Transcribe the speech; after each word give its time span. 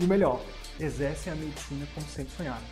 e 0.00 0.04
o 0.04 0.08
melhor, 0.08 0.40
exercem 0.78 1.30
a 1.30 1.36
medicina 1.36 1.86
como 1.94 2.06
sempre 2.06 2.32
sonharam. 2.34 2.64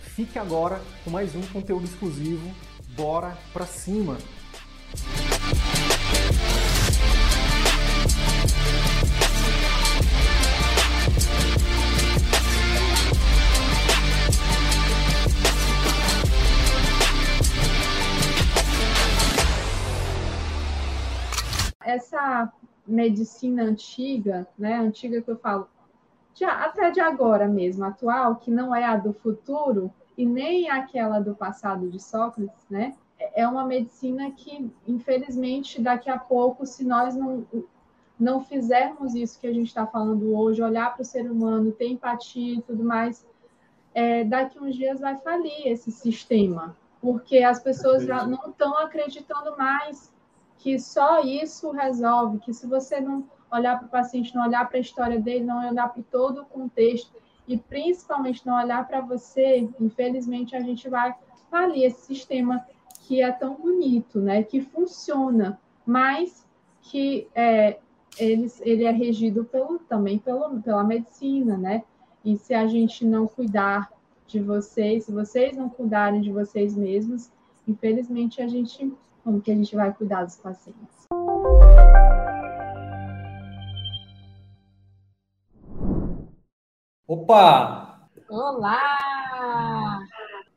Fique 0.00 0.38
agora 0.38 0.80
com 1.04 1.10
mais 1.10 1.34
um 1.34 1.42
conteúdo 1.42 1.84
exclusivo. 1.84 2.52
Bora 2.96 3.36
pra 3.52 3.64
cima! 3.64 4.18
Essa 21.80 22.52
medicina 22.86 23.62
antiga, 23.62 24.46
né, 24.58 24.76
antiga 24.76 25.22
que 25.22 25.30
eu 25.30 25.38
falo, 25.38 25.68
de, 26.34 26.44
até 26.44 26.90
de 26.90 27.00
agora 27.00 27.46
mesmo, 27.46 27.84
atual, 27.84 28.36
que 28.36 28.50
não 28.50 28.74
é 28.74 28.84
a 28.84 28.96
do 28.96 29.12
futuro 29.12 29.92
e 30.18 30.26
nem 30.26 30.68
aquela 30.68 31.20
do 31.20 31.34
passado 31.34 31.88
de 31.88 32.00
Sócrates, 32.00 32.66
né? 32.68 32.94
É 33.34 33.46
uma 33.46 33.64
medicina 33.64 34.30
que, 34.32 34.70
infelizmente, 34.86 35.80
daqui 35.80 36.10
a 36.10 36.18
pouco, 36.18 36.66
se 36.66 36.84
nós 36.84 37.14
não, 37.14 37.46
não 38.18 38.44
fizermos 38.44 39.14
isso 39.14 39.38
que 39.40 39.46
a 39.46 39.52
gente 39.52 39.68
está 39.68 39.86
falando 39.86 40.36
hoje, 40.36 40.60
olhar 40.60 40.92
para 40.92 41.02
o 41.02 41.04
ser 41.04 41.30
humano, 41.30 41.72
ter 41.72 41.88
empatia 41.88 42.56
e 42.56 42.62
tudo 42.62 42.84
mais, 42.84 43.26
é, 43.94 44.24
daqui 44.24 44.58
uns 44.58 44.74
dias 44.74 45.00
vai 45.00 45.16
falir 45.16 45.66
esse 45.66 45.92
sistema, 45.92 46.76
porque 47.00 47.38
as 47.38 47.60
pessoas 47.60 48.04
já 48.04 48.26
não 48.26 48.50
estão 48.50 48.76
acreditando 48.76 49.56
mais 49.56 50.12
que 50.58 50.78
só 50.78 51.22
isso 51.22 51.70
resolve, 51.70 52.38
que 52.38 52.52
se 52.52 52.66
você 52.66 53.00
não 53.00 53.24
olhar 53.54 53.78
para 53.78 53.86
o 53.86 53.90
paciente, 53.90 54.34
não 54.34 54.46
olhar 54.46 54.68
para 54.68 54.78
a 54.78 54.80
história 54.80 55.20
dele, 55.20 55.44
não 55.44 55.66
olhar 55.66 55.88
para 55.88 56.02
todo 56.10 56.42
o 56.42 56.46
contexto 56.46 57.12
e 57.46 57.56
principalmente 57.56 58.46
não 58.46 58.56
olhar 58.56 58.86
para 58.86 59.00
você, 59.00 59.68
infelizmente 59.80 60.56
a 60.56 60.60
gente 60.60 60.88
vai 60.88 61.14
falir 61.50 61.84
esse 61.84 62.06
sistema 62.06 62.64
que 63.00 63.20
é 63.22 63.30
tão 63.30 63.54
bonito, 63.54 64.18
né? 64.18 64.42
Que 64.42 64.60
funciona, 64.60 65.60
mas 65.84 66.46
que 66.80 67.28
é, 67.34 67.78
ele, 68.18 68.50
ele 68.60 68.84
é 68.84 68.90
regido 68.90 69.44
pelo, 69.44 69.78
também 69.80 70.18
pelo, 70.18 70.60
pela 70.62 70.82
medicina, 70.82 71.56
né? 71.56 71.82
E 72.24 72.36
se 72.38 72.54
a 72.54 72.66
gente 72.66 73.04
não 73.04 73.26
cuidar 73.26 73.92
de 74.26 74.40
vocês, 74.40 75.04
se 75.04 75.12
vocês 75.12 75.56
não 75.56 75.68
cuidarem 75.68 76.22
de 76.22 76.32
vocês 76.32 76.74
mesmos, 76.74 77.30
infelizmente 77.68 78.40
a 78.40 78.48
gente, 78.48 78.92
como 79.22 79.40
que 79.40 79.52
a 79.52 79.54
gente 79.54 79.76
vai 79.76 79.92
cuidar 79.92 80.24
dos 80.24 80.36
pacientes? 80.36 81.06
Opa! 87.06 88.08
Olá! 88.30 90.00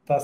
Tá... 0.06 0.18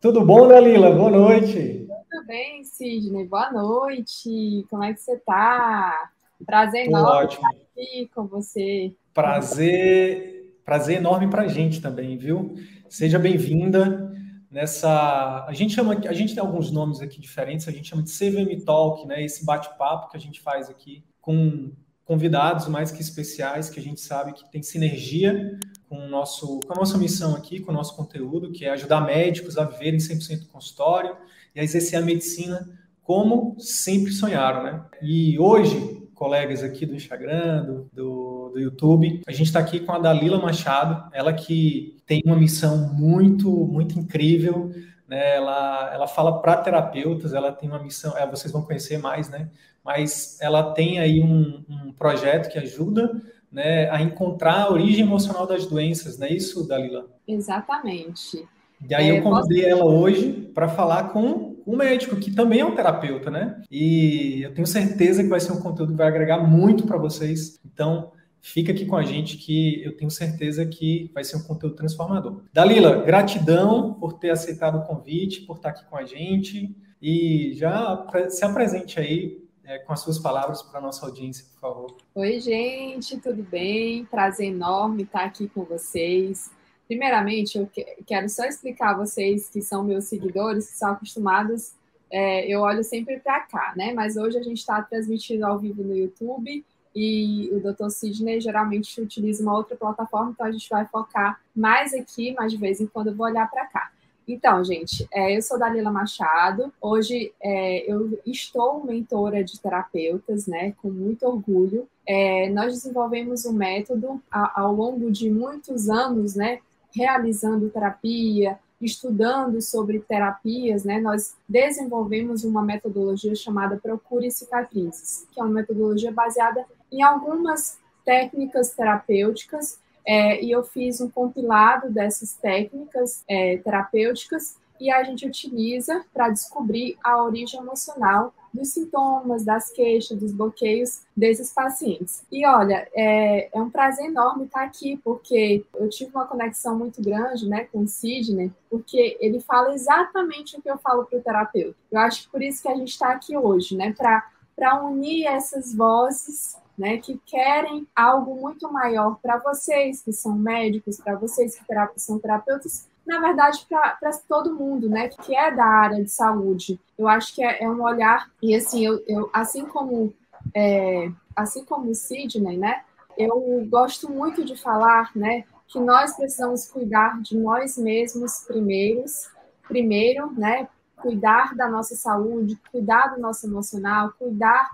Tudo 0.00 0.24
bom, 0.24 0.46
Dalila? 0.46 0.92
Boa 0.92 1.10
noite. 1.10 1.88
Tudo 2.08 2.26
bem, 2.28 2.62
Sidney. 2.62 3.26
Boa 3.26 3.50
noite. 3.50 4.64
Como 4.70 4.84
é 4.84 4.94
que 4.94 5.00
você 5.00 5.18
tá? 5.18 6.08
Prazer 6.46 6.84
Tô 6.84 6.90
enorme 6.90 7.24
ótimo. 7.24 7.48
estar 7.48 7.64
aqui 7.64 8.10
com 8.14 8.28
você. 8.28 8.94
Prazer, 9.12 10.56
prazer 10.64 10.98
enorme 10.98 11.28
para 11.28 11.42
a 11.42 11.48
gente 11.48 11.80
também, 11.80 12.16
viu? 12.16 12.54
Seja 12.88 13.18
bem-vinda 13.18 14.14
nessa. 14.48 15.44
A 15.48 15.52
gente 15.52 15.74
chama, 15.74 15.94
a 15.94 16.12
gente 16.12 16.32
tem 16.32 16.40
alguns 16.44 16.70
nomes 16.70 17.00
aqui 17.00 17.20
diferentes. 17.20 17.66
A 17.66 17.72
gente 17.72 17.88
chama 17.88 18.04
de 18.04 18.10
CVM 18.12 18.64
Talk, 18.64 19.04
né? 19.08 19.24
Esse 19.24 19.44
bate-papo 19.44 20.10
que 20.10 20.16
a 20.16 20.20
gente 20.20 20.40
faz 20.40 20.70
aqui 20.70 21.02
com 21.20 21.72
convidados 22.12 22.68
mais 22.68 22.90
que 22.90 23.00
especiais, 23.00 23.70
que 23.70 23.80
a 23.80 23.82
gente 23.82 23.98
sabe 23.98 24.34
que 24.34 24.44
tem 24.52 24.62
sinergia 24.62 25.58
com, 25.88 25.96
o 25.96 26.08
nosso, 26.10 26.60
com 26.60 26.74
a 26.74 26.76
nossa 26.76 26.98
missão 26.98 27.34
aqui, 27.34 27.58
com 27.58 27.72
o 27.72 27.74
nosso 27.74 27.96
conteúdo, 27.96 28.52
que 28.52 28.66
é 28.66 28.70
ajudar 28.70 29.00
médicos 29.00 29.56
a 29.56 29.64
viverem 29.64 29.98
100% 29.98 30.40
do 30.40 30.46
consultório 30.48 31.16
e 31.54 31.60
a 31.60 31.64
exercer 31.64 31.98
a 31.98 32.02
medicina 32.02 32.68
como 33.02 33.56
sempre 33.58 34.12
sonharam, 34.12 34.62
né? 34.62 34.84
E 35.00 35.38
hoje, 35.38 36.06
colegas 36.14 36.62
aqui 36.62 36.84
do 36.84 36.94
Instagram, 36.94 37.64
do, 37.64 37.88
do, 37.90 38.50
do 38.50 38.60
YouTube, 38.60 39.22
a 39.26 39.32
gente 39.32 39.46
está 39.46 39.60
aqui 39.60 39.80
com 39.80 39.92
a 39.92 39.98
Dalila 39.98 40.38
Machado, 40.38 41.08
ela 41.14 41.32
que 41.32 41.96
tem 42.04 42.20
uma 42.26 42.36
missão 42.36 42.92
muito, 42.92 43.50
muito 43.50 43.98
incrível, 43.98 44.70
né? 45.12 45.36
Ela, 45.36 45.90
ela 45.92 46.06
fala 46.06 46.40
para 46.40 46.56
terapeutas, 46.56 47.34
ela 47.34 47.52
tem 47.52 47.68
uma 47.68 47.78
missão, 47.78 48.16
é, 48.16 48.26
vocês 48.26 48.52
vão 48.52 48.62
conhecer 48.62 48.98
mais, 48.98 49.28
né? 49.28 49.48
mas 49.84 50.38
ela 50.40 50.72
tem 50.72 50.98
aí 51.00 51.20
um, 51.20 51.64
um 51.68 51.92
projeto 51.92 52.50
que 52.50 52.58
ajuda 52.58 53.20
né, 53.50 53.90
a 53.90 54.00
encontrar 54.00 54.62
a 54.62 54.70
origem 54.70 55.04
emocional 55.04 55.46
das 55.46 55.66
doenças, 55.66 56.18
não 56.18 56.26
é 56.26 56.32
isso, 56.32 56.66
Dalila? 56.66 57.06
Exatamente. 57.26 58.46
E 58.88 58.94
aí 58.94 59.10
é, 59.10 59.18
eu 59.18 59.22
convidei 59.22 59.64
ela 59.64 59.84
hoje 59.84 60.50
para 60.54 60.68
falar 60.68 61.10
com 61.10 61.56
um 61.66 61.76
médico 61.76 62.16
que 62.16 62.32
também 62.32 62.60
é 62.60 62.64
um 62.64 62.74
terapeuta, 62.74 63.30
né? 63.30 63.62
E 63.70 64.42
eu 64.42 64.54
tenho 64.54 64.66
certeza 64.66 65.22
que 65.22 65.28
vai 65.28 65.38
ser 65.38 65.52
um 65.52 65.60
conteúdo 65.60 65.92
que 65.92 65.98
vai 65.98 66.08
agregar 66.08 66.38
muito 66.38 66.86
para 66.86 66.98
vocês. 66.98 67.60
Então, 67.64 68.10
fica 68.42 68.72
aqui 68.72 68.84
com 68.84 68.96
a 68.96 69.04
gente 69.04 69.36
que 69.38 69.82
eu 69.84 69.96
tenho 69.96 70.10
certeza 70.10 70.66
que 70.66 71.10
vai 71.14 71.22
ser 71.22 71.36
um 71.36 71.42
conteúdo 71.44 71.76
transformador. 71.76 72.42
Dalila, 72.52 73.02
gratidão 73.02 73.94
por 73.94 74.14
ter 74.14 74.30
aceitado 74.30 74.78
o 74.78 74.82
convite, 74.82 75.42
por 75.42 75.56
estar 75.56 75.70
aqui 75.70 75.84
com 75.88 75.96
a 75.96 76.04
gente 76.04 76.76
e 77.00 77.52
já 77.54 78.04
se 78.28 78.44
apresente 78.44 78.98
aí 78.98 79.40
é, 79.64 79.78
com 79.78 79.92
as 79.92 80.00
suas 80.00 80.18
palavras 80.18 80.60
para 80.60 80.80
a 80.80 80.82
nossa 80.82 81.06
audiência, 81.06 81.46
por 81.54 81.60
favor. 81.60 81.96
Oi, 82.16 82.40
gente, 82.40 83.16
tudo 83.18 83.44
bem? 83.44 84.04
Prazer 84.06 84.48
enorme 84.48 85.04
estar 85.04 85.24
aqui 85.24 85.48
com 85.48 85.62
vocês. 85.62 86.50
Primeiramente, 86.88 87.56
eu 87.56 87.70
quero 88.04 88.28
só 88.28 88.44
explicar 88.44 88.90
a 88.90 88.98
vocês 88.98 89.48
que 89.48 89.62
são 89.62 89.84
meus 89.84 90.06
seguidores, 90.06 90.68
que 90.68 90.76
são 90.76 90.90
acostumados, 90.90 91.74
é, 92.10 92.46
eu 92.46 92.60
olho 92.60 92.84
sempre 92.84 93.18
para 93.20 93.40
cá, 93.40 93.72
né? 93.74 93.94
Mas 93.94 94.18
hoje 94.18 94.36
a 94.36 94.42
gente 94.42 94.58
está 94.58 94.82
transmitindo 94.82 95.46
ao 95.46 95.58
vivo 95.58 95.82
no 95.82 95.96
YouTube 95.96 96.62
e 96.94 97.50
o 97.52 97.60
Dr. 97.60 97.88
Sidney 97.90 98.40
geralmente 98.40 99.00
utiliza 99.00 99.42
uma 99.42 99.56
outra 99.56 99.76
plataforma, 99.76 100.32
então 100.32 100.46
a 100.46 100.52
gente 100.52 100.68
vai 100.68 100.86
focar 100.86 101.40
mais 101.54 101.94
aqui, 101.94 102.34
mas 102.34 102.52
de 102.52 102.58
vez 102.58 102.80
em 102.80 102.86
quando 102.86 103.08
eu 103.08 103.14
vou 103.14 103.26
olhar 103.26 103.50
para 103.50 103.66
cá. 103.66 103.90
Então, 104.26 104.62
gente, 104.62 105.06
é, 105.12 105.36
eu 105.36 105.42
sou 105.42 105.58
Dalila 105.58 105.90
Machado. 105.90 106.72
Hoje 106.80 107.32
é, 107.42 107.90
eu 107.90 108.18
estou 108.24 108.84
mentora 108.84 109.42
de 109.42 109.60
terapeutas, 109.60 110.46
né? 110.46 110.72
Com 110.80 110.90
muito 110.90 111.26
orgulho. 111.26 111.88
É, 112.06 112.48
nós 112.50 112.72
desenvolvemos 112.72 113.44
um 113.44 113.52
método 113.52 114.22
ao 114.30 114.72
longo 114.72 115.10
de 115.10 115.28
muitos 115.28 115.90
anos, 115.90 116.36
né? 116.36 116.60
Realizando 116.94 117.68
terapia, 117.68 118.58
estudando 118.80 119.60
sobre 119.60 119.98
terapias, 120.00 120.84
né? 120.84 121.00
Nós 121.00 121.34
desenvolvemos 121.48 122.44
uma 122.44 122.62
metodologia 122.62 123.34
chamada 123.34 123.76
Procure 123.76 124.30
Cicatrizes, 124.30 125.26
que 125.32 125.40
é 125.40 125.42
uma 125.42 125.52
metodologia 125.52 126.12
baseada 126.12 126.64
em 126.92 127.02
algumas 127.02 127.78
técnicas 128.04 128.72
terapêuticas 128.74 129.80
é, 130.06 130.42
e 130.42 130.50
eu 130.50 130.62
fiz 130.64 131.00
um 131.00 131.08
compilado 131.08 131.90
dessas 131.90 132.34
técnicas 132.34 133.24
é, 133.28 133.56
terapêuticas 133.58 134.56
e 134.80 134.90
a 134.90 135.04
gente 135.04 135.24
utiliza 135.24 136.04
para 136.12 136.28
descobrir 136.28 136.98
a 137.04 137.22
origem 137.22 137.60
emocional 137.60 138.34
dos 138.52 138.70
sintomas, 138.70 139.44
das 139.44 139.70
queixas, 139.70 140.18
dos 140.18 140.32
bloqueios 140.32 141.02
desses 141.16 141.52
pacientes. 141.52 142.24
E 142.30 142.44
olha, 142.44 142.88
é, 142.92 143.48
é, 143.56 143.62
um 143.62 143.70
prazer 143.70 144.06
enorme 144.06 144.44
estar 144.44 144.64
aqui, 144.64 145.00
porque 145.02 145.64
eu 145.74 145.88
tive 145.88 146.10
uma 146.10 146.26
conexão 146.26 146.76
muito 146.76 147.00
grande 147.00 147.48
né, 147.48 147.68
com 147.72 147.82
o 147.82 147.88
Sidney, 147.88 148.52
porque 148.68 149.16
ele 149.20 149.40
fala 149.40 149.72
exatamente 149.72 150.58
o 150.58 150.60
que 150.60 150.70
eu 150.70 150.76
falo 150.78 151.04
para 151.04 151.18
o 151.18 151.22
terapeuta. 151.22 151.76
Eu 151.90 152.00
acho 152.00 152.24
que 152.24 152.30
por 152.30 152.42
isso 152.42 152.60
que 152.60 152.68
a 152.68 152.74
gente 152.74 152.90
está 152.90 153.12
aqui 153.12 153.36
hoje, 153.36 153.76
né, 153.76 153.94
para 153.94 154.84
unir 154.84 155.26
essas 155.26 155.72
vozes 155.72 156.60
né, 156.76 156.98
que 156.98 157.20
querem 157.26 157.86
algo 157.94 158.34
muito 158.34 158.70
maior 158.72 159.18
para 159.22 159.38
vocês 159.38 160.02
que 160.02 160.12
são 160.12 160.36
médicos, 160.36 160.98
para 160.98 161.16
vocês 161.16 161.56
que 161.56 162.00
são 162.00 162.18
terapeutas, 162.18 162.88
na 163.06 163.20
verdade, 163.20 163.66
para 163.68 164.12
todo 164.28 164.54
mundo, 164.54 164.88
né, 164.88 165.08
que 165.08 165.34
é 165.34 165.50
da 165.50 165.64
área 165.64 166.02
de 166.02 166.10
saúde. 166.10 166.80
Eu 166.96 167.08
acho 167.08 167.34
que 167.34 167.44
é, 167.44 167.62
é 167.62 167.70
um 167.70 167.82
olhar, 167.82 168.30
e 168.40 168.54
assim, 168.54 168.86
eu, 168.86 169.02
eu 169.06 169.28
assim 169.32 169.64
como 169.64 170.14
é, 170.54 171.10
assim 171.36 171.64
como 171.64 171.90
o 171.90 171.94
Sidney, 171.94 172.56
né, 172.56 172.82
Eu 173.16 173.66
gosto 173.68 174.10
muito 174.10 174.44
de 174.44 174.56
falar, 174.56 175.10
né, 175.14 175.44
que 175.68 175.78
nós 175.78 176.16
precisamos 176.16 176.66
cuidar 176.66 177.20
de 177.20 177.36
nós 177.36 177.76
mesmos 177.76 178.44
primeiros, 178.46 179.30
primeiro, 179.68 180.30
né, 180.32 180.68
cuidar 180.96 181.54
da 181.54 181.68
nossa 181.68 181.96
saúde, 181.96 182.58
cuidar 182.70 183.08
do 183.08 183.20
nosso 183.20 183.46
emocional, 183.46 184.12
cuidar 184.18 184.70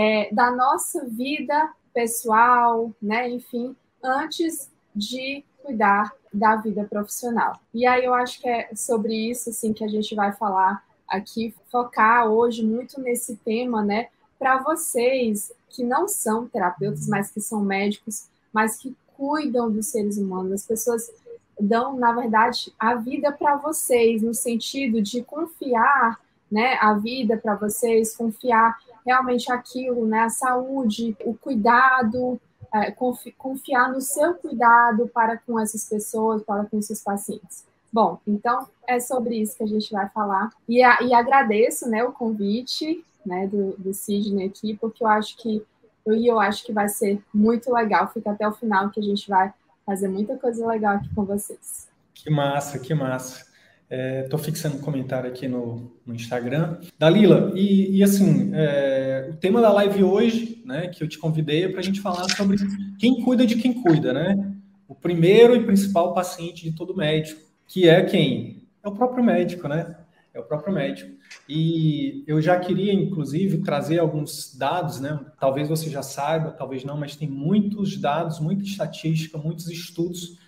é, 0.00 0.32
da 0.32 0.52
nossa 0.52 1.04
vida 1.06 1.72
pessoal, 1.92 2.92
né, 3.02 3.28
enfim, 3.28 3.74
antes 4.00 4.70
de 4.94 5.44
cuidar 5.60 6.12
da 6.32 6.54
vida 6.54 6.84
profissional. 6.84 7.58
E 7.74 7.84
aí 7.84 8.04
eu 8.04 8.14
acho 8.14 8.40
que 8.40 8.48
é 8.48 8.70
sobre 8.76 9.12
isso 9.12 9.50
assim 9.50 9.72
que 9.72 9.82
a 9.82 9.88
gente 9.88 10.14
vai 10.14 10.32
falar 10.32 10.84
aqui, 11.08 11.52
focar 11.68 12.28
hoje 12.28 12.64
muito 12.64 13.00
nesse 13.00 13.34
tema, 13.38 13.82
né, 13.82 14.06
para 14.38 14.62
vocês 14.62 15.52
que 15.68 15.82
não 15.82 16.06
são 16.06 16.46
terapeutas, 16.46 17.08
mas 17.08 17.32
que 17.32 17.40
são 17.40 17.60
médicos, 17.60 18.28
mas 18.52 18.76
que 18.76 18.96
cuidam 19.16 19.68
dos 19.68 19.88
seres 19.88 20.16
humanos, 20.16 20.52
as 20.52 20.64
pessoas 20.64 21.10
dão, 21.58 21.98
na 21.98 22.12
verdade, 22.12 22.72
a 22.78 22.94
vida 22.94 23.32
para 23.32 23.56
vocês, 23.56 24.22
no 24.22 24.32
sentido 24.32 25.02
de 25.02 25.24
confiar 25.24 26.20
né, 26.48 26.78
a 26.80 26.94
vida 26.94 27.36
para 27.36 27.56
vocês, 27.56 28.16
confiar 28.16 28.78
realmente 29.08 29.50
aquilo, 29.50 30.06
né, 30.06 30.20
a 30.20 30.28
saúde, 30.28 31.16
o 31.24 31.34
cuidado, 31.34 32.38
é, 32.74 32.90
confiar 32.90 33.90
no 33.90 34.02
seu 34.02 34.34
cuidado 34.34 35.08
para 35.08 35.38
com 35.38 35.58
essas 35.58 35.88
pessoas, 35.88 36.42
para 36.42 36.66
com 36.66 36.82
seus 36.82 37.02
pacientes. 37.02 37.64
Bom, 37.90 38.20
então 38.26 38.68
é 38.86 39.00
sobre 39.00 39.36
isso 39.36 39.56
que 39.56 39.64
a 39.64 39.66
gente 39.66 39.90
vai 39.90 40.06
falar. 40.10 40.50
E, 40.68 40.82
a, 40.82 41.00
e 41.00 41.14
agradeço 41.14 41.88
né, 41.88 42.04
o 42.04 42.12
convite 42.12 43.02
né, 43.24 43.46
do, 43.46 43.74
do 43.78 43.94
Sidney 43.94 44.46
aqui, 44.46 44.76
porque 44.76 45.02
eu 45.02 45.08
acho 45.08 45.38
que 45.38 45.64
eu, 46.04 46.14
eu 46.14 46.38
acho 46.38 46.62
que 46.64 46.72
vai 46.72 46.90
ser 46.90 47.18
muito 47.32 47.72
legal. 47.72 48.08
Fica 48.12 48.32
até 48.32 48.46
o 48.46 48.52
final 48.52 48.90
que 48.90 49.00
a 49.00 49.02
gente 49.02 49.26
vai 49.26 49.52
fazer 49.86 50.08
muita 50.08 50.36
coisa 50.36 50.66
legal 50.66 50.96
aqui 50.96 51.08
com 51.14 51.24
vocês. 51.24 51.88
Que 52.12 52.28
massa, 52.28 52.78
que 52.78 52.94
massa. 52.94 53.47
Estou 53.90 54.38
é, 54.38 54.42
fixando 54.42 54.76
um 54.76 54.80
comentário 54.80 55.30
aqui 55.30 55.48
no, 55.48 55.90
no 56.04 56.14
Instagram. 56.14 56.76
Dalila, 56.98 57.52
e, 57.54 57.96
e 57.96 58.02
assim, 58.04 58.50
é, 58.52 59.30
o 59.30 59.36
tema 59.36 59.62
da 59.62 59.72
live 59.72 60.04
hoje, 60.04 60.62
né, 60.66 60.88
que 60.88 61.02
eu 61.02 61.08
te 61.08 61.18
convidei, 61.18 61.64
é 61.64 61.68
para 61.68 61.80
a 61.80 61.82
gente 61.82 62.00
falar 62.00 62.28
sobre 62.28 62.58
quem 62.98 63.22
cuida 63.22 63.46
de 63.46 63.56
quem 63.56 63.72
cuida, 63.72 64.12
né? 64.12 64.54
O 64.86 64.94
primeiro 64.94 65.56
e 65.56 65.64
principal 65.64 66.12
paciente 66.12 66.62
de 66.64 66.72
todo 66.72 66.94
médico, 66.94 67.40
que 67.66 67.88
é 67.88 68.02
quem? 68.04 68.68
É 68.82 68.88
o 68.88 68.92
próprio 68.92 69.24
médico, 69.24 69.66
né? 69.66 69.96
É 70.34 70.40
o 70.40 70.44
próprio 70.44 70.72
médico. 70.72 71.10
E 71.48 72.24
eu 72.26 72.40
já 72.42 72.58
queria, 72.58 72.92
inclusive, 72.92 73.58
trazer 73.58 73.98
alguns 73.98 74.54
dados, 74.54 75.00
né? 75.00 75.18
Talvez 75.40 75.68
você 75.68 75.88
já 75.88 76.02
saiba, 76.02 76.50
talvez 76.50 76.84
não, 76.84 76.96
mas 76.96 77.16
tem 77.16 77.28
muitos 77.28 77.96
dados, 77.98 78.38
muita 78.38 78.64
estatística, 78.64 79.38
muitos 79.38 79.68
estudos 79.68 80.38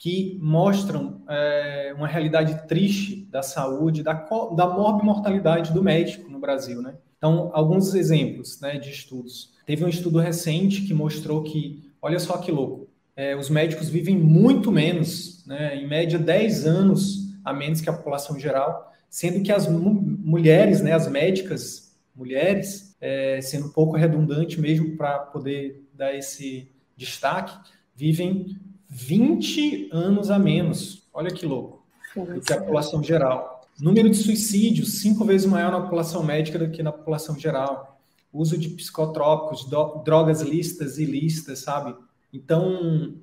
que 0.00 0.38
mostram 0.40 1.20
é, 1.28 1.92
uma 1.94 2.08
realidade 2.08 2.66
triste 2.66 3.28
da 3.30 3.42
saúde, 3.42 4.02
da, 4.02 4.14
da 4.14 4.66
morbimortalidade 4.66 5.74
do 5.74 5.82
médico 5.82 6.30
no 6.30 6.40
Brasil, 6.40 6.80
né? 6.80 6.94
Então, 7.18 7.50
alguns 7.52 7.94
exemplos 7.94 8.58
né, 8.62 8.78
de 8.78 8.88
estudos. 8.88 9.52
Teve 9.66 9.84
um 9.84 9.88
estudo 9.88 10.18
recente 10.18 10.86
que 10.86 10.94
mostrou 10.94 11.42
que, 11.42 11.84
olha 12.00 12.18
só 12.18 12.38
que 12.38 12.50
louco, 12.50 12.88
é, 13.14 13.36
os 13.36 13.50
médicos 13.50 13.90
vivem 13.90 14.16
muito 14.16 14.72
menos, 14.72 15.44
né, 15.46 15.76
em 15.76 15.86
média 15.86 16.18
10 16.18 16.66
anos 16.66 17.34
a 17.44 17.52
menos 17.52 17.82
que 17.82 17.90
a 17.90 17.92
população 17.92 18.38
geral, 18.38 18.90
sendo 19.10 19.42
que 19.42 19.52
as 19.52 19.68
mulheres, 19.68 20.80
né, 20.80 20.94
as 20.94 21.08
médicas 21.08 21.94
mulheres, 22.16 22.96
é, 23.02 23.38
sendo 23.42 23.66
um 23.66 23.72
pouco 23.72 23.98
redundante 23.98 24.58
mesmo 24.58 24.96
para 24.96 25.18
poder 25.18 25.86
dar 25.92 26.14
esse 26.14 26.70
destaque, 26.96 27.54
vivem 27.94 28.56
20 28.90 29.88
anos 29.92 30.30
a 30.30 30.38
menos. 30.38 31.08
Olha 31.14 31.30
que 31.30 31.46
louco. 31.46 31.86
Do 32.14 32.40
que 32.40 32.52
a 32.52 32.58
população 32.58 33.02
geral. 33.02 33.64
Número 33.80 34.10
de 34.10 34.16
suicídios, 34.16 35.00
cinco 35.00 35.24
vezes 35.24 35.46
maior 35.46 35.70
na 35.70 35.80
população 35.80 36.24
médica 36.24 36.58
do 36.58 36.70
que 36.70 36.82
na 36.82 36.90
população 36.90 37.38
geral. 37.38 38.00
Uso 38.32 38.58
de 38.58 38.68
psicotrópicos, 38.68 39.68
drogas 40.04 40.42
listas 40.42 40.98
e 40.98 41.04
ilícitas, 41.04 41.60
sabe? 41.60 41.94
Então, 42.32 43.14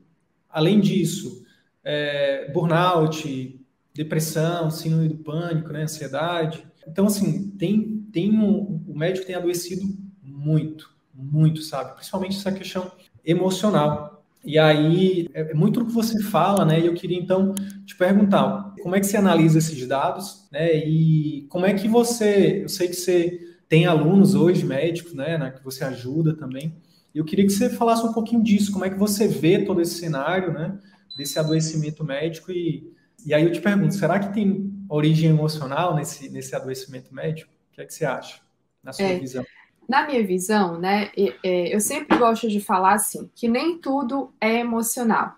além 0.49 0.79
disso, 0.79 1.45
é, 1.83 2.49
burnout, 2.51 3.59
depressão, 3.93 4.71
síndrome 4.71 5.09
do 5.09 5.17
pânico, 5.17 5.71
né, 5.71 5.83
ansiedade. 5.83 6.65
Então, 6.87 7.07
assim, 7.07 7.49
tem, 7.51 8.07
tem 8.11 8.31
um, 8.31 8.83
o 8.87 8.97
médico 8.97 9.25
tem 9.27 9.35
adoecido 9.35 9.83
muito, 10.21 10.89
muito, 11.13 11.61
sabe? 11.61 11.95
Principalmente 11.95 12.37
essa 12.37 12.51
questão 12.51 12.91
emocional. 13.23 14.16
E 14.43 14.57
aí, 14.57 15.27
é, 15.33 15.51
é 15.51 15.53
muito 15.53 15.79
do 15.79 15.85
que 15.87 15.91
você 15.91 16.21
fala, 16.23 16.63
né? 16.63 16.79
E 16.79 16.85
eu 16.85 16.93
queria 16.93 17.17
então 17.17 17.53
te 17.85 17.95
perguntar, 17.95 18.73
como 18.81 18.95
é 18.95 18.99
que 18.99 19.05
você 19.05 19.17
analisa 19.17 19.57
esses 19.57 19.87
dados, 19.87 20.47
né? 20.51 20.73
E 20.77 21.45
como 21.49 21.65
é 21.65 21.73
que 21.73 21.87
você, 21.87 22.63
eu 22.63 22.69
sei 22.69 22.87
que 22.87 22.95
você 22.95 23.47
tem 23.67 23.85
alunos 23.85 24.33
hoje 24.33 24.65
médicos, 24.65 25.13
né, 25.13 25.37
né 25.37 25.51
que 25.51 25.63
você 25.63 25.83
ajuda 25.83 26.33
também. 26.35 26.75
Eu 27.13 27.25
queria 27.25 27.45
que 27.45 27.51
você 27.51 27.69
falasse 27.69 28.05
um 28.05 28.13
pouquinho 28.13 28.43
disso, 28.43 28.71
como 28.71 28.85
é 28.85 28.89
que 28.89 28.97
você 28.97 29.27
vê 29.27 29.65
todo 29.65 29.81
esse 29.81 29.95
cenário, 29.95 30.53
né, 30.53 30.77
desse 31.17 31.37
adoecimento 31.39 32.03
médico 32.03 32.51
e 32.51 32.95
e 33.25 33.33
aí 33.33 33.43
eu 33.43 33.51
te 33.51 33.59
pergunto, 33.59 33.93
será 33.95 34.19
que 34.19 34.33
tem 34.33 34.71
origem 34.87 35.29
emocional 35.29 35.95
nesse 35.95 36.29
nesse 36.29 36.55
adoecimento 36.55 37.13
médico? 37.13 37.51
O 37.71 37.75
que 37.75 37.81
é 37.81 37.85
que 37.85 37.93
você 37.93 38.05
acha, 38.05 38.39
na 38.81 38.93
sua 38.93 39.05
é. 39.05 39.19
visão? 39.19 39.43
Na 39.87 40.05
minha 40.05 40.25
visão, 40.25 40.77
né, 40.77 41.11
eu 41.43 41.79
sempre 41.79 42.17
gosto 42.17 42.49
de 42.49 42.59
falar 42.59 42.93
assim, 42.93 43.29
que 43.33 43.47
nem 43.47 43.77
tudo 43.77 44.33
é 44.41 44.59
emocional, 44.59 45.35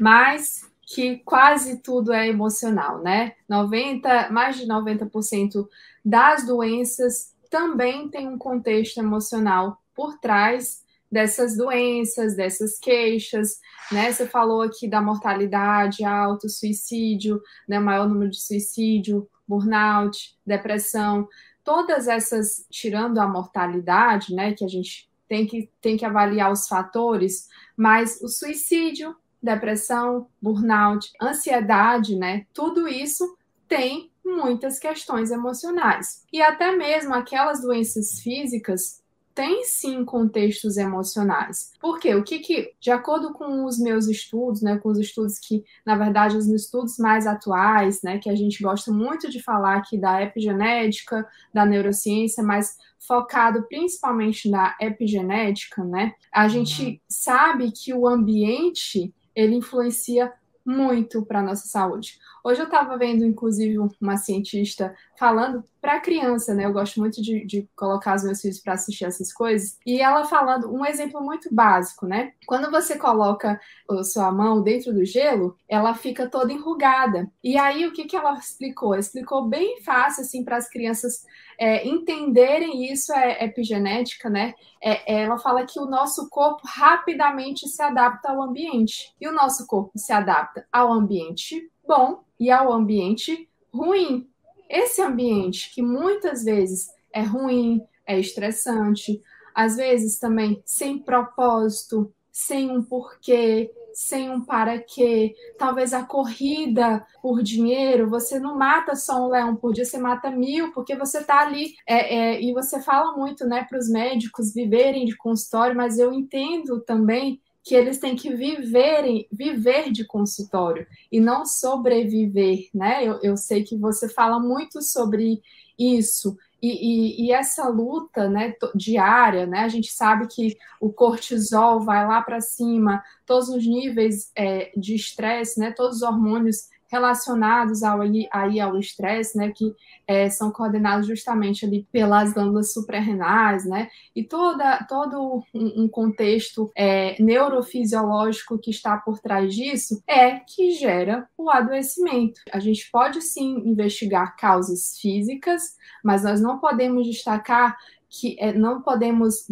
mas 0.00 0.70
que 0.84 1.18
quase 1.18 1.78
tudo 1.78 2.12
é 2.12 2.28
emocional, 2.28 3.00
né? 3.00 3.32
90, 3.48 4.30
mais 4.30 4.56
de 4.56 4.66
90% 4.66 5.66
das 6.04 6.44
doenças 6.44 7.32
também 7.48 8.08
tem 8.08 8.28
um 8.28 8.36
contexto 8.36 8.98
emocional 8.98 9.80
por 9.94 10.18
trás 10.18 10.82
dessas 11.10 11.56
doenças, 11.56 12.34
dessas 12.36 12.78
queixas, 12.78 13.58
né? 13.90 14.12
Você 14.12 14.26
falou 14.26 14.62
aqui 14.62 14.88
da 14.88 15.00
mortalidade 15.00 16.04
alto, 16.04 16.48
suicídio, 16.48 17.40
né? 17.68 17.78
maior 17.78 18.08
número 18.08 18.30
de 18.30 18.40
suicídio, 18.40 19.28
burnout, 19.46 20.36
depressão 20.46 21.28
todas 21.64 22.08
essas, 22.08 22.66
tirando 22.70 23.18
a 23.18 23.26
mortalidade, 23.26 24.34
né, 24.34 24.52
que 24.52 24.64
a 24.64 24.68
gente 24.68 25.08
tem 25.28 25.46
que, 25.46 25.70
tem 25.80 25.96
que 25.96 26.04
avaliar 26.04 26.52
os 26.52 26.68
fatores, 26.68 27.48
mas 27.76 28.20
o 28.20 28.28
suicídio, 28.28 29.16
depressão, 29.42 30.28
burnout, 30.40 31.10
ansiedade, 31.20 32.16
né, 32.16 32.46
tudo 32.52 32.86
isso 32.86 33.36
tem 33.66 34.10
muitas 34.24 34.78
questões 34.78 35.30
emocionais. 35.30 36.24
E 36.32 36.40
até 36.40 36.76
mesmo 36.76 37.14
aquelas 37.14 37.60
doenças 37.60 38.20
físicas 38.20 39.01
tem 39.34 39.64
sim 39.64 40.04
contextos 40.04 40.76
emocionais. 40.76 41.72
Porque 41.80 42.14
o 42.14 42.22
que 42.22 42.38
que, 42.38 42.72
de 42.80 42.90
acordo 42.90 43.32
com 43.32 43.64
os 43.64 43.78
meus 43.78 44.06
estudos, 44.06 44.62
né, 44.62 44.78
com 44.78 44.90
os 44.90 44.98
estudos 44.98 45.38
que, 45.38 45.64
na 45.84 45.96
verdade, 45.96 46.36
os 46.36 46.46
estudos 46.48 46.98
mais 46.98 47.26
atuais, 47.26 48.02
né, 48.02 48.18
que 48.18 48.28
a 48.28 48.34
gente 48.34 48.62
gosta 48.62 48.92
muito 48.92 49.30
de 49.30 49.42
falar 49.42 49.76
aqui 49.76 49.98
da 49.98 50.22
epigenética, 50.22 51.26
da 51.52 51.64
neurociência, 51.64 52.42
mas 52.42 52.76
focado 52.98 53.64
principalmente 53.68 54.48
na 54.48 54.76
epigenética, 54.80 55.82
né, 55.84 56.14
a 56.32 56.46
gente 56.48 56.84
uhum. 56.84 56.98
sabe 57.08 57.72
que 57.72 57.92
o 57.92 58.06
ambiente 58.06 59.12
ele 59.34 59.56
influencia 59.56 60.32
muito 60.64 61.24
para 61.24 61.40
a 61.40 61.42
nossa 61.42 61.66
saúde. 61.66 62.18
Hoje 62.44 62.60
eu 62.60 62.66
estava 62.66 62.96
vendo, 62.96 63.24
inclusive, 63.24 63.76
uma 64.00 64.16
cientista 64.16 64.94
falando 65.22 65.62
para 65.80 66.00
criança, 66.00 66.52
né? 66.52 66.64
Eu 66.64 66.72
gosto 66.72 66.98
muito 66.98 67.22
de, 67.22 67.46
de 67.46 67.68
colocar 67.76 68.16
os 68.16 68.24
meus 68.24 68.40
filhos 68.40 68.58
para 68.58 68.72
assistir 68.72 69.04
essas 69.04 69.32
coisas. 69.32 69.78
E 69.86 70.00
ela 70.00 70.24
falando 70.24 70.68
um 70.74 70.84
exemplo 70.84 71.20
muito 71.20 71.48
básico, 71.54 72.06
né? 72.06 72.32
Quando 72.44 72.72
você 72.72 72.98
coloca 72.98 73.60
a 73.88 74.02
sua 74.02 74.32
mão 74.32 74.60
dentro 74.60 74.92
do 74.92 75.04
gelo, 75.04 75.56
ela 75.68 75.94
fica 75.94 76.28
toda 76.28 76.52
enrugada. 76.52 77.30
E 77.40 77.56
aí 77.56 77.86
o 77.86 77.92
que, 77.92 78.04
que 78.04 78.16
ela 78.16 78.34
explicou? 78.34 78.96
Explicou 78.96 79.46
bem 79.46 79.80
fácil 79.82 80.22
assim 80.22 80.42
para 80.44 80.56
as 80.56 80.68
crianças 80.68 81.24
é, 81.56 81.86
entenderem 81.86 82.92
isso 82.92 83.12
é 83.12 83.44
epigenética, 83.44 84.28
né? 84.28 84.54
É, 84.82 85.14
é, 85.14 85.22
ela 85.22 85.38
fala 85.38 85.64
que 85.64 85.78
o 85.78 85.86
nosso 85.86 86.28
corpo 86.28 86.62
rapidamente 86.64 87.68
se 87.68 87.80
adapta 87.80 88.28
ao 88.28 88.42
ambiente. 88.42 89.14
E 89.20 89.28
o 89.28 89.32
nosso 89.32 89.68
corpo 89.68 89.92
se 89.96 90.12
adapta 90.12 90.66
ao 90.72 90.92
ambiente 90.92 91.70
bom 91.86 92.24
e 92.40 92.50
ao 92.50 92.72
ambiente 92.72 93.48
ruim. 93.72 94.31
Esse 94.72 95.02
ambiente 95.02 95.70
que 95.74 95.82
muitas 95.82 96.44
vezes 96.44 96.88
é 97.12 97.20
ruim, 97.20 97.82
é 98.06 98.18
estressante, 98.18 99.20
às 99.54 99.76
vezes 99.76 100.18
também 100.18 100.62
sem 100.64 100.98
propósito, 100.98 102.10
sem 102.30 102.70
um 102.70 102.82
porquê, 102.82 103.70
sem 103.92 104.30
um 104.30 104.40
para 104.40 104.78
quê. 104.78 105.34
Talvez 105.58 105.92
a 105.92 106.02
corrida 106.02 107.06
por 107.20 107.42
dinheiro, 107.42 108.08
você 108.08 108.40
não 108.40 108.56
mata 108.56 108.96
só 108.96 109.26
um 109.26 109.28
leão 109.28 109.54
por 109.54 109.74
dia, 109.74 109.84
você 109.84 109.98
mata 109.98 110.30
mil, 110.30 110.72
porque 110.72 110.96
você 110.96 111.18
está 111.18 111.40
ali. 111.40 111.74
É, 111.86 112.16
é, 112.16 112.42
e 112.42 112.54
você 112.54 112.80
fala 112.80 113.14
muito 113.14 113.46
né, 113.46 113.66
para 113.68 113.78
os 113.78 113.90
médicos 113.90 114.54
viverem 114.54 115.04
de 115.04 115.14
consultório, 115.18 115.76
mas 115.76 115.98
eu 115.98 116.14
entendo 116.14 116.80
também 116.80 117.42
que 117.62 117.74
eles 117.74 117.98
têm 117.98 118.16
que 118.16 118.34
viverem, 118.34 119.26
viver 119.30 119.92
de 119.92 120.04
consultório 120.04 120.86
e 121.10 121.20
não 121.20 121.46
sobreviver, 121.46 122.68
né? 122.74 123.04
Eu, 123.04 123.20
eu 123.22 123.36
sei 123.36 123.62
que 123.62 123.76
você 123.76 124.08
fala 124.08 124.40
muito 124.40 124.82
sobre 124.82 125.40
isso. 125.78 126.36
E, 126.60 126.68
e, 126.68 127.26
e, 127.26 127.32
essa 127.32 127.68
luta 127.68 128.28
né, 128.28 128.54
diária, 128.72 129.46
né, 129.46 129.60
a 129.60 129.68
gente 129.68 129.90
sabe 129.90 130.28
que 130.28 130.56
o 130.80 130.92
cortisol 130.92 131.80
vai 131.80 132.06
lá 132.06 132.22
para 132.22 132.40
cima, 132.40 133.02
todos 133.26 133.48
os 133.48 133.66
níveis 133.66 134.30
é, 134.36 134.70
de 134.76 134.94
estresse, 134.94 135.58
né, 135.58 135.72
todos 135.72 135.96
os 135.96 136.02
hormônios 136.02 136.68
relacionados 136.92 137.82
ao, 137.82 138.00
aí 138.30 138.60
ao 138.60 138.78
estresse, 138.78 139.36
né, 139.38 139.50
que 139.50 139.74
é, 140.06 140.28
são 140.28 140.52
coordenados 140.52 141.06
justamente 141.06 141.64
ali 141.64 141.88
pelas 141.90 142.34
glândulas 142.34 142.74
suprarrenais, 142.74 143.64
né, 143.64 143.88
e 144.14 144.22
toda, 144.22 144.84
todo 144.86 145.42
um, 145.54 145.84
um 145.84 145.88
contexto 145.88 146.70
é, 146.76 147.20
neurofisiológico 147.20 148.58
que 148.58 148.70
está 148.70 148.98
por 148.98 149.18
trás 149.20 149.54
disso 149.54 150.02
é 150.06 150.32
que 150.40 150.72
gera 150.72 151.26
o 151.36 151.48
adoecimento. 151.48 152.42
A 152.52 152.60
gente 152.60 152.90
pode 152.92 153.22
sim 153.22 153.62
investigar 153.64 154.36
causas 154.36 154.98
físicas, 155.00 155.78
mas 156.04 156.22
nós 156.22 156.42
não 156.42 156.58
podemos 156.58 157.06
destacar 157.06 157.74
que 158.10 158.36
é, 158.38 158.52
não 158.52 158.82
podemos 158.82 159.46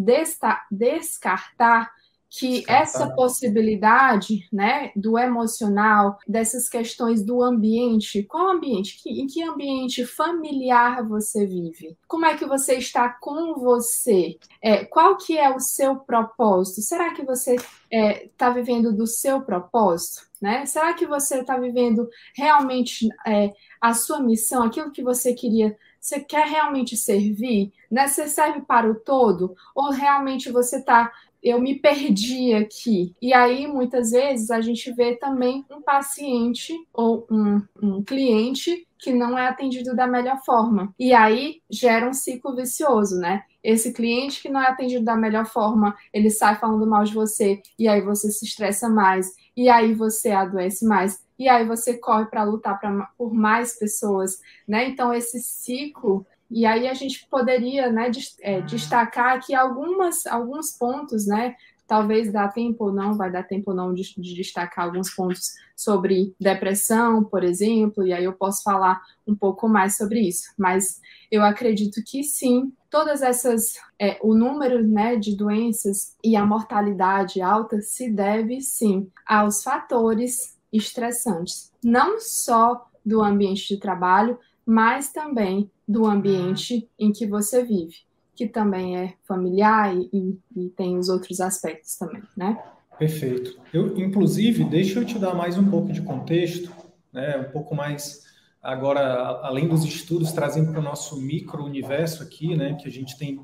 descartar 0.71 1.91
que 2.31 2.65
essa 2.69 3.13
possibilidade, 3.13 4.49
né, 4.53 4.93
do 4.95 5.19
emocional, 5.19 6.17
dessas 6.27 6.69
questões 6.69 7.25
do 7.25 7.43
ambiente, 7.43 8.23
qual 8.23 8.51
ambiente? 8.51 9.01
em 9.05 9.27
que 9.27 9.43
ambiente 9.43 10.07
familiar 10.07 11.07
você 11.07 11.45
vive? 11.45 11.99
Como 12.07 12.25
é 12.25 12.37
que 12.37 12.47
você 12.47 12.75
está 12.75 13.09
com 13.09 13.55
você? 13.55 14.39
É, 14.63 14.85
qual 14.85 15.17
que 15.17 15.37
é 15.37 15.53
o 15.53 15.59
seu 15.59 15.97
propósito? 15.97 16.81
Será 16.83 17.13
que 17.13 17.25
você 17.25 17.57
está 17.57 17.69
é, 17.91 18.29
tá 18.39 18.51
vivendo 18.51 18.93
do 18.93 19.09
seu 19.09 19.43
propósito? 19.43 20.31
Né? 20.41 20.65
Será 20.67 20.95
que 20.95 21.07
você 21.07 21.41
está 21.41 21.59
vivendo 21.59 22.09
realmente 22.35 23.09
é, 23.27 23.53
a 23.81 23.93
sua 23.93 24.21
missão, 24.21 24.63
aquilo 24.63 24.93
que 24.93 25.03
você 25.03 25.35
queria 25.35 25.77
você 26.01 26.19
quer 26.19 26.47
realmente 26.47 26.97
servir? 26.97 27.73
Né? 27.91 28.09
Você 28.09 28.27
serve 28.27 28.63
para 28.63 28.91
o 28.91 28.95
todo? 28.95 29.55
Ou 29.75 29.91
realmente 29.91 30.51
você 30.51 30.79
está 30.79 31.13
eu 31.43 31.61
me 31.61 31.79
perdi 31.79 32.53
aqui. 32.55 33.15
E 33.21 33.33
aí, 33.33 33.67
muitas 33.67 34.11
vezes, 34.11 34.51
a 34.51 34.61
gente 34.61 34.93
vê 34.93 35.17
também 35.17 35.65
um 35.71 35.81
paciente 35.81 36.75
ou 36.93 37.27
um, 37.31 37.63
um 37.83 38.03
cliente 38.03 38.87
que 38.99 39.13
não 39.13 39.39
é 39.39 39.49
atendido 39.49 39.97
da 39.97 40.07
melhor 40.07 40.39
forma. 40.45 40.95
E 40.99 41.13
aí 41.13 41.63
gera 41.71 42.09
um 42.09 42.13
ciclo 42.13 42.55
vicioso, 42.55 43.19
né? 43.19 43.45
Esse 43.63 43.93
cliente 43.93 44.43
que 44.43 44.49
não 44.49 44.61
é 44.61 44.69
atendido 44.69 45.05
da 45.05 45.17
melhor 45.17 45.47
forma, 45.47 45.97
ele 46.13 46.31
sai 46.31 46.57
falando 46.57 46.87
mal 46.87 47.05
de 47.05 47.15
você, 47.15 47.61
e 47.79 47.89
aí 47.89 48.01
você 48.01 48.31
se 48.31 48.45
estressa 48.45 48.89
mais, 48.89 49.35
e 49.57 49.69
aí 49.69 49.93
você 49.95 50.31
adoece 50.31 50.87
mais, 50.87 51.23
e 51.39 51.49
aí 51.49 51.67
você 51.67 51.99
corre 51.99 52.27
para 52.27 52.45
lutar 52.45 52.79
pra, 52.79 53.11
por 53.17 53.35
mais 53.35 53.79
pessoas, 53.79 54.39
né? 54.67 54.89
Então, 54.89 55.13
esse 55.13 55.41
ciclo 55.43 56.27
e 56.51 56.67
aí 56.67 56.89
a 56.89 56.95
gente 56.95 57.27
poderia 57.29 57.93
né, 57.93 58.11
é, 58.41 58.61
destacar 58.63 59.37
aqui 59.37 59.55
algumas, 59.55 60.27
alguns 60.27 60.73
pontos, 60.73 61.27
né? 61.27 61.55
Talvez 61.87 62.33
dá 62.33 62.47
tempo 62.49 62.85
ou 62.85 62.93
não, 62.93 63.17
vai 63.17 63.31
dar 63.31 63.43
tempo 63.43 63.71
ou 63.71 63.77
não 63.77 63.93
de, 63.93 64.03
de, 64.17 64.35
destacar 64.35 64.85
alguns 64.85 65.11
pontos 65.11 65.51
sobre 65.77 66.35
depressão, 66.41 67.25
por 67.25 67.43
exemplo, 67.43 68.07
e 68.07 68.13
aí 68.13 68.25
eu 68.25 68.33
posso 68.33 68.63
falar 68.63 69.01
um 69.27 69.35
pouco 69.35 69.69
mais 69.69 69.97
sobre 69.97 70.21
isso. 70.21 70.53
Mas 70.57 71.01
eu 71.31 71.43
acredito 71.43 72.01
que 72.07 72.23
sim, 72.23 72.73
todas 72.89 73.23
essas, 73.23 73.75
é, 73.99 74.19
o 74.23 74.35
número 74.35 74.87
né, 74.87 75.17
de 75.17 75.37
doenças 75.37 76.15
e 76.23 76.37
a 76.37 76.47
mortalidade 76.47 77.41
alta 77.41 77.81
se 77.81 78.09
deve 78.09 78.61
sim 78.61 79.11
aos 79.27 79.63
fatores 79.63 80.57
estressantes, 80.73 81.73
não 81.83 82.21
só 82.21 82.89
do 83.05 83.21
ambiente 83.21 83.67
de 83.67 83.81
trabalho, 83.81 84.39
mas 84.65 85.13
também 85.13 85.69
do 85.91 86.07
ambiente 86.07 86.89
em 86.97 87.11
que 87.11 87.27
você 87.27 87.65
vive, 87.65 87.97
que 88.37 88.47
também 88.47 88.97
é 88.97 89.15
familiar 89.27 89.93
e, 89.93 90.39
e 90.57 90.69
tem 90.69 90.97
os 90.97 91.09
outros 91.09 91.41
aspectos 91.41 91.97
também, 91.97 92.23
né? 92.37 92.63
Perfeito. 92.97 93.59
Eu, 93.75 93.99
inclusive, 93.99 94.63
deixa 94.63 95.01
eu 95.01 95.05
te 95.05 95.19
dar 95.19 95.35
mais 95.35 95.59
um 95.59 95.69
pouco 95.69 95.93
de 95.93 96.01
contexto, 96.01 96.71
né? 97.13 97.39
Um 97.39 97.51
pouco 97.51 97.75
mais 97.75 98.25
agora, 98.63 99.41
além 99.43 99.67
dos 99.67 99.85
estudos, 99.85 100.31
trazendo 100.31 100.71
para 100.71 100.79
o 100.79 100.85
nosso 100.85 101.21
micro-universo 101.21 102.23
aqui, 102.23 102.55
né? 102.55 102.75
Que 102.75 102.87
a 102.87 102.93
gente 102.93 103.19
tem 103.19 103.41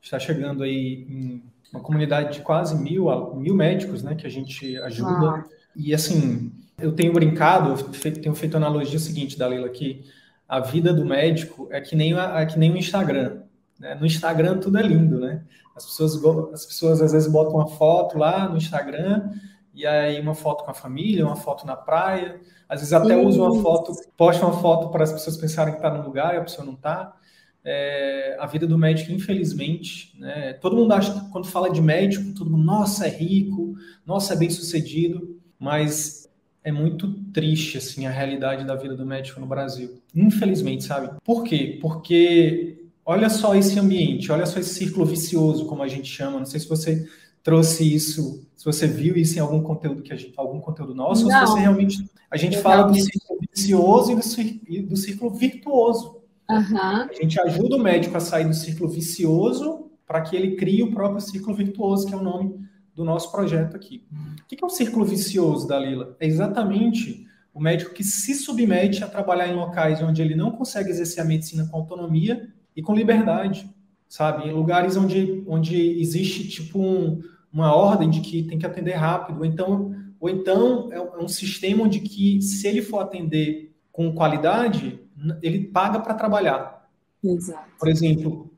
está 0.00 0.18
chegando 0.18 0.62
aí 0.62 1.06
em 1.08 1.42
uma 1.70 1.82
comunidade 1.82 2.38
de 2.38 2.40
quase 2.40 2.74
mil, 2.74 3.06
mil 3.36 3.54
médicos, 3.54 4.02
né? 4.02 4.14
Que 4.14 4.26
a 4.26 4.30
gente 4.30 4.78
ajuda. 4.78 5.26
Ah. 5.26 5.44
E 5.76 5.92
assim, 5.92 6.50
eu 6.78 6.92
tenho 6.92 7.12
brincado, 7.12 7.70
eu 7.70 8.12
tenho 8.14 8.34
feito 8.34 8.54
a 8.54 8.56
analogia 8.56 8.98
seguinte, 8.98 9.38
Dalila, 9.38 9.68
que 9.68 10.02
a 10.52 10.60
vida 10.60 10.92
do 10.92 11.02
médico 11.02 11.66
é 11.70 11.80
que 11.80 11.96
nem, 11.96 12.12
é 12.12 12.44
que 12.44 12.58
nem 12.58 12.70
o 12.70 12.76
Instagram. 12.76 13.40
Né? 13.80 13.94
No 13.94 14.04
Instagram 14.04 14.58
tudo 14.58 14.76
é 14.76 14.82
lindo, 14.82 15.18
né? 15.18 15.42
As 15.74 15.86
pessoas, 15.86 16.22
as 16.52 16.66
pessoas 16.66 17.00
às 17.00 17.12
vezes 17.12 17.26
botam 17.26 17.54
uma 17.54 17.68
foto 17.68 18.18
lá 18.18 18.46
no 18.50 18.58
Instagram, 18.58 19.30
e 19.72 19.86
aí 19.86 20.20
uma 20.20 20.34
foto 20.34 20.62
com 20.62 20.70
a 20.70 20.74
família, 20.74 21.24
uma 21.24 21.36
foto 21.36 21.66
na 21.66 21.74
praia, 21.74 22.38
às 22.68 22.80
vezes 22.80 22.92
até 22.92 23.16
usa 23.16 23.42
uma 23.42 23.62
foto, 23.62 23.94
posta 24.14 24.44
uma 24.44 24.60
foto 24.60 24.90
para 24.90 25.04
as 25.04 25.12
pessoas 25.14 25.38
pensarem 25.38 25.72
que 25.72 25.78
está 25.78 25.90
no 25.90 26.04
lugar 26.04 26.34
e 26.34 26.36
a 26.36 26.42
pessoa 26.42 26.66
não 26.66 26.74
está. 26.74 27.16
É, 27.64 28.36
a 28.38 28.44
vida 28.44 28.66
do 28.66 28.76
médico, 28.76 29.10
infelizmente, 29.10 30.14
né? 30.20 30.52
todo 30.52 30.76
mundo 30.76 30.92
acha 30.92 31.18
que 31.18 31.30
quando 31.30 31.46
fala 31.46 31.70
de 31.70 31.80
médico, 31.80 32.34
todo 32.34 32.50
mundo, 32.50 32.62
nossa, 32.62 33.06
é 33.06 33.10
rico, 33.10 33.72
nossa, 34.04 34.34
é 34.34 34.36
bem 34.36 34.50
sucedido, 34.50 35.40
mas 35.58 36.21
é 36.64 36.70
muito 36.70 37.12
triste 37.32 37.78
assim 37.78 38.06
a 38.06 38.10
realidade 38.10 38.64
da 38.64 38.74
vida 38.74 38.96
do 38.96 39.04
médico 39.04 39.40
no 39.40 39.46
Brasil. 39.46 40.00
Infelizmente, 40.14 40.84
sabe? 40.84 41.10
Por 41.24 41.42
quê? 41.42 41.78
Porque 41.80 42.86
olha 43.04 43.28
só 43.28 43.54
esse 43.54 43.78
ambiente, 43.78 44.30
olha 44.30 44.46
só 44.46 44.60
esse 44.60 44.74
círculo 44.74 45.04
vicioso, 45.04 45.66
como 45.66 45.82
a 45.82 45.88
gente 45.88 46.08
chama. 46.08 46.38
Não 46.38 46.46
sei 46.46 46.60
se 46.60 46.68
você 46.68 47.06
trouxe 47.42 47.92
isso, 47.92 48.46
se 48.54 48.64
você 48.64 48.86
viu 48.86 49.16
isso 49.16 49.36
em 49.36 49.40
algum 49.40 49.62
conteúdo 49.62 50.02
que 50.02 50.12
a 50.12 50.16
gente, 50.16 50.32
algum 50.36 50.60
conteúdo 50.60 50.94
nosso, 50.94 51.26
Não. 51.26 51.40
ou 51.40 51.46
se 51.46 51.52
você 51.52 51.60
realmente 51.60 52.10
a 52.30 52.36
gente 52.36 52.56
Eu 52.56 52.62
fala 52.62 52.84
do 52.84 52.94
círculo 52.94 53.40
vicioso 53.52 54.12
e 54.12 54.14
do, 54.14 54.88
do 54.88 54.96
círculo 54.96 55.30
virtuoso. 55.34 56.22
Uhum. 56.48 56.78
A 56.78 57.10
gente 57.20 57.40
ajuda 57.40 57.76
o 57.76 57.80
médico 57.80 58.16
a 58.16 58.20
sair 58.20 58.46
do 58.46 58.54
círculo 58.54 58.88
vicioso 58.88 59.90
para 60.06 60.20
que 60.20 60.36
ele 60.36 60.56
crie 60.56 60.82
o 60.82 60.92
próprio 60.92 61.20
círculo 61.20 61.56
virtuoso, 61.56 62.06
que 62.06 62.14
é 62.14 62.16
o 62.16 62.22
nome 62.22 62.54
do 62.94 63.04
nosso 63.04 63.30
projeto 63.32 63.76
aqui. 63.76 64.04
O 64.42 64.46
que 64.46 64.62
é 64.62 64.66
um 64.66 64.70
círculo 64.70 65.04
vicioso, 65.04 65.66
Dalila? 65.66 66.16
É 66.20 66.26
exatamente 66.26 67.26
o 67.54 67.60
médico 67.60 67.92
que 67.92 68.04
se 68.04 68.34
submete 68.34 69.04
a 69.04 69.08
trabalhar 69.08 69.48
em 69.48 69.54
locais 69.54 70.02
onde 70.02 70.22
ele 70.22 70.34
não 70.34 70.50
consegue 70.50 70.90
exercer 70.90 71.22
a 71.22 71.26
medicina 71.26 71.66
com 71.66 71.76
autonomia 71.76 72.48
e 72.74 72.82
com 72.82 72.94
liberdade, 72.94 73.68
sabe? 74.08 74.48
Em 74.48 74.52
lugares 74.52 74.96
onde, 74.96 75.42
onde 75.46 75.76
existe 76.00 76.48
tipo 76.48 76.78
um, 76.78 77.20
uma 77.52 77.74
ordem 77.74 78.08
de 78.08 78.20
que 78.20 78.42
tem 78.44 78.58
que 78.58 78.66
atender 78.66 78.94
rápido, 78.94 79.40
ou 79.40 79.44
então, 79.44 79.94
ou 80.18 80.28
então 80.28 80.92
é 80.92 81.00
um 81.00 81.28
sistema 81.28 81.84
onde 81.84 82.00
que 82.00 82.40
se 82.40 82.66
ele 82.66 82.80
for 82.80 83.00
atender 83.00 83.74
com 83.90 84.14
qualidade, 84.14 84.98
ele 85.42 85.64
paga 85.64 86.00
para 86.00 86.14
trabalhar. 86.14 86.88
Exato. 87.22 87.70
Por 87.78 87.88
exemplo, 87.88 88.50
é, 88.50 88.51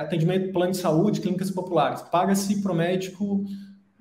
atendimento 0.00 0.52
plano 0.52 0.72
de 0.72 0.78
saúde, 0.78 1.20
clínicas 1.20 1.50
populares. 1.50 2.02
Paga-se 2.02 2.60
para 2.62 2.72
o 2.72 2.74
médico, 2.74 3.44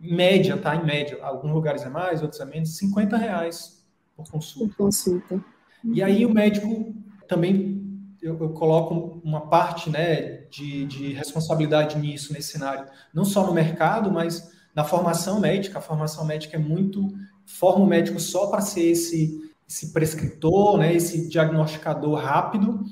em 0.02 0.16
média, 0.16 0.58
tá? 0.58 0.76
Em 0.76 0.86
média. 0.86 1.18
Alguns 1.22 1.52
lugares 1.52 1.84
é 1.84 1.90
mais, 1.90 2.22
outros 2.22 2.40
é 2.42 2.46
menos, 2.46 2.78
50 2.78 3.18
reais 3.18 3.86
por 4.16 4.30
consulta. 4.30 4.76
Por 4.76 4.86
consulta. 4.86 5.44
E 5.84 6.02
aí 6.04 6.26
o 6.26 6.34
médico 6.34 6.94
também, 7.28 7.82
eu, 8.22 8.38
eu 8.40 8.50
coloco 8.50 9.22
uma 9.24 9.42
parte 9.42 9.90
né, 9.90 10.44
de, 10.50 10.86
de 10.86 11.14
responsabilidade 11.14 11.98
nisso, 11.98 12.34
nesse 12.34 12.52
cenário. 12.52 12.86
Não 13.14 13.24
só 13.24 13.46
no 13.46 13.54
mercado, 13.54 14.12
mas 14.12 14.52
na 14.76 14.84
formação 14.84 15.40
médica. 15.40 15.80
A 15.80 15.82
formação 15.82 16.26
médica 16.26 16.58
é 16.58 16.60
muito... 16.60 17.08
Forma 17.46 17.84
o 17.84 17.88
médico 17.88 18.20
só 18.20 18.48
para 18.48 18.62
ser 18.62 18.92
esse, 18.92 19.50
esse 19.68 19.92
prescritor, 19.92 20.78
né, 20.78 20.94
esse 20.94 21.28
diagnosticador 21.30 22.20
rápido, 22.20 22.84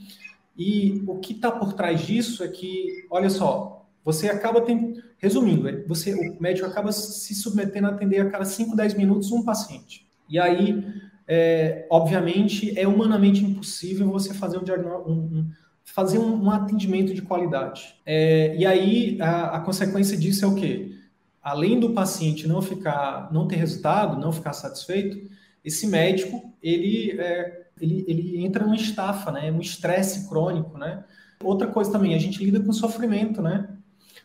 e 0.58 1.04
o 1.06 1.20
que 1.20 1.34
está 1.34 1.52
por 1.52 1.74
trás 1.74 2.02
disso 2.02 2.44
é 2.44 2.48
que, 2.48 3.06
olha 3.12 3.30
só, 3.30 3.86
você 4.04 4.30
acaba 4.30 4.62
tendo, 4.62 5.02
resumindo, 5.18 5.68
é, 5.68 5.84
você, 5.84 6.14
o 6.14 6.42
médico 6.42 6.68
acaba 6.68 6.92
se 6.92 7.36
submetendo 7.36 7.88
a 7.88 7.92
atender 7.92 8.22
a 8.22 8.30
cada 8.30 8.46
5, 8.46 8.76
10 8.76 8.96
minutos 8.96 9.32
um 9.32 9.44
paciente. 9.44 10.08
E 10.28 10.40
aí, 10.40 10.84
é, 11.28 11.86
obviamente, 11.90 12.78
é 12.78 12.88
humanamente 12.88 13.44
impossível 13.44 14.10
você 14.10 14.34
fazer 14.34 14.58
um, 14.58 14.62
um, 14.62 15.12
um 15.12 15.52
fazer 15.84 16.18
um, 16.18 16.44
um, 16.44 16.50
atendimento 16.50 17.14
de 17.14 17.22
qualidade. 17.22 17.96
É, 18.06 18.56
e 18.58 18.66
aí, 18.66 19.18
a, 19.22 19.58
a 19.58 19.60
consequência 19.60 20.18
disso 20.18 20.44
é 20.44 20.48
o 20.48 20.56
quê? 20.56 20.94
Além 21.42 21.80
do 21.80 21.92
paciente 21.92 22.48
não 22.48 22.62
ficar, 22.62 23.32
não 23.32 23.48
ter 23.48 23.58
resultado, 23.58 24.20
não 24.20 24.32
ficar 24.32 24.54
satisfeito, 24.54 25.30
esse 25.64 25.86
médico, 25.86 26.54
ele 26.64 27.12
é, 27.20 27.67
ele, 27.80 28.06
ele 28.08 28.46
entra 28.46 28.64
numa 28.64 28.76
estafa, 28.76 29.32
né? 29.32 29.52
Um 29.52 29.60
estresse 29.62 30.28
crônico, 30.28 30.78
né? 30.78 31.04
Outra 31.44 31.68
coisa 31.68 31.92
também, 31.92 32.14
a 32.14 32.20
gente 32.20 32.44
lida 32.44 32.60
com 32.60 32.72
sofrimento, 32.74 33.42
né? 33.42 33.70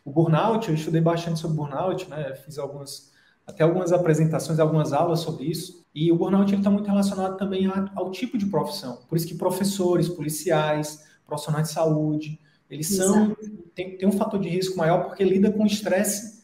O 0.04 0.11
burnout, 0.11 0.68
eu 0.68 0.75
estudei 0.75 1.00
bastante 1.00 1.38
sobre 1.38 1.56
burnout, 1.56 2.09
né? 2.09 2.35
Fiz 2.44 2.59
algumas, 2.59 3.12
até 3.47 3.62
algumas 3.62 3.92
apresentações, 3.92 4.59
algumas 4.59 4.92
aulas 4.92 5.21
sobre 5.21 5.44
isso. 5.44 5.85
E 5.94 6.11
o 6.11 6.16
burnout 6.16 6.54
está 6.54 6.71
muito 6.71 6.87
relacionado 6.87 7.37
também 7.37 7.71
ao 7.94 8.11
tipo 8.11 8.38
de 8.38 8.47
profissão. 8.47 8.99
Por 9.09 9.16
isso 9.16 9.26
que 9.26 9.35
professores, 9.35 10.09
policiais, 10.09 11.06
profissionais 11.26 11.68
de 11.68 11.75
saúde, 11.75 12.40
eles 12.71 12.88
são 12.88 13.37
tem, 13.75 13.97
tem 13.97 14.09
um 14.09 14.12
fator 14.12 14.40
de 14.40 14.49
risco 14.49 14.76
maior 14.76 15.04
porque 15.04 15.25
lida 15.25 15.50
com 15.50 15.66
estresse 15.66 16.42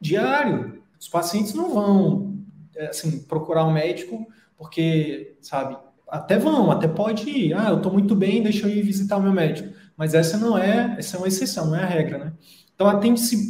diário. 0.00 0.82
Os 0.98 1.08
pacientes 1.08 1.54
não 1.54 1.72
vão 1.72 2.36
é, 2.74 2.88
assim 2.88 3.20
procurar 3.20 3.64
um 3.64 3.72
médico 3.72 4.26
porque, 4.56 5.36
sabe, 5.40 5.76
até 6.10 6.38
vão, 6.38 6.70
até 6.70 6.88
pode 6.88 7.28
ir. 7.28 7.54
Ah, 7.54 7.70
eu 7.70 7.76
estou 7.76 7.92
muito 7.92 8.14
bem, 8.14 8.42
deixa 8.42 8.66
eu 8.66 8.70
ir 8.70 8.82
visitar 8.82 9.16
o 9.16 9.22
meu 9.22 9.32
médico. 9.32 9.72
Mas 9.96 10.14
essa 10.14 10.36
não 10.36 10.56
é, 10.56 10.96
essa 10.98 11.16
é 11.16 11.18
uma 11.18 11.28
exceção, 11.28 11.66
não 11.66 11.76
é 11.76 11.82
a 11.82 11.86
regra, 11.86 12.18
né? 12.18 12.32
Então, 12.74 12.88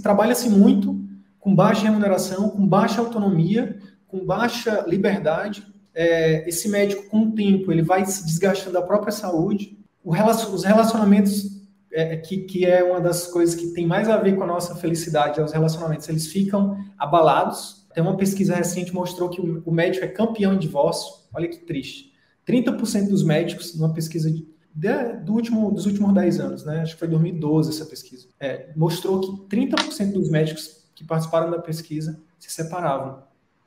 trabalha-se 0.03 0.49
muito 0.49 0.99
com 1.39 1.55
baixa 1.55 1.83
remuneração, 1.83 2.49
com 2.49 2.67
baixa 2.67 3.01
autonomia, 3.01 3.79
com 4.07 4.25
baixa 4.25 4.85
liberdade. 4.87 5.67
É, 5.95 6.49
esse 6.49 6.69
médico, 6.69 7.09
com 7.11 7.25
o 7.25 7.33
tempo, 7.33 7.71
ele 7.71 7.83
vai 7.83 8.05
se 8.07 8.25
desgastando 8.25 8.73
da 8.73 8.83
própria 8.83 9.13
saúde. 9.13 9.79
Relacion, 10.05 10.55
os 10.55 10.65
relacionamentos, 10.65 11.61
é, 11.93 12.17
que, 12.17 12.39
que 12.39 12.65
é 12.65 12.83
uma 12.83 13.01
das 13.01 13.27
coisas 13.27 13.55
que 13.55 13.69
tem 13.69 13.87
mais 13.87 14.09
a 14.09 14.17
ver 14.17 14.35
com 14.37 14.45
a 14.45 14.47
nossa 14.47 14.75
felicidade, 14.75 15.39
é 15.39 15.45
os 15.45 15.53
relacionamentos, 15.53 16.09
eles 16.09 16.27
ficam 16.29 16.79
abalados. 16.99 17.87
Tem 17.95 18.03
uma 18.03 18.17
pesquisa 18.17 18.55
recente 18.55 18.95
mostrou 18.95 19.29
que 19.29 19.41
o, 19.41 19.63
o 19.67 19.73
médico 19.73 20.05
é 20.05 20.09
campeão 20.09 20.55
em 20.55 20.59
divórcio. 20.59 21.13
Olha 21.35 21.49
que 21.49 21.59
triste. 21.59 22.13
30% 22.49 23.09
dos 23.09 23.23
médicos, 23.23 23.75
numa 23.75 23.93
pesquisa 23.93 24.31
de, 24.31 24.49
de, 24.75 25.13
do 25.25 25.35
último, 25.35 25.71
dos 25.71 25.87
últimos 25.87 26.15
10 26.15 26.41
anos, 26.41 26.65
né? 26.65 26.81
acho 26.81 26.95
que 26.95 26.99
foi 26.99 27.09
2012 27.09 27.71
essa 27.71 27.85
pesquisa, 27.85 28.27
é, 28.41 28.71
mostrou 28.75 29.21
que 29.21 29.57
30% 29.57 30.13
dos 30.13 30.31
médicos 30.31 30.85
que 30.95 31.05
participaram 31.05 31.51
da 31.51 31.59
pesquisa 31.59 32.21
se 32.39 32.51
separavam. 32.51 33.23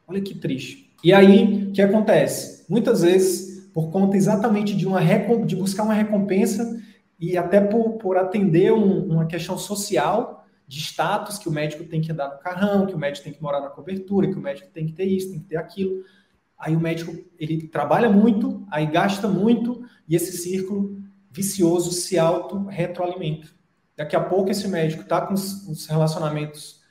Olha 0.08 0.20
que 0.20 0.34
triste. 0.34 0.92
E 1.04 1.14
aí, 1.14 1.68
o 1.70 1.72
que 1.72 1.82
acontece? 1.82 2.66
Muitas 2.68 3.02
vezes, 3.02 3.70
por 3.74 3.90
conta 3.90 4.18
exatamente 4.18 4.76
de, 4.76 4.88
uma 4.88 5.00
de 5.46 5.56
buscar 5.56 5.84
uma 5.84 5.94
recompensa 5.94 6.82
e 7.20 7.38
até 7.38 7.62
por, 7.62 7.94
por 7.94 8.18
atender 8.18 8.74
um, 8.74 9.06
uma 9.06 9.26
questão 9.26 9.58
social, 9.58 10.42
de 10.72 10.80
status, 10.80 11.38
que 11.38 11.50
o 11.50 11.52
médico 11.52 11.84
tem 11.84 12.00
que 12.00 12.14
andar 12.14 12.30
no 12.30 12.40
carrão, 12.40 12.86
que 12.86 12.96
o 12.96 12.98
médico 12.98 13.26
tem 13.26 13.34
que 13.34 13.44
morar 13.44 13.60
na 13.60 13.68
cobertura, 13.68 14.30
que 14.30 14.38
o 14.38 14.42
médico 14.42 14.70
tem 14.70 14.86
que 14.86 14.94
ter 14.94 15.04
isso, 15.04 15.30
tem 15.30 15.40
que 15.42 15.48
ter 15.48 15.58
aquilo. 15.58 16.02
Aí 16.62 16.75
o 16.75 16.80
médico, 16.80 17.13
ele 17.39 17.68
trabalha 17.68 18.10
muito, 18.10 18.65
aí 18.70 18.86
gasta 18.86 19.27
muito, 19.27 19.84
e 20.08 20.15
esse 20.15 20.38
círculo 20.38 21.01
vicioso 21.32 21.91
se 21.91 22.18
auto-retroalimenta. 22.20 23.48
Daqui 23.98 24.15
a 24.15 24.22
pouco 24.22 24.50
esse 24.50 24.68
médico 24.68 25.01
está 25.03 25.22
com 25.22 25.34
os 25.34 25.88
relacionamentos 25.88 26.82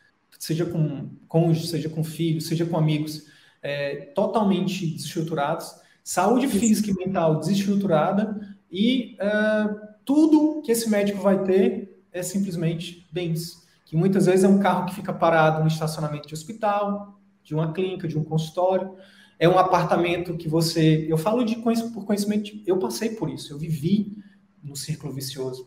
seja 0.41 0.65
com 0.65 1.11
cônjuge, 1.29 1.67
seja 1.67 1.89
com 1.91 2.03
filhos, 2.03 2.47
seja 2.47 2.65
com 2.65 2.77
amigos, 2.77 3.27
é, 3.63 4.07
totalmente 4.15 4.87
desestruturados, 4.87 5.71
saúde 6.03 6.49
física 6.49 6.91
e 6.91 6.95
mental 6.95 7.39
desestruturada 7.39 8.57
e 8.73 9.17
é, 9.21 9.69
tudo 10.03 10.63
que 10.63 10.73
esse 10.73 10.89
médico 10.89 11.21
vai 11.21 11.45
ter 11.45 12.03
é 12.11 12.23
simplesmente 12.23 13.07
bens, 13.13 13.69
que 13.85 13.95
muitas 13.95 14.25
vezes 14.25 14.45
é 14.45 14.49
um 14.49 14.59
carro 14.59 14.87
que 14.87 14.95
fica 14.95 15.13
parado 15.13 15.61
no 15.61 15.69
estacionamento 15.69 16.27
de 16.27 16.35
hospital, 16.35 17.21
de 17.45 17.55
uma 17.55 17.73
clínica, 17.73 18.09
de 18.09 18.19
um 18.19 18.25
consultório, 18.25 18.97
é 19.41 19.49
um 19.49 19.59
apartamento 19.59 20.37
que 20.37 20.47
você, 20.47 21.07
eu 21.09 21.17
falo 21.17 21.43
de 21.43 21.57
por 21.57 22.05
conhecimento, 22.05 22.53
eu 22.67 22.79
passei 22.79 23.11
por 23.17 23.31
isso, 23.31 23.55
eu 23.55 23.59
vivi 23.59 24.13
no 24.63 24.77
círculo 24.77 25.15
vicioso. 25.15 25.67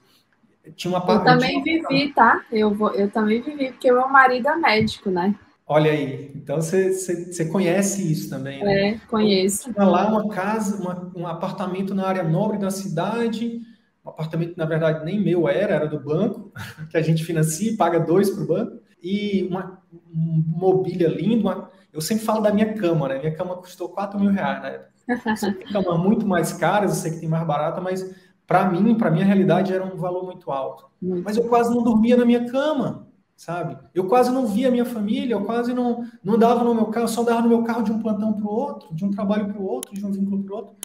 Tinha 0.75 0.95
uma 0.95 0.99
Eu 1.11 1.23
também 1.23 1.61
vivi, 1.63 2.13
tá? 2.13 2.45
Eu, 2.51 2.71
vou, 2.71 2.91
eu 2.93 3.09
também 3.09 3.41
vivi, 3.41 3.71
porque 3.71 3.91
meu 3.91 4.07
marido 4.07 4.47
é 4.47 4.55
médico, 4.55 5.09
né? 5.09 5.35
Olha 5.65 5.91
aí, 5.91 6.31
então 6.35 6.61
você 6.61 7.49
conhece 7.51 8.11
isso 8.11 8.29
também, 8.29 8.63
né? 8.63 8.89
É, 8.89 8.97
conheço. 9.09 9.73
Tinha 9.73 9.85
lá 9.85 10.07
uma 10.07 10.29
casa, 10.29 10.79
uma, 10.79 11.11
um 11.15 11.25
apartamento 11.25 11.95
na 11.95 12.05
área 12.05 12.23
nobre 12.23 12.59
da 12.59 12.69
cidade, 12.69 13.59
um 14.05 14.09
apartamento, 14.09 14.55
na 14.55 14.65
verdade, 14.65 15.03
nem 15.03 15.19
meu 15.19 15.49
era, 15.49 15.73
era 15.73 15.87
do 15.87 15.99
banco, 15.99 16.51
que 16.91 16.97
a 16.97 17.01
gente 17.01 17.25
financia 17.25 17.71
e 17.71 17.75
paga 17.75 17.99
dois 17.99 18.29
para 18.29 18.43
o 18.43 18.47
banco, 18.47 18.79
e 19.01 19.47
uma, 19.49 19.81
mobília 20.13 21.07
linda. 21.07 21.41
Uma, 21.41 21.71
eu 21.93 22.01
sempre 22.01 22.25
falo 22.25 22.41
da 22.41 22.51
minha 22.51 22.73
cama, 22.73 23.07
né? 23.07 23.19
Minha 23.19 23.35
cama 23.35 23.55
custou 23.55 23.87
4 23.89 24.19
mil 24.19 24.31
reais 24.31 24.61
na 24.61 24.67
época. 24.69 24.93
Tem 25.39 25.67
cama 25.67 25.97
muito 25.97 26.25
mais 26.25 26.51
caras, 26.53 26.91
eu 26.91 26.97
sei 26.97 27.11
que 27.11 27.19
tem 27.19 27.29
mais 27.29 27.45
barata, 27.45 27.79
mas 27.79 28.03
para 28.47 28.69
mim, 28.69 28.95
para 28.95 29.11
minha 29.11 29.25
realidade, 29.25 29.73
era 29.73 29.85
um 29.85 29.95
valor 29.95 30.25
muito 30.25 30.51
alto. 30.51 30.89
Mas 31.23 31.37
eu 31.37 31.47
quase 31.47 31.73
não 31.73 31.83
dormia 31.83 32.17
na 32.17 32.25
minha 32.25 32.45
cama, 32.49 33.07
sabe? 33.35 33.77
Eu 33.93 34.07
quase 34.07 34.31
não 34.31 34.47
via 34.47 34.71
minha 34.71 34.85
família, 34.85 35.35
eu 35.35 35.45
quase 35.45 35.73
não, 35.73 36.05
não 36.23 36.37
dava 36.37 36.63
no 36.63 36.73
meu 36.73 36.87
carro, 36.87 37.07
só 37.07 37.23
dava 37.23 37.41
no 37.41 37.49
meu 37.49 37.63
carro 37.63 37.83
de 37.83 37.91
um 37.91 37.99
plantão 37.99 38.33
para 38.33 38.45
o 38.45 38.49
outro, 38.49 38.93
de 38.95 39.05
um 39.05 39.11
trabalho 39.11 39.47
para 39.47 39.61
o 39.61 39.65
outro, 39.65 39.93
de 39.93 40.05
um 40.05 40.11
vínculo 40.11 40.43
para 40.43 40.53
o 40.53 40.57
outro. 40.57 40.75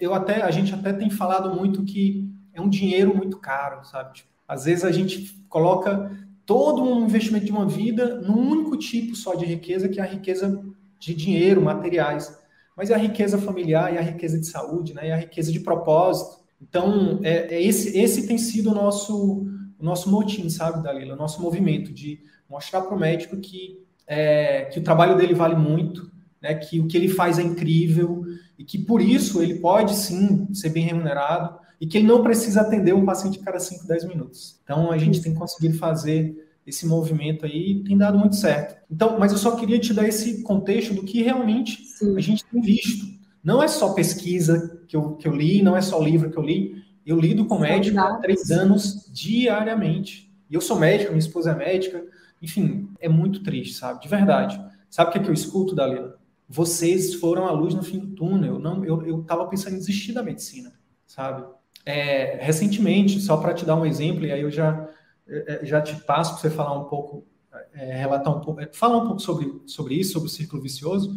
Eu 0.00 0.14
até, 0.14 0.42
a 0.42 0.50
gente 0.50 0.72
até 0.72 0.92
tem 0.92 1.10
falado 1.10 1.54
muito 1.54 1.84
que 1.84 2.30
é 2.52 2.60
um 2.60 2.68
dinheiro 2.68 3.14
muito 3.14 3.38
caro, 3.38 3.84
sabe? 3.84 4.14
Tipo, 4.14 4.28
às 4.46 4.64
vezes 4.64 4.84
a 4.84 4.92
gente 4.92 5.44
coloca 5.48 6.10
todo 6.46 6.82
um 6.82 7.04
investimento 7.04 7.46
de 7.46 7.52
uma 7.52 7.66
vida 7.66 8.20
num 8.20 8.50
único 8.50 8.76
tipo 8.76 9.16
só 9.16 9.34
de 9.34 9.44
riqueza, 9.44 9.88
que 9.88 10.00
é 10.00 10.02
a 10.02 10.06
riqueza 10.06 10.62
de 10.98 11.14
dinheiro, 11.14 11.62
materiais. 11.62 12.36
Mas 12.76 12.90
é 12.90 12.94
a 12.94 12.98
riqueza 12.98 13.38
familiar, 13.38 13.94
e 13.94 13.98
a 13.98 14.02
riqueza 14.02 14.38
de 14.38 14.46
saúde, 14.46 14.94
né? 14.94 15.08
E 15.08 15.12
a 15.12 15.16
riqueza 15.16 15.52
de 15.52 15.60
propósito. 15.60 16.42
Então, 16.60 17.20
é, 17.22 17.54
é 17.54 17.62
esse, 17.62 17.96
esse 17.98 18.26
tem 18.26 18.38
sido 18.38 18.70
o 18.70 18.74
nosso, 18.74 19.46
o 19.78 19.84
nosso 19.84 20.10
motim, 20.10 20.48
sabe, 20.48 20.82
Dalila? 20.82 21.14
O 21.14 21.18
nosso 21.18 21.40
movimento 21.40 21.92
de 21.92 22.20
mostrar 22.48 22.82
para 22.82 22.94
o 22.94 22.98
médico 22.98 23.36
que, 23.36 23.82
é, 24.06 24.64
que 24.66 24.78
o 24.78 24.82
trabalho 24.82 25.16
dele 25.16 25.34
vale 25.34 25.54
muito, 25.54 26.10
né, 26.40 26.54
que 26.54 26.80
o 26.80 26.86
que 26.86 26.96
ele 26.96 27.08
faz 27.08 27.38
é 27.38 27.42
incrível 27.42 28.24
e 28.58 28.64
que 28.64 28.78
por 28.78 29.00
isso 29.00 29.42
ele 29.42 29.54
pode 29.54 29.94
sim 29.94 30.46
ser 30.52 30.68
bem 30.68 30.84
remunerado 30.84 31.58
e 31.80 31.86
que 31.86 31.98
ele 31.98 32.06
não 32.06 32.22
precisa 32.22 32.60
atender 32.60 32.94
um 32.94 33.04
paciente 33.04 33.40
a 33.40 33.44
cada 33.44 33.58
5, 33.58 33.86
10 33.86 34.04
minutos. 34.04 34.60
Então, 34.62 34.90
a 34.90 34.98
gente 34.98 35.20
tem 35.20 35.34
conseguido 35.34 35.76
fazer 35.78 36.48
esse 36.66 36.86
movimento 36.86 37.44
aí 37.44 37.72
e 37.72 37.84
tem 37.84 37.96
dado 37.96 38.18
muito 38.18 38.36
certo. 38.36 38.76
Então, 38.90 39.18
mas 39.18 39.32
eu 39.32 39.38
só 39.38 39.56
queria 39.56 39.78
te 39.78 39.92
dar 39.92 40.08
esse 40.08 40.42
contexto 40.42 40.94
do 40.94 41.04
que 41.04 41.22
realmente 41.22 41.84
sim. 41.86 42.16
a 42.16 42.20
gente 42.20 42.44
tem 42.44 42.60
visto 42.60 43.14
não 43.44 43.62
é 43.62 43.68
só 43.68 43.92
pesquisa 43.92 44.80
que 44.88 44.96
eu, 44.96 45.16
que 45.16 45.28
eu 45.28 45.36
li, 45.36 45.62
não 45.62 45.76
é 45.76 45.82
só 45.82 46.02
livro 46.02 46.30
que 46.30 46.38
eu 46.38 46.42
li. 46.42 46.82
Eu 47.04 47.20
lido 47.20 47.44
com 47.44 47.58
médico 47.58 48.00
há 48.00 48.16
três 48.16 48.50
anos 48.50 49.06
diariamente. 49.12 50.32
E 50.48 50.54
eu 50.54 50.62
sou 50.62 50.78
médico, 50.78 51.10
minha 51.10 51.18
esposa 51.18 51.50
é 51.50 51.54
médica. 51.54 52.02
Enfim, 52.40 52.88
é 52.98 53.06
muito 53.06 53.42
triste, 53.42 53.74
sabe? 53.74 54.00
De 54.00 54.08
verdade. 54.08 54.58
Sabe 54.88 55.10
o 55.10 55.12
que, 55.12 55.18
é 55.18 55.22
que 55.22 55.28
eu 55.28 55.34
escuto, 55.34 55.74
Dalila? 55.74 56.18
Vocês 56.48 57.14
foram 57.14 57.46
a 57.46 57.52
luz 57.52 57.74
no 57.74 57.82
fim 57.82 57.98
do 57.98 58.14
túnel. 58.14 58.54
Eu 58.54 58.58
não, 58.58 58.82
eu, 58.82 59.02
eu 59.02 59.22
tava 59.24 59.46
pensando 59.46 59.74
em 59.74 59.78
desistir 59.78 60.12
da 60.12 60.22
medicina, 60.22 60.72
sabe? 61.06 61.44
É, 61.86 62.38
recentemente, 62.40 63.20
só 63.20 63.36
para 63.36 63.52
te 63.52 63.64
dar 63.64 63.76
um 63.76 63.84
exemplo, 63.84 64.24
e 64.24 64.32
aí 64.32 64.40
eu 64.40 64.50
já, 64.50 64.88
é, 65.28 65.60
é, 65.62 65.66
já 65.66 65.82
te 65.82 65.94
passo 65.96 66.32
para 66.32 66.40
você 66.40 66.50
falar 66.50 66.78
um 66.78 66.84
pouco, 66.84 67.26
é, 67.74 67.96
relatar 67.96 68.34
um 68.34 68.40
pouco, 68.40 68.60
é, 68.60 68.68
falar 68.72 68.98
um 68.98 69.06
pouco 69.06 69.20
sobre, 69.20 69.62
sobre 69.66 69.94
isso, 69.94 70.12
sobre 70.12 70.28
o 70.28 70.32
círculo 70.32 70.62
vicioso. 70.62 71.14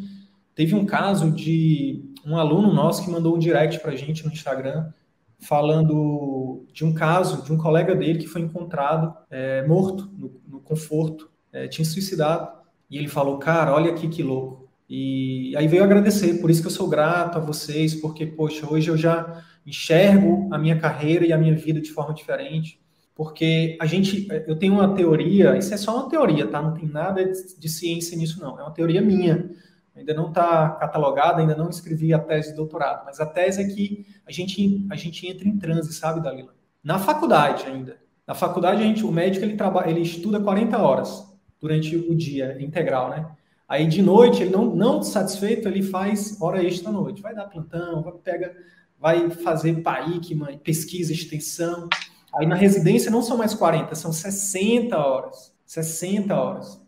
Teve 0.53 0.75
um 0.75 0.85
caso 0.85 1.31
de 1.31 2.03
um 2.25 2.37
aluno 2.37 2.73
nosso 2.73 3.03
que 3.03 3.11
mandou 3.11 3.35
um 3.35 3.39
direct 3.39 3.79
para 3.79 3.91
a 3.91 3.95
gente 3.95 4.25
no 4.25 4.31
Instagram 4.31 4.91
falando 5.39 6.65
de 6.73 6.83
um 6.83 6.93
caso 6.93 7.43
de 7.43 7.53
um 7.53 7.57
colega 7.57 7.95
dele 7.95 8.19
que 8.19 8.27
foi 8.27 8.41
encontrado 8.41 9.13
é, 9.29 9.65
morto 9.67 10.09
no, 10.17 10.31
no 10.47 10.59
conforto, 10.59 11.29
é, 11.51 11.67
tinha 11.67 11.85
suicidado. 11.85 12.49
E 12.89 12.97
ele 12.97 13.07
falou, 13.07 13.37
cara, 13.37 13.73
olha 13.73 13.91
aqui 13.91 14.07
que 14.07 14.23
louco. 14.23 14.67
E 14.89 15.55
aí 15.57 15.67
veio 15.67 15.83
agradecer, 15.83 16.39
por 16.39 16.49
isso 16.49 16.61
que 16.61 16.67
eu 16.67 16.71
sou 16.71 16.87
grato 16.87 17.37
a 17.37 17.41
vocês, 17.41 17.93
porque, 17.93 18.25
poxa, 18.25 18.65
hoje 18.71 18.89
eu 18.89 18.97
já 18.97 19.43
enxergo 19.67 20.47
a 20.51 20.57
minha 20.57 20.79
carreira 20.79 21.25
e 21.25 21.31
a 21.31 21.37
minha 21.37 21.55
vida 21.55 21.79
de 21.79 21.91
forma 21.91 22.13
diferente. 22.13 22.81
Porque 23.13 23.77
a 23.79 23.85
gente, 23.85 24.27
eu 24.47 24.57
tenho 24.57 24.73
uma 24.73 24.95
teoria, 24.95 25.57
isso 25.57 25.73
é 25.73 25.77
só 25.77 25.95
uma 25.95 26.09
teoria, 26.09 26.47
tá? 26.47 26.61
Não 26.61 26.73
tem 26.73 26.87
nada 26.87 27.23
de, 27.25 27.69
ciência 27.69 28.17
nisso, 28.17 28.39
não. 28.39 28.59
É 28.59 28.63
uma 28.63 28.73
teoria 28.73 29.01
minha 29.01 29.49
ainda 29.95 30.13
não 30.13 30.29
está 30.29 30.69
catalogada, 30.71 31.41
ainda 31.41 31.55
não 31.55 31.69
escrevi 31.69 32.13
a 32.13 32.19
tese 32.19 32.51
de 32.51 32.55
doutorado, 32.55 33.03
mas 33.05 33.19
a 33.19 33.25
tese 33.25 33.61
é 33.61 33.65
que 33.65 34.05
a 34.25 34.31
gente, 34.31 34.85
a 34.91 34.95
gente 34.95 35.27
entra 35.27 35.47
em 35.47 35.57
transe, 35.57 35.91
sabe, 35.93 36.21
Dalila? 36.21 36.53
Na 36.83 36.99
faculdade 36.99 37.65
ainda. 37.65 37.97
Na 38.25 38.35
faculdade, 38.35 38.81
a 38.81 38.85
gente, 38.85 39.05
o 39.05 39.11
médico 39.11 39.43
ele, 39.43 39.55
trabalha, 39.55 39.89
ele 39.89 40.01
estuda 40.01 40.39
40 40.39 40.77
horas 40.77 41.25
durante 41.59 41.95
o 41.95 42.13
dia 42.13 42.61
integral, 42.61 43.09
né? 43.09 43.25
Aí 43.67 43.87
de 43.87 44.01
noite, 44.01 44.43
ele 44.43 44.51
não, 44.51 44.75
não 44.75 45.01
satisfeito, 45.01 45.67
ele 45.67 45.81
faz 45.81 46.39
hora 46.41 46.63
extra 46.63 46.89
à 46.89 46.91
noite. 46.91 47.21
Vai 47.21 47.33
dar 47.33 47.45
plantão, 47.45 48.03
pega, 48.23 48.55
vai 48.99 49.29
fazer 49.29 49.81
PAIC, 49.81 50.35
pesquisa, 50.63 51.13
extensão. 51.13 51.87
Aí 52.33 52.45
na 52.45 52.55
residência 52.55 53.11
não 53.11 53.21
são 53.21 53.37
mais 53.37 53.53
40, 53.53 53.95
são 53.95 54.11
60 54.11 54.97
horas. 54.97 55.53
60 55.65 56.35
horas. 56.35 56.81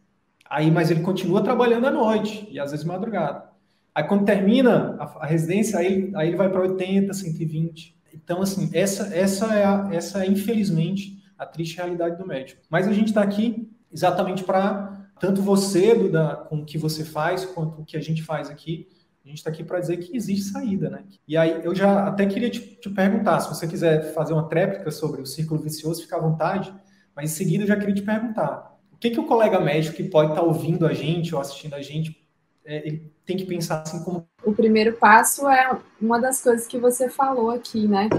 Aí, 0.50 0.72
mas 0.72 0.89
ele 0.89 1.02
continua 1.02 1.43
trabalhando 1.43 1.86
à 1.86 1.91
noite 1.91 2.48
e 2.50 2.60
às 2.60 2.72
vezes 2.72 2.86
madrugada. 2.86 3.50
Aí 3.93 4.04
quando 4.04 4.26
termina 4.26 4.95
a, 5.00 5.24
a 5.24 5.26
residência, 5.26 5.78
aí, 5.78 6.12
aí 6.15 6.30
ele 6.30 6.38
vai 6.38 6.50
para 6.50 6.62
80, 6.62 7.13
120. 7.13 7.95
Então, 8.13 8.41
assim, 8.41 8.69
essa, 8.74 9.15
essa, 9.15 9.54
é 9.54 9.65
a, 9.65 9.89
essa 9.91 10.24
é, 10.24 10.28
infelizmente, 10.28 11.22
a 11.38 11.45
triste 11.45 11.78
realidade 11.78 12.17
do 12.17 12.26
médico. 12.26 12.62
Mas 12.69 12.88
a 12.88 12.93
gente 12.93 13.10
está 13.10 13.22
aqui 13.22 13.69
exatamente 13.91 14.43
para 14.43 15.08
tanto 15.19 15.41
você, 15.41 15.93
do, 15.93 16.38
com 16.48 16.60
o 16.60 16.65
que 16.65 16.78
você 16.78 17.04
faz, 17.04 17.45
quanto 17.45 17.82
o 17.82 17.86
que 17.86 17.98
a 17.98 18.02
gente 18.02 18.24
faz 18.24 18.50
aqui, 18.50 18.88
a 19.30 19.32
gente 19.32 19.38
está 19.38 19.52
aqui 19.52 19.63
para 19.63 19.80
dizer 19.80 19.98
que 19.98 20.15
existe 20.18 20.52
saída, 20.52 20.89
né? 20.89 21.04
E 21.28 21.38
aí 21.38 21.63
eu 21.63 21.76
já 21.76 22.08
até 22.08 22.26
queria 22.26 22.50
te, 22.50 22.60
te, 22.60 22.89
perguntar, 22.89 23.39
se 23.39 23.50
você 23.50 23.68
quiser 23.68 24.12
fazer 24.12 24.34
uma 24.34 24.50
tréplica 24.50 24.89
sobre 24.89 25.22
o 25.22 25.26
círculo 25.26 25.62
vicioso, 25.62 26.02
fica 26.02 26.18
à 26.18 26.20
vontade, 26.20 26.74
mas 27.15 27.32
em 27.32 27.36
seguida 27.36 27.63
eu 27.63 27.68
já 27.68 27.78
queria 27.78 27.94
te 27.94 28.02
perguntar, 28.02 28.76
o 28.92 28.98
que, 28.98 29.12
que 29.12 29.20
o 29.20 29.28
colega 29.28 29.60
médico 29.60 29.96
que 29.96 30.04
pode 30.04 30.32
estar 30.32 30.42
tá 30.42 30.48
ouvindo 30.48 30.84
a 30.88 30.94
gente 30.94 31.36
ou 31.36 31.39
assistindo 31.39 31.76
a 31.76 31.82
gente, 31.82 32.28
é, 32.65 32.88
ele 32.88 33.13
tem 33.24 33.38
que 33.38 33.46
pensar 33.46 33.84
assim 33.84 34.04
como... 34.04 34.28
O 34.44 34.52
primeiro 34.52 34.94
passo 34.94 35.48
é 35.48 35.78
uma 36.02 36.20
das 36.20 36.42
coisas 36.42 36.65
que 36.65 36.80
você 36.80 37.08
falou 37.08 37.52
aqui, 37.52 37.88
né? 37.88 38.10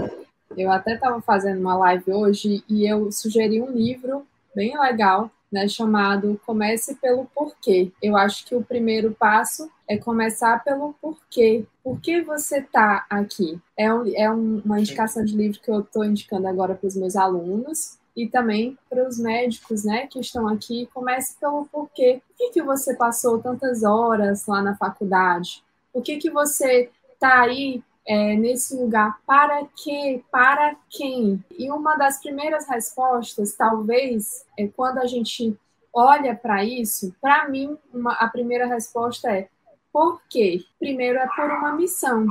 Eu 0.57 0.71
até 0.71 0.93
estava 0.93 1.21
fazendo 1.21 1.59
uma 1.59 1.75
live 1.75 2.09
hoje 2.09 2.63
e 2.69 2.87
eu 2.87 3.11
sugeri 3.11 3.61
um 3.61 3.69
livro 3.69 4.25
bem 4.55 4.79
legal, 4.79 5.29
né, 5.51 5.67
chamado 5.67 6.39
Comece 6.45 6.95
pelo 6.95 7.25
Porquê. 7.25 7.91
Eu 8.01 8.15
acho 8.15 8.45
que 8.45 8.55
o 8.55 8.63
primeiro 8.63 9.11
passo 9.11 9.69
é 9.87 9.97
começar 9.97 10.63
pelo 10.63 10.93
porquê. 11.01 11.65
Por 11.83 11.99
que 11.99 12.21
você 12.21 12.59
está 12.59 13.05
aqui? 13.09 13.59
É, 13.75 13.93
um, 13.93 14.07
é 14.15 14.31
um, 14.31 14.61
uma 14.63 14.79
indicação 14.79 15.25
de 15.25 15.35
livro 15.35 15.59
que 15.59 15.69
eu 15.69 15.81
estou 15.81 16.05
indicando 16.05 16.47
agora 16.47 16.73
para 16.73 16.87
os 16.87 16.95
meus 16.95 17.17
alunos 17.17 17.97
e 18.15 18.27
também 18.27 18.77
para 18.89 19.05
os 19.05 19.19
médicos, 19.19 19.83
né, 19.83 20.07
que 20.07 20.19
estão 20.19 20.47
aqui. 20.47 20.87
Comece 20.93 21.35
pelo 21.39 21.65
porquê. 21.65 22.21
Por 22.25 22.37
que, 22.37 22.53
que 22.53 22.63
você 22.63 22.95
passou 22.95 23.39
tantas 23.39 23.83
horas 23.83 24.45
lá 24.47 24.61
na 24.61 24.77
faculdade? 24.77 25.61
Por 25.91 26.01
que, 26.01 26.17
que 26.17 26.29
você 26.29 26.89
está 27.13 27.41
aí 27.41 27.83
é, 28.05 28.35
nesse 28.35 28.75
lugar 28.75 29.19
para 29.25 29.65
quê, 29.83 30.23
para 30.31 30.75
quem? 30.89 31.43
E 31.57 31.71
uma 31.71 31.95
das 31.95 32.19
primeiras 32.19 32.67
respostas, 32.67 33.53
talvez, 33.55 34.45
é 34.57 34.67
quando 34.67 34.99
a 34.99 35.05
gente 35.05 35.57
olha 35.93 36.35
para 36.35 36.63
isso, 36.63 37.13
para 37.21 37.47
mim, 37.49 37.77
uma, 37.93 38.13
a 38.13 38.27
primeira 38.27 38.65
resposta 38.65 39.29
é 39.29 39.49
por 39.91 40.21
quê? 40.29 40.63
Primeiro 40.79 41.19
é 41.19 41.27
por 41.35 41.49
uma 41.51 41.73
missão. 41.73 42.25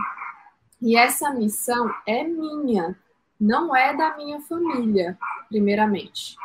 E 0.80 0.96
essa 0.96 1.30
missão 1.30 1.94
é 2.06 2.24
minha, 2.24 2.96
não 3.38 3.76
é 3.76 3.94
da 3.94 4.16
minha 4.16 4.40
família, 4.40 5.18
primeiramente. 5.48 6.37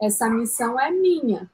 Essa 0.00 0.28
missão 0.28 0.78
é 0.78 0.90
minha. 0.90 1.50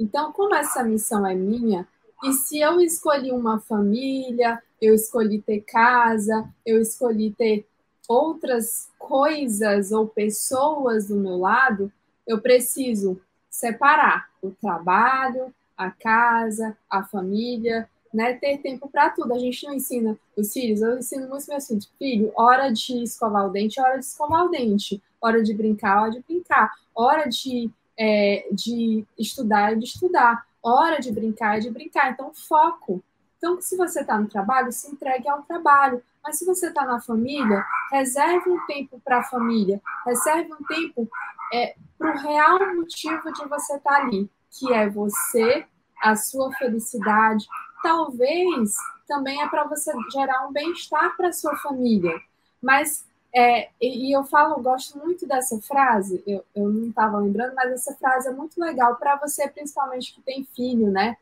Então, 0.00 0.32
como 0.32 0.54
essa 0.54 0.82
missão 0.82 1.26
é 1.26 1.34
minha, 1.34 1.86
e 2.24 2.32
se 2.32 2.58
eu 2.58 2.80
escolhi 2.80 3.30
uma 3.30 3.60
família, 3.60 4.60
eu 4.80 4.94
escolhi 4.94 5.40
ter 5.40 5.60
casa, 5.60 6.48
eu 6.64 6.80
escolhi 6.80 7.32
ter 7.32 7.66
outras 8.08 8.88
coisas 8.98 9.92
ou 9.92 10.06
pessoas 10.08 11.08
do 11.08 11.16
meu 11.16 11.36
lado, 11.36 11.92
eu 12.26 12.40
preciso 12.40 13.20
separar 13.50 14.28
o 14.42 14.50
trabalho, 14.50 15.52
a 15.76 15.90
casa, 15.90 16.76
a 16.90 17.04
família, 17.04 17.88
né? 18.12 18.34
Ter 18.34 18.58
tempo 18.58 18.88
para 18.88 19.10
tudo. 19.10 19.32
A 19.32 19.38
gente 19.38 19.64
não 19.66 19.74
ensina 19.74 20.18
os 20.36 20.52
filhos, 20.52 20.80
eu 20.80 20.98
ensino 20.98 21.28
muito 21.28 21.46
meus 21.48 21.66
filhos, 21.66 21.90
filho, 21.98 22.32
hora 22.34 22.70
de 22.70 23.02
escovar 23.02 23.46
o 23.46 23.50
dente, 23.50 23.80
hora 23.80 23.98
de 23.98 24.04
escovar 24.04 24.46
o 24.46 24.48
dente, 24.48 25.02
hora 25.20 25.42
de 25.42 25.54
brincar, 25.54 26.02
hora 26.02 26.10
de 26.10 26.20
brincar, 26.20 26.72
hora 26.94 27.28
de, 27.28 27.70
é, 27.96 28.48
de 28.52 29.04
estudar, 29.18 29.76
de 29.76 29.84
estudar, 29.84 30.46
hora 30.68 31.00
de 31.00 31.12
brincar, 31.12 31.60
de 31.60 31.70
brincar. 31.70 32.10
Então, 32.10 32.32
foco. 32.34 33.02
Então, 33.36 33.60
se 33.60 33.76
você 33.76 34.00
está 34.00 34.18
no 34.18 34.28
trabalho, 34.28 34.72
se 34.72 34.90
entregue 34.90 35.28
ao 35.28 35.42
trabalho. 35.42 36.02
Mas 36.22 36.38
se 36.38 36.44
você 36.44 36.68
está 36.68 36.84
na 36.84 37.00
família, 37.00 37.64
reserve 37.90 38.50
um 38.50 38.66
tempo 38.66 39.00
para 39.04 39.18
a 39.18 39.24
família, 39.24 39.80
reserve 40.04 40.52
um 40.52 40.64
tempo 40.64 41.08
é, 41.52 41.74
para 41.96 42.14
o 42.14 42.18
real 42.18 42.74
motivo 42.74 43.32
de 43.32 43.48
você 43.48 43.76
estar 43.76 43.90
tá 43.90 43.96
ali, 43.96 44.30
que 44.50 44.72
é 44.72 44.88
você, 44.88 45.64
a 46.02 46.16
sua 46.16 46.52
felicidade. 46.52 47.46
Talvez 47.82 48.74
também 49.06 49.40
é 49.40 49.48
para 49.48 49.64
você 49.64 49.92
gerar 50.12 50.46
um 50.46 50.52
bem-estar 50.52 51.16
para 51.16 51.32
sua 51.32 51.56
família. 51.56 52.20
Mas, 52.60 53.06
é, 53.34 53.68
e, 53.80 54.14
eu 54.14 54.24
falo, 54.24 54.62
gosto 54.62 54.98
muito 54.98 55.26
dessa 55.26 55.60
frase, 55.60 56.22
eu, 56.26 56.44
eu 56.54 56.68
não 56.68 56.88
estava 56.88 57.18
lembrando, 57.18 57.54
mas 57.54 57.72
essa 57.72 57.94
frase 57.94 58.28
é 58.28 58.32
muito 58.32 58.58
legal 58.58 58.96
para 58.96 59.16
você, 59.16 59.48
principalmente 59.48 60.14
que 60.14 60.22
tem 60.22 60.44
filho, 60.56 60.90
né? 60.90 61.16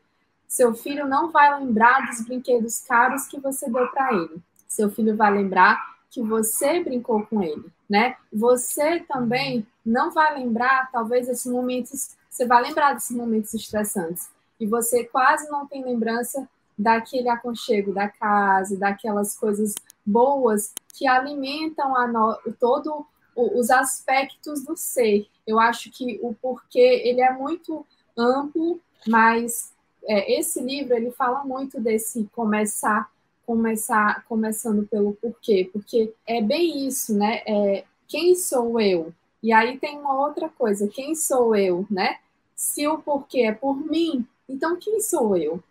Seu 0.47 0.73
filho 0.73 1.05
não 1.05 1.29
vai 1.29 1.59
lembrar 1.59 2.07
dos 2.07 2.25
brinquedos 2.25 2.79
caros 2.79 3.27
que 3.27 3.39
você 3.39 3.69
deu 3.69 3.87
para 3.89 4.13
ele. 4.13 4.41
Seu 4.67 4.89
filho 4.89 5.15
vai 5.15 5.31
lembrar 5.31 5.97
que 6.09 6.21
você 6.21 6.81
brincou 6.81 7.25
com 7.25 7.43
ele, 7.43 7.65
né? 7.89 8.15
Você 8.31 9.01
também 9.01 9.67
não 9.85 10.11
vai 10.11 10.33
lembrar, 10.39 10.89
talvez, 10.91 11.27
esses 11.27 11.51
momentos. 11.51 12.15
Você 12.29 12.45
vai 12.45 12.61
lembrar 12.61 12.93
desses 12.93 13.15
momentos 13.15 13.53
estressantes 13.53 14.29
e 14.59 14.65
você 14.65 15.03
quase 15.03 15.49
não 15.49 15.67
tem 15.67 15.83
lembrança 15.83 16.47
daquele 16.77 17.27
aconchego 17.27 17.93
da 17.93 18.07
casa, 18.07 18.77
daquelas 18.77 19.35
coisas 19.35 19.73
boas 20.07 20.73
que 20.93 21.05
alimentam 21.05 21.93
no, 22.07 22.39
todo 22.57 23.05
os 23.35 23.69
aspectos 23.69 24.63
do 24.63 24.75
ser. 24.75 25.27
Eu 25.45 25.59
acho 25.59 25.91
que 25.91 26.19
o 26.23 26.33
porquê 26.33 27.01
ele 27.05 27.21
é 27.21 27.31
muito 27.31 27.85
amplo, 28.17 28.79
mas 29.05 29.71
é, 30.05 30.39
esse 30.39 30.61
livro 30.61 30.95
ele 30.95 31.11
fala 31.11 31.43
muito 31.43 31.79
desse 31.79 32.27
começar, 32.33 33.11
começar, 33.45 34.25
começando 34.25 34.87
pelo 34.87 35.13
porquê, 35.13 35.69
porque 35.71 36.13
é 36.25 36.41
bem 36.41 36.87
isso, 36.87 37.13
né? 37.13 37.41
É, 37.45 37.83
quem 38.07 38.33
sou 38.35 38.79
eu? 38.79 39.13
E 39.43 39.53
aí 39.53 39.77
tem 39.77 39.99
uma 39.99 40.19
outra 40.19 40.49
coisa, 40.49 40.87
quem 40.87 41.13
sou 41.13 41.55
eu, 41.55 41.85
né? 41.91 42.17
Se 42.55 42.87
o 42.87 42.97
porquê 42.97 43.41
é 43.41 43.51
por 43.51 43.75
mim, 43.75 44.25
então 44.49 44.77
quem 44.77 44.99
sou 44.99 45.37
eu? 45.37 45.61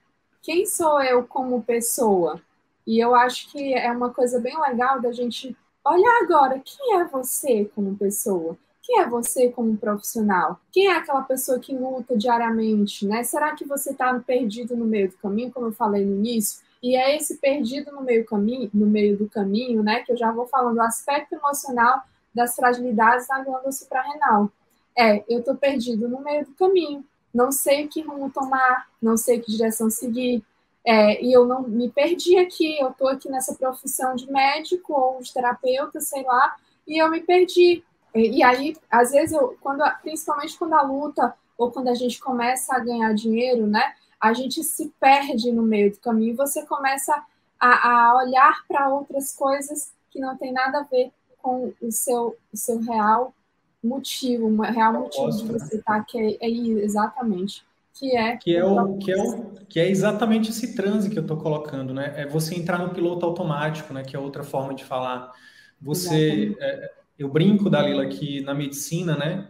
Quem 0.40 0.64
sou 0.64 1.02
eu 1.02 1.24
como 1.26 1.64
pessoa? 1.64 2.40
E 2.86 2.98
eu 3.02 3.14
acho 3.14 3.50
que 3.50 3.74
é 3.74 3.90
uma 3.90 4.10
coisa 4.10 4.38
bem 4.38 4.58
legal 4.60 5.00
da 5.00 5.10
gente 5.12 5.56
olhar 5.84 6.22
agora, 6.22 6.60
quem 6.64 7.00
é 7.00 7.04
você 7.04 7.70
como 7.74 7.96
pessoa? 7.96 8.56
Quem 8.82 9.00
é 9.00 9.08
você 9.08 9.50
como 9.50 9.76
profissional? 9.76 10.60
Quem 10.70 10.86
é 10.86 10.96
aquela 10.96 11.22
pessoa 11.22 11.58
que 11.58 11.74
luta 11.74 12.16
diariamente, 12.16 13.04
né? 13.04 13.24
Será 13.24 13.54
que 13.54 13.64
você 13.64 13.90
está 13.90 14.16
perdido 14.20 14.76
no 14.76 14.84
meio 14.84 15.08
do 15.08 15.16
caminho, 15.16 15.50
como 15.52 15.66
eu 15.66 15.72
falei 15.72 16.04
no 16.04 16.14
início? 16.14 16.64
E 16.80 16.94
é 16.94 17.16
esse 17.16 17.38
perdido 17.38 17.90
no 17.90 18.02
meio, 18.02 18.24
caminho, 18.24 18.70
no 18.72 18.86
meio 18.86 19.16
do 19.16 19.28
caminho, 19.28 19.82
né? 19.82 20.02
Que 20.04 20.12
eu 20.12 20.16
já 20.16 20.30
vou 20.30 20.46
falando 20.46 20.76
do 20.76 20.82
aspecto 20.82 21.34
emocional 21.34 22.02
das 22.32 22.54
fragilidades 22.54 23.26
da 23.26 23.42
glândula 23.42 23.72
suprarrenal. 23.72 24.52
É, 24.96 25.24
eu 25.28 25.40
estou 25.40 25.56
perdido 25.56 26.08
no 26.08 26.20
meio 26.20 26.44
do 26.46 26.52
caminho, 26.52 27.04
não 27.34 27.50
sei 27.50 27.88
que 27.88 28.02
rumo 28.02 28.30
tomar, 28.30 28.88
não 29.02 29.16
sei 29.16 29.40
que 29.40 29.50
direção 29.50 29.90
seguir, 29.90 30.44
é, 30.86 31.20
e 31.20 31.32
eu 31.32 31.44
não 31.44 31.62
me 31.62 31.90
perdi 31.90 32.38
aqui, 32.38 32.78
eu 32.78 32.90
estou 32.90 33.08
aqui 33.08 33.28
nessa 33.28 33.52
profissão 33.56 34.14
de 34.14 34.30
médico 34.30 34.92
ou 34.92 35.20
de 35.20 35.32
terapeuta, 35.32 36.00
sei 36.00 36.22
lá, 36.22 36.54
e 36.86 37.02
eu 37.02 37.10
me 37.10 37.20
perdi. 37.20 37.82
E, 38.14 38.40
aí, 38.42 38.76
às 38.88 39.10
vezes, 39.10 39.32
eu, 39.32 39.58
quando, 39.60 39.82
principalmente 40.00 40.56
quando 40.56 40.74
a 40.74 40.82
luta 40.82 41.34
ou 41.58 41.72
quando 41.72 41.88
a 41.88 41.94
gente 41.94 42.20
começa 42.20 42.74
a 42.74 42.78
ganhar 42.78 43.12
dinheiro, 43.14 43.66
né? 43.66 43.94
A 44.20 44.32
gente 44.32 44.62
se 44.62 44.92
perde 45.00 45.50
no 45.50 45.62
meio 45.62 45.90
do 45.90 45.98
caminho 45.98 46.32
e 46.32 46.36
você 46.36 46.64
começa 46.64 47.20
a, 47.58 47.90
a 47.90 48.16
olhar 48.16 48.64
para 48.68 48.88
outras 48.88 49.34
coisas 49.34 49.92
que 50.10 50.20
não 50.20 50.36
tem 50.36 50.52
nada 50.52 50.80
a 50.80 50.82
ver 50.84 51.10
com 51.42 51.74
o 51.82 51.90
seu, 51.90 52.36
o 52.52 52.56
seu 52.56 52.78
real 52.78 53.34
motivo, 53.82 54.46
o 54.46 54.62
real 54.62 54.92
motivo 54.92 55.30
de 55.30 55.46
você 55.46 55.74
né? 55.74 55.80
estar 55.80 55.96
aqui. 55.96 56.38
É, 56.40 56.46
é 56.46 56.48
exatamente. 56.48 57.64
Que 57.98 58.16
é, 58.16 58.36
que 58.36 58.54
é 58.54 58.64
o 58.64 58.98
que 58.98 59.10
é 59.10 59.16
o 59.16 59.56
que 59.68 59.80
é 59.80 59.88
exatamente 59.88 60.50
esse 60.50 60.74
transe 60.74 61.10
que 61.10 61.18
eu 61.18 61.22
estou 61.22 61.36
colocando, 61.36 61.92
né? 61.92 62.12
É 62.16 62.26
você 62.26 62.54
entrar 62.54 62.78
no 62.78 62.90
piloto 62.90 63.24
automático, 63.24 63.92
né? 63.92 64.02
Que 64.02 64.14
é 64.14 64.18
outra 64.18 64.44
forma 64.44 64.74
de 64.74 64.84
falar. 64.84 65.32
Você, 65.80 66.56
é, 66.60 66.92
eu 67.18 67.28
brinco, 67.28 67.68
Dalila, 67.68 68.06
que 68.06 68.40
na 68.42 68.54
medicina, 68.54 69.16
né, 69.16 69.48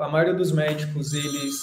a 0.00 0.08
maioria 0.08 0.34
dos 0.34 0.52
médicos, 0.52 1.12
eles, 1.12 1.54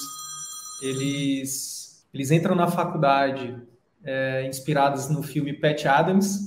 eles, 0.81 2.07
eles 2.13 2.31
entram 2.31 2.55
na 2.55 2.67
faculdade 2.67 3.55
é, 4.03 4.47
inspirados 4.47 5.09
no 5.09 5.21
filme 5.21 5.53
Pat 5.53 5.85
Adams 5.85 6.39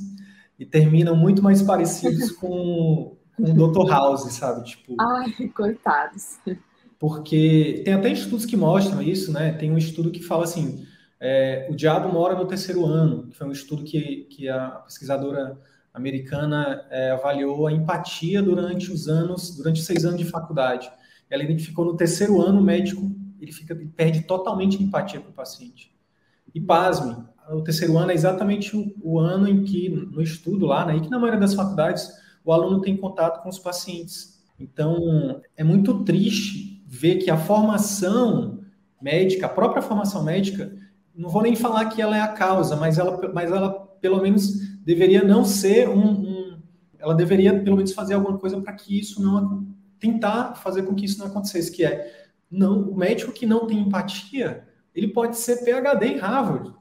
e 0.59 0.65
terminam 0.67 1.17
muito 1.17 1.43
mais 1.43 1.63
parecidos 1.63 2.33
com, 2.39 3.17
com 3.37 3.43
o 3.43 3.69
Dr. 3.69 3.89
House, 3.91 4.33
sabe? 4.33 4.65
Tipo, 4.65 4.97
Ai, 5.01 5.49
coitados. 5.49 6.39
Porque 7.03 7.83
tem 7.85 7.95
até 7.95 8.13
estudos 8.13 8.47
que 8.47 8.57
mostram 8.57 9.03
isso, 9.03 9.33
né? 9.33 9.53
Tem 9.55 9.73
um 9.73 9.77
estudo 9.77 10.09
que 10.09 10.23
fala 10.23 10.45
assim, 10.45 10.87
é, 11.19 11.67
o 11.69 11.75
diabo 11.75 12.13
mora 12.13 12.37
no 12.37 12.47
terceiro 12.47 12.87
ano, 12.87 13.27
que 13.27 13.37
foi 13.37 13.49
um 13.49 13.51
estudo 13.51 13.83
que, 13.83 14.29
que 14.31 14.49
a 14.49 14.69
pesquisadora 14.87 15.59
americana 15.93 16.87
é, 16.91 17.11
avaliou 17.11 17.67
a 17.67 17.73
empatia 17.73 18.41
durante 18.41 18.93
os 18.93 19.09
anos, 19.09 19.57
durante 19.57 19.83
seis 19.83 20.05
anos 20.05 20.17
de 20.17 20.27
faculdade. 20.27 20.93
Ela 21.29 21.43
identificou 21.43 21.85
no 21.85 21.97
terceiro 21.97 22.41
ano 22.41 22.61
o 22.61 22.63
médico 22.63 23.11
ele 23.41 23.51
fica 23.51 23.75
ele 23.75 23.87
perde 23.87 24.23
totalmente 24.23 24.79
a 24.79 24.81
empatia 24.81 25.19
com 25.19 25.31
o 25.31 25.35
paciente. 25.35 25.93
E 26.55 26.61
pasme, 26.61 27.17
o 27.51 27.63
terceiro 27.63 27.99
ano 27.99 28.13
é 28.13 28.15
exatamente 28.15 28.77
o, 28.77 28.95
o 29.03 29.19
ano 29.19 29.49
em 29.49 29.65
que 29.65 29.89
no 29.89 30.23
estudo 30.23 30.67
lá, 30.67 30.87
né, 30.87 30.99
e 30.99 31.01
que 31.01 31.11
na 31.11 31.19
maioria 31.19 31.41
das 31.41 31.55
faculdades 31.55 32.09
o 32.45 32.53
aluno 32.53 32.81
tem 32.81 32.97
contato 32.97 33.43
com 33.43 33.49
os 33.49 33.59
pacientes. 33.59 34.41
Então 34.57 35.43
é 35.57 35.65
muito 35.65 36.05
triste 36.05 36.72
ver 36.95 37.17
que 37.17 37.31
a 37.31 37.39
formação 37.39 38.61
médica, 39.01 39.47
a 39.47 39.49
própria 39.49 39.81
formação 39.81 40.23
médica, 40.23 40.77
não 41.15 41.31
vou 41.31 41.41
nem 41.41 41.57
falar 41.57 41.87
que 41.87 42.03
ela 42.03 42.15
é 42.15 42.21
a 42.21 42.29
causa, 42.29 42.77
mas 42.77 42.99
ela, 42.99 43.33
mas 43.33 43.51
ela 43.51 43.71
pelo 43.99 44.21
menos 44.21 44.79
deveria 44.85 45.25
não 45.25 45.43
ser 45.43 45.89
um, 45.89 46.11
um 46.11 46.59
ela 46.99 47.15
deveria 47.15 47.59
pelo 47.63 47.77
menos 47.77 47.93
fazer 47.93 48.13
alguma 48.13 48.37
coisa 48.37 48.61
para 48.61 48.75
que 48.75 48.99
isso 48.99 49.23
não 49.23 49.67
tentar 49.99 50.57
fazer 50.57 50.83
com 50.83 50.95
que 50.95 51.07
isso 51.07 51.19
não 51.19 51.29
acontecesse, 51.29 51.73
que 51.73 51.83
é 51.83 52.29
não 52.51 52.83
o 52.83 52.95
médico 52.95 53.33
que 53.33 53.47
não 53.47 53.67
tem 53.67 53.79
empatia, 53.79 54.69
ele 54.95 55.09
pode 55.09 55.39
ser 55.39 55.65
PhD 55.65 56.07
em 56.07 56.19
Harvard. 56.19 56.75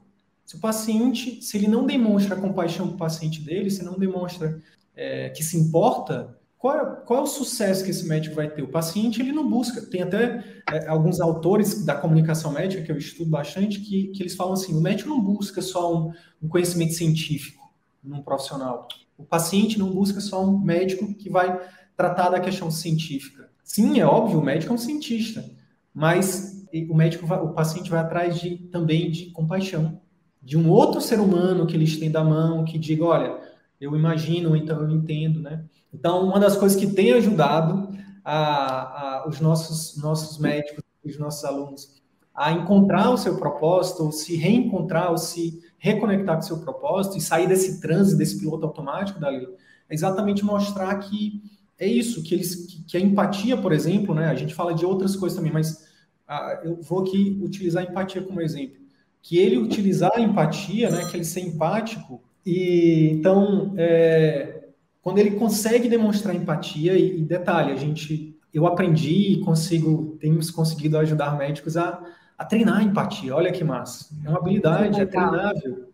Se 0.44 0.56
o 0.56 0.60
paciente, 0.60 1.40
se 1.42 1.56
ele 1.56 1.68
não 1.68 1.86
demonstra 1.86 2.36
compaixão 2.36 2.88
para 2.88 2.94
o 2.96 2.98
paciente 2.98 3.40
dele, 3.40 3.70
se 3.70 3.82
não 3.82 3.98
demonstra 3.98 4.60
é, 4.94 5.30
que 5.30 5.42
se 5.42 5.56
importa, 5.56 6.38
qual 6.62 6.76
é, 6.76 6.96
qual 7.04 7.18
é, 7.18 7.22
o 7.24 7.26
sucesso 7.26 7.82
que 7.82 7.90
esse 7.90 8.06
médico 8.06 8.36
vai 8.36 8.48
ter? 8.48 8.62
O 8.62 8.68
paciente 8.68 9.20
ele 9.20 9.32
não 9.32 9.50
busca. 9.50 9.82
Tem 9.82 10.00
até 10.00 10.44
é, 10.70 10.86
alguns 10.86 11.20
autores 11.20 11.84
da 11.84 11.96
comunicação 11.96 12.52
médica 12.52 12.84
que 12.84 12.92
eu 12.92 12.96
estudo 12.96 13.28
bastante 13.28 13.80
que, 13.80 14.12
que 14.12 14.22
eles 14.22 14.36
falam 14.36 14.52
assim: 14.52 14.72
o 14.72 14.80
médico 14.80 15.08
não 15.08 15.20
busca 15.20 15.60
só 15.60 15.92
um, 15.92 16.12
um 16.40 16.46
conhecimento 16.46 16.92
científico 16.92 17.68
num 18.00 18.22
profissional. 18.22 18.86
O 19.18 19.24
paciente 19.24 19.76
não 19.76 19.90
busca 19.90 20.20
só 20.20 20.44
um 20.44 20.56
médico 20.56 21.12
que 21.14 21.28
vai 21.28 21.60
tratar 21.96 22.28
da 22.28 22.38
questão 22.38 22.70
científica. 22.70 23.50
Sim, 23.64 23.98
é 23.98 24.06
óbvio, 24.06 24.38
o 24.38 24.44
médico 24.44 24.70
é 24.70 24.76
um 24.76 24.78
cientista, 24.78 25.44
mas 25.92 26.64
o 26.88 26.94
médico, 26.94 27.26
vai, 27.26 27.40
o 27.40 27.48
paciente 27.48 27.90
vai 27.90 27.98
atrás 27.98 28.40
de 28.40 28.56
também 28.70 29.10
de 29.10 29.32
compaixão, 29.32 30.00
de 30.40 30.56
um 30.56 30.70
outro 30.70 31.00
ser 31.00 31.18
humano 31.18 31.66
que 31.66 31.74
ele 31.74 31.84
estenda 31.84 32.20
a 32.20 32.24
mão, 32.24 32.64
que 32.64 32.78
diga, 32.78 33.04
olha, 33.04 33.36
eu 33.80 33.96
imagino, 33.96 34.54
então 34.54 34.80
eu 34.80 34.90
entendo, 34.90 35.40
né? 35.40 35.64
Então, 35.92 36.26
uma 36.26 36.40
das 36.40 36.56
coisas 36.56 36.78
que 36.78 36.86
tem 36.86 37.12
ajudado 37.12 37.88
a, 38.24 39.24
a, 39.24 39.28
os 39.28 39.40
nossos, 39.40 40.00
nossos 40.02 40.38
médicos, 40.38 40.82
os 41.04 41.18
nossos 41.18 41.44
alunos, 41.44 42.02
a 42.34 42.52
encontrar 42.52 43.10
o 43.10 43.18
seu 43.18 43.36
propósito, 43.36 44.04
ou 44.04 44.12
se 44.12 44.36
reencontrar, 44.36 45.10
ou 45.10 45.18
se 45.18 45.60
reconectar 45.78 46.36
com 46.36 46.42
o 46.42 46.46
seu 46.46 46.58
propósito 46.60 47.18
e 47.18 47.20
sair 47.20 47.46
desse 47.46 47.80
transe, 47.80 48.16
desse 48.16 48.38
piloto 48.38 48.64
automático, 48.64 49.20
Dalila, 49.20 49.52
é 49.88 49.94
exatamente 49.94 50.44
mostrar 50.44 50.94
que 50.98 51.42
é 51.78 51.86
isso, 51.86 52.22
que, 52.22 52.34
eles, 52.34 52.54
que, 52.66 52.84
que 52.84 52.96
a 52.96 53.00
empatia, 53.00 53.56
por 53.56 53.72
exemplo, 53.72 54.14
né? 54.14 54.26
A 54.26 54.34
gente 54.34 54.54
fala 54.54 54.72
de 54.72 54.86
outras 54.86 55.16
coisas 55.16 55.36
também, 55.36 55.52
mas 55.52 55.88
ah, 56.26 56.60
eu 56.64 56.80
vou 56.80 57.00
aqui 57.00 57.38
utilizar 57.42 57.84
a 57.84 57.90
empatia 57.90 58.22
como 58.22 58.40
exemplo. 58.40 58.80
Que 59.20 59.36
ele 59.38 59.58
utilizar 59.58 60.12
a 60.14 60.20
empatia, 60.20 60.90
né? 60.90 61.04
Que 61.10 61.16
ele 61.16 61.24
ser 61.24 61.40
empático, 61.40 62.22
e 62.46 63.10
então, 63.12 63.74
é, 63.76 64.61
quando 65.02 65.18
ele 65.18 65.32
consegue 65.32 65.88
demonstrar 65.88 66.34
empatia, 66.34 66.96
e, 66.96 67.20
e, 67.20 67.22
detalhe, 67.24 67.72
a 67.72 67.76
gente, 67.76 68.38
eu 68.54 68.66
aprendi 68.66 69.32
e 69.32 69.40
consigo, 69.40 70.16
temos 70.20 70.50
conseguido 70.50 70.96
ajudar 70.96 71.36
médicos 71.36 71.76
a, 71.76 72.00
a 72.38 72.44
treinar 72.44 72.78
a 72.78 72.82
empatia. 72.82 73.34
Olha 73.34 73.50
que 73.50 73.64
massa. 73.64 74.14
É 74.24 74.28
uma 74.28 74.38
habilidade, 74.38 75.00
é 75.00 75.04
treinável. 75.04 75.88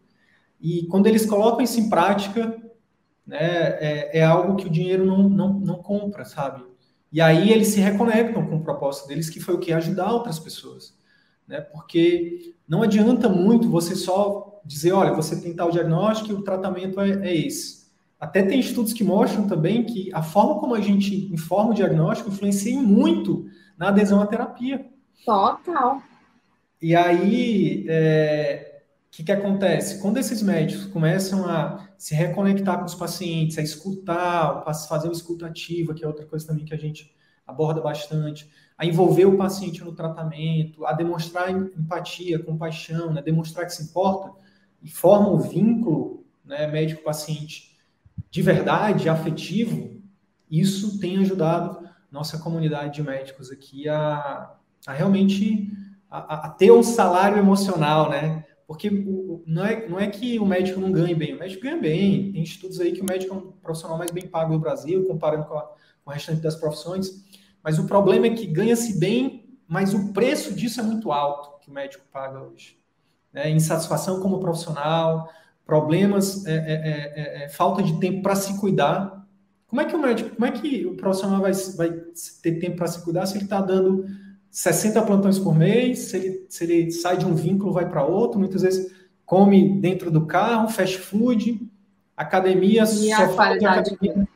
E 0.61 0.87
quando 0.89 1.07
eles 1.07 1.25
colocam 1.25 1.63
isso 1.63 1.81
em 1.81 1.89
prática, 1.89 2.55
né, 3.27 3.39
é, 3.39 4.19
é 4.19 4.25
algo 4.25 4.57
que 4.57 4.67
o 4.67 4.71
dinheiro 4.71 5.07
não, 5.07 5.27
não, 5.27 5.53
não 5.55 5.77
compra, 5.77 6.27
sabe? 6.27 6.63
E 7.11 7.21
aí 7.23 7.51
eles 7.51 7.69
se 7.69 7.81
reconectam 7.81 8.47
com 8.47 8.57
o 8.57 8.63
propósito 8.63 9.09
deles, 9.09 9.31
que 9.31 9.41
foi 9.41 9.55
o 9.55 9.59
que? 9.59 9.73
Ajudar 9.73 10.13
outras 10.13 10.39
pessoas. 10.39 10.95
Né? 11.47 11.63
Porque 11.63 12.55
não 12.69 12.83
adianta 12.83 13.29
muito 13.29 13.71
você 13.71 13.95
só 13.95 14.61
dizer, 14.65 14.93
olha, 14.93 15.15
você 15.15 15.41
tem 15.41 15.55
tal 15.55 15.71
diagnóstico 15.71 16.31
e 16.31 16.35
o 16.35 16.43
tratamento 16.43 17.01
é, 17.01 17.27
é 17.27 17.35
esse. 17.35 17.78
Até 18.21 18.43
tem 18.43 18.59
estudos 18.59 18.93
que 18.93 19.05
mostram 19.05 19.47
também 19.47 19.85
que 19.85 20.11
a 20.13 20.23
forma 20.23 20.59
como 20.59 20.75
a 20.75 20.81
gente 20.81 21.33
informa 21.33 21.71
o 21.71 21.75
diagnóstico 21.75 22.31
influencia 22.31 22.77
muito 22.77 23.47
na 23.77 23.89
adesão 23.89 24.21
à 24.21 24.27
terapia. 24.27 24.85
Total. 25.25 26.03
E 26.83 26.97
aí, 26.97 27.87
é, 27.89 28.83
o 29.07 29.11
que, 29.11 29.23
que 29.23 29.33
acontece? 29.33 30.01
Quando 30.03 30.19
esses 30.19 30.43
médicos 30.43 30.87
começam 30.87 31.49
a 31.49 31.89
se 31.97 32.15
reconectar 32.15 32.79
com 32.79 32.85
os 32.85 32.95
pacientes, 32.95 33.57
a 33.57 33.63
escutar, 33.63 34.65
fazer 34.89 35.09
o 35.09 35.13
escutativo, 35.13 35.95
que 35.95 36.05
é 36.05 36.07
outra 36.07 36.27
coisa 36.27 36.47
também 36.47 36.65
que 36.65 36.75
a 36.75 36.79
gente 36.79 37.15
aborda 37.47 37.81
bastante, 37.81 38.51
a 38.77 38.85
envolver 38.85 39.25
o 39.25 39.37
paciente 39.37 39.83
no 39.83 39.93
tratamento, 39.93 40.85
a 40.85 40.93
demonstrar 40.93 41.51
empatia, 41.51 42.39
compaixão, 42.39 43.13
né, 43.13 43.23
demonstrar 43.23 43.65
que 43.65 43.73
se 43.73 43.83
importa, 43.83 44.31
e 44.83 44.91
forma 44.91 45.31
um 45.31 45.39
vínculo 45.39 46.25
né, 46.45 46.67
médico-paciente 46.67 47.68
de 48.31 48.43
verdade, 48.43 49.09
afetivo, 49.09 50.01
isso 50.51 50.99
tem 50.99 51.19
ajudado 51.19 51.89
nossa 52.11 52.39
comunidade 52.39 52.95
de 52.95 53.03
médicos 53.03 53.51
aqui 53.51 53.89
a, 53.89 54.55
a 54.87 54.93
realmente 54.93 55.71
a, 56.11 56.47
a, 56.47 56.51
ter 56.51 56.71
um 56.71 56.83
salário 56.83 57.39
emocional, 57.39 58.09
né? 58.09 58.45
Porque 58.67 58.89
o, 58.89 59.43
não, 59.47 59.65
é, 59.65 59.89
não 59.89 60.01
é 60.01 60.07
que 60.07 60.39
o 60.39 60.47
médico 60.47 60.81
não 60.81 60.91
ganhe 60.91 61.15
bem, 61.15 61.35
o 61.35 61.39
médico 61.39 61.63
ganha 61.63 61.79
bem. 61.79 62.33
Tem 62.33 62.43
estudos 62.43 62.81
aí 62.81 62.93
que 62.93 63.01
o 63.01 63.07
médico 63.07 63.35
é 63.35 63.39
um 63.39 63.53
profissional 63.53 63.99
mais 63.99 64.11
bem 64.11 64.27
pago 64.27 64.53
do 64.53 64.59
Brasil, 64.59 65.07
comparando 65.07 65.47
com, 65.47 65.55
a, 65.57 65.63
com 65.63 66.11
o 66.11 66.13
restante 66.13 66.41
das 66.41 66.57
profissões. 66.57 67.25
Mas 67.63 67.79
o 67.79 67.87
problema 67.87 68.27
é 68.27 68.31
que 68.31 68.47
ganha-se 68.47 68.99
bem, 68.99 69.59
mas 69.67 69.93
o 69.95 70.13
preço 70.13 70.55
disso 70.55 70.81
é 70.81 70.83
muito 70.83 71.13
alto 71.13 71.59
que 71.61 71.71
o 71.71 71.75
médico 71.75 72.05
paga 72.11 72.41
hoje 72.41 72.79
é, 73.35 73.51
insatisfação 73.51 74.21
como 74.21 74.41
profissional, 74.41 75.29
problemas, 75.69 76.47
é, 76.47 76.55
é, 76.55 77.43
é, 77.43 77.45
é 77.45 77.49
falta 77.51 77.83
de 77.83 78.01
tempo 78.01 78.23
para 78.23 78.35
se 78.35 78.59
cuidar. 78.59 79.23
Como 79.67 79.83
é 79.83 79.85
que 79.85 79.95
o 79.95 80.01
médico, 80.01 80.31
como 80.35 80.47
é 80.47 80.51
que 80.51 80.87
o 80.87 80.97
profissional 80.97 81.43
vai, 81.43 81.53
vai 81.77 81.91
ter 82.43 82.53
tempo 82.53 82.79
para 82.79 82.87
se 82.87 83.05
cuidar 83.05 83.27
se 83.27 83.37
ele 83.37 83.45
está 83.45 83.61
dando 83.61 84.07
60 84.51 85.03
plantões 85.03 85.39
por 85.39 85.55
mês, 85.55 85.99
se 85.99 86.17
ele, 86.17 86.47
se 86.49 86.65
ele 86.65 86.91
sai 86.91 87.19
de 87.19 87.27
um 87.27 87.35
vínculo, 87.35 87.75
vai 87.75 87.87
para 87.87 88.03
outro, 88.03 88.41
muitas 88.41 88.63
vezes 88.63 88.91
come 89.27 89.79
dentro 89.79 90.11
do 90.11 90.25
carro, 90.25 90.71
fast 90.71 90.97
food, 90.97 91.61
academia, 92.17 92.87
só 92.87 93.29
fala, 93.35 93.59
de 93.59 93.67
academia 93.67 94.29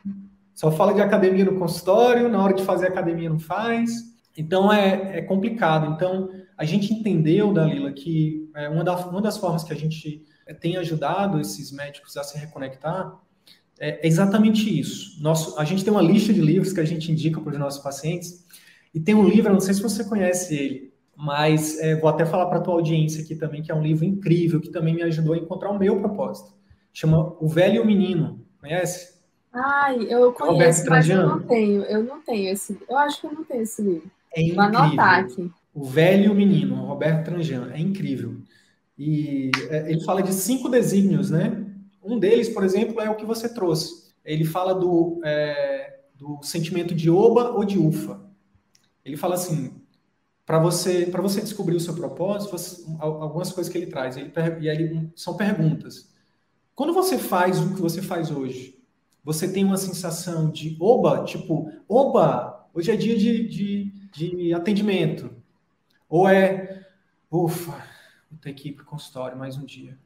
só 0.53 0.71
fala 0.71 0.93
de 0.93 1.01
academia 1.01 1.45
no 1.45 1.57
consultório, 1.57 2.29
na 2.29 2.43
hora 2.43 2.53
de 2.53 2.63
fazer 2.63 2.85
academia 2.85 3.27
não 3.27 3.39
faz. 3.39 3.89
Então 4.37 4.71
é, 4.71 5.17
é 5.17 5.21
complicado. 5.23 5.95
Então, 5.95 6.29
a 6.55 6.63
gente 6.63 6.93
entendeu, 6.93 7.51
Dalila, 7.51 7.91
que 7.91 8.47
é, 8.55 8.69
uma, 8.69 8.83
da, 8.83 8.95
uma 9.07 9.19
das 9.19 9.35
formas 9.35 9.63
que 9.63 9.73
a 9.73 9.75
gente 9.75 10.23
é, 10.23 10.32
tem 10.59 10.77
ajudado 10.77 11.39
esses 11.39 11.71
médicos 11.71 12.17
a 12.17 12.23
se 12.23 12.37
reconectar 12.37 13.19
é 13.79 14.07
exatamente 14.07 14.79
isso. 14.79 15.21
Nosso, 15.21 15.59
a 15.59 15.63
gente 15.63 15.83
tem 15.83 15.91
uma 15.91 16.01
lista 16.01 16.33
de 16.33 16.41
livros 16.41 16.71
que 16.71 16.79
a 16.79 16.85
gente 16.85 17.11
indica 17.11 17.41
para 17.41 17.53
os 17.53 17.59
nossos 17.59 17.83
pacientes, 17.83 18.45
e 18.93 18.99
tem 18.99 19.15
um 19.15 19.27
livro, 19.27 19.51
não 19.51 19.59
sei 19.59 19.73
se 19.73 19.81
você 19.81 20.03
conhece 20.03 20.55
ele, 20.55 20.93
mas 21.15 21.79
é, 21.79 21.95
vou 21.95 22.09
até 22.09 22.25
falar 22.25 22.45
para 22.45 22.59
a 22.59 22.61
tua 22.61 22.75
audiência 22.75 23.23
aqui 23.23 23.35
também, 23.35 23.61
que 23.61 23.71
é 23.71 23.75
um 23.75 23.81
livro 23.81 24.05
incrível, 24.05 24.61
que 24.61 24.69
também 24.69 24.93
me 24.93 25.01
ajudou 25.03 25.33
a 25.33 25.37
encontrar 25.37 25.71
o 25.71 25.79
meu 25.79 25.99
propósito. 25.99 26.53
Chama 26.93 27.35
O 27.39 27.47
Velho 27.47 27.75
e 27.75 27.79
o 27.79 27.85
Menino. 27.85 28.45
Conhece? 28.59 29.13
Ai, 29.51 30.07
eu 30.09 30.31
conheço, 30.31 30.89
mas 30.89 31.09
eu 31.09 31.27
não 31.27 31.39
tenho. 31.41 31.83
Eu 31.83 32.03
não 32.03 32.21
tenho 32.21 32.51
esse. 32.51 32.77
Eu 32.87 32.97
acho 32.97 33.21
que 33.21 33.27
eu 33.27 33.33
não 33.33 33.43
tenho 33.43 33.61
esse 33.61 33.81
livro. 33.81 34.09
É 34.35 34.41
incrível. 34.41 34.71
Vou 34.71 34.81
anotar 34.81 35.19
aqui. 35.19 35.51
O 35.73 35.83
Velho 35.83 36.33
Menino, 36.33 36.75
Roberto 36.85 37.25
Tranjan, 37.25 37.71
é 37.71 37.79
incrível. 37.79 38.37
E 38.97 39.51
é, 39.69 39.91
ele 39.91 40.03
fala 40.03 40.21
de 40.21 40.33
cinco 40.33 40.69
desígnios, 40.69 41.29
né? 41.29 41.65
Um 42.03 42.19
deles, 42.19 42.49
por 42.49 42.63
exemplo, 42.63 43.01
é 43.01 43.09
o 43.09 43.15
que 43.15 43.25
você 43.25 43.47
trouxe. 43.49 44.13
Ele 44.23 44.45
fala 44.45 44.73
do, 44.73 45.21
é, 45.23 45.99
do 46.15 46.41
sentimento 46.43 46.93
de 46.93 47.09
oba 47.09 47.51
ou 47.51 47.65
de 47.65 47.77
ufa. 47.77 48.21
Ele 49.03 49.17
fala 49.17 49.35
assim, 49.35 49.73
para 50.45 50.59
você 50.59 51.05
para 51.05 51.21
você 51.21 51.41
descobrir 51.41 51.75
o 51.75 51.79
seu 51.79 51.93
propósito, 51.93 52.51
você, 52.51 52.83
algumas 52.99 53.51
coisas 53.51 53.71
que 53.71 53.77
ele 53.77 53.87
traz. 53.87 54.17
Ele, 54.17 54.31
e 54.61 54.69
aí 54.69 55.09
são 55.15 55.35
perguntas. 55.35 56.13
Quando 56.75 56.93
você 56.93 57.17
faz 57.17 57.59
o 57.59 57.73
que 57.75 57.81
você 57.81 58.01
faz 58.01 58.31
hoje, 58.31 58.79
você 59.23 59.47
tem 59.47 59.63
uma 59.63 59.77
sensação 59.77 60.49
de 60.49 60.75
oba, 60.79 61.23
tipo, 61.23 61.71
oba, 61.87 62.67
hoje 62.73 62.91
é 62.91 62.95
dia 62.95 63.17
de, 63.17 63.47
de, 63.47 64.09
de 64.11 64.53
atendimento. 64.53 65.31
Ou 66.09 66.27
é, 66.27 66.85
ufa, 67.31 67.92
para 68.37 68.83
o 68.83 68.85
consultório 68.85 69.37
mais 69.37 69.57
um 69.57 69.65
dia. 69.65 69.97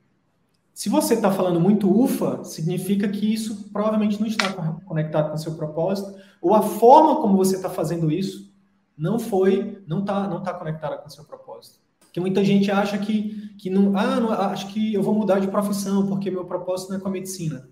Se 0.73 0.89
você 0.89 1.15
está 1.15 1.31
falando 1.31 1.59
muito 1.59 1.89
ufa, 1.89 2.43
significa 2.43 3.07
que 3.07 3.33
isso 3.33 3.69
provavelmente 3.71 4.19
não 4.19 4.27
está 4.27 4.53
conectado 4.85 5.29
com 5.29 5.35
o 5.35 5.39
seu 5.39 5.55
propósito, 5.55 6.15
ou 6.39 6.53
a 6.53 6.61
forma 6.61 7.19
como 7.19 7.35
você 7.35 7.55
está 7.55 7.69
fazendo 7.69 8.11
isso 8.11 8.53
não 8.95 9.17
foi, 9.17 9.81
não 9.87 10.01
está 10.01 10.27
não 10.27 10.43
tá 10.43 10.53
conectada 10.53 10.97
com 10.97 11.07
o 11.07 11.11
seu 11.11 11.23
propósito. 11.25 11.79
Porque 11.99 12.19
muita 12.19 12.43
gente 12.43 12.69
acha 12.71 12.97
que, 12.97 13.55
que 13.57 13.69
não, 13.69 13.97
ah, 13.97 14.19
não, 14.19 14.31
acho 14.31 14.67
que 14.67 14.93
eu 14.93 15.01
vou 15.01 15.13
mudar 15.13 15.39
de 15.39 15.47
profissão 15.47 16.07
porque 16.07 16.31
meu 16.31 16.45
propósito 16.45 16.89
não 16.89 16.97
é 16.97 16.99
com 16.99 17.07
a 17.07 17.11
medicina. 17.11 17.69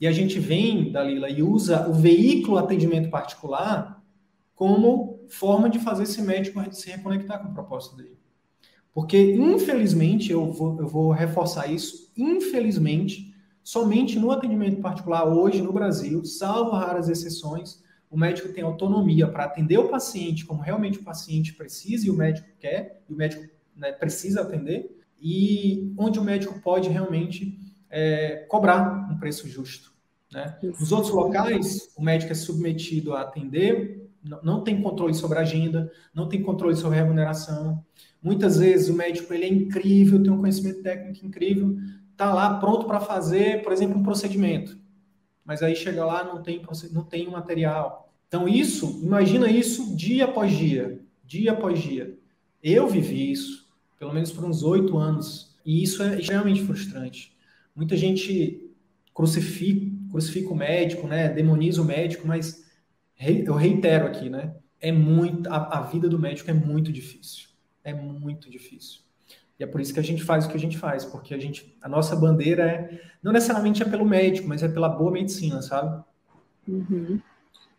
E 0.00 0.06
a 0.06 0.12
gente 0.12 0.38
vem, 0.38 0.92
Dalila, 0.92 1.28
e 1.28 1.42
usa 1.42 1.88
o 1.88 1.92
veículo 1.92 2.58
atendimento 2.58 3.10
particular 3.10 4.02
como 4.54 5.20
forma 5.28 5.68
de 5.68 5.78
fazer 5.78 6.04
esse 6.04 6.22
médico 6.22 6.62
se 6.72 6.90
reconectar 6.90 7.42
com 7.42 7.48
o 7.48 7.54
propósito 7.54 7.96
dele. 7.96 8.18
Porque, 8.96 9.34
infelizmente, 9.34 10.32
eu 10.32 10.50
vou, 10.50 10.80
eu 10.80 10.88
vou 10.88 11.12
reforçar 11.12 11.70
isso, 11.70 12.10
infelizmente, 12.16 13.30
somente 13.62 14.18
no 14.18 14.30
atendimento 14.30 14.80
particular 14.80 15.28
hoje 15.28 15.60
no 15.60 15.70
Brasil, 15.70 16.24
salvo 16.24 16.70
raras 16.70 17.10
exceções, 17.10 17.84
o 18.10 18.16
médico 18.16 18.54
tem 18.54 18.64
autonomia 18.64 19.28
para 19.28 19.44
atender 19.44 19.76
o 19.76 19.90
paciente 19.90 20.46
como 20.46 20.62
realmente 20.62 20.98
o 20.98 21.04
paciente 21.04 21.52
precisa 21.52 22.06
e 22.06 22.10
o 22.10 22.16
médico 22.16 22.48
quer, 22.58 23.02
e 23.06 23.12
o 23.12 23.16
médico 23.18 23.44
né, 23.76 23.92
precisa 23.92 24.40
atender, 24.40 24.98
e 25.20 25.92
onde 25.98 26.18
o 26.18 26.24
médico 26.24 26.58
pode 26.62 26.88
realmente 26.88 27.60
é, 27.90 28.46
cobrar 28.48 29.10
um 29.12 29.18
preço 29.18 29.46
justo. 29.46 29.92
Né? 30.32 30.58
Nos 30.62 30.90
outros 30.90 31.12
locais, 31.12 31.92
o 31.98 32.02
médico 32.02 32.32
é 32.32 32.34
submetido 32.34 33.12
a 33.12 33.20
atender, 33.20 34.05
não, 34.42 34.62
tem 34.62 34.80
controle 34.80 35.14
sobre 35.14 35.38
a 35.38 35.42
agenda, 35.42 35.90
não 36.14 36.28
tem 36.28 36.42
controle 36.42 36.76
sobre 36.76 36.98
remuneração. 36.98 37.84
Muitas 38.22 38.58
vezes 38.58 38.88
o 38.88 38.94
médico 38.94 39.32
ele 39.32 39.44
é 39.44 39.48
incrível, 39.48 40.22
tem 40.22 40.32
um 40.32 40.38
conhecimento 40.38 40.82
técnico 40.82 41.24
incrível, 41.24 41.76
está 42.10 42.32
lá 42.32 42.58
pronto 42.58 42.86
para 42.86 43.00
fazer, 43.00 43.62
por 43.62 43.72
exemplo, 43.72 43.98
um 43.98 44.02
procedimento. 44.02 44.78
Mas 45.44 45.62
aí 45.62 45.76
chega 45.76 46.04
lá, 46.04 46.24
não 46.24 46.42
tem, 46.42 46.60
não 46.92 47.04
tem 47.04 47.30
material. 47.30 48.12
Então, 48.26 48.48
isso, 48.48 49.00
imagina 49.02 49.48
isso 49.48 49.96
dia 49.96 50.24
após 50.24 50.52
dia, 50.52 51.00
dia 51.24 51.52
após 51.52 51.80
dia. 51.80 52.18
Eu 52.62 52.88
vivi 52.88 53.30
isso, 53.30 53.68
pelo 53.98 54.12
menos 54.12 54.32
por 54.32 54.44
uns 54.44 54.62
oito 54.64 54.98
anos, 54.98 55.56
e 55.64 55.82
isso 55.82 56.02
é 56.02 56.18
extremamente 56.18 56.62
frustrante. 56.62 57.36
Muita 57.74 57.96
gente 57.96 58.70
crucifica, 59.14 59.86
crucifica 60.10 60.50
o 60.50 60.56
médico, 60.56 61.06
né? 61.06 61.28
demoniza 61.28 61.80
o 61.80 61.84
médico, 61.84 62.26
mas 62.26 62.65
eu 63.18 63.54
reitero 63.54 64.06
aqui, 64.06 64.28
né? 64.28 64.54
É 64.80 64.92
muito, 64.92 65.48
a, 65.48 65.78
a 65.78 65.82
vida 65.82 66.08
do 66.08 66.18
médico 66.18 66.50
é 66.50 66.54
muito 66.54 66.92
difícil. 66.92 67.48
É 67.82 67.94
muito 67.94 68.50
difícil. 68.50 69.00
E 69.58 69.64
é 69.64 69.66
por 69.66 69.80
isso 69.80 69.94
que 69.94 70.00
a 70.00 70.04
gente 70.04 70.22
faz 70.22 70.44
o 70.44 70.48
que 70.48 70.56
a 70.56 70.60
gente 70.60 70.76
faz, 70.76 71.04
porque 71.04 71.32
a 71.32 71.38
gente, 71.38 71.76
a 71.80 71.88
nossa 71.88 72.14
bandeira 72.14 72.62
é 72.64 73.00
não 73.22 73.32
necessariamente 73.32 73.82
é 73.82 73.86
pelo 73.86 74.04
médico, 74.04 74.48
mas 74.48 74.62
é 74.62 74.68
pela 74.68 74.88
boa 74.88 75.10
medicina, 75.10 75.62
sabe? 75.62 76.04
Uhum. 76.68 77.20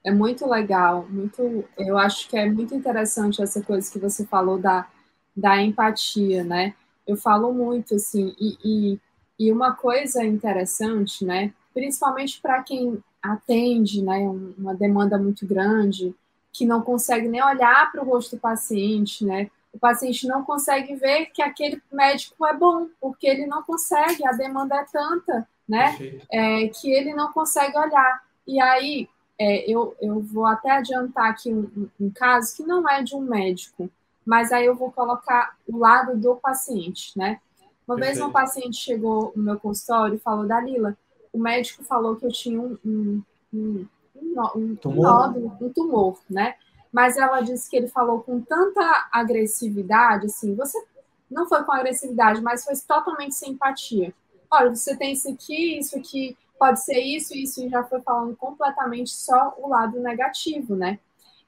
É 0.03 0.11
muito 0.11 0.47
legal, 0.47 1.05
muito. 1.09 1.65
Eu 1.77 1.97
acho 1.97 2.27
que 2.29 2.37
é 2.37 2.49
muito 2.49 2.73
interessante 2.73 3.41
essa 3.41 3.61
coisa 3.61 3.91
que 3.91 3.99
você 3.99 4.25
falou 4.25 4.57
da, 4.57 4.87
da 5.35 5.61
empatia, 5.61 6.43
né? 6.43 6.73
Eu 7.05 7.15
falo 7.15 7.53
muito 7.53 7.95
assim 7.95 8.33
e, 8.39 8.57
e, 8.63 8.99
e 9.39 9.51
uma 9.51 9.73
coisa 9.73 10.23
interessante, 10.23 11.23
né? 11.23 11.53
Principalmente 11.73 12.41
para 12.41 12.63
quem 12.63 13.03
atende, 13.21 14.01
né? 14.01 14.19
Uma 14.57 14.73
demanda 14.73 15.17
muito 15.17 15.45
grande, 15.45 16.15
que 16.51 16.65
não 16.65 16.81
consegue 16.81 17.27
nem 17.27 17.43
olhar 17.43 17.91
para 17.91 18.01
o 18.01 18.05
rosto 18.05 18.35
do 18.35 18.39
paciente, 18.39 19.25
né? 19.25 19.49
o 19.77 19.79
paciente 19.79 20.27
não 20.27 20.43
consegue 20.43 20.95
ver 20.95 21.27
que 21.27 21.41
aquele 21.41 21.81
médico 21.91 22.45
é 22.45 22.53
bom, 22.53 22.87
porque 22.99 23.27
ele 23.27 23.45
não 23.45 23.61
consegue, 23.61 24.27
a 24.27 24.31
demanda 24.31 24.75
é 24.75 24.85
tanta, 24.91 25.47
né? 25.69 26.19
É, 26.31 26.67
que 26.67 26.91
ele 26.91 27.13
não 27.13 27.31
consegue 27.31 27.77
olhar. 27.77 28.23
E 28.47 28.59
aí, 28.59 29.07
é, 29.39 29.69
eu, 29.69 29.95
eu 30.01 30.19
vou 30.19 30.45
até 30.45 30.71
adiantar 30.71 31.29
aqui 31.29 31.53
um, 31.53 31.87
um, 31.99 32.09
caso 32.09 32.55
que 32.55 32.63
não 32.63 32.89
é 32.89 33.03
de 33.03 33.15
um 33.15 33.21
médico, 33.21 33.89
mas 34.25 34.51
aí 34.51 34.65
eu 34.65 34.75
vou 34.75 34.91
colocar 34.91 35.55
o 35.67 35.77
lado 35.77 36.17
do 36.17 36.35
paciente, 36.35 37.11
né? 37.15 37.39
Uma 37.87 37.95
Perfeito. 37.95 38.17
vez 38.17 38.27
um 38.27 38.31
paciente 38.31 38.77
chegou 38.77 39.31
no 39.35 39.43
meu 39.43 39.59
consultório 39.59 40.15
e 40.15 40.19
falou, 40.19 40.47
Dalila, 40.47 40.97
o 41.31 41.39
médico 41.39 41.83
falou 41.83 42.15
que 42.15 42.25
eu 42.25 42.31
tinha 42.31 42.59
um, 42.59 42.77
um, 42.85 43.21
um, 43.53 43.87
um, 44.55 44.75
tumor? 44.75 45.03
nódulo, 45.03 45.57
um 45.61 45.69
tumor, 45.69 46.19
né? 46.29 46.55
mas 46.91 47.17
ela 47.17 47.41
disse 47.41 47.69
que 47.69 47.75
ele 47.75 47.87
falou 47.87 48.21
com 48.21 48.41
tanta 48.41 49.07
agressividade, 49.11 50.25
assim, 50.25 50.55
você 50.55 50.83
não 51.29 51.47
foi 51.47 51.63
com 51.63 51.71
agressividade, 51.71 52.41
mas 52.41 52.63
foi 52.63 52.73
totalmente 52.87 53.35
sem 53.35 53.51
empatia. 53.51 54.13
Olha, 54.49 54.73
você 54.73 54.95
tem 54.95 55.13
isso 55.13 55.29
aqui, 55.29 55.77
isso 55.77 55.97
aqui, 55.97 56.37
pode 56.57 56.83
ser 56.83 56.99
isso, 56.99 57.35
isso, 57.35 57.63
e 57.63 57.69
já 57.69 57.83
foi 57.83 58.01
falando 58.01 58.35
completamente 58.35 59.11
só 59.11 59.53
o 59.59 59.69
lado 59.69 59.99
negativo, 59.99 60.75
né? 60.75 60.99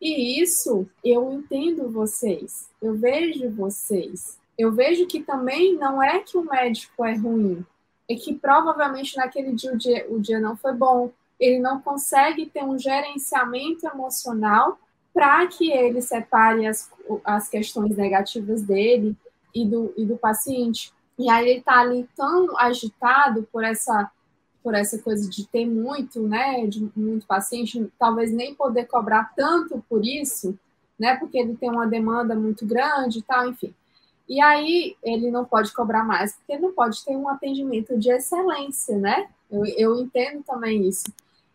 E 0.01 0.41
isso, 0.41 0.87
eu 1.03 1.31
entendo 1.31 1.89
vocês, 1.89 2.69
eu 2.81 2.95
vejo 2.95 3.49
vocês. 3.49 4.37
Eu 4.57 4.71
vejo 4.73 5.07
que 5.07 5.23
também 5.23 5.75
não 5.75 6.03
é 6.03 6.19
que 6.19 6.37
o 6.37 6.43
médico 6.43 7.05
é 7.05 7.15
ruim, 7.15 7.65
é 8.09 8.15
que 8.15 8.33
provavelmente 8.33 9.15
naquele 9.15 9.53
dia 9.53 9.71
o 9.71 9.77
dia, 9.77 10.05
o 10.09 10.19
dia 10.19 10.39
não 10.39 10.57
foi 10.57 10.73
bom, 10.73 11.11
ele 11.39 11.59
não 11.59 11.79
consegue 11.79 12.47
ter 12.47 12.63
um 12.63 12.77
gerenciamento 12.77 13.85
emocional 13.85 14.79
para 15.13 15.45
que 15.47 15.71
ele 15.71 16.01
separe 16.01 16.65
as, 16.65 16.89
as 17.23 17.47
questões 17.47 17.95
negativas 17.95 18.61
dele 18.61 19.15
e 19.53 19.65
do, 19.65 19.93
e 19.95 20.05
do 20.05 20.17
paciente. 20.17 20.91
E 21.17 21.29
aí 21.29 21.49
ele 21.49 21.59
está 21.59 21.79
ali 21.79 22.07
tão 22.15 22.57
agitado 22.57 23.47
por 23.51 23.63
essa 23.63 24.11
por 24.61 24.75
essa 24.75 24.99
coisa 24.99 25.29
de 25.29 25.47
ter 25.47 25.65
muito, 25.65 26.21
né, 26.27 26.67
de 26.67 26.91
muito 26.93 27.25
paciente, 27.25 27.89
talvez 27.97 28.29
nem 28.29 28.53
poder 28.53 28.85
cobrar 28.87 29.31
tanto 29.33 29.83
por 29.87 30.05
isso, 30.05 30.59
né, 30.99 31.15
porque 31.15 31.37
ele 31.37 31.55
tem 31.55 31.71
uma 31.71 31.87
demanda 31.87 32.35
muito 32.35 32.65
grande 32.65 33.19
e 33.19 33.21
tal, 33.21 33.47
enfim. 33.47 33.73
E 34.29 34.39
aí 34.39 34.95
ele 35.01 35.31
não 35.31 35.43
pode 35.43 35.73
cobrar 35.73 36.03
mais, 36.03 36.35
porque 36.35 36.59
não 36.59 36.71
pode 36.71 37.03
ter 37.03 37.17
um 37.17 37.27
atendimento 37.27 37.97
de 37.97 38.11
excelência, 38.11 38.95
né? 38.95 39.27
Eu, 39.49 39.65
eu 39.65 39.99
entendo 39.99 40.43
também 40.43 40.87
isso. 40.87 41.11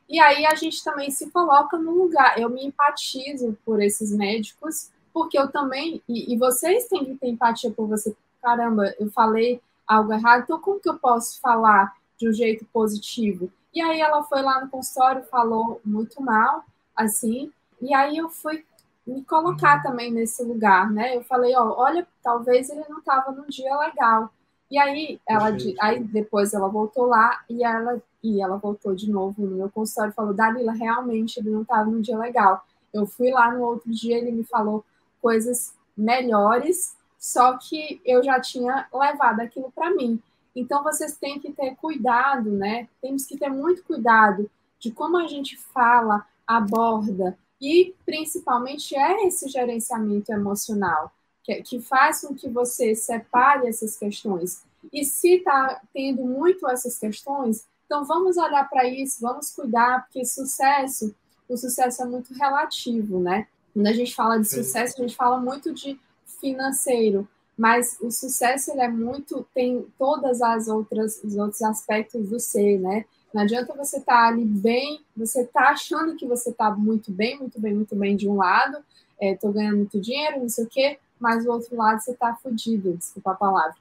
E 0.09 0.19
aí 0.19 0.45
a 0.45 0.57
gente 0.57 0.83
também 0.83 1.09
se 1.09 1.31
coloca 1.31 1.79
no 1.79 1.93
lugar. 1.93 2.37
Eu 2.37 2.51
me 2.51 2.67
empatizo 2.67 3.57
por 3.65 3.81
esses 3.81 4.11
médicos, 4.13 4.91
porque 5.13 5.39
eu 5.39 5.51
também. 5.51 6.03
E, 6.09 6.35
e, 6.35 6.37
vocês 6.37 6.89
têm 6.89 7.05
que 7.05 7.15
ter 7.15 7.29
empatia 7.29 7.71
por 7.71 7.87
você. 7.87 8.15
Caramba, 8.43 8.93
eu 8.99 9.09
falei 9.11 9.61
algo 9.87 10.13
errado, 10.13 10.43
então 10.43 10.61
como 10.61 10.81
que 10.81 10.89
eu 10.89 10.99
posso 10.99 11.41
falar 11.41 11.95
de 12.19 12.29
um 12.29 12.33
jeito 12.33 12.67
positivo? 12.73 13.51
E 13.73 13.81
aí 13.81 14.01
ela 14.01 14.23
foi 14.25 14.43
lá 14.43 14.63
no 14.63 14.71
consultório, 14.71 15.23
falou 15.25 15.81
muito 15.85 16.21
mal, 16.23 16.65
assim, 16.95 17.53
e 17.81 17.95
aí 17.95 18.17
eu 18.17 18.29
fui 18.29 18.65
me 19.07 19.23
colocar 19.25 19.83
também 19.83 20.11
nesse 20.11 20.43
lugar, 20.43 20.91
né? 20.91 21.17
Eu 21.17 21.23
falei, 21.25 21.55
ó, 21.57 21.75
olha, 21.77 22.07
talvez 22.23 22.71
ele 22.71 22.85
não 22.89 22.99
estava 22.99 23.33
num 23.33 23.47
dia 23.47 23.77
legal. 23.79 24.33
E 24.71 24.79
aí 24.79 25.21
ela, 25.29 25.51
aí 25.81 26.03
depois 26.03 26.55
ela 26.55 26.69
voltou 26.69 27.07
lá 27.07 27.45
e 27.49 27.63
ela 27.63 28.03
e 28.23 28.41
ela 28.41 28.57
voltou 28.57 28.95
de 28.95 29.11
novo 29.11 29.43
no 29.45 29.57
meu 29.57 29.71
consultório 29.71 30.11
e 30.11 30.15
falou: 30.15 30.33
Dalila, 30.33 30.73
realmente 30.73 31.39
ele 31.39 31.51
não 31.51 31.63
estava 31.63 31.91
num 31.91 32.01
dia 32.01 32.19
legal. 32.19 32.65
Eu 32.93 33.07
fui 33.07 33.31
lá 33.31 33.53
no 33.53 33.63
outro 33.63 33.91
dia, 33.93 34.17
ele 34.17 34.33
me 34.33 34.45
falou 34.45 34.85
coisas 35.21 35.75
melhores, 35.97 36.97
só 37.19 37.57
que 37.59 38.01
eu 38.05 38.23
já 38.23 38.41
tinha 38.41 38.89
levado 38.93 39.41
aquilo 39.41 39.71
para 39.71 39.91
mim. 39.91 40.21
Então 40.57 40.83
vocês 40.83 41.17
têm 41.17 41.39
que 41.39 41.53
ter 41.53 41.75
cuidado, 41.77 42.51
né? 42.51 42.89
Temos 43.03 43.27
que 43.27 43.37
ter 43.37 43.51
muito 43.51 43.83
cuidado 43.85 44.51
de 44.79 44.91
como 44.91 45.19
a 45.19 45.27
gente 45.27 45.57
fala, 45.57 46.25
aborda 46.47 47.37
e 47.65 47.95
principalmente 48.05 48.95
é 48.95 49.27
esse 49.27 49.49
gerenciamento 49.49 50.31
emocional 50.31 51.11
que, 51.43 51.63
que 51.63 51.81
faz 51.81 52.21
com 52.21 52.35
que 52.35 52.49
você 52.49 52.95
separe 52.95 53.67
essas 53.69 53.97
questões. 53.97 54.63
E 54.93 55.05
se 55.05 55.37
está 55.37 55.81
tendo 55.93 56.23
muito 56.23 56.69
essas 56.69 56.99
questões, 56.99 57.67
então, 57.87 58.05
vamos 58.05 58.37
olhar 58.37 58.69
para 58.69 58.87
isso, 58.87 59.21
vamos 59.21 59.51
cuidar, 59.51 60.05
porque 60.05 60.25
sucesso, 60.25 61.15
o 61.49 61.57
sucesso 61.57 62.03
é 62.03 62.07
muito 62.07 62.33
relativo, 62.35 63.21
né? 63.21 63.47
Quando 63.73 63.87
a 63.87 63.93
gente 63.93 64.15
fala 64.15 64.39
de 64.39 64.49
sucesso, 64.49 64.95
a 64.99 65.03
gente 65.03 65.17
fala 65.17 65.39
muito 65.39 65.73
de 65.73 65.99
financeiro, 66.41 67.29
mas 67.57 67.99
o 68.01 68.11
sucesso 68.11 68.73
ele 68.73 68.81
é 68.81 68.89
muito 68.89 69.47
tem 69.55 69.87
todas 69.99 70.43
as 70.43 70.67
outras 70.67 71.23
os 71.23 71.37
outros 71.37 71.63
aspectos 71.63 72.29
do 72.29 72.41
ser, 72.41 72.79
né? 72.81 73.05
Não 73.35 73.43
adianta 73.43 73.75
você 73.75 73.99
estar 73.99 74.15
tá 74.15 74.29
ali 74.29 74.45
bem, 74.45 75.05
você 75.17 75.41
está 75.41 75.71
achando 75.71 76.15
que 76.15 76.25
você 76.25 76.51
está 76.51 76.71
muito 76.71 77.11
bem, 77.11 77.37
muito 77.37 77.61
bem, 77.61 77.75
muito 77.75 77.97
bem 77.97 78.15
de 78.15 78.29
um 78.29 78.37
lado, 78.37 78.79
estou 79.21 79.51
é, 79.51 79.53
ganhando 79.55 79.79
muito 79.79 80.01
dinheiro, 80.01 80.39
não 80.39 80.49
sei 80.49 80.65
o 80.65 80.69
quê, 80.69 80.99
mas 81.19 81.43
do 81.43 81.51
outro 81.51 81.77
lado 81.77 82.01
você 82.01 82.13
está 82.13 82.37
fudido, 82.37 82.97
desculpa 82.97 83.33
a 83.33 83.35
palavra. 83.35 83.75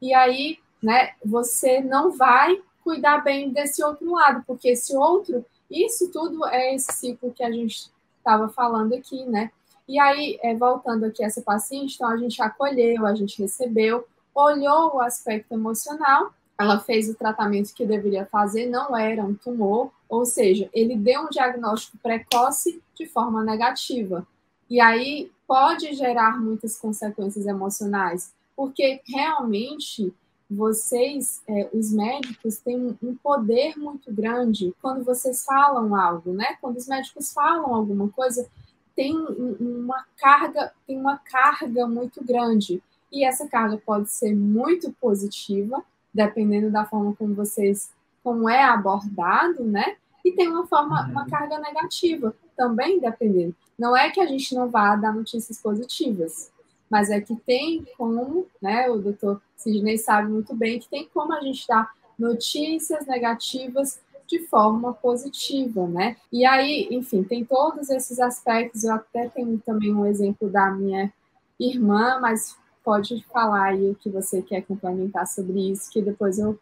E 0.00 0.14
aí, 0.14 0.58
né, 0.82 1.10
você 1.22 1.82
não 1.82 2.12
vai 2.12 2.58
cuidar 2.82 3.18
bem 3.18 3.50
desse 3.50 3.84
outro 3.84 4.10
lado, 4.10 4.42
porque 4.46 4.70
esse 4.70 4.96
outro, 4.96 5.44
isso 5.70 6.10
tudo 6.10 6.46
é 6.46 6.74
esse 6.74 6.90
ciclo 6.90 7.30
que 7.30 7.44
a 7.44 7.52
gente 7.52 7.90
estava 8.16 8.48
falando 8.48 8.94
aqui, 8.94 9.26
né? 9.26 9.50
E 9.86 10.00
aí, 10.00 10.38
é, 10.42 10.54
voltando 10.54 11.04
aqui 11.04 11.22
a 11.22 11.26
essa 11.26 11.42
paciente, 11.42 11.96
então 11.96 12.08
a 12.08 12.16
gente 12.16 12.40
acolheu, 12.40 13.04
a 13.04 13.14
gente 13.14 13.42
recebeu, 13.42 14.06
olhou 14.34 14.96
o 14.96 15.00
aspecto 15.02 15.52
emocional, 15.52 16.32
ela 16.58 16.78
fez 16.78 17.08
o 17.08 17.14
tratamento 17.14 17.74
que 17.74 17.86
deveria 17.86 18.26
fazer, 18.26 18.66
não 18.66 18.96
era 18.96 19.24
um 19.24 19.34
tumor, 19.34 19.90
ou 20.08 20.24
seja, 20.24 20.70
ele 20.72 20.96
deu 20.96 21.22
um 21.22 21.28
diagnóstico 21.28 21.98
precoce 21.98 22.80
de 22.94 23.06
forma 23.06 23.42
negativa. 23.42 24.26
E 24.70 24.80
aí 24.80 25.30
pode 25.46 25.92
gerar 25.94 26.40
muitas 26.40 26.76
consequências 26.76 27.46
emocionais, 27.46 28.32
porque 28.56 29.00
realmente 29.06 30.14
vocês, 30.48 31.42
é, 31.48 31.68
os 31.72 31.92
médicos, 31.92 32.58
têm 32.58 32.96
um 33.02 33.14
poder 33.16 33.76
muito 33.76 34.12
grande 34.12 34.74
quando 34.80 35.04
vocês 35.04 35.44
falam 35.44 35.94
algo, 35.96 36.32
né? 36.32 36.56
Quando 36.60 36.76
os 36.76 36.86
médicos 36.86 37.32
falam 37.32 37.74
alguma 37.74 38.08
coisa, 38.10 38.48
tem 38.94 39.16
uma 39.16 40.04
carga, 40.16 40.72
tem 40.86 40.96
uma 40.96 41.18
carga 41.18 41.86
muito 41.86 42.22
grande. 42.22 42.82
E 43.10 43.24
essa 43.24 43.48
carga 43.48 43.80
pode 43.84 44.10
ser 44.10 44.34
muito 44.34 44.92
positiva, 45.00 45.84
dependendo 46.14 46.70
da 46.70 46.84
forma 46.84 47.14
como 47.16 47.34
vocês, 47.34 47.90
como 48.22 48.48
é 48.48 48.62
abordado, 48.62 49.64
né? 49.64 49.96
E 50.24 50.32
tem 50.32 50.48
uma 50.48 50.66
forma, 50.66 51.06
uma 51.10 51.24
uhum. 51.24 51.28
carga 51.28 51.58
negativa. 51.58 52.34
também 52.56 53.00
dependendo. 53.00 53.54
Não 53.76 53.96
é 53.96 54.10
que 54.10 54.20
a 54.20 54.26
gente 54.26 54.54
não 54.54 54.70
vá 54.70 54.94
dar 54.94 55.12
notícias 55.12 55.60
positivas, 55.60 56.52
mas 56.88 57.10
é 57.10 57.20
que 57.20 57.34
tem 57.34 57.84
como, 57.98 58.46
né, 58.62 58.88
o 58.88 58.98
doutor 58.98 59.42
Sidney 59.56 59.98
sabe 59.98 60.30
muito 60.30 60.54
bem, 60.54 60.78
que 60.78 60.88
tem 60.88 61.08
como 61.12 61.32
a 61.32 61.40
gente 61.40 61.66
dar 61.66 61.90
notícias 62.16 63.06
negativas 63.06 64.00
de 64.26 64.38
forma 64.46 64.92
positiva, 64.94 65.86
né? 65.86 66.16
E 66.32 66.46
aí, 66.46 66.88
enfim, 66.90 67.22
tem 67.22 67.44
todos 67.44 67.90
esses 67.90 68.18
aspectos. 68.18 68.84
Eu 68.84 68.94
até 68.94 69.28
tenho 69.28 69.58
também 69.58 69.92
um 69.92 70.06
exemplo 70.06 70.48
da 70.48 70.70
minha 70.70 71.12
irmã, 71.58 72.18
mas 72.20 72.56
pode 72.84 73.24
falar 73.32 73.70
aí 73.70 73.90
o 73.90 73.94
que 73.94 74.10
você 74.10 74.42
quer 74.42 74.62
complementar 74.62 75.26
sobre 75.26 75.70
isso, 75.70 75.90
que 75.90 76.02
depois 76.02 76.38
eu. 76.38 76.58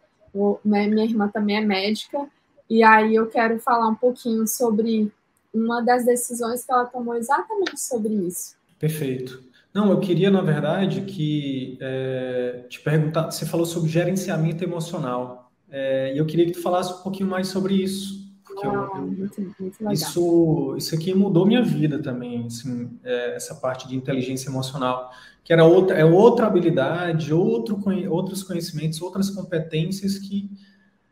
Né, 0.65 0.87
minha 0.87 1.05
irmã 1.05 1.29
também 1.29 1.59
é 1.59 1.61
médica, 1.61 2.27
e 2.71 2.83
aí 2.83 3.15
eu 3.15 3.27
quero 3.27 3.59
falar 3.59 3.87
um 3.89 3.95
pouquinho 3.95 4.47
sobre 4.47 5.13
uma 5.53 5.83
das 5.83 6.07
decisões 6.07 6.65
que 6.65 6.73
ela 6.73 6.87
tomou 6.87 7.15
exatamente 7.15 7.79
sobre 7.79 8.15
isso. 8.15 8.57
Perfeito. 8.79 9.43
Não, 9.75 9.91
eu 9.91 10.01
queria, 10.01 10.31
na 10.31 10.41
verdade, 10.41 11.03
que 11.03 11.79
é, 11.81 12.65
te 12.69 12.81
perguntar. 12.81 13.31
Você 13.31 13.45
falou 13.45 13.67
sobre 13.67 13.91
gerenciamento 13.91 14.65
emocional. 14.65 15.51
É, 15.71 16.15
e 16.15 16.19
eu 16.19 16.27
queria 16.27 16.47
que 16.47 16.53
tu 16.53 16.63
falasse 16.63 16.93
um 16.93 17.03
pouquinho 17.03 17.29
mais 17.29 17.49
sobre 17.49 17.75
isso. 17.75 18.22
Porque 18.53 18.67
ah, 18.67 18.71
eu, 18.71 19.03
muito, 19.03 19.41
muito 19.59 19.81
legal. 19.81 19.93
Isso, 19.93 20.75
isso 20.77 20.95
aqui 20.95 21.15
mudou 21.15 21.47
minha 21.47 21.63
vida 21.63 21.99
também, 22.01 22.47
assim, 22.47 22.99
é, 23.03 23.37
essa 23.37 23.55
parte 23.55 23.89
de 23.89 23.97
inteligência 23.97 24.49
emocional, 24.49 25.11
que 25.43 25.53
era 25.53 25.65
outra, 25.65 25.97
é 25.97 26.05
outra 26.05 26.47
habilidade, 26.47 27.33
outro, 27.33 27.81
outros 28.11 28.43
conhecimentos, 28.43 29.01
outras 29.01 29.31
competências 29.31 30.19
que, 30.19 30.51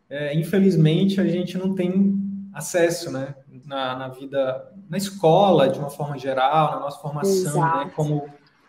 é, 0.09 0.39
infelizmente, 0.39 1.21
a 1.21 1.27
gente 1.27 1.57
não 1.57 1.75
tem 1.75 2.19
acesso, 2.53 3.11
né, 3.11 3.35
na, 3.65 3.97
na, 3.97 4.09
vida, 4.09 4.73
na 4.89 4.97
escola, 4.97 5.69
de 5.69 5.79
uma 5.79 5.91
forma 5.91 6.19
geral, 6.19 6.73
na 6.73 6.81
nossa 6.81 6.99
formação, 6.99 7.61
né, 7.61 7.91
como 7.95 8.29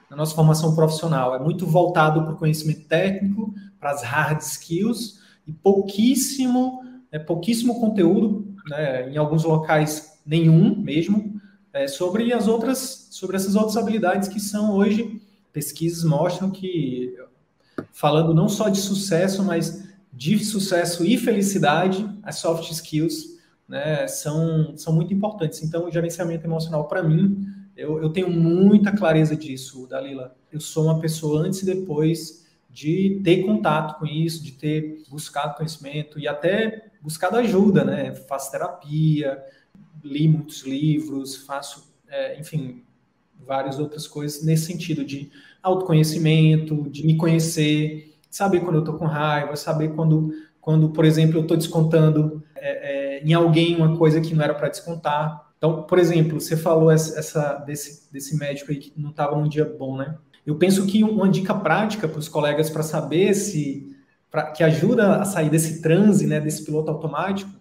na 0.10 0.18
nossa 0.18 0.36
formação 0.36 0.76
profissional. 0.76 1.36
É 1.36 1.40
muito 1.40 1.66
voltado 1.66 2.24
para 2.24 2.34
o 2.34 2.38
conhecimento 2.38 2.88
técnico, 2.88 3.54
para 3.80 3.92
as 3.92 4.04
hard 4.04 4.42
skills, 4.42 5.20
e 5.48 5.52
pouquíssimo, 5.52 6.82
é, 7.12 7.20
pouquíssimo 7.20 7.80
conteúdo, 7.80 8.56
né, 8.68 9.10
em 9.10 9.18
alguns 9.18 9.44
locais 9.44 10.20
nenhum 10.26 10.76
mesmo, 10.76 11.40
é, 11.74 11.88
sobre 11.88 12.32
as 12.34 12.48
outras, 12.48 13.08
sobre 13.12 13.36
essas 13.36 13.56
outras 13.56 13.78
habilidades 13.78 14.28
que 14.28 14.40
são 14.40 14.76
hoje 14.76 15.22
pesquisas 15.52 16.04
mostram 16.04 16.50
que 16.50 17.14
falando 17.92 18.34
não 18.34 18.48
só 18.48 18.70
de 18.70 18.80
sucesso, 18.80 19.44
mas 19.44 19.90
de 20.14 20.44
sucesso 20.44 21.06
e 21.06 21.18
felicidade, 21.18 22.08
as 22.24 22.38
soft 22.38 22.70
skills 22.72 23.40
né, 23.68 24.08
são, 24.08 24.78
são 24.78 24.94
muito 24.94 25.14
importantes. 25.14 25.64
Então, 25.64 25.88
o 25.88 25.92
gerenciamento 25.92 26.46
emocional, 26.46 26.88
para 26.88 27.02
mim, 27.02 27.46
eu, 27.76 28.02
eu 28.02 28.10
tenho 28.10 28.30
muita 28.30 28.92
clareza 28.92 29.36
disso, 29.36 29.88
Dalila. 29.88 30.36
Eu 30.52 30.60
sou 30.60 30.86
uma 30.86 31.00
pessoa 31.00 31.42
antes 31.42 31.62
e 31.62 31.66
depois 31.66 32.46
de 32.72 33.20
ter 33.24 33.44
contato 33.44 34.00
com 34.00 34.06
isso, 34.06 34.44
de 34.44 34.54
ter 34.54 35.04
buscado 35.10 35.56
conhecimento 35.56 36.18
e 36.20 36.28
até 36.28 36.92
buscado 37.02 37.38
ajuda, 37.38 37.84
né? 37.84 38.16
Faço 38.16 38.52
terapia, 38.52 39.44
li 40.04 40.28
muitos 40.28 40.62
livros, 40.62 41.36
faço, 41.36 41.94
é, 42.08 42.40
enfim, 42.40 42.84
várias 43.46 43.80
outras 43.80 44.08
coisas 44.08 44.44
nesse 44.44 44.66
sentido 44.66 45.04
de 45.04 45.32
autoconhecimento, 45.62 46.90
de 46.90 47.06
me 47.06 47.18
conhecer, 47.18 48.16
saber 48.30 48.62
quando 48.62 48.78
eu 48.78 48.84
tô 48.84 48.94
com 48.94 49.06
raiva, 49.06 49.56
saber 49.56 49.94
quando, 49.94 50.32
quando 50.60 50.90
por 50.90 51.04
exemplo, 51.04 51.40
eu 51.40 51.48
tô 51.48 51.56
descontando 51.56 52.44
é, 52.56 53.18
é, 53.18 53.24
em 53.24 53.34
alguém 53.34 53.76
uma 53.76 53.98
coisa 53.98 54.22
que 54.22 54.34
não 54.34 54.44
era 54.44 54.54
para 54.54 54.70
descontar. 54.70 55.52
Então, 55.58 55.84
por 55.84 56.00
exemplo, 56.00 56.40
você 56.40 56.56
falou 56.56 56.90
essa 56.90 57.56
desse, 57.66 58.12
desse 58.12 58.38
médico 58.38 58.72
aí 58.72 58.78
que 58.78 58.94
não 58.96 59.12
estava 59.12 59.36
num 59.36 59.48
dia 59.48 59.66
bom, 59.66 59.98
né? 59.98 60.18
Eu 60.46 60.56
penso 60.56 60.86
que 60.86 61.04
uma 61.04 61.30
dica 61.30 61.54
prática 61.54 62.08
para 62.08 62.20
os 62.20 62.28
colegas 62.28 62.70
para 62.70 62.84
saber 62.84 63.34
se, 63.34 63.96
pra, 64.30 64.52
que 64.52 64.64
ajuda 64.64 65.18
a 65.18 65.26
sair 65.26 65.50
desse 65.50 65.82
transe, 65.82 66.26
né, 66.26 66.40
desse 66.40 66.66
piloto 66.66 66.90
automático, 66.90 67.52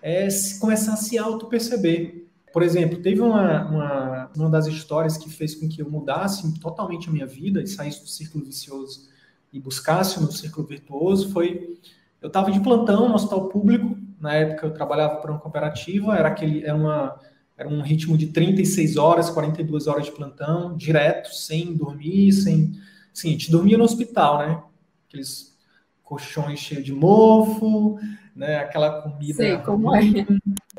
é 0.00 0.28
começar 0.60 0.94
a 0.94 0.96
se 0.96 1.18
auto-perceber. 1.18 2.28
Por 2.52 2.62
exemplo, 2.62 3.02
teve 3.02 3.20
uma, 3.20 3.64
uma, 3.66 4.30
uma 4.36 4.50
das 4.50 4.66
histórias 4.66 5.16
que 5.16 5.28
fez 5.28 5.54
com 5.54 5.68
que 5.68 5.82
eu 5.82 5.90
mudasse 5.90 6.58
totalmente 6.60 7.08
a 7.08 7.12
minha 7.12 7.26
vida 7.26 7.60
e 7.60 7.66
saísse 7.66 8.00
do 8.00 8.08
círculo 8.08 8.44
vicioso 8.44 9.08
e 9.52 9.60
buscasse 9.60 10.20
no 10.20 10.30
círculo 10.32 10.66
virtuoso, 10.66 11.30
foi... 11.30 11.78
Eu 12.20 12.28
estava 12.28 12.50
de 12.50 12.58
plantão 12.60 13.08
no 13.08 13.14
hospital 13.14 13.48
público, 13.48 13.98
na 14.18 14.34
época 14.34 14.66
eu 14.66 14.72
trabalhava 14.72 15.16
para 15.16 15.30
uma 15.30 15.38
cooperativa, 15.38 16.16
era, 16.16 16.28
aquele, 16.28 16.64
era 16.64 16.74
uma 16.74 17.20
era 17.56 17.68
um 17.68 17.80
ritmo 17.80 18.18
de 18.18 18.26
36 18.28 18.96
horas, 18.96 19.30
42 19.30 19.86
horas 19.86 20.06
de 20.06 20.12
plantão, 20.12 20.76
direto, 20.76 21.32
sem 21.34 21.74
dormir, 21.74 22.32
sem. 22.32 22.72
Sim, 23.12 23.28
a 23.28 23.32
gente 23.32 23.50
dormia 23.50 23.78
no 23.78 23.84
hospital, 23.84 24.38
né? 24.38 24.62
Aqueles 25.08 25.56
colchões 26.02 26.58
cheios 26.58 26.84
de 26.84 26.92
mofo, 26.92 27.96
né? 28.34 28.56
Aquela 28.56 29.02
comida. 29.02 29.34
Sei 29.34 29.56
como 29.58 29.94
é. 29.94 30.00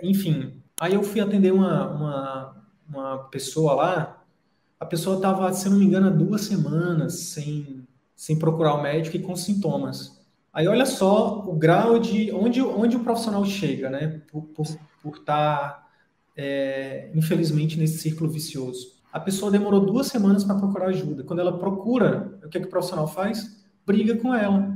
Enfim, 0.03 0.61
aí 0.79 0.93
eu 0.93 1.03
fui 1.03 1.21
atender 1.21 1.53
uma, 1.53 1.89
uma, 1.89 2.65
uma 2.89 3.17
pessoa 3.29 3.73
lá. 3.73 4.21
A 4.77 4.85
pessoa 4.85 5.15
estava, 5.15 5.51
se 5.53 5.69
não 5.69 5.77
me 5.77 5.85
engano, 5.85 6.07
há 6.07 6.11
duas 6.11 6.41
semanas 6.41 7.19
sem, 7.19 7.87
sem 8.13 8.37
procurar 8.37 8.73
o 8.73 8.83
médico 8.83 9.15
e 9.15 9.21
com 9.21 9.33
sintomas. 9.33 10.21
Aí 10.51 10.67
olha 10.67 10.85
só 10.85 11.39
o 11.39 11.55
grau 11.55 11.99
de 11.99 12.33
onde, 12.33 12.61
onde 12.61 12.97
o 12.97 13.03
profissional 13.03 13.45
chega, 13.45 13.89
né? 13.89 14.21
Por 14.29 14.43
estar 14.43 14.77
por, 15.01 15.11
por 15.17 15.19
tá 15.23 15.84
é, 16.35 17.11
infelizmente, 17.15 17.77
nesse 17.77 17.99
círculo 17.99 18.29
vicioso. 18.29 18.95
A 19.11 19.19
pessoa 19.19 19.51
demorou 19.51 19.85
duas 19.85 20.07
semanas 20.07 20.43
para 20.43 20.55
procurar 20.55 20.87
ajuda. 20.87 21.23
Quando 21.23 21.39
ela 21.39 21.57
procura, 21.57 22.37
o 22.43 22.49
que, 22.49 22.57
é 22.57 22.61
que 22.61 22.67
o 22.67 22.69
profissional 22.69 23.07
faz? 23.07 23.63
Briga 23.85 24.17
com 24.17 24.33
ela. 24.33 24.75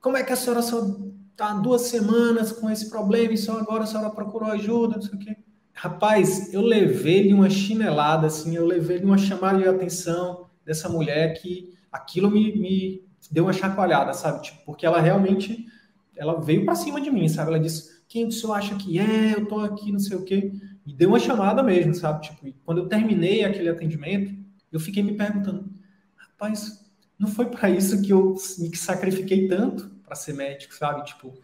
Como 0.00 0.16
é 0.16 0.22
que 0.22 0.32
a 0.32 0.36
senhora 0.36 0.62
só 0.62 0.96
está 1.32 1.54
duas 1.54 1.82
semanas 1.82 2.52
com 2.52 2.70
esse 2.70 2.88
problema 2.88 3.32
e 3.32 3.38
só 3.38 3.58
agora 3.58 3.82
a 3.82 3.86
senhora 3.86 4.10
procurou 4.10 4.50
ajuda? 4.50 4.96
Não 4.96 5.02
sei 5.02 5.14
o 5.14 5.18
quê. 5.18 5.36
Rapaz, 5.72 6.52
eu 6.52 6.60
levei-lhe 6.60 7.32
uma 7.32 7.50
chinelada, 7.50 8.26
assim, 8.26 8.56
eu 8.56 8.66
levei-lhe 8.66 9.04
uma 9.04 9.18
chamada 9.18 9.58
de 9.58 9.68
atenção 9.68 10.46
dessa 10.64 10.88
mulher 10.88 11.40
que 11.40 11.72
aquilo 11.90 12.30
me, 12.30 12.56
me 12.58 13.04
deu 13.30 13.44
uma 13.44 13.52
chacoalhada, 13.52 14.12
sabe? 14.12 14.42
Tipo, 14.42 14.64
porque 14.66 14.84
ela 14.84 15.00
realmente 15.00 15.66
ela 16.16 16.40
veio 16.40 16.64
para 16.64 16.74
cima 16.74 17.00
de 17.00 17.10
mim, 17.10 17.28
sabe? 17.28 17.50
Ela 17.50 17.60
disse: 17.60 18.02
quem 18.08 18.26
o 18.26 18.32
senhor 18.32 18.54
acha 18.54 18.74
que 18.74 18.98
é? 18.98 19.34
Eu 19.34 19.46
tô 19.46 19.60
aqui, 19.60 19.92
não 19.92 20.00
sei 20.00 20.16
o 20.16 20.24
quê. 20.24 20.52
E 20.88 20.92
deu 20.94 21.10
uma 21.10 21.18
chamada 21.18 21.62
mesmo, 21.62 21.94
sabe? 21.94 22.22
Tipo, 22.22 22.50
quando 22.64 22.78
eu 22.78 22.88
terminei 22.88 23.44
aquele 23.44 23.68
atendimento, 23.68 24.34
eu 24.72 24.80
fiquei 24.80 25.02
me 25.02 25.12
perguntando, 25.12 25.70
rapaz, 26.16 26.82
não 27.18 27.28
foi 27.28 27.46
para 27.46 27.68
isso 27.68 28.00
que 28.00 28.10
eu 28.10 28.34
me 28.58 28.74
sacrifiquei 28.74 29.46
tanto 29.48 29.90
para 30.02 30.16
ser 30.16 30.32
médico, 30.32 30.74
sabe? 30.74 31.04
Tipo, 31.04 31.34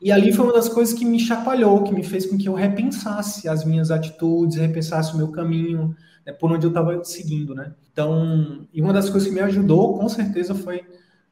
e 0.00 0.10
ali 0.10 0.32
foi 0.32 0.46
uma 0.46 0.54
das 0.54 0.68
coisas 0.68 0.98
que 0.98 1.04
me 1.04 1.20
chacoalhou, 1.20 1.84
que 1.84 1.94
me 1.94 2.02
fez 2.02 2.24
com 2.24 2.38
que 2.38 2.48
eu 2.48 2.54
repensasse 2.54 3.46
as 3.46 3.64
minhas 3.66 3.90
atitudes, 3.90 4.56
repensasse 4.56 5.12
o 5.12 5.18
meu 5.18 5.28
caminho, 5.28 5.94
né, 6.24 6.32
por 6.32 6.50
onde 6.50 6.64
eu 6.66 6.70
estava 6.70 7.04
seguindo, 7.04 7.54
né? 7.54 7.74
Então, 7.92 8.66
e 8.72 8.80
uma 8.80 8.94
das 8.94 9.10
coisas 9.10 9.28
que 9.28 9.34
me 9.34 9.42
ajudou, 9.42 9.98
com 9.98 10.08
certeza, 10.08 10.54
foi 10.54 10.86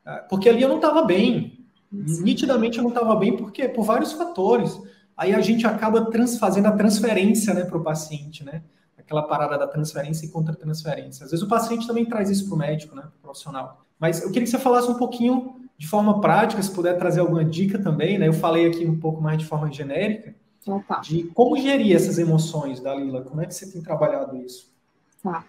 ah, 0.05 0.27
porque 0.29 0.51
ali 0.51 0.61
eu 0.61 0.69
não 0.69 0.77
estava 0.77 1.03
bem, 1.03 1.63
Nitidamente 1.93 2.79
eu 2.79 2.85
não 2.85 2.91
estava 2.91 3.15
bem, 3.17 3.37
porque 3.37 3.69
por 3.69 3.85
vários 3.85 4.13
fatores. 4.13 4.81
Aí 5.23 5.33
a 5.33 5.41
gente 5.41 5.65
acaba 5.65 6.11
trans, 6.11 6.37
fazendo 6.37 6.67
a 6.67 6.73
transferência 6.73 7.55
né, 7.55 7.65
para 7.65 7.79
o 7.79 7.83
paciente, 7.83 8.45
né? 8.45 8.61
Aquela 8.99 9.23
parada 9.23 9.57
da 9.57 9.69
transferência 9.69 10.27
e 10.27 10.29
contra-transferência. 10.29 11.25
Às 11.25 11.31
vezes 11.31 11.45
o 11.45 11.49
paciente 11.49 11.87
também 11.87 12.05
traz 12.05 12.29
isso 12.29 12.47
para 12.47 12.57
o 12.57 12.59
médico, 12.59 12.97
né? 12.97 13.03
Pro 13.03 13.21
profissional. 13.23 13.85
Mas 14.01 14.21
eu 14.21 14.33
queria 14.33 14.43
que 14.43 14.51
você 14.51 14.59
falasse 14.59 14.91
um 14.91 14.97
pouquinho 14.97 15.61
de 15.79 15.87
forma 15.87 16.21
prática, 16.21 16.61
se 16.61 16.73
puder 16.73 16.99
trazer 16.99 17.21
alguma 17.21 17.45
dica 17.45 17.79
também, 17.79 18.19
né? 18.19 18.27
Eu 18.27 18.33
falei 18.33 18.67
aqui 18.67 18.85
um 18.85 18.99
pouco 18.99 19.23
mais 19.23 19.39
de 19.39 19.47
forma 19.47 19.71
genérica, 19.71 20.35
Opa. 20.67 20.99
de 20.99 21.23
como 21.35 21.57
gerir 21.57 21.95
essas 21.95 22.19
emoções, 22.19 22.81
Dalila. 22.81 23.23
Como 23.23 23.41
é 23.41 23.47
que 23.47 23.55
você 23.55 23.71
tem 23.71 23.81
trabalhado 23.81 24.37
isso? 24.39 24.73
Tá. 25.23 25.45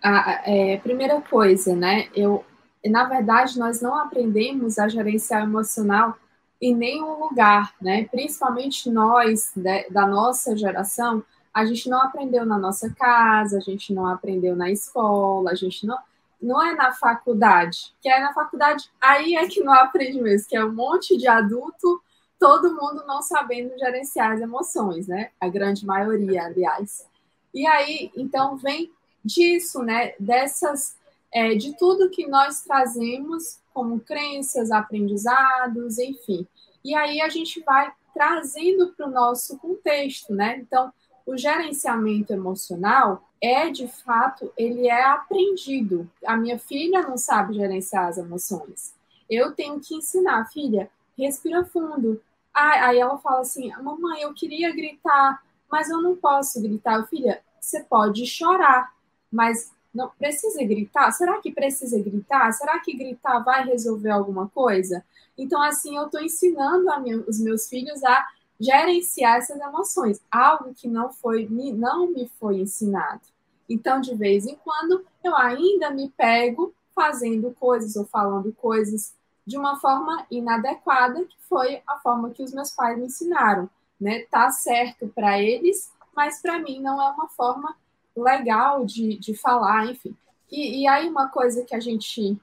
A, 0.00 0.42
é, 0.48 0.76
primeira 0.76 1.20
coisa, 1.20 1.74
né? 1.74 2.06
Eu 2.14 2.44
na 2.88 3.02
verdade, 3.04 3.58
nós 3.58 3.80
não 3.80 3.98
aprendemos 3.98 4.78
a 4.78 4.86
gerenciar 4.86 5.42
emocional 5.42 6.16
em 6.60 6.74
nenhum 6.74 7.20
lugar, 7.20 7.74
né? 7.80 8.04
Principalmente 8.04 8.90
nós, 8.90 9.52
né, 9.54 9.84
da 9.90 10.06
nossa 10.06 10.56
geração, 10.56 11.22
a 11.52 11.64
gente 11.64 11.88
não 11.88 12.00
aprendeu 12.02 12.44
na 12.44 12.58
nossa 12.58 12.90
casa, 12.90 13.58
a 13.58 13.60
gente 13.60 13.92
não 13.92 14.06
aprendeu 14.06 14.54
na 14.56 14.70
escola, 14.70 15.52
a 15.52 15.54
gente 15.54 15.86
não 15.86 15.98
não 16.40 16.62
é 16.62 16.74
na 16.74 16.92
faculdade, 16.92 17.94
que 18.00 18.10
é 18.10 18.20
na 18.20 18.32
faculdade, 18.34 18.90
aí 19.00 19.36
é 19.36 19.48
que 19.48 19.64
não 19.64 19.72
aprende 19.72 20.20
mesmo, 20.20 20.46
que 20.46 20.54
é 20.54 20.62
um 20.62 20.72
monte 20.72 21.16
de 21.16 21.26
adulto, 21.26 22.02
todo 22.38 22.74
mundo 22.74 23.04
não 23.06 23.22
sabendo 23.22 23.76
gerenciar 23.78 24.32
as 24.32 24.40
emoções, 24.40 25.08
né? 25.08 25.30
A 25.40 25.48
grande 25.48 25.86
maioria, 25.86 26.44
aliás. 26.44 27.06
E 27.54 27.66
aí, 27.66 28.12
então, 28.14 28.56
vem 28.56 28.92
disso, 29.24 29.82
né? 29.82 30.12
Dessas 30.20 30.94
é, 31.32 31.54
de 31.54 31.76
tudo 31.76 32.10
que 32.10 32.26
nós 32.26 32.62
trazemos 32.62 33.58
como 33.76 34.00
crenças, 34.00 34.70
aprendizados, 34.70 35.98
enfim. 35.98 36.46
E 36.82 36.94
aí 36.94 37.20
a 37.20 37.28
gente 37.28 37.62
vai 37.62 37.92
trazendo 38.14 38.94
para 38.94 39.06
o 39.06 39.10
nosso 39.10 39.58
contexto, 39.58 40.32
né? 40.32 40.56
Então, 40.56 40.90
o 41.26 41.36
gerenciamento 41.36 42.32
emocional 42.32 43.28
é 43.38 43.68
de 43.68 43.86
fato, 43.86 44.50
ele 44.56 44.88
é 44.88 45.04
aprendido. 45.04 46.10
A 46.24 46.38
minha 46.38 46.58
filha 46.58 47.02
não 47.02 47.18
sabe 47.18 47.52
gerenciar 47.52 48.08
as 48.08 48.16
emoções. 48.16 48.94
Eu 49.28 49.52
tenho 49.52 49.78
que 49.78 49.94
ensinar, 49.94 50.46
filha, 50.46 50.88
respira 51.18 51.62
fundo. 51.62 52.18
Aí 52.54 52.98
ela 52.98 53.18
fala 53.18 53.40
assim: 53.40 53.70
"Mamãe, 53.82 54.22
eu 54.22 54.32
queria 54.32 54.74
gritar, 54.74 55.42
mas 55.70 55.90
eu 55.90 56.00
não 56.00 56.16
posso 56.16 56.62
gritar". 56.62 57.06
Filha, 57.08 57.42
você 57.60 57.80
pode 57.84 58.24
chorar, 58.26 58.90
mas 59.30 59.70
não 59.96 60.10
precisa 60.10 60.62
gritar? 60.62 61.10
Será 61.10 61.40
que 61.40 61.50
precisa 61.50 61.98
gritar? 61.98 62.52
Será 62.52 62.78
que 62.78 62.96
gritar 62.96 63.40
vai 63.40 63.64
resolver 63.64 64.10
alguma 64.10 64.48
coisa? 64.48 65.02
Então, 65.36 65.60
assim, 65.62 65.96
eu 65.96 66.04
estou 66.04 66.20
ensinando 66.20 66.84
minha, 67.00 67.18
os 67.26 67.40
meus 67.40 67.68
filhos 67.68 68.04
a 68.04 68.26
gerenciar 68.60 69.38
essas 69.38 69.58
emoções, 69.60 70.20
algo 70.30 70.74
que 70.74 70.86
não 70.86 71.12
foi 71.12 71.48
não 71.48 72.06
me 72.08 72.30
foi 72.38 72.60
ensinado. 72.60 73.20
Então, 73.68 74.00
de 74.00 74.14
vez 74.14 74.46
em 74.46 74.54
quando, 74.56 75.04
eu 75.24 75.36
ainda 75.36 75.90
me 75.90 76.10
pego 76.10 76.72
fazendo 76.94 77.54
coisas 77.58 77.96
ou 77.96 78.04
falando 78.06 78.52
coisas 78.52 79.14
de 79.46 79.56
uma 79.56 79.78
forma 79.78 80.26
inadequada, 80.30 81.24
que 81.24 81.36
foi 81.48 81.82
a 81.86 81.96
forma 81.98 82.30
que 82.30 82.42
os 82.42 82.52
meus 82.52 82.70
pais 82.70 82.98
me 82.98 83.06
ensinaram, 83.06 83.68
né? 84.00 84.24
Tá 84.30 84.50
certo 84.50 85.08
para 85.08 85.40
eles, 85.40 85.90
mas 86.14 86.40
para 86.40 86.58
mim 86.58 86.80
não 86.80 87.00
é 87.00 87.10
uma 87.10 87.28
forma 87.28 87.76
legal 88.16 88.84
de, 88.84 89.18
de 89.18 89.34
falar, 89.34 89.86
enfim. 89.86 90.16
E, 90.50 90.82
e 90.82 90.88
aí 90.88 91.08
uma 91.08 91.28
coisa 91.28 91.64
que 91.64 91.74
a 91.74 91.80
gente 91.80 92.38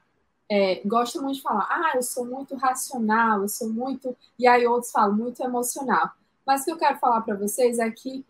é, 0.50 0.82
gosta 0.84 1.20
muito 1.20 1.36
de 1.36 1.42
falar, 1.42 1.66
ah, 1.70 1.92
eu 1.94 2.02
sou 2.02 2.24
muito 2.24 2.56
racional, 2.56 3.42
eu 3.42 3.48
sou 3.48 3.68
muito. 3.68 4.16
E 4.38 4.46
aí 4.46 4.66
outros 4.66 4.92
falam, 4.92 5.16
muito 5.16 5.42
emocional. 5.42 6.10
Mas 6.46 6.62
o 6.62 6.64
que 6.64 6.72
eu 6.72 6.76
quero 6.76 6.98
falar 6.98 7.22
para 7.22 7.34
vocês 7.34 7.78
é 7.78 7.90
que 7.90 8.24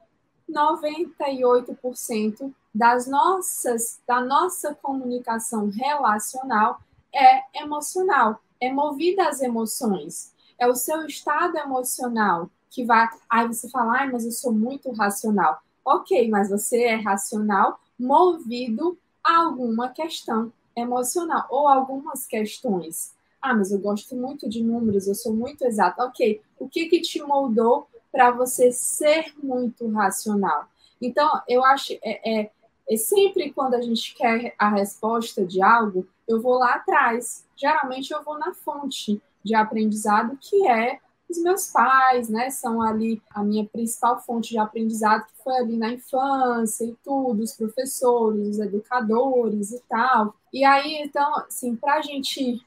98% 0.51 2.53
das 2.75 3.07
nossas, 3.07 4.01
da 4.07 4.21
nossa 4.21 4.75
comunicação 4.75 5.71
relacional 5.71 6.81
é 7.15 7.61
emocional, 7.61 8.41
é 8.61 8.73
movida 8.73 9.29
às 9.29 9.41
emoções. 9.41 10.35
É 10.59 10.67
o 10.67 10.75
seu 10.75 11.07
estado 11.07 11.57
emocional 11.59 12.51
que 12.71 12.85
vai. 12.85 13.09
Aí 13.29 13.47
você 13.47 13.69
fala, 13.71 14.01
ai, 14.01 14.11
mas 14.11 14.25
eu 14.25 14.33
sou 14.33 14.53
muito 14.53 14.91
racional. 14.93 15.63
Ok, 15.85 16.29
mas 16.29 16.49
você 16.49 16.85
é 16.85 16.95
racional 16.95 17.79
movido 17.99 18.99
a 19.23 19.37
alguma 19.39 19.91
questão 19.91 20.53
emocional 20.77 21.47
ou 21.51 21.69
algumas 21.69 22.27
questões. 22.27 23.15
Ah, 23.41 23.55
mas 23.55 23.71
eu 23.71 23.79
gosto 23.79 24.17
muito 24.17 24.49
de 24.49 24.63
números, 24.63 25.07
eu 25.07 25.15
sou 25.15 25.35
muito 25.35 25.65
exato. 25.65 26.03
Ok, 26.03 26.41
o 26.59 26.69
que 26.69 26.87
que 26.87 27.01
te 27.01 27.23
moldou 27.23 27.87
para 28.11 28.31
você 28.31 28.73
ser 28.73 29.35
muito 29.43 29.87
racional? 29.91 30.67
Então, 31.01 31.43
eu 31.49 31.63
acho 31.65 31.93
é, 32.03 32.41
é, 32.41 32.51
é 32.89 32.97
sempre 32.97 33.53
quando 33.53 33.75
a 33.75 33.83
gente 33.83 34.15
quer 34.15 34.55
a 34.59 34.71
resposta 34.71 35.45
de 35.45 35.63
algo, 35.63 36.07
eu 36.27 36.41
vou 36.41 36.59
lá 36.59 36.75
atrás. 36.75 37.45
Geralmente 37.57 38.13
eu 38.13 38.23
vou 38.23 38.39
na 38.39 38.55
fonte 38.55 39.21
de 39.45 39.55
aprendizado 39.55 40.39
que 40.41 40.67
é 40.67 40.99
os 41.29 41.39
meus 41.39 41.69
pais, 41.69 42.29
né, 42.29 42.51
são 42.51 42.81
ali 42.81 43.21
a 43.31 43.43
minha 43.43 43.65
principal 43.65 44.21
fonte 44.21 44.51
de 44.51 44.59
aprendizado, 44.59 45.27
que 45.27 45.43
foi 45.43 45.55
ali 45.57 45.77
na 45.77 45.91
infância 45.91 46.85
e 46.85 46.97
tudo, 47.03 47.43
os 47.43 47.53
professores, 47.53 48.49
os 48.49 48.59
educadores 48.59 49.73
e 49.73 49.81
tal. 49.89 50.35
E 50.53 50.65
aí, 50.65 51.03
então, 51.03 51.35
assim, 51.37 51.75
para 51.75 51.95
a 51.95 52.03
gente 52.03 52.65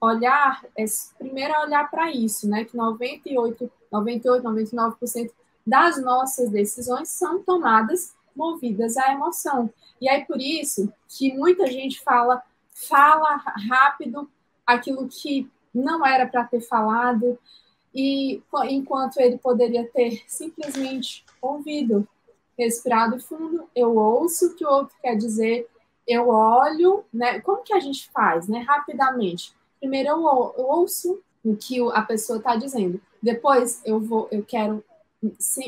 olhar, 0.00 0.64
é, 0.76 0.84
primeiro 1.18 1.54
é 1.54 1.60
olhar 1.60 1.90
para 1.90 2.10
isso, 2.12 2.48
né, 2.48 2.64
que 2.64 2.76
98, 2.76 3.70
98, 3.90 4.44
99% 4.44 5.30
das 5.66 6.00
nossas 6.02 6.50
decisões 6.50 7.08
são 7.08 7.42
tomadas 7.42 8.14
movidas 8.36 8.96
à 8.96 9.12
emoção. 9.12 9.72
E 10.00 10.08
aí, 10.08 10.24
por 10.24 10.40
isso 10.40 10.92
que 11.08 11.32
muita 11.32 11.66
gente 11.66 12.02
fala, 12.02 12.42
fala 12.74 13.36
rápido 13.68 14.28
aquilo 14.66 15.08
que 15.08 15.50
não 15.74 16.04
era 16.04 16.26
para 16.26 16.44
ter 16.44 16.60
falado, 16.60 17.38
e 17.94 18.42
enquanto 18.68 19.18
ele 19.18 19.38
poderia 19.38 19.88
ter 19.88 20.22
simplesmente 20.26 21.24
ouvido, 21.40 22.06
respirado 22.58 23.20
fundo, 23.20 23.68
eu 23.74 23.96
ouço 23.96 24.46
o 24.46 24.54
que 24.54 24.64
o 24.64 24.70
outro 24.70 24.96
quer 25.00 25.16
dizer, 25.16 25.68
eu 26.06 26.28
olho, 26.28 27.04
né? 27.12 27.40
Como 27.40 27.62
que 27.62 27.72
a 27.72 27.80
gente 27.80 28.10
faz, 28.10 28.48
né? 28.48 28.60
Rapidamente. 28.60 29.54
Primeiro 29.78 30.08
eu, 30.10 30.24
ouço 30.24 31.20
o 31.44 31.56
que 31.56 31.80
a 31.92 32.02
pessoa 32.02 32.38
está 32.38 32.56
dizendo. 32.56 33.00
Depois 33.22 33.80
eu 33.84 34.00
vou, 34.00 34.28
eu 34.30 34.44
quero 34.44 34.84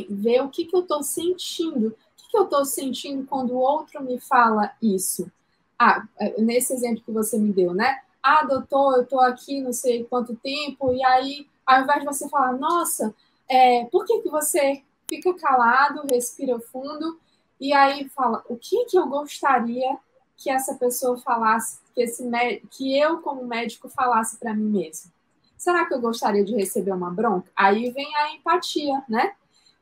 ver 0.08 0.42
o 0.42 0.48
que, 0.48 0.64
que 0.64 0.76
eu 0.76 0.80
estou 0.80 1.02
sentindo. 1.02 1.88
O 1.88 1.92
que, 2.16 2.30
que 2.30 2.36
eu 2.36 2.44
estou 2.44 2.64
sentindo 2.64 3.26
quando 3.26 3.52
o 3.52 3.58
outro 3.58 4.02
me 4.02 4.18
fala 4.18 4.72
isso? 4.82 5.30
Ah, 5.78 6.06
é, 6.18 6.40
nesse 6.40 6.72
exemplo 6.72 7.02
que 7.04 7.12
você 7.12 7.38
me 7.38 7.52
deu, 7.52 7.72
né? 7.74 8.00
Ah, 8.22 8.44
doutor, 8.44 8.96
eu 8.96 9.02
estou 9.02 9.20
aqui 9.20 9.60
não 9.60 9.72
sei 9.72 10.04
quanto 10.04 10.34
tempo, 10.36 10.92
e 10.92 11.04
aí 11.04 11.46
ao 11.66 11.82
invés 11.82 12.00
de 12.00 12.06
você 12.06 12.28
falar, 12.28 12.52
nossa, 12.52 13.14
é, 13.48 13.84
por 13.86 14.04
que, 14.04 14.20
que 14.20 14.28
você 14.28 14.82
fica 15.08 15.34
calado, 15.34 16.06
respira 16.08 16.58
fundo 16.60 17.18
e 17.60 17.72
aí 17.72 18.08
fala, 18.10 18.44
o 18.48 18.56
que, 18.56 18.84
que 18.86 18.98
eu 18.98 19.06
gostaria 19.06 19.98
que 20.36 20.50
essa 20.50 20.74
pessoa 20.74 21.18
falasse, 21.18 21.78
que, 21.94 22.02
esse 22.02 22.22
que 22.70 22.98
eu, 22.98 23.18
como 23.20 23.46
médico, 23.46 23.88
falasse 23.88 24.36
para 24.36 24.54
mim 24.54 24.68
mesmo? 24.68 25.10
Será 25.56 25.86
que 25.86 25.94
eu 25.94 26.00
gostaria 26.00 26.44
de 26.44 26.54
receber 26.54 26.92
uma 26.92 27.10
bronca? 27.10 27.50
Aí 27.56 27.90
vem 27.90 28.14
a 28.14 28.34
empatia, 28.34 29.02
né? 29.08 29.34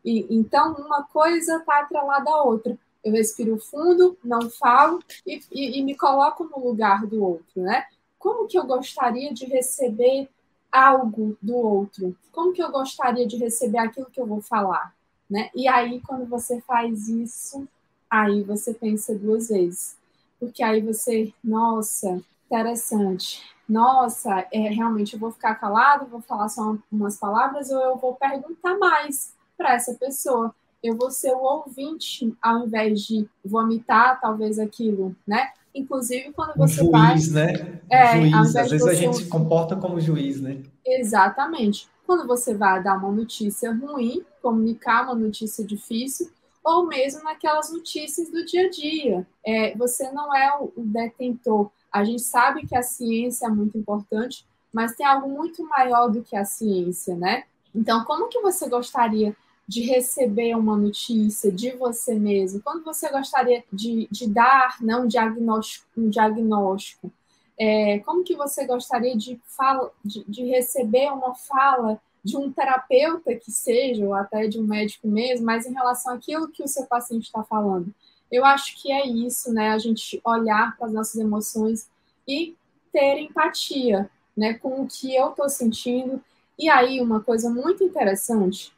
E, 0.04 0.26
então, 0.30 0.74
uma 0.74 1.02
coisa 1.02 1.56
está 1.56 1.80
atrelada 1.80 2.30
à 2.30 2.42
outra. 2.42 2.78
Eu 3.02 3.12
respiro 3.12 3.58
fundo, 3.58 4.16
não 4.22 4.48
falo 4.48 5.02
e, 5.26 5.42
e, 5.50 5.78
e 5.78 5.82
me 5.82 5.96
coloco 5.96 6.44
no 6.44 6.64
lugar 6.64 7.04
do 7.06 7.22
outro, 7.22 7.60
né? 7.62 7.84
Como 8.18 8.46
que 8.46 8.58
eu 8.58 8.64
gostaria 8.64 9.34
de 9.34 9.46
receber 9.46 10.28
algo 10.74 11.36
do 11.40 11.54
outro? 11.54 12.16
Como 12.32 12.52
que 12.52 12.62
eu 12.62 12.70
gostaria 12.70 13.26
de 13.26 13.36
receber 13.36 13.78
aquilo 13.78 14.10
que 14.10 14.20
eu 14.20 14.26
vou 14.26 14.40
falar? 14.40 14.94
Né? 15.30 15.50
E 15.54 15.68
aí, 15.68 16.00
quando 16.00 16.26
você 16.26 16.60
faz 16.62 17.08
isso, 17.08 17.66
aí 18.10 18.42
você 18.42 18.74
pensa 18.74 19.14
duas 19.14 19.48
vezes. 19.48 19.96
Porque 20.38 20.62
aí 20.62 20.80
você, 20.80 21.32
nossa, 21.42 22.20
interessante. 22.46 23.42
Nossa, 23.68 24.46
é, 24.52 24.68
realmente 24.68 25.14
eu 25.14 25.20
vou 25.20 25.32
ficar 25.32 25.54
calado, 25.54 26.06
vou 26.06 26.20
falar 26.20 26.48
só 26.48 26.76
umas 26.92 27.16
palavras 27.16 27.70
ou 27.70 27.80
eu 27.80 27.96
vou 27.96 28.14
perguntar 28.14 28.76
mais 28.76 29.32
para 29.56 29.74
essa 29.74 29.94
pessoa. 29.94 30.54
Eu 30.82 30.96
vou 30.96 31.10
ser 31.10 31.32
o 31.32 31.40
ouvinte 31.40 32.36
ao 32.42 32.66
invés 32.66 33.00
de 33.00 33.26
vomitar 33.42 34.20
talvez 34.20 34.58
aquilo, 34.58 35.16
né? 35.26 35.52
Inclusive, 35.74 36.32
quando 36.32 36.56
você 36.56 36.76
juiz, 36.76 37.28
vai. 37.28 37.52
Né? 37.52 37.80
É, 37.90 38.20
juiz, 38.20 38.56
às 38.56 38.70
vezes 38.70 38.86
a 38.86 38.94
gente 38.94 39.16
se 39.16 39.26
comporta 39.26 39.74
como 39.74 40.00
juiz, 40.00 40.40
né? 40.40 40.62
Exatamente. 40.86 41.88
Quando 42.06 42.26
você 42.26 42.54
vai 42.54 42.82
dar 42.82 42.96
uma 42.98 43.10
notícia 43.10 43.72
ruim, 43.72 44.24
comunicar 44.40 45.04
uma 45.04 45.14
notícia 45.14 45.64
difícil, 45.64 46.30
ou 46.62 46.86
mesmo 46.86 47.22
naquelas 47.22 47.70
notícias 47.72 48.30
do 48.30 48.44
dia 48.44 48.66
a 48.66 48.70
dia. 48.70 49.26
É, 49.44 49.76
você 49.76 50.10
não 50.12 50.34
é 50.34 50.56
o 50.58 50.72
detentor. 50.76 51.70
A 51.92 52.02
gente 52.02 52.22
sabe 52.22 52.66
que 52.66 52.74
a 52.74 52.82
ciência 52.82 53.46
é 53.46 53.50
muito 53.50 53.76
importante, 53.76 54.46
mas 54.72 54.96
tem 54.96 55.06
algo 55.06 55.28
muito 55.28 55.62
maior 55.68 56.08
do 56.08 56.22
que 56.22 56.34
a 56.34 56.44
ciência, 56.44 57.14
né? 57.14 57.44
Então, 57.74 58.04
como 58.04 58.28
que 58.28 58.40
você 58.40 58.68
gostaria 58.68 59.36
de 59.66 59.82
receber 59.82 60.54
uma 60.56 60.76
notícia 60.76 61.50
de 61.50 61.70
você 61.72 62.14
mesmo? 62.14 62.60
Quando 62.62 62.84
você 62.84 63.10
gostaria 63.10 63.64
de, 63.72 64.08
de 64.10 64.28
dar 64.28 64.76
né, 64.80 64.96
um 64.96 65.06
diagnóstico? 65.06 65.86
Um 65.96 66.08
diagnóstico 66.08 67.12
é, 67.58 68.00
como 68.00 68.24
que 68.24 68.34
você 68.34 68.66
gostaria 68.66 69.16
de, 69.16 69.40
fala, 69.46 69.90
de, 70.04 70.24
de, 70.24 70.44
receber 70.44 71.12
uma 71.12 71.34
fala 71.34 72.00
de 72.22 72.36
um 72.36 72.50
terapeuta 72.50 73.34
que 73.34 73.52
seja, 73.52 74.04
ou 74.04 74.14
até 74.14 74.46
de 74.46 74.58
um 74.58 74.64
médico 74.64 75.06
mesmo, 75.06 75.46
mas 75.46 75.66
em 75.66 75.72
relação 75.72 76.14
àquilo 76.14 76.48
que 76.48 76.62
o 76.62 76.68
seu 76.68 76.86
paciente 76.86 77.24
está 77.24 77.44
falando? 77.44 77.94
Eu 78.30 78.44
acho 78.44 78.80
que 78.80 78.90
é 78.90 79.06
isso, 79.06 79.52
né? 79.52 79.70
A 79.70 79.78
gente 79.78 80.20
olhar 80.24 80.76
para 80.76 80.86
as 80.86 80.92
nossas 80.92 81.16
emoções 81.16 81.88
e 82.26 82.56
ter 82.92 83.18
empatia, 83.18 84.10
né, 84.36 84.54
com 84.54 84.82
o 84.82 84.88
que 84.88 85.14
eu 85.14 85.30
estou 85.30 85.48
sentindo. 85.48 86.20
E 86.58 86.68
aí, 86.68 87.00
uma 87.00 87.20
coisa 87.20 87.50
muito 87.50 87.84
interessante 87.84 88.72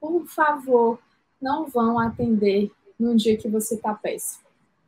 por 0.00 0.26
favor, 0.26 0.98
não 1.40 1.66
vão 1.66 1.98
atender 1.98 2.70
no 2.98 3.16
dia 3.16 3.36
que 3.36 3.48
você 3.48 3.76
está 3.76 3.94
péssimo. 3.94 4.44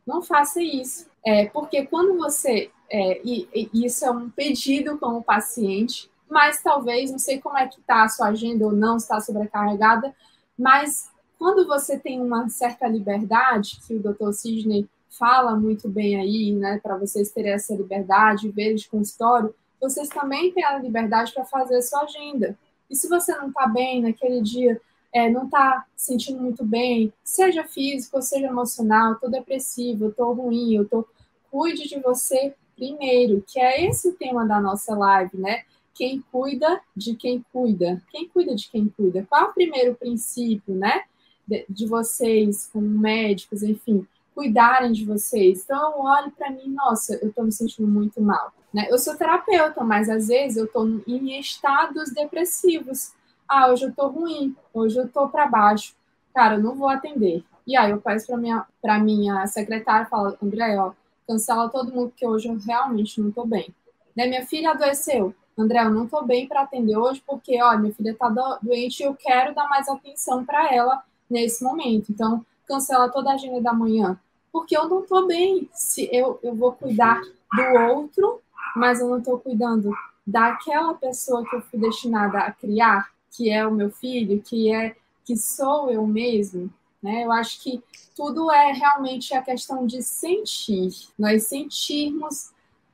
Não 0.07 0.23
faça 0.23 0.61
isso. 0.63 1.07
É, 1.25 1.47
porque 1.47 1.87
quando 1.87 2.17
você. 2.17 2.71
É, 2.91 3.21
e, 3.25 3.49
e 3.55 3.87
isso 3.87 4.05
é 4.05 4.11
um 4.11 4.29
pedido 4.29 4.99
como 4.99 5.23
paciente, 5.23 6.11
mas 6.29 6.61
talvez, 6.61 7.11
não 7.11 7.19
sei 7.19 7.41
como 7.41 7.57
é 7.57 7.69
que 7.69 7.79
está 7.79 8.03
a 8.03 8.09
sua 8.09 8.29
agenda 8.29 8.65
ou 8.65 8.73
não, 8.73 8.97
está 8.97 9.21
sobrecarregada, 9.21 10.15
mas 10.59 11.09
quando 11.39 11.67
você 11.67 11.99
tem 11.99 12.21
uma 12.21 12.49
certa 12.49 12.89
liberdade, 12.89 13.81
que 13.87 13.95
o 13.95 14.03
Dr. 14.03 14.33
Sidney 14.33 14.89
fala 15.09 15.57
muito 15.57 15.89
bem 15.89 16.17
aí, 16.17 16.53
né, 16.53 16.81
para 16.83 16.97
vocês 16.97 17.31
terem 17.31 17.53
essa 17.53 17.75
liberdade, 17.75 18.51
ver 18.51 18.75
de 18.75 18.89
consultório, 18.89 19.55
vocês 19.81 20.09
também 20.09 20.53
têm 20.53 20.65
a 20.65 20.79
liberdade 20.79 21.33
para 21.33 21.45
fazer 21.45 21.77
a 21.77 21.83
sua 21.83 22.03
agenda. 22.03 22.59
E 22.91 22.95
se 22.95 23.09
você 23.09 23.35
não 23.37 23.49
está 23.49 23.67
bem 23.67 24.03
naquele 24.03 24.43
dia, 24.43 24.81
é, 25.13 25.29
não 25.29 25.45
está 25.45 25.87
se 25.97 26.07
sentindo 26.07 26.41
muito 26.41 26.65
bem, 26.65 27.13
seja 27.25 27.65
físico 27.65 28.23
seja 28.23 28.47
emocional, 28.47 29.15
estou 29.15 29.31
depressivo, 29.31 30.09
estou 30.09 30.33
ruim, 30.33 30.75
eu 30.75 30.89
tô 30.89 31.07
cuide 31.51 31.89
de 31.89 31.99
você 32.01 32.55
primeiro, 32.77 33.45
que 33.47 33.61
é 33.61 33.87
esse 33.87 34.09
o 34.09 34.15
tema 34.15 34.47
da 34.47 34.61
nossa 34.61 34.97
live, 34.97 35.37
né? 35.37 35.65
Quem 35.95 36.25
cuida 36.33 36.81
de 36.97 37.15
quem 37.15 37.45
cuida. 37.53 38.03
Quem 38.11 38.27
cuida 38.29 38.55
de 38.55 38.71
quem 38.71 38.89
cuida? 38.89 39.27
Qual 39.29 39.43
é 39.43 39.45
o 39.45 39.53
primeiro 39.53 39.95
princípio, 39.95 40.75
né? 40.75 41.03
De, 41.47 41.67
de 41.69 41.87
vocês, 41.87 42.71
como 42.73 42.87
médicos, 42.87 43.63
enfim, 43.63 44.07
cuidarem 44.35 44.93
de 44.93 45.05
vocês. 45.05 45.63
Então, 45.65 46.01
olhe 46.01 46.31
para 46.31 46.51
mim, 46.51 46.69
nossa, 46.69 47.19
eu 47.21 47.29
estou 47.29 47.45
me 47.45 47.53
sentindo 47.53 47.87
muito 47.87 48.21
mal. 48.23 48.51
Né? 48.73 48.87
Eu 48.89 48.99
sou 48.99 49.15
terapeuta, 49.15 49.85
mas 49.85 50.09
às 50.09 50.29
vezes 50.29 50.57
eu 50.57 50.65
estou 50.65 50.89
em 51.07 51.39
estados 51.39 52.11
depressivos. 52.15 53.13
Ah, 53.53 53.69
hoje 53.69 53.83
eu 53.83 53.91
estou 53.91 54.09
ruim, 54.09 54.55
hoje 54.73 54.97
eu 54.97 55.07
estou 55.07 55.29
para 55.29 55.45
baixo. 55.45 55.93
Cara, 56.33 56.55
eu 56.55 56.63
não 56.63 56.77
vou 56.77 56.89
atender. 56.89 57.43
E 57.67 57.77
aí 57.77 57.91
eu 57.91 58.01
peço 58.01 58.29
para 58.29 58.37
minha, 58.37 58.65
para 58.81 59.01
minha 59.01 59.45
secretária, 59.49 60.07
falo, 60.07 60.39
André, 60.41 60.79
ó, 60.79 60.93
cancela 61.27 61.69
todo 61.69 61.93
mundo, 61.93 62.11
porque 62.11 62.25
hoje 62.25 62.47
eu 62.47 62.57
realmente 62.57 63.21
não 63.21 63.31
estou 63.31 63.45
bem. 63.45 63.75
Né? 64.17 64.29
Minha 64.29 64.47
filha 64.47 64.71
adoeceu. 64.71 65.35
André, 65.59 65.81
eu 65.85 65.91
não 65.91 66.05
estou 66.05 66.25
bem 66.25 66.47
para 66.47 66.61
atender 66.61 66.97
hoje, 66.97 67.21
porque, 67.27 67.61
ó, 67.61 67.77
minha 67.77 67.93
filha 67.93 68.13
está 68.13 68.29
doente 68.63 69.01
e 69.01 69.07
eu 69.07 69.17
quero 69.17 69.53
dar 69.53 69.69
mais 69.69 69.89
atenção 69.89 70.45
para 70.45 70.73
ela 70.73 71.03
nesse 71.29 71.65
momento. 71.65 72.13
Então, 72.13 72.47
cancela 72.69 73.09
toda 73.09 73.33
a 73.33 73.35
agenda 73.35 73.61
da 73.61 73.73
manhã, 73.73 74.17
porque 74.53 74.79
eu 74.79 74.89
não 74.89 75.01
estou 75.01 75.27
bem. 75.27 75.69
Se 75.73 76.09
eu, 76.13 76.39
eu 76.41 76.55
vou 76.55 76.71
cuidar 76.71 77.21
do 77.21 77.95
outro, 77.97 78.41
mas 78.77 79.01
eu 79.01 79.09
não 79.09 79.19
estou 79.19 79.41
cuidando 79.41 79.93
daquela 80.25 80.95
pessoa 80.95 81.45
que 81.45 81.57
eu 81.57 81.63
fui 81.63 81.81
destinada 81.81 82.39
a 82.39 82.53
criar, 82.53 83.11
que 83.31 83.51
é 83.51 83.67
o 83.67 83.73
meu 83.73 83.91
filho, 83.91 84.43
que 84.43 84.73
é 84.73 84.97
que 85.25 85.37
sou 85.37 85.91
eu 85.91 86.07
mesmo, 86.07 86.73
né? 87.03 87.25
Eu 87.25 87.33
acho 87.33 87.63
que 87.63 87.83
tudo 88.17 88.51
é 88.51 88.73
realmente 88.73 89.33
a 89.35 89.43
questão 89.43 89.87
de 89.87 90.03
sentir. 90.03 90.91
Nós 91.19 91.45
sentirmos, 91.45 92.51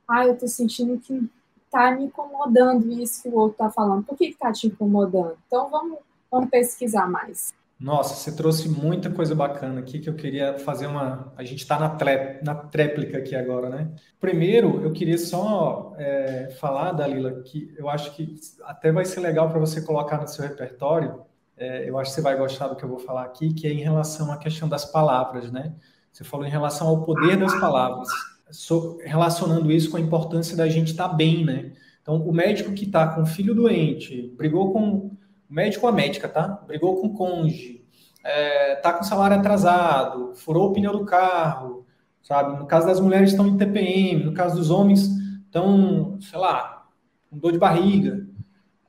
ah, 0.07 0.27
eu 0.27 0.35
estou 0.35 0.49
sentindo 0.49 0.99
que 0.99 1.29
está 1.65 1.91
me 1.91 2.05
incomodando 2.05 2.91
isso 2.93 3.23
que 3.23 3.29
o 3.29 3.35
outro 3.35 3.53
está 3.53 3.71
falando. 3.71 4.05
Por 4.05 4.17
que 4.17 4.27
está 4.27 4.53
te 4.53 4.67
incomodando? 4.67 5.37
Então 5.47 5.69
vamos, 5.71 5.99
vamos 6.31 6.51
pesquisar 6.51 7.09
mais. 7.09 7.55
Nossa, 7.79 8.15
você 8.15 8.35
trouxe 8.35 8.71
muita 8.71 9.11
coisa 9.11 9.35
bacana 9.35 9.81
aqui 9.81 9.99
que 9.99 10.09
eu 10.09 10.15
queria 10.15 10.59
fazer 10.59 10.87
uma. 10.87 11.31
A 11.37 11.45
gente 11.45 11.59
está 11.59 11.79
na, 11.79 11.95
na 12.43 12.55
tréplica 12.55 13.19
aqui 13.19 13.37
agora, 13.37 13.69
né? 13.69 13.91
Primeiro, 14.19 14.83
eu 14.83 14.93
queria 14.93 15.19
só 15.19 15.93
é, 15.99 16.57
falar, 16.59 16.93
Dalila, 16.93 17.43
que 17.43 17.75
eu 17.77 17.87
acho 17.91 18.15
que 18.17 18.35
até 18.65 18.91
vai 18.91 19.05
ser 19.05 19.21
legal 19.21 19.51
para 19.51 19.59
você 19.59 19.83
colocar 19.83 20.19
no 20.19 20.27
seu 20.27 20.43
repertório. 20.43 21.21
É, 21.55 21.89
eu 21.89 21.99
acho 21.99 22.11
que 22.11 22.15
você 22.17 22.23
vai 22.23 22.37
gostar 22.37 22.69
do 22.69 22.77
que 22.77 22.85
eu 22.85 22.89
vou 22.89 22.99
falar 22.99 23.25
aqui, 23.25 23.53
que 23.53 23.67
é 23.67 23.73
em 23.73 23.83
relação 23.83 24.33
à 24.33 24.39
questão 24.39 24.69
das 24.69 24.87
palavras, 24.87 25.53
né? 25.53 25.75
Você 26.11 26.25
falou 26.25 26.47
em 26.47 26.51
relação 26.51 26.89
ao 26.89 27.03
poder 27.03 27.37
das 27.37 27.55
palavras, 27.61 28.09
so, 28.51 28.99
relacionando 29.05 29.71
isso 29.71 29.91
com 29.91 29.99
a 29.99 30.01
importância 30.01 30.57
da 30.57 30.67
gente 30.67 30.93
estar 30.93 31.11
tá 31.11 31.15
bem, 31.15 31.45
né? 31.45 31.73
Então, 32.01 32.27
o 32.27 32.33
médico 32.33 32.73
que 32.73 32.87
está 32.87 33.07
com 33.09 33.23
o 33.23 33.27
filho 33.27 33.55
doente, 33.55 34.33
brigou 34.35 34.73
com 34.73 35.11
médico 35.49 35.87
ou 35.87 35.93
a 35.93 35.95
médica, 35.95 36.29
tá? 36.29 36.49
Brigou 36.67 37.01
com 37.01 37.09
o 37.09 37.15
cônjuge, 37.15 37.85
é, 38.25 38.77
tá 38.77 38.93
com 38.93 39.05
salário 39.05 39.39
atrasado, 39.39 40.35
furou 40.35 40.71
o 40.71 40.73
pneu 40.73 40.93
do 40.93 41.05
carro, 41.05 41.87
sabe? 42.23 42.59
No 42.59 42.67
caso 42.67 42.87
das 42.87 43.01
mulheres 43.01 43.31
estão 43.31 43.47
em 43.47 43.57
TPM, 43.57 44.25
no 44.25 44.35
caso 44.35 44.57
dos 44.57 44.71
homens 44.71 45.09
estão, 45.47 46.19
sei 46.21 46.39
lá, 46.39 46.87
com 47.31 47.39
dor 47.39 47.53
de 47.53 47.59
barriga. 47.59 48.27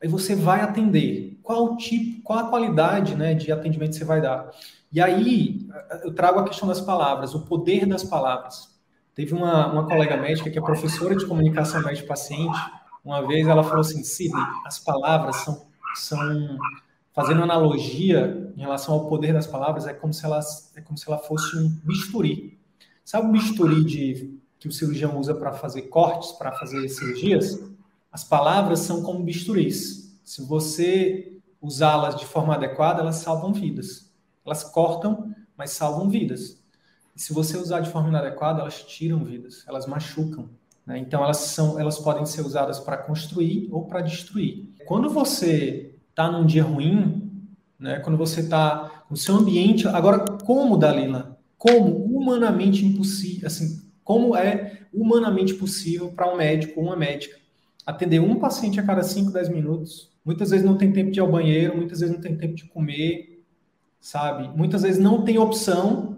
Aí 0.02 0.08
você 0.08 0.36
vai 0.36 0.62
atender. 0.62 1.40
Qual 1.44 1.78
tipo, 1.78 2.22
qual 2.24 2.40
a 2.40 2.50
qualidade, 2.50 3.16
né, 3.16 3.34
de 3.34 3.52
atendimento 3.52 3.96
você 3.96 4.04
vai 4.04 4.22
dar? 4.22 4.50
E 4.92 5.02
aí 5.02 5.68
eu 6.04 6.14
trago 6.14 6.40
a 6.40 6.44
questão 6.44 6.68
das 6.68 6.82
palavras, 6.82 7.34
o 7.36 7.46
poder 7.46 7.86
das 7.86 8.04
palavras. 8.04 8.76
Teve 9.14 9.34
uma, 9.34 9.72
uma 9.72 9.88
colega 9.88 10.18
médica 10.18 10.50
que 10.50 10.60
é 10.60 10.62
professora 10.62 11.16
de 11.16 11.26
comunicação 11.26 11.82
médico-paciente. 11.82 12.60
Uma 13.04 13.26
vez 13.26 13.48
ela 13.48 13.64
falou 13.64 13.82
assim, 13.82 14.04
Sidney, 14.04 14.44
as 14.66 14.80
palavras 14.80 15.38
são 15.38 15.67
são 16.00 16.58
fazendo 17.14 17.42
analogia 17.42 18.54
em 18.56 18.62
relação 18.62 18.94
ao 18.94 19.08
poder 19.08 19.34
das 19.34 19.48
palavras, 19.48 19.88
é 19.88 19.94
como 19.94 20.14
se 20.14 20.24
ela, 20.24 20.40
é 20.76 20.82
como 20.82 20.98
se 20.98 21.08
ela 21.08 21.18
fosse 21.18 21.58
um 21.58 21.70
bisturi. 21.84 22.60
Sabe 23.04 23.28
o 23.28 23.32
bisturi 23.32 23.84
de, 23.84 24.40
que 24.60 24.68
o 24.68 24.72
cirurgião 24.72 25.18
usa 25.18 25.34
para 25.34 25.54
fazer 25.54 25.84
cortes, 25.84 26.32
para 26.34 26.52
fazer 26.52 26.88
cirurgias? 26.90 27.60
As 28.12 28.24
palavras 28.24 28.80
são 28.80 29.02
como 29.02 29.24
bisturis. 29.24 30.20
Se 30.24 30.42
você 30.44 31.34
usá-las 31.62 32.18
de 32.18 32.26
forma 32.26 32.54
adequada, 32.54 33.02
elas 33.02 33.18
salvam 33.18 33.54
vidas. 33.54 34.12
Elas 34.46 34.64
cortam, 34.64 35.34
mas 35.58 35.72
salvam 35.72 36.10
vidas. 36.10 36.62
E 37.16 37.22
se 37.22 37.34
você 37.34 37.58
usar 37.58 37.80
de 37.80 37.90
forma 37.90 38.10
inadequada, 38.10 38.62
elas 38.62 38.84
tiram 38.84 39.24
vidas, 39.24 39.64
elas 39.68 39.88
machucam. 39.88 40.50
Né? 40.88 40.98
Então, 41.00 41.22
elas, 41.22 41.38
são, 41.38 41.78
elas 41.78 42.00
podem 42.00 42.26
ser 42.26 42.42
usadas 42.42 42.80
para 42.80 42.96
construir 42.96 43.68
ou 43.72 43.86
para 43.86 44.00
destruir. 44.02 44.70
Quando 44.86 45.10
você 45.10 45.94
está 46.10 46.32
num 46.32 46.46
dia 46.46 46.64
ruim, 46.64 47.30
né? 47.78 48.00
quando 48.00 48.18
você 48.18 48.40
está 48.40 49.04
no 49.10 49.18
seu 49.18 49.36
ambiente. 49.36 49.88
Agora, 49.88 50.26
como, 50.44 50.78
Dalila? 50.78 51.38
Como 51.58 51.96
humanamente 52.06 52.86
impossível, 52.86 53.48
assim, 53.48 53.82
como 54.04 54.36
é 54.36 54.80
humanamente 54.94 55.54
possível 55.54 56.10
para 56.10 56.32
um 56.32 56.38
médico 56.38 56.80
ou 56.80 56.88
uma 56.88 56.96
médica 56.96 57.36
atender 57.86 58.20
um 58.20 58.36
paciente 58.36 58.80
a 58.80 58.84
cada 58.84 59.04
5, 59.04 59.32
10 59.32 59.50
minutos? 59.50 60.12
Muitas 60.24 60.50
vezes 60.50 60.66
não 60.66 60.78
tem 60.78 60.92
tempo 60.92 61.12
de 61.12 61.20
ir 61.20 61.22
ao 61.22 61.32
banheiro, 61.32 61.76
muitas 61.76 62.00
vezes 62.00 62.14
não 62.14 62.22
tem 62.22 62.36
tempo 62.36 62.54
de 62.54 62.66
comer, 62.66 63.44
sabe? 64.00 64.50
Muitas 64.56 64.82
vezes 64.82 65.02
não 65.02 65.24
tem 65.24 65.38
opção, 65.38 66.18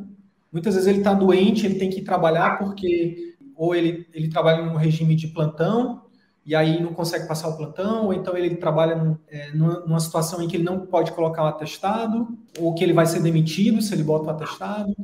muitas 0.52 0.76
vezes 0.76 0.88
ele 0.88 1.00
está 1.00 1.14
doente, 1.14 1.66
ele 1.66 1.76
tem 1.76 1.90
que 1.90 2.00
ir 2.00 2.04
trabalhar 2.04 2.58
porque 2.58 3.36
ou 3.60 3.76
ele, 3.76 4.08
ele 4.14 4.30
trabalha 4.30 4.62
em 4.62 4.70
um 4.70 4.78
regime 4.78 5.16
de 5.16 5.28
plantão 5.28 6.04
e 6.46 6.56
aí 6.56 6.82
não 6.82 6.94
consegue 6.94 7.28
passar 7.28 7.50
o 7.50 7.58
plantão, 7.58 8.06
ou 8.06 8.14
então 8.14 8.38
ele 8.38 8.56
trabalha 8.56 9.20
é, 9.28 9.52
numa 9.52 10.00
situação 10.00 10.42
em 10.42 10.48
que 10.48 10.56
ele 10.56 10.64
não 10.64 10.86
pode 10.86 11.12
colocar 11.12 11.44
o 11.44 11.48
atestado, 11.48 12.26
ou 12.58 12.74
que 12.74 12.86
ele 12.86 12.94
vai 12.94 13.06
ser 13.06 13.22
demitido 13.22 13.82
se 13.82 13.94
ele 13.94 14.02
bota 14.02 14.28
o 14.28 14.30
atestado, 14.30 14.96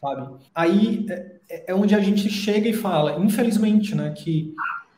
sabe? 0.00 0.26
Aí 0.54 1.06
é, 1.10 1.36
é, 1.50 1.64
é 1.70 1.74
onde 1.74 1.94
a 1.94 2.00
gente 2.00 2.30
chega 2.30 2.66
e 2.66 2.72
fala, 2.72 3.22
infelizmente, 3.22 3.94
né, 3.94 4.10
que 4.10 4.54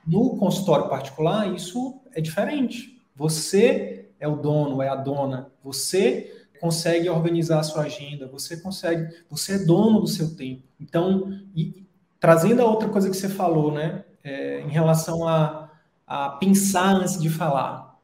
no 0.07 0.37
consultório 0.37 0.89
particular 0.89 1.53
isso 1.53 2.01
é 2.13 2.21
diferente. 2.21 3.03
Você 3.17 4.09
é 4.21 4.29
o 4.29 4.37
dono, 4.37 4.81
é 4.81 4.89
a 4.89 4.95
dona, 4.95 5.51
você 5.65 6.47
consegue 6.61 7.11
organizar 7.11 7.59
a 7.59 7.65
sua 7.65 7.83
agenda, 7.83 8.29
você 8.29 8.57
consegue, 8.57 9.13
você 9.29 9.55
é 9.55 9.59
dono 9.59 10.01
do 10.01 10.07
seu 10.07 10.35
tempo. 10.37 10.63
Então, 10.81 11.31
e, 11.55 11.84
Trazendo 12.25 12.63
a 12.63 12.65
outra 12.65 12.89
coisa 12.89 13.11
que 13.11 13.17
você 13.19 13.29
falou, 13.29 13.71
né, 13.71 14.03
é, 14.25 14.63
em 14.63 14.71
relação 14.71 15.29
a, 15.29 15.69
a 16.07 16.31
pensar 16.31 16.95
antes 16.95 17.21
de 17.21 17.29
falar, 17.29 17.99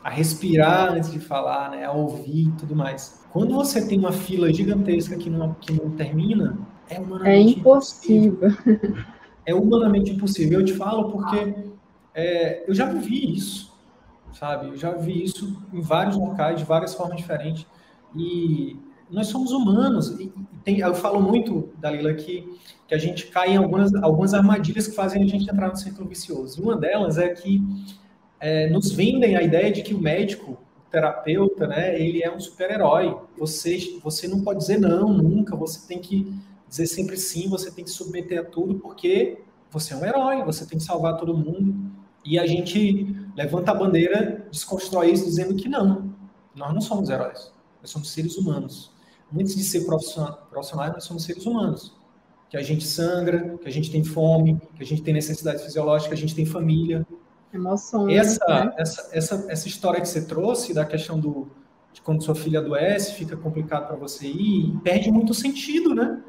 a 0.00 0.08
respirar 0.08 0.92
antes 0.92 1.10
de 1.10 1.18
falar, 1.18 1.72
né, 1.72 1.84
a 1.84 1.90
ouvir 1.90 2.46
e 2.46 2.52
tudo 2.52 2.76
mais. 2.76 3.24
Quando 3.32 3.52
você 3.52 3.84
tem 3.84 3.98
uma 3.98 4.12
fila 4.12 4.52
gigantesca 4.52 5.16
que 5.16 5.28
não, 5.28 5.54
que 5.54 5.72
não 5.72 5.90
termina, 5.90 6.56
é 6.88 7.00
humanamente 7.00 7.56
é 7.56 7.58
impossível. 7.58 8.48
impossível. 8.48 9.04
É 9.44 9.52
humanamente 9.52 10.12
impossível. 10.12 10.60
Eu 10.60 10.64
te 10.64 10.74
falo 10.74 11.10
porque 11.10 11.56
é, 12.14 12.70
eu 12.70 12.74
já 12.74 12.86
vivi 12.86 13.34
isso, 13.34 13.76
sabe? 14.32 14.68
Eu 14.68 14.76
já 14.76 14.92
vi 14.92 15.24
isso 15.24 15.60
em 15.72 15.80
vários 15.80 16.16
locais, 16.16 16.60
de 16.60 16.64
várias 16.64 16.94
formas 16.94 17.16
diferentes. 17.16 17.66
E 18.14 18.78
nós 19.10 19.28
somos 19.28 19.52
humanos. 19.52 20.08
E, 20.20 20.32
tem, 20.64 20.78
eu 20.80 20.94
falo 20.94 21.20
muito, 21.20 21.70
Dalila, 21.78 22.14
que, 22.14 22.58
que 22.88 22.94
a 22.94 22.98
gente 22.98 23.26
cai 23.26 23.50
em 23.50 23.56
algumas, 23.56 23.94
algumas 23.96 24.34
armadilhas 24.34 24.86
que 24.88 24.94
fazem 24.94 25.22
a 25.22 25.26
gente 25.26 25.48
entrar 25.48 25.68
no 25.68 25.76
círculo 25.76 26.08
vicioso. 26.08 26.62
Uma 26.62 26.76
delas 26.76 27.18
é 27.18 27.28
que 27.28 27.62
é, 28.40 28.68
nos 28.70 28.90
vendem 28.92 29.36
a 29.36 29.42
ideia 29.42 29.70
de 29.70 29.82
que 29.82 29.94
o 29.94 30.00
médico, 30.00 30.52
o 30.52 30.90
terapeuta, 30.90 31.66
né, 31.66 32.00
ele 32.00 32.22
é 32.22 32.34
um 32.34 32.40
super-herói. 32.40 33.16
Você, 33.38 33.98
você 34.02 34.26
não 34.26 34.42
pode 34.42 34.60
dizer 34.60 34.78
não, 34.78 35.12
nunca. 35.12 35.54
Você 35.56 35.86
tem 35.86 36.00
que 36.00 36.32
dizer 36.68 36.86
sempre 36.86 37.16
sim, 37.16 37.48
você 37.48 37.70
tem 37.70 37.84
que 37.84 37.90
submeter 37.90 38.40
a 38.40 38.44
tudo, 38.44 38.76
porque 38.76 39.38
você 39.70 39.92
é 39.92 39.96
um 39.96 40.04
herói, 40.04 40.42
você 40.44 40.66
tem 40.66 40.78
que 40.78 40.84
salvar 40.84 41.16
todo 41.16 41.36
mundo. 41.36 41.92
E 42.24 42.38
a 42.38 42.46
gente 42.46 43.14
levanta 43.36 43.70
a 43.70 43.74
bandeira, 43.74 44.46
desconstrói 44.50 45.10
isso, 45.10 45.26
dizendo 45.26 45.54
que 45.54 45.68
não, 45.68 46.10
nós 46.54 46.72
não 46.72 46.80
somos 46.80 47.10
heróis, 47.10 47.52
nós 47.82 47.90
somos 47.90 48.10
seres 48.10 48.38
humanos 48.38 48.93
antes 49.32 49.54
de 49.54 49.64
ser 49.64 49.84
profissionais, 49.84 50.92
nós 50.92 51.04
somos 51.04 51.24
seres 51.24 51.46
humanos. 51.46 51.96
Que 52.48 52.56
a 52.56 52.62
gente 52.62 52.84
sangra, 52.86 53.58
que 53.58 53.68
a 53.68 53.72
gente 53.72 53.90
tem 53.90 54.04
fome, 54.04 54.60
que 54.76 54.82
a 54.82 54.86
gente 54.86 55.02
tem 55.02 55.12
necessidades 55.12 55.62
fisiológicas, 55.62 56.08
que 56.08 56.14
a 56.14 56.26
gente 56.26 56.34
tem 56.34 56.46
família. 56.46 57.06
Emoções. 57.52 58.16
Essa, 58.16 58.46
né? 58.48 58.74
essa, 58.76 59.10
essa, 59.12 59.46
essa 59.48 59.68
história 59.68 60.00
que 60.00 60.08
você 60.08 60.24
trouxe 60.24 60.72
da 60.72 60.84
questão 60.84 61.18
do, 61.18 61.48
de 61.92 62.02
quando 62.02 62.22
sua 62.22 62.34
filha 62.34 62.60
adoece, 62.60 63.14
fica 63.14 63.36
complicado 63.36 63.86
para 63.86 63.96
você 63.96 64.26
ir, 64.26 64.76
perde 64.82 65.10
muito 65.10 65.32
sentido, 65.32 65.94
né? 65.94 66.22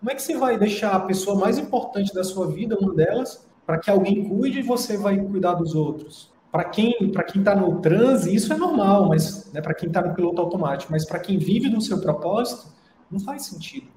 Como 0.00 0.10
é 0.10 0.14
que 0.14 0.22
você 0.22 0.36
vai 0.36 0.58
deixar 0.58 0.92
a 0.92 1.00
pessoa 1.00 1.38
mais 1.38 1.56
importante 1.58 2.12
da 2.12 2.24
sua 2.24 2.46
vida, 2.46 2.76
uma 2.78 2.94
delas, 2.94 3.46
para 3.64 3.78
que 3.78 3.90
alguém 3.90 4.28
cuide 4.28 4.58
e 4.58 4.62
você 4.62 4.98
vai 4.98 5.18
cuidar 5.18 5.54
dos 5.54 5.74
outros? 5.74 6.33
Para 6.54 6.66
quem 6.66 7.10
para 7.10 7.24
quem 7.24 7.40
está 7.40 7.56
no 7.56 7.80
transe, 7.80 8.32
isso 8.32 8.52
é 8.52 8.56
normal, 8.56 9.08
mas 9.08 9.52
né, 9.52 9.60
para 9.60 9.74
quem 9.74 9.88
está 9.88 10.00
no 10.00 10.14
piloto 10.14 10.40
automático, 10.40 10.92
mas 10.92 11.04
para 11.04 11.18
quem 11.18 11.36
vive 11.36 11.68
no 11.68 11.80
seu 11.80 12.00
propósito, 12.00 12.72
não 13.10 13.18
faz 13.18 13.46
sentido. 13.46 13.88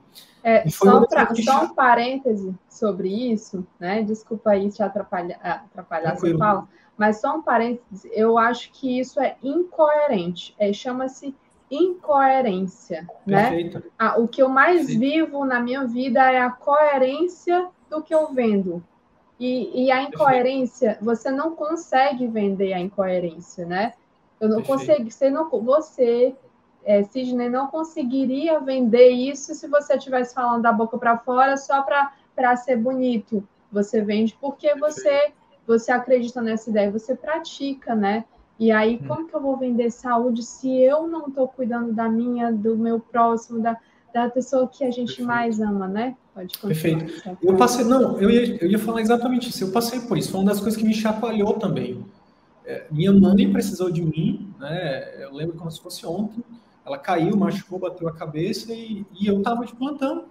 É, 0.41 0.68
só, 0.68 1.05
pra, 1.05 1.36
só 1.36 1.66
um 1.66 1.76
parêntese 1.76 2.55
sobre 2.68 3.10
isso, 3.32 3.64
né? 3.80 4.01
Desculpa 4.01 4.49
aí 4.51 4.72
te 4.72 4.82
atrapalhar, 4.82 5.38
atrapalhar 5.39 6.14
essa 6.14 6.36
fala, 6.36 6.68
mas 6.97 7.22
só 7.22 7.38
um 7.38 7.43
parêntese, 7.43 8.10
eu 8.12 8.39
acho 8.39 8.72
que 8.72 8.99
isso 8.99 9.20
é 9.20 9.36
incoerente. 9.43 10.55
É, 10.58 10.74
Chama-se 10.74 11.36
incoerência, 11.70 13.08
né? 13.24 13.51
Perfeito. 13.51 13.78
né? 13.78 13.86
Ah, 13.99 14.20
o 14.20 14.28
que 14.28 14.41
eu 14.41 14.49
mais 14.49 14.88
vivo 14.88 15.45
na 15.45 15.60
minha 15.60 15.86
vida 15.86 16.22
é 16.32 16.41
a 16.41 16.49
coerência 16.49 17.68
do 17.88 18.01
que 18.01 18.16
eu 18.16 18.34
vendo. 18.34 18.84
E, 19.39 19.85
e, 19.85 19.91
a 19.91 20.01
incoerência, 20.01 20.97
você 20.99 21.29
não 21.29 21.55
consegue 21.55 22.27
vender 22.27 22.73
a 22.73 22.79
incoerência, 22.79 23.65
né? 23.65 23.93
Eu 24.39 24.49
não 24.49 24.63
consigo, 24.63 25.11
você 25.11 25.29
não, 25.29 25.47
você, 25.49 26.35
é, 26.83 27.03
Sidney, 27.03 27.49
não 27.49 27.67
conseguiria 27.67 28.59
vender 28.59 29.09
isso 29.09 29.53
se 29.53 29.67
você 29.67 29.95
estivesse 29.95 30.33
falando 30.33 30.63
da 30.63 30.71
boca 30.71 30.97
para 30.97 31.17
fora 31.19 31.55
só 31.55 31.83
para 31.83 32.55
ser 32.55 32.77
bonito. 32.77 33.47
Você 33.71 34.01
vende 34.01 34.35
porque 34.39 34.73
você 34.75 35.33
você 35.67 35.91
acredita 35.91 36.41
nessa 36.41 36.69
ideia, 36.69 36.89
você 36.89 37.13
pratica, 37.13 37.93
né? 37.93 38.23
E 38.57 38.71
aí, 38.71 38.95
hum. 38.95 39.07
como 39.07 39.27
que 39.27 39.35
eu 39.35 39.41
vou 39.41 39.57
vender 39.57 39.91
saúde 39.91 40.41
se 40.41 40.71
eu 40.81 41.05
não 41.05 41.27
estou 41.27 41.47
cuidando 41.47 41.93
da 41.93 42.07
minha, 42.07 42.51
do 42.51 42.77
meu 42.77 42.99
próximo, 42.99 43.59
da, 43.59 43.77
da 44.26 44.30
pessoa 44.30 44.68
que 44.68 44.84
a 44.84 44.91
gente 44.91 45.07
Perfeito. 45.07 45.28
mais 45.28 45.59
ama, 45.59 45.88
né? 45.88 46.15
Pode 46.34 46.57
continuar. 46.57 47.05
Perfeito. 47.05 47.38
Eu 47.41 47.55
passei, 47.55 47.86
não, 47.86 48.20
eu 48.20 48.30
ia, 48.30 48.57
eu 48.63 48.70
ia 48.70 48.80
falar 48.80 49.01
exatamente 49.01 49.49
isso. 49.49 49.63
Eu 49.63 49.72
passei 49.72 49.99
por 50.01 50.18
isso. 50.18 50.32
Foi 50.32 50.41
uma 50.41 50.49
das 50.49 50.59
coisas 50.59 50.80
que 50.80 50.86
me 50.86 50.93
chacoalhou 50.93 51.53
também. 51.53 52.05
É, 52.65 52.86
minha 52.91 53.13
mãe 53.13 53.51
precisou 53.51 53.91
de 53.91 54.03
mim, 54.03 54.53
né? 54.59 55.24
Eu 55.24 55.34
lembro 55.34 55.55
como 55.55 55.70
se 55.72 55.80
fosse 55.82 56.05
ontem. 56.05 56.43
Ela 56.86 56.97
caiu, 56.97 57.36
machucou, 57.36 57.80
bateu 57.80 58.07
a 58.07 58.13
cabeça 58.13 58.74
e, 58.74 59.05
e 59.20 59.28
eu 59.28 59.39
estava 59.39 59.65
de 59.65 59.76
plantão. 59.76 60.26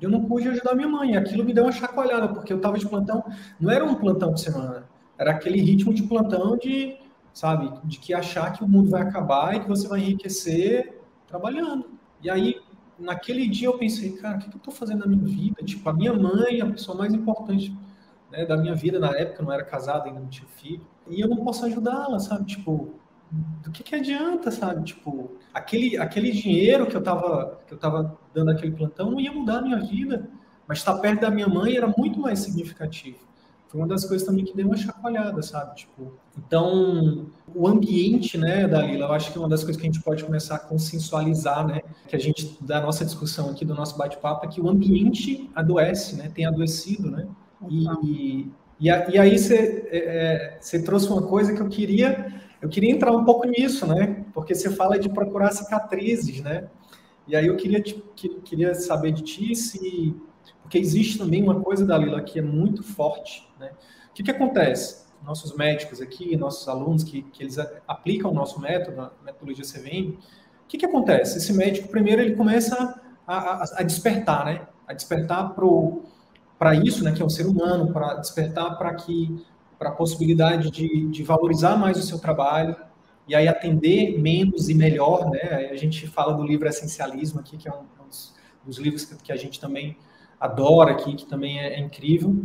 Eu 0.00 0.08
não 0.08 0.24
pude 0.24 0.48
ajudar 0.48 0.74
minha 0.74 0.88
mãe. 0.88 1.16
Aquilo 1.16 1.44
me 1.44 1.52
deu 1.52 1.64
uma 1.64 1.72
chacoalhada, 1.72 2.28
porque 2.28 2.52
eu 2.52 2.56
estava 2.56 2.78
de 2.78 2.86
plantão. 2.86 3.24
Não 3.60 3.70
era 3.70 3.84
um 3.84 3.94
plantão 3.94 4.30
por 4.30 4.38
semana. 4.38 4.84
Era 5.18 5.32
aquele 5.32 5.60
ritmo 5.60 5.92
de 5.92 6.04
plantão 6.04 6.56
de 6.56 6.96
sabe? 7.38 7.70
De 7.84 8.00
que 8.00 8.12
achar 8.12 8.52
que 8.52 8.64
o 8.64 8.68
mundo 8.68 8.90
vai 8.90 9.02
acabar 9.02 9.54
e 9.54 9.60
que 9.60 9.68
você 9.68 9.86
vai 9.86 10.00
enriquecer 10.00 11.00
trabalhando. 11.28 11.86
E 12.20 12.28
aí, 12.28 12.56
naquele 12.98 13.46
dia 13.48 13.68
eu 13.68 13.78
pensei, 13.78 14.12
cara, 14.12 14.36
o 14.36 14.40
que, 14.40 14.48
eu 14.48 14.56
estou 14.56 14.72
fazendo 14.72 15.00
na 15.00 15.06
minha 15.06 15.24
vida? 15.24 15.62
Tipo, 15.64 15.88
a 15.88 15.92
minha 15.92 16.12
mãe, 16.12 16.60
a 16.60 16.66
pessoa 16.66 16.96
mais 16.96 17.14
importante 17.14 17.76
né, 18.30 18.44
da 18.44 18.56
minha 18.56 18.74
vida 18.74 18.98
na 18.98 19.10
época, 19.16 19.42
não 19.42 19.52
era 19.52 19.64
casado, 19.64 20.06
ainda 20.06 20.20
não 20.20 20.28
tinha 20.28 20.48
filho, 20.48 20.86
e 21.06 21.20
eu 21.20 21.28
não 21.28 21.44
posso 21.44 21.64
ajudá-la, 21.64 22.18
sabe? 22.18 22.46
Tipo, 22.46 22.94
do 23.30 23.70
que, 23.70 23.82
que 23.82 23.94
adianta, 23.94 24.50
sabe? 24.50 24.84
Tipo, 24.84 25.36
aquele, 25.52 25.96
aquele 25.98 26.32
dinheiro 26.32 26.86
que 26.86 26.96
eu 26.96 27.00
estava 27.00 27.60
que 27.66 27.74
eu 27.74 27.78
tava 27.78 28.18
dando 28.34 28.50
aquele 28.50 28.72
plantão 28.72 29.10
não 29.10 29.20
ia 29.20 29.32
mudar 29.32 29.58
a 29.58 29.62
minha 29.62 29.80
vida, 29.80 30.28
mas 30.66 30.78
estar 30.78 30.98
perto 30.98 31.20
da 31.20 31.30
minha 31.30 31.48
mãe 31.48 31.76
era 31.76 31.92
muito 31.96 32.18
mais 32.18 32.40
significativo 32.40 33.27
foi 33.68 33.80
uma 33.80 33.86
das 33.86 34.04
coisas 34.04 34.26
também 34.26 34.44
que 34.44 34.56
deu 34.56 34.66
uma 34.66 34.76
chacoalhada, 34.76 35.42
sabe? 35.42 35.76
Tipo, 35.76 36.14
então, 36.36 37.26
o 37.54 37.68
ambiente, 37.68 38.38
né, 38.38 38.66
Dalila, 38.66 39.06
eu 39.06 39.12
acho 39.12 39.30
que 39.30 39.36
é 39.36 39.40
uma 39.40 39.48
das 39.48 39.62
coisas 39.62 39.80
que 39.80 39.86
a 39.86 39.90
gente 39.92 40.02
pode 40.02 40.24
começar 40.24 40.56
a 40.56 40.58
consensualizar, 40.58 41.66
né, 41.66 41.82
que 42.08 42.16
a 42.16 42.18
gente, 42.18 42.56
da 42.62 42.80
nossa 42.80 43.04
discussão 43.04 43.50
aqui, 43.50 43.66
do 43.66 43.74
nosso 43.74 43.98
bate-papo, 43.98 44.46
é 44.46 44.48
que 44.48 44.60
o 44.60 44.68
ambiente 44.68 45.50
adoece, 45.54 46.16
né, 46.16 46.30
tem 46.34 46.46
adoecido, 46.46 47.10
né? 47.10 47.28
E, 47.68 47.86
e, 48.02 48.52
e 48.80 49.18
aí 49.18 49.38
você, 49.38 49.86
é, 49.90 50.58
é, 50.72 50.78
trouxe 50.80 51.08
uma 51.10 51.22
coisa 51.22 51.52
que 51.52 51.60
eu 51.60 51.68
queria, 51.68 52.32
eu 52.62 52.70
queria 52.70 52.90
entrar 52.90 53.12
um 53.12 53.24
pouco 53.24 53.46
nisso, 53.46 53.86
né? 53.86 54.24
Porque 54.32 54.54
você 54.54 54.70
fala 54.70 54.98
de 54.98 55.08
procurar 55.08 55.50
cicatrizes, 55.50 56.40
né? 56.40 56.68
E 57.26 57.36
aí 57.36 57.46
eu 57.46 57.56
queria, 57.56 57.82
queria 57.82 58.74
saber 58.74 59.12
de 59.12 59.22
ti 59.22 59.54
se 59.54 60.16
porque 60.68 60.76
existe 60.76 61.16
também 61.16 61.42
uma 61.42 61.60
coisa, 61.60 61.86
Dalila, 61.86 62.20
que 62.20 62.38
é 62.38 62.42
muito 62.42 62.82
forte. 62.82 63.48
Né? 63.58 63.70
O 64.10 64.12
que, 64.12 64.22
que 64.22 64.30
acontece? 64.30 65.06
Nossos 65.24 65.56
médicos 65.56 65.98
aqui, 66.02 66.36
nossos 66.36 66.68
alunos 66.68 67.02
que, 67.02 67.22
que 67.22 67.42
eles 67.42 67.56
aplicam 67.88 68.30
o 68.30 68.34
nosso 68.34 68.60
método, 68.60 69.00
a 69.00 69.10
metodologia 69.24 69.64
CVM, 69.64 70.10
o 70.10 70.68
que, 70.68 70.76
que 70.76 70.84
acontece? 70.84 71.38
Esse 71.38 71.54
médico, 71.54 71.88
primeiro, 71.88 72.20
ele 72.20 72.36
começa 72.36 73.00
a, 73.26 73.36
a, 73.36 73.64
a 73.78 73.82
despertar, 73.82 74.44
né? 74.44 74.66
A 74.86 74.92
despertar 74.92 75.54
para 76.58 76.74
isso, 76.74 77.02
né? 77.02 77.12
Que 77.12 77.22
é 77.22 77.24
um 77.24 77.30
ser 77.30 77.46
humano, 77.46 77.90
para 77.90 78.16
despertar 78.16 78.76
para 78.76 78.94
que 78.94 79.42
para 79.78 79.88
a 79.88 79.92
possibilidade 79.92 80.70
de, 80.70 81.06
de 81.08 81.22
valorizar 81.22 81.76
mais 81.76 81.96
o 81.96 82.02
seu 82.02 82.18
trabalho, 82.18 82.76
e 83.26 83.34
aí 83.34 83.48
atender 83.48 84.18
menos 84.18 84.68
e 84.68 84.74
melhor, 84.74 85.30
né? 85.30 85.70
A 85.70 85.76
gente 85.76 86.06
fala 86.06 86.34
do 86.34 86.42
livro 86.42 86.68
Essencialismo 86.68 87.40
aqui, 87.40 87.56
que 87.56 87.68
é 87.68 87.72
um, 87.72 87.84
dos, 88.04 88.34
dos, 88.64 88.76
livros 88.76 89.04
que, 89.04 89.32
a 89.32 89.36
gente 89.36 89.58
também 89.58 89.96
adora 90.40 90.92
aqui, 90.92 91.14
que 91.14 91.26
também 91.26 91.58
é, 91.58 91.74
é 91.74 91.80
incrível. 91.80 92.36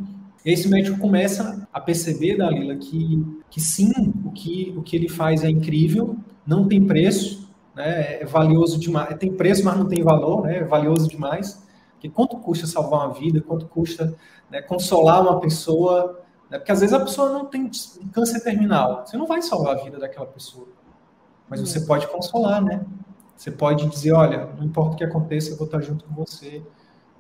E 0.45 0.51
esse 0.51 0.67
médico 0.67 0.99
começa 0.99 1.67
a 1.71 1.79
perceber, 1.79 2.37
Dalila, 2.37 2.75
que, 2.75 3.43
que 3.49 3.61
sim, 3.61 3.91
o 4.25 4.31
que, 4.31 4.73
o 4.75 4.81
que 4.81 4.95
ele 4.95 5.07
faz 5.07 5.43
é 5.43 5.49
incrível, 5.49 6.17
não 6.45 6.67
tem 6.67 6.85
preço, 6.85 7.49
né, 7.75 8.21
é 8.21 8.25
valioso 8.25 8.79
demais, 8.79 9.17
tem 9.17 9.31
preço, 9.31 9.63
mas 9.63 9.77
não 9.77 9.87
tem 9.87 10.03
valor, 10.03 10.43
né, 10.43 10.57
é 10.57 10.63
valioso 10.63 11.07
demais. 11.07 11.63
Porque 11.93 12.09
quanto 12.09 12.37
custa 12.37 12.67
salvar 12.67 13.05
uma 13.05 13.13
vida, 13.13 13.41
quanto 13.41 13.65
custa 13.67 14.13
né, 14.51 14.61
consolar 14.61 15.21
uma 15.21 15.39
pessoa, 15.39 16.21
né, 16.49 16.57
porque 16.57 16.71
às 16.71 16.81
vezes 16.81 16.93
a 16.93 16.99
pessoa 16.99 17.31
não 17.31 17.45
tem 17.45 17.71
câncer 18.11 18.41
terminal, 18.41 19.05
você 19.05 19.15
não 19.15 19.25
vai 19.25 19.41
salvar 19.41 19.77
a 19.77 19.83
vida 19.83 19.97
daquela 19.97 20.25
pessoa, 20.25 20.67
mas 21.49 21.61
você 21.61 21.81
pode 21.81 22.07
consolar, 22.07 22.61
né? 22.61 22.83
Você 23.35 23.51
pode 23.51 23.87
dizer, 23.87 24.13
olha, 24.13 24.49
não 24.57 24.63
importa 24.63 24.93
o 24.93 24.97
que 24.97 25.03
aconteça, 25.03 25.51
eu 25.51 25.57
vou 25.57 25.65
estar 25.65 25.81
junto 25.81 26.05
com 26.05 26.13
você, 26.13 26.63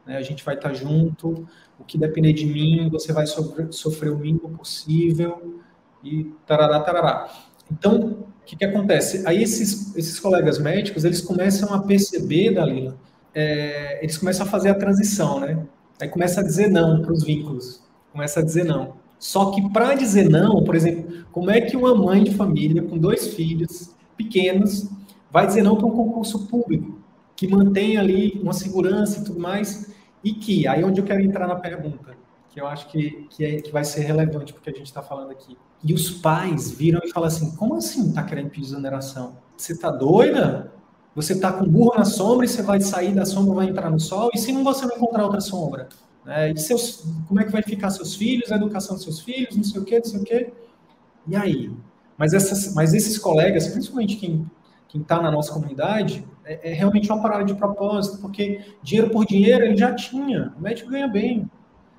né? 0.05 0.17
A 0.17 0.21
gente 0.21 0.43
vai 0.43 0.55
estar 0.55 0.73
junto, 0.73 1.47
o 1.79 1.83
que 1.83 1.97
depender 1.97 2.33
de 2.33 2.45
mim, 2.45 2.89
você 2.89 3.11
vai 3.11 3.25
sofrer, 3.25 4.11
o 4.11 4.17
mínimo 4.17 4.49
possível 4.49 5.59
e 6.03 6.25
tarará, 6.45 6.79
tarará. 6.79 7.33
Então, 7.71 8.25
o 8.41 8.45
que, 8.45 8.55
que 8.55 8.65
acontece? 8.65 9.23
Aí 9.25 9.41
esses, 9.41 9.95
esses 9.95 10.19
colegas 10.19 10.59
médicos, 10.59 11.05
eles 11.05 11.21
começam 11.21 11.73
a 11.73 11.81
perceber, 11.81 12.53
Dalila, 12.53 12.97
é, 13.33 13.99
eles 14.03 14.17
começam 14.17 14.45
a 14.45 14.49
fazer 14.49 14.69
a 14.69 14.75
transição, 14.75 15.39
né? 15.39 15.65
Aí 15.99 16.09
começa 16.09 16.41
a 16.41 16.43
dizer 16.43 16.69
não 16.69 17.01
para 17.01 17.13
os 17.13 17.23
vínculos, 17.23 17.81
começa 18.11 18.39
a 18.39 18.43
dizer 18.43 18.65
não. 18.65 18.95
Só 19.17 19.51
que 19.51 19.69
para 19.69 19.95
dizer 19.95 20.29
não, 20.29 20.63
por 20.63 20.75
exemplo, 20.75 21.25
como 21.31 21.49
é 21.49 21.61
que 21.61 21.77
uma 21.77 21.95
mãe 21.95 22.23
de 22.23 22.35
família 22.35 22.83
com 22.83 22.97
dois 22.97 23.27
filhos 23.27 23.95
pequenos 24.17 24.89
vai 25.31 25.47
dizer 25.47 25.63
não 25.63 25.77
para 25.77 25.87
um 25.87 25.91
concurso 25.91 26.45
público 26.47 27.01
que 27.35 27.47
mantém 27.47 27.97
ali 27.97 28.39
uma 28.41 28.53
segurança 28.53 29.19
e 29.19 29.23
tudo 29.23 29.39
mais 29.39 29.92
e 30.23 30.33
que, 30.33 30.67
aí 30.67 30.81
é 30.81 30.85
onde 30.85 31.01
eu 31.01 31.05
quero 31.05 31.21
entrar 31.21 31.47
na 31.47 31.55
pergunta, 31.55 32.15
que 32.49 32.61
eu 32.61 32.67
acho 32.67 32.87
que, 32.87 33.27
que, 33.29 33.43
é, 33.43 33.61
que 33.61 33.71
vai 33.71 33.83
ser 33.83 34.01
relevante 34.01 34.53
porque 34.53 34.69
a 34.69 34.73
gente 34.73 34.85
está 34.85 35.01
falando 35.01 35.31
aqui. 35.31 35.57
E 35.83 35.93
os 35.93 36.09
pais 36.09 36.71
viram 36.71 37.01
e 37.03 37.11
falam 37.11 37.27
assim: 37.27 37.55
como 37.55 37.75
assim 37.75 38.09
está 38.09 38.23
querendo 38.23 38.49
pedir 38.49 38.67
exoneração? 38.67 39.37
Você 39.57 39.73
está 39.73 39.91
doida? 39.91 40.71
Você 41.15 41.33
está 41.33 41.51
com 41.51 41.65
burro 41.65 41.93
na 41.97 42.05
sombra 42.05 42.45
e 42.45 42.49
você 42.49 42.61
vai 42.61 42.79
sair 42.79 43.13
da 43.13 43.25
sombra 43.25 43.53
vai 43.53 43.67
entrar 43.67 43.89
no 43.89 43.99
sol? 43.99 44.31
E 44.33 44.37
se 44.37 44.51
não 44.51 44.63
você 44.63 44.85
não 44.85 44.95
encontrar 44.95 45.25
outra 45.25 45.41
sombra? 45.41 45.89
É, 46.25 46.51
e 46.51 46.57
seus, 46.57 47.03
como 47.27 47.39
é 47.39 47.43
que 47.43 47.51
vai 47.51 47.61
ficar 47.61 47.89
seus 47.89 48.15
filhos, 48.15 48.51
a 48.51 48.55
educação 48.55 48.95
dos 48.95 49.03
seus 49.03 49.19
filhos, 49.19 49.55
não 49.55 49.63
sei 49.63 49.81
o 49.81 49.83
quê, 49.83 49.99
não 49.99 50.05
sei 50.05 50.19
o 50.19 50.23
quê? 50.23 50.53
E 51.27 51.35
aí? 51.35 51.71
Mas, 52.17 52.33
essas, 52.33 52.73
mas 52.73 52.93
esses 52.93 53.17
colegas, 53.17 53.67
principalmente 53.67 54.15
quem 54.15 54.49
está 55.01 55.21
na 55.21 55.31
nossa 55.31 55.51
comunidade, 55.53 56.25
é, 56.45 56.71
é, 56.71 56.73
realmente 56.73 57.11
uma 57.11 57.21
parada 57.21 57.43
de 57.43 57.55
propósito, 57.55 58.19
porque 58.19 58.61
dinheiro 58.81 59.09
por 59.09 59.25
dinheiro 59.25 59.65
ele 59.65 59.75
já 59.75 59.93
tinha, 59.93 60.53
o 60.57 60.61
médico 60.61 60.89
ganha 60.89 61.07
bem. 61.07 61.49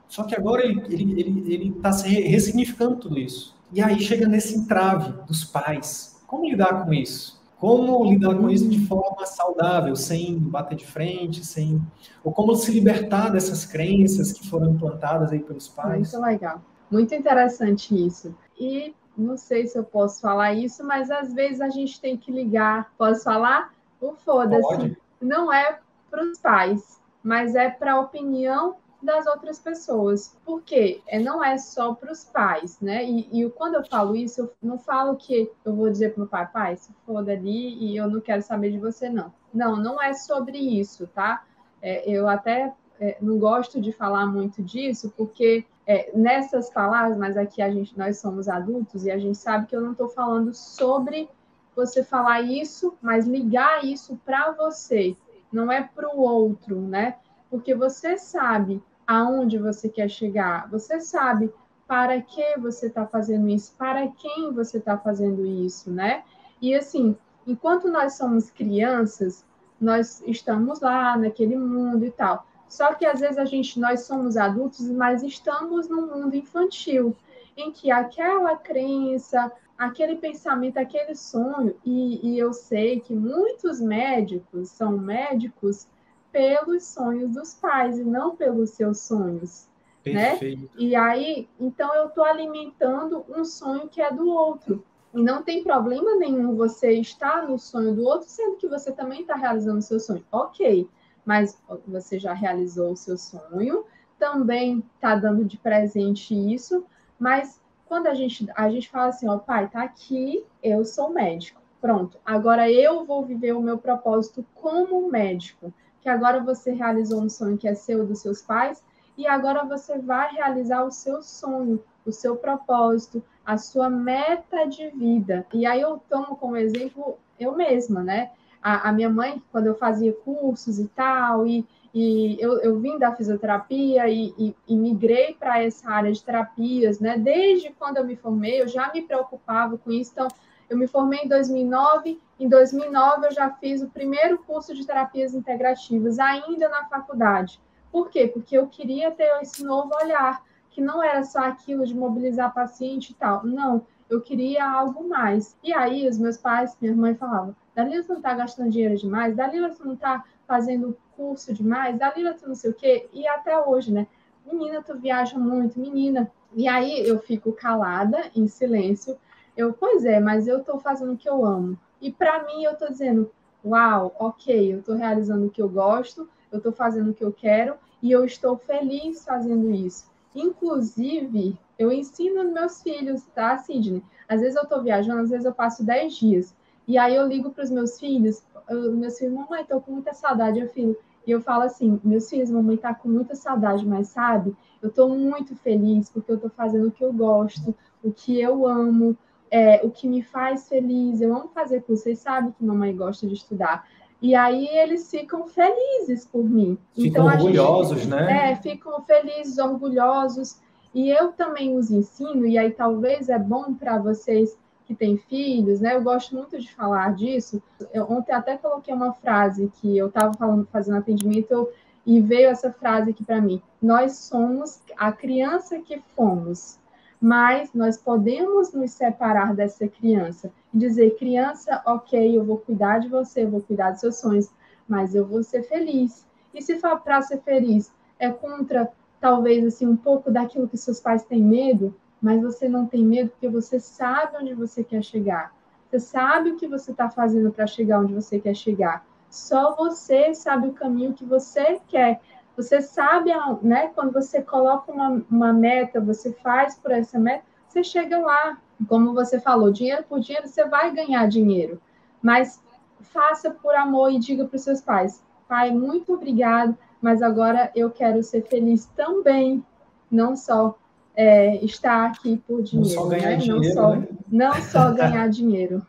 Só 0.09 0.23
que 0.23 0.35
agora 0.35 0.65
ele 0.65 0.81
está 0.81 0.93
ele, 0.93 1.21
ele, 1.21 1.55
ele 1.55 1.73
tá 1.83 1.93
se 1.93 2.09
ressignificando 2.09 2.97
tudo 2.97 3.19
isso. 3.19 3.57
E 3.73 3.83
aí 3.83 3.99
chega 4.01 4.29
nesse 4.29 4.57
entrave 4.57 5.13
dos 5.27 5.45
pais. 5.45 6.23
Como 6.27 6.49
lidar 6.49 6.85
com 6.85 6.93
isso? 6.93 7.43
Como 7.59 8.05
lidar 8.05 8.35
com 8.35 8.51
isso 8.51 8.69
de 8.69 8.87
forma 8.87 9.25
saudável, 9.25 9.97
sem 9.97 10.39
bater 10.39 10.77
de 10.77 10.87
frente, 10.87 11.45
sem. 11.45 11.81
Ou 12.23 12.31
como 12.31 12.55
se 12.55 12.71
libertar 12.71 13.31
dessas 13.31 13.65
crenças 13.65 14.33
que 14.33 14.47
foram 14.49 14.71
implantadas 14.71 15.33
aí 15.33 15.41
pelos 15.41 15.67
pais? 15.67 16.13
Muito 16.13 16.27
legal. 16.27 16.63
Muito 16.91 17.15
interessante 17.15 17.95
isso. 17.95 18.35
E 18.61 18.95
não 19.17 19.37
sei 19.37 19.67
se 19.67 19.79
eu 19.79 19.85
posso 19.85 20.21
falar 20.21 20.55
isso, 20.55 20.85
mas 20.85 21.11
às 21.11 21.33
vezes 21.33 21.61
a 21.61 21.69
gente 21.69 22.01
tem 22.01 22.17
que 22.17 22.33
ligar. 22.33 22.93
Posso 22.99 23.25
falar? 23.25 23.73
O 24.01 24.15
foda-se 24.15 24.97
não 25.21 25.53
é 25.53 25.79
para 26.11 26.23
os 26.25 26.39
pais, 26.39 27.01
mas 27.23 27.55
é 27.55 27.71
para 27.71 27.95
a 27.95 28.01
opinião 28.01 28.77
das 29.05 29.27
outras 29.27 29.59
pessoas. 29.59 30.37
Por 30.45 30.63
quê? 30.63 31.03
É, 31.07 31.19
não 31.19 31.45
é 31.45 31.59
só 31.59 31.95
para 31.95 32.11
os 32.11 32.25
pais, 32.25 32.81
né? 32.81 33.05
E, 33.05 33.29
e, 33.45 33.51
quando 33.51 33.75
eu 33.75 33.85
falo 33.85 34.17
isso, 34.17 34.41
eu 34.41 34.55
não 34.63 34.79
falo 34.79 35.17
que 35.17 35.51
eu 35.65 35.75
vou 35.75 35.91
dizer 35.91 36.15
para 36.15 36.25
o 36.25 36.27
pai, 36.27 36.49
pai, 36.51 36.77
se 36.77 36.91
foda 37.07 37.33
ali 37.33 37.75
e 37.75 37.97
eu 37.97 38.09
não 38.09 38.21
quero 38.21 38.43
saber 38.43 38.73
de 38.73 38.79
você, 38.79 39.09
não. 39.09 39.33
Não, 39.53 39.77
não 39.77 40.03
é 40.03 40.15
sobre 40.15 40.59
isso, 40.59 41.07
tá? 41.09 41.45
É, 41.83 42.11
eu 42.11 42.27
até 42.27 42.73
é, 42.99 43.17
não 43.21 43.39
gosto 43.39 43.81
de 43.81 43.93
falar 43.93 44.27
muito 44.27 44.63
disso, 44.63 45.13
porque 45.17 45.65
é, 45.87 46.11
nessas 46.15 46.71
palavras, 46.71 47.17
mas 47.17 47.37
aqui 47.37 47.61
a 47.61 47.71
gente, 47.71 47.97
nós 47.99 48.19
somos 48.19 48.49
adultos 48.49 49.05
e 49.05 49.11
a 49.11 49.19
gente 49.19 49.37
sabe 49.37 49.67
que 49.67 49.77
eu 49.77 49.81
não 49.81 49.93
estou 49.93 50.09
falando 50.09 50.53
sobre 50.55 51.29
você 51.77 52.03
falar 52.03 52.41
isso, 52.41 52.95
mas 53.03 53.27
ligar 53.27 53.85
isso 53.85 54.19
para 54.25 54.53
você, 54.53 55.17
não 55.53 55.71
é 55.71 55.83
para 55.83 56.15
o 56.15 56.21
outro, 56.21 56.81
né? 56.81 57.17
Porque 57.51 57.75
você 57.75 58.17
sabe 58.17 58.83
aonde 59.07 59.59
você 59.59 59.89
quer 59.89 60.09
chegar, 60.09 60.69
você 60.71 61.01
sabe 61.01 61.53
para 61.87 62.21
que 62.21 62.59
você 62.59 62.87
está 62.87 63.07
fazendo 63.07 63.49
isso, 63.49 63.75
para 63.77 64.09
quem 64.09 64.53
você 64.53 64.79
está 64.79 64.97
fazendo 64.97 65.45
isso, 65.45 65.91
né? 65.91 66.23
E 66.63 66.75
assim, 66.75 67.17
enquanto 67.47 67.89
nós 67.89 68.15
somos 68.15 68.51
crianças, 68.51 69.45
nós 69.81 70.23
estamos 70.27 70.81
lá 70.81 71.17
naquele 71.17 71.57
mundo 71.57 72.05
e 72.05 72.11
tal. 72.11 72.47
Só 72.75 72.93
que 72.93 73.07
às 73.07 73.21
vezes 73.21 73.39
a 73.39 73.45
gente, 73.45 73.79
nós 73.79 74.01
somos 74.01 74.37
adultos, 74.37 74.91
mas 74.91 75.23
estamos 75.23 75.89
num 75.89 76.09
mundo 76.09 76.35
infantil, 76.35 77.17
em 77.57 77.71
que 77.71 77.89
aquela 77.89 78.57
crença, 78.57 79.53
aquele 79.79 80.17
pensamento, 80.17 80.77
aquele 80.77 81.15
sonho, 81.15 81.77
e, 81.85 82.29
e 82.29 82.37
eu 82.37 82.53
sei 82.53 82.99
que 82.99 83.15
muitos 83.15 83.81
médicos 83.81 84.71
são 84.71 84.99
médicos 84.99 85.87
pelos 86.33 86.83
sonhos 86.83 87.31
dos 87.31 87.55
pais 87.55 87.97
e 87.97 88.03
não 88.03 88.35
pelos 88.35 88.71
seus 88.71 88.99
sonhos. 88.99 89.69
Né? 90.05 90.31
Perfeito. 90.31 90.63
Né? 90.63 90.69
E 90.77 90.97
aí, 90.97 91.49
então 91.61 91.95
eu 91.95 92.09
estou 92.09 92.25
alimentando 92.25 93.25
um 93.29 93.45
sonho 93.45 93.89
que 93.89 94.03
é 94.03 94.13
do 94.13 94.29
outro. 94.29 94.85
E 95.15 95.23
não 95.23 95.45
tem 95.45 95.63
problema 95.63 96.17
nenhum 96.17 96.57
você 96.57 96.91
estar 96.95 97.49
no 97.49 97.57
sonho 97.57 97.95
do 97.95 98.03
outro, 98.03 98.29
sendo 98.29 98.57
que 98.57 98.67
você 98.67 98.91
também 98.91 99.21
está 99.21 99.37
realizando 99.37 99.79
o 99.79 99.83
seu 99.83 100.01
sonho. 100.01 100.25
Ok, 100.33 100.89
mas 101.25 101.59
você 101.87 102.19
já 102.19 102.33
realizou 102.33 102.93
o 102.93 102.97
seu 102.97 103.17
sonho, 103.17 103.85
também 104.19 104.85
está 104.95 105.15
dando 105.15 105.45
de 105.45 105.59
presente 105.59 106.35
isso, 106.35 106.85
mas 107.19 107.61
quando 107.87 108.07
a 108.07 108.15
gente, 108.15 108.47
a 108.57 108.69
gente 108.71 108.89
fala 108.89 109.09
assim, 109.09 109.29
ó, 109.29 109.39
pai, 109.39 109.69
tá 109.69 109.83
aqui, 109.83 110.45
eu 110.63 110.85
sou 110.85 111.11
médico. 111.11 111.61
Pronto, 111.81 112.19
agora 112.25 112.71
eu 112.71 113.05
vou 113.05 113.25
viver 113.25 113.53
o 113.53 113.61
meu 113.61 113.77
propósito 113.77 114.45
como 114.55 115.11
médico, 115.11 115.73
que 116.01 116.09
agora 116.09 116.41
você 116.41 116.73
realizou 116.73 117.23
um 117.23 117.29
sonho 117.29 117.59
que 117.59 117.69
é 117.69 117.75
seu 117.75 118.07
dos 118.07 118.21
seus 118.21 118.41
pais, 118.41 118.83
e 119.17 119.27
agora 119.27 119.65
você 119.65 119.99
vai 119.99 120.33
realizar 120.33 120.85
o 120.85 120.91
seu 120.91 121.23
sonho, 121.23 121.83
o 122.05 122.11
seu 122.11 122.37
propósito, 122.37 123.23
a 123.45 123.57
sua 123.59 123.89
meta 123.89 124.65
de 124.65 124.89
vida. 124.91 125.47
E 125.53 125.67
aí 125.67 125.81
eu 125.81 126.01
tomo 126.09 126.37
como 126.37 126.57
exemplo 126.57 127.19
eu 127.39 127.55
mesma, 127.55 128.03
né? 128.03 128.33
A, 128.65 128.89
a 128.89 128.93
minha 128.93 129.11
mãe, 129.11 129.43
quando 129.53 129.67
eu 129.67 129.75
fazia 129.75 130.13
cursos 130.13 130.79
e 130.79 130.89
tal, 130.89 131.47
e, 131.47 131.67
e 131.93 132.39
eu, 132.41 132.59
eu 132.61 132.81
vim 132.81 132.99
da 132.99 133.15
fisioterapia 133.15 134.09
e, 134.09 134.35
e, 134.39 134.57
e 134.67 134.75
migrei 134.75 135.35
para 135.35 135.63
essa 135.63 135.91
área 135.91 136.11
de 136.11 136.25
terapias, 136.25 136.99
né? 136.99 137.19
Desde 137.19 137.71
quando 137.79 137.99
eu 137.99 138.05
me 138.05 138.17
formei, 138.17 138.63
eu 138.63 138.67
já 138.67 138.91
me 138.91 139.03
preocupava 139.03 139.77
com 139.77 139.93
isso. 139.93 140.13
Então, 140.13 140.29
eu 140.69 140.79
me 140.79 140.87
formei 140.87 141.21
em 141.21 141.29
2009. 141.29 142.19
Em 142.41 142.49
2009, 142.49 143.27
eu 143.27 143.33
já 143.33 143.51
fiz 143.51 143.83
o 143.83 143.91
primeiro 143.91 144.39
curso 144.39 144.75
de 144.75 144.87
terapias 144.87 145.35
integrativas, 145.35 146.19
ainda 146.19 146.69
na 146.69 146.87
faculdade. 146.87 147.61
Por 147.93 148.09
quê? 148.09 148.27
Porque 148.27 148.57
eu 148.57 148.67
queria 148.67 149.11
ter 149.11 149.31
esse 149.43 149.63
novo 149.63 149.93
olhar 150.03 150.43
que 150.71 150.81
não 150.81 151.01
era 151.01 151.23
só 151.23 151.41
aquilo 151.41 151.87
de 151.87 151.95
mobilizar 151.95 152.53
paciente 152.53 153.11
e 153.11 153.15
tal. 153.15 153.47
Não, 153.47 153.87
eu 154.11 154.21
queria 154.21 154.69
algo 154.69 155.09
mais. 155.09 155.57
E 155.63 155.73
aí, 155.73 156.09
os 156.09 156.19
meus 156.19 156.37
pais, 156.37 156.77
minha 156.81 156.97
mãe 156.97 157.15
falavam: 157.15 157.55
Dalila, 157.75 158.03
você 158.03 158.13
não 158.13 158.19
está 158.19 158.35
gastando 158.35 158.71
dinheiro 158.71 158.97
demais? 158.97 159.35
Dalila, 159.35 159.71
você 159.71 159.83
não 159.83 159.95
está 159.95 160.25
fazendo 160.47 160.97
curso 161.17 161.53
demais? 161.53 161.99
Dalila, 161.99 162.33
você 162.33 162.47
não 162.47 162.55
sei 162.55 162.71
o 162.71 162.75
quê? 162.75 163.09
E 163.13 163.27
até 163.27 163.59
hoje, 163.59 163.93
né? 163.93 164.07
Menina, 164.47 164.83
tu 164.83 164.97
viaja 164.97 165.39
muito, 165.39 165.81
menina. 165.81 166.31
E 166.55 166.69
aí 166.69 167.07
eu 167.07 167.19
fico 167.19 167.53
calada, 167.53 168.31
em 168.35 168.47
silêncio. 168.47 169.19
Eu, 169.57 169.73
pois 169.73 170.05
é, 170.05 170.21
mas 170.21 170.47
eu 170.47 170.59
estou 170.59 170.79
fazendo 170.79 171.13
o 171.13 171.17
que 171.17 171.29
eu 171.29 171.45
amo. 171.45 171.79
E 172.01 172.13
para 172.13 172.45
mim, 172.45 172.65
eu 172.65 172.73
estou 172.73 172.89
dizendo: 172.89 173.31
uau, 173.65 174.15
ok, 174.19 174.75
eu 174.75 174.81
estou 174.81 174.95
realizando 174.95 175.47
o 175.47 175.51
que 175.51 175.63
eu 175.63 175.69
gosto, 175.69 176.29
eu 176.53 176.59
estou 176.59 176.73
fazendo 176.73 177.11
o 177.11 177.15
que 177.15 177.25
eu 177.25 177.33
quero 177.33 177.75
e 178.03 178.13
eu 178.13 178.25
estou 178.25 178.57
feliz 178.57 179.25
fazendo 179.25 179.71
isso. 179.71 180.07
Inclusive, 180.35 181.57
eu 181.79 181.91
ensino 181.91 182.53
meus 182.53 182.83
filhos, 182.83 183.25
tá, 183.35 183.57
Sidney? 183.57 184.03
Às 184.29 184.41
vezes 184.41 184.57
eu 184.57 184.65
estou 184.65 184.83
viajando, 184.83 185.23
às 185.23 185.31
vezes 185.31 185.47
eu 185.47 185.55
passo 185.55 185.85
10 185.85 186.17
dias. 186.17 186.55
E 186.87 186.99
aí 186.99 187.15
eu 187.15 187.27
ligo 187.27 187.51
para 187.51 187.65
os 187.65 187.71
meus 187.71 187.99
filhos, 187.99 188.43
eu, 188.69 188.93
meus 188.93 189.19
filhos, 189.19 189.35
mamãe, 189.35 189.63
estou 189.63 189.81
com 189.81 189.93
muita 189.93 190.13
saudade, 190.13 190.61
eu 190.61 190.69
filho. 190.69 190.97
E 191.27 191.31
eu 191.31 191.41
falo 191.41 191.63
assim, 191.63 191.99
meus 192.05 192.29
filhos, 192.29 192.51
mamãe 192.51 192.77
está 192.77 192.95
com 192.95 193.09
muita 193.09 193.35
saudade, 193.35 193.87
mas 193.87 194.09
sabe, 194.09 194.55
eu 194.83 194.91
estou 194.91 195.09
muito 195.09 195.57
feliz 195.57 196.11
porque 196.11 196.31
eu 196.31 196.37
estou 196.37 196.51
fazendo 196.51 196.89
o 196.89 196.91
que 196.91 197.03
eu 197.03 197.13
gosto, 197.13 197.75
o 198.03 198.13
que 198.13 198.39
eu 198.39 198.67
amo, 198.67 199.17
é, 199.51 199.81
o 199.83 199.91
que 199.91 200.07
me 200.07 200.23
faz 200.23 200.69
feliz. 200.69 201.21
Eu 201.21 201.35
amo 201.35 201.49
fazer 201.49 201.83
curso, 201.83 202.03
vocês 202.03 202.19
sabem 202.19 202.53
que 202.53 202.65
mamãe 202.65 202.95
gosta 202.95 203.27
de 203.27 203.35
estudar. 203.35 203.89
E 204.21 204.35
aí 204.35 204.67
eles 204.69 205.11
ficam 205.11 205.47
felizes 205.47 206.27
por 206.27 206.45
mim. 206.45 206.79
Ficam 206.95 207.27
então, 207.27 207.27
orgulhosos, 207.27 207.99
gente, 207.99 208.11
né? 208.11 208.53
É, 208.53 208.57
ficam 208.57 209.03
felizes, 209.03 209.59
orgulhosos. 209.59 210.59
E 210.95 211.09
eu 211.09 211.33
também 211.33 211.77
os 211.77 211.91
ensino, 211.91 212.47
e 212.47 212.57
aí 212.57 212.71
talvez 212.71 213.29
é 213.29 213.39
bom 213.39 213.75
para 213.75 213.99
vocês 213.99 214.57
que 214.87 214.95
têm 214.95 215.17
filhos, 215.17 215.81
né? 215.81 215.95
Eu 215.95 216.03
gosto 216.03 216.35
muito 216.35 216.59
de 216.61 216.73
falar 216.75 217.15
disso. 217.15 217.63
Eu, 217.93 218.11
ontem 218.11 218.33
até 218.33 218.57
coloquei 218.57 218.93
uma 218.93 219.13
frase 219.15 219.71
que 219.81 219.97
eu 219.97 220.09
estava 220.09 220.35
falando, 220.35 220.67
fazendo 220.71 220.99
atendimento, 220.99 221.69
e 222.07 222.21
veio 222.21 222.49
essa 222.49 222.71
frase 222.71 223.11
aqui 223.11 223.25
para 223.25 223.41
mim. 223.41 223.63
Nós 223.81 224.17
somos 224.19 224.81
a 224.97 225.11
criança 225.11 225.79
que 225.79 226.03
fomos 226.15 226.79
mas 227.25 227.73
nós 227.73 227.97
podemos 227.97 228.75
nos 228.75 228.91
separar 228.91 229.55
dessa 229.55 229.89
criança 229.89 230.53
e 230.75 230.77
dizer: 230.77 231.17
criança, 231.17 231.81
ok, 231.87 232.37
eu 232.37 232.45
vou 232.45 232.59
cuidar 232.59 232.99
de 232.99 233.09
você, 233.09 233.45
eu 233.45 233.51
vou 233.51 233.63
cuidar 233.63 233.93
dos 233.93 234.01
seus 234.01 234.17
sonhos, 234.17 234.51
mas 234.87 235.15
eu 235.15 235.27
vou 235.27 235.43
ser 235.43 235.63
feliz. 235.63 236.27
E 236.53 236.61
se 236.61 236.79
for 236.79 237.01
para 237.01 237.23
ser 237.23 237.41
feliz 237.41 237.91
é 238.19 238.31
contra 238.31 238.93
talvez 239.19 239.65
assim 239.65 239.87
um 239.87 239.97
pouco 239.97 240.31
daquilo 240.31 240.69
que 240.69 240.77
seus 240.77 241.01
pais 241.01 241.25
têm 241.25 241.43
medo, 241.43 241.95
mas 242.25 242.41
você 242.41 242.67
não 242.67 242.87
tem 242.87 243.05
medo 243.05 243.29
porque 243.29 243.51
você 243.51 243.79
sabe 243.79 244.39
onde 244.39 244.55
você 244.55 244.83
quer 244.83 245.05
chegar. 245.05 245.55
Você 245.87 246.01
sabe 246.01 246.53
o 246.53 246.57
que 246.57 246.67
você 246.67 246.91
está 246.91 247.11
fazendo 247.11 247.53
para 247.53 247.67
chegar 247.67 248.01
onde 248.01 248.15
você 248.15 248.41
quer 248.41 248.55
chegar. 248.55 249.05
Só 249.29 249.77
você 249.77 250.35
sabe 250.35 250.69
o 250.69 250.73
caminho 250.73 251.13
que 251.13 251.23
você 251.23 251.83
quer. 251.87 252.23
Você 252.57 252.81
sabe, 252.81 253.31
né, 253.61 253.89
quando 253.95 254.11
você 254.11 254.41
coloca 254.41 254.91
uma, 254.91 255.23
uma 255.31 255.53
meta, 255.53 256.01
você 256.01 256.33
faz 256.33 256.79
por 256.79 256.93
essa 256.93 257.19
meta, 257.19 257.45
você 257.69 257.85
chega 257.85 258.19
lá. 258.19 258.57
Como 258.89 259.13
você 259.13 259.39
falou, 259.39 259.71
dinheiro 259.71 260.05
por 260.05 260.19
dinheiro, 260.19 260.49
você 260.49 260.65
vai 260.67 260.95
ganhar 260.95 261.29
dinheiro. 261.29 261.79
Mas 262.23 262.59
faça 263.01 263.51
por 263.51 263.75
amor 263.75 264.11
e 264.11 264.19
diga 264.19 264.47
para 264.47 264.57
os 264.57 264.63
seus 264.63 264.81
pais: 264.81 265.23
pai, 265.47 265.71
muito 265.71 266.15
obrigado, 266.15 266.75
mas 267.03 267.21
agora 267.21 267.71
eu 267.77 267.91
quero 267.91 268.23
ser 268.23 268.47
feliz 268.49 268.87
também, 268.97 269.63
não 270.11 270.35
só 270.35 270.75
é, 271.17 271.65
estar 271.65 272.07
aqui 272.07 272.37
por 272.47 272.63
dinheiro. 272.63 272.95
Não 272.95 273.03
só 273.03 273.09
ganhar 273.09 273.31
né? 273.31 273.37
dinheiro. 273.37 273.65
Não 273.65 273.73
só, 273.73 273.97
né? 273.97 274.09
não 274.31 274.55
só 274.55 274.93
ganhar 274.93 275.29
dinheiro. 275.29 275.87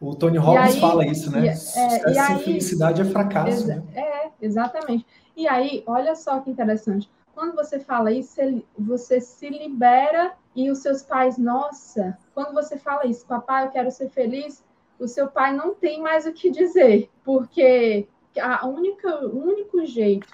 O 0.00 0.14
Tony 0.14 0.36
Robbins 0.36 0.74
aí, 0.74 0.80
fala 0.80 1.06
isso, 1.06 1.30
né? 1.30 1.46
E, 1.46 1.48
é, 1.48 1.54
Sucesso 1.54 2.10
e 2.10 2.18
aí, 2.18 2.38
felicidade 2.44 3.00
é 3.00 3.04
fracasso. 3.04 3.48
Exa 3.48 3.76
né? 3.76 3.82
É, 3.94 4.30
exatamente. 4.42 5.06
E 5.34 5.48
aí, 5.48 5.82
olha 5.86 6.14
só 6.14 6.38
que 6.40 6.50
interessante. 6.50 7.10
Quando 7.34 7.54
você 7.54 7.80
fala 7.80 8.12
isso, 8.12 8.40
você 8.78 9.20
se 9.20 9.48
libera 9.48 10.32
e 10.54 10.70
os 10.70 10.78
seus 10.78 11.02
pais, 11.02 11.36
nossa, 11.36 12.16
quando 12.34 12.54
você 12.54 12.78
fala 12.78 13.06
isso, 13.06 13.26
papai, 13.26 13.66
eu 13.66 13.70
quero 13.70 13.90
ser 13.90 14.08
feliz, 14.08 14.64
o 14.98 15.06
seu 15.06 15.28
pai 15.28 15.54
não 15.54 15.74
tem 15.74 16.00
mais 16.00 16.26
o 16.26 16.32
que 16.32 16.50
dizer, 16.50 17.10
porque 17.22 18.06
a 18.40 18.66
única, 18.66 19.26
o 19.26 19.46
único 19.46 19.84
jeito, 19.84 20.26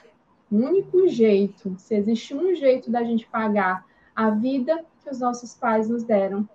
o 0.51 0.57
único 0.57 1.09
jeito, 1.09 1.75
se 1.79 1.95
existe 1.97 2.35
um 2.35 2.55
jeito 2.55 2.91
da 2.91 3.03
gente 3.03 3.27
pagar 3.27 3.85
a 4.15 4.31
vida 4.31 4.85
que 5.03 5.11
os 5.11 5.21
nossos 5.21 5.55
pais 5.55 5.89
nos 5.89 6.03
deram, 6.05 6.49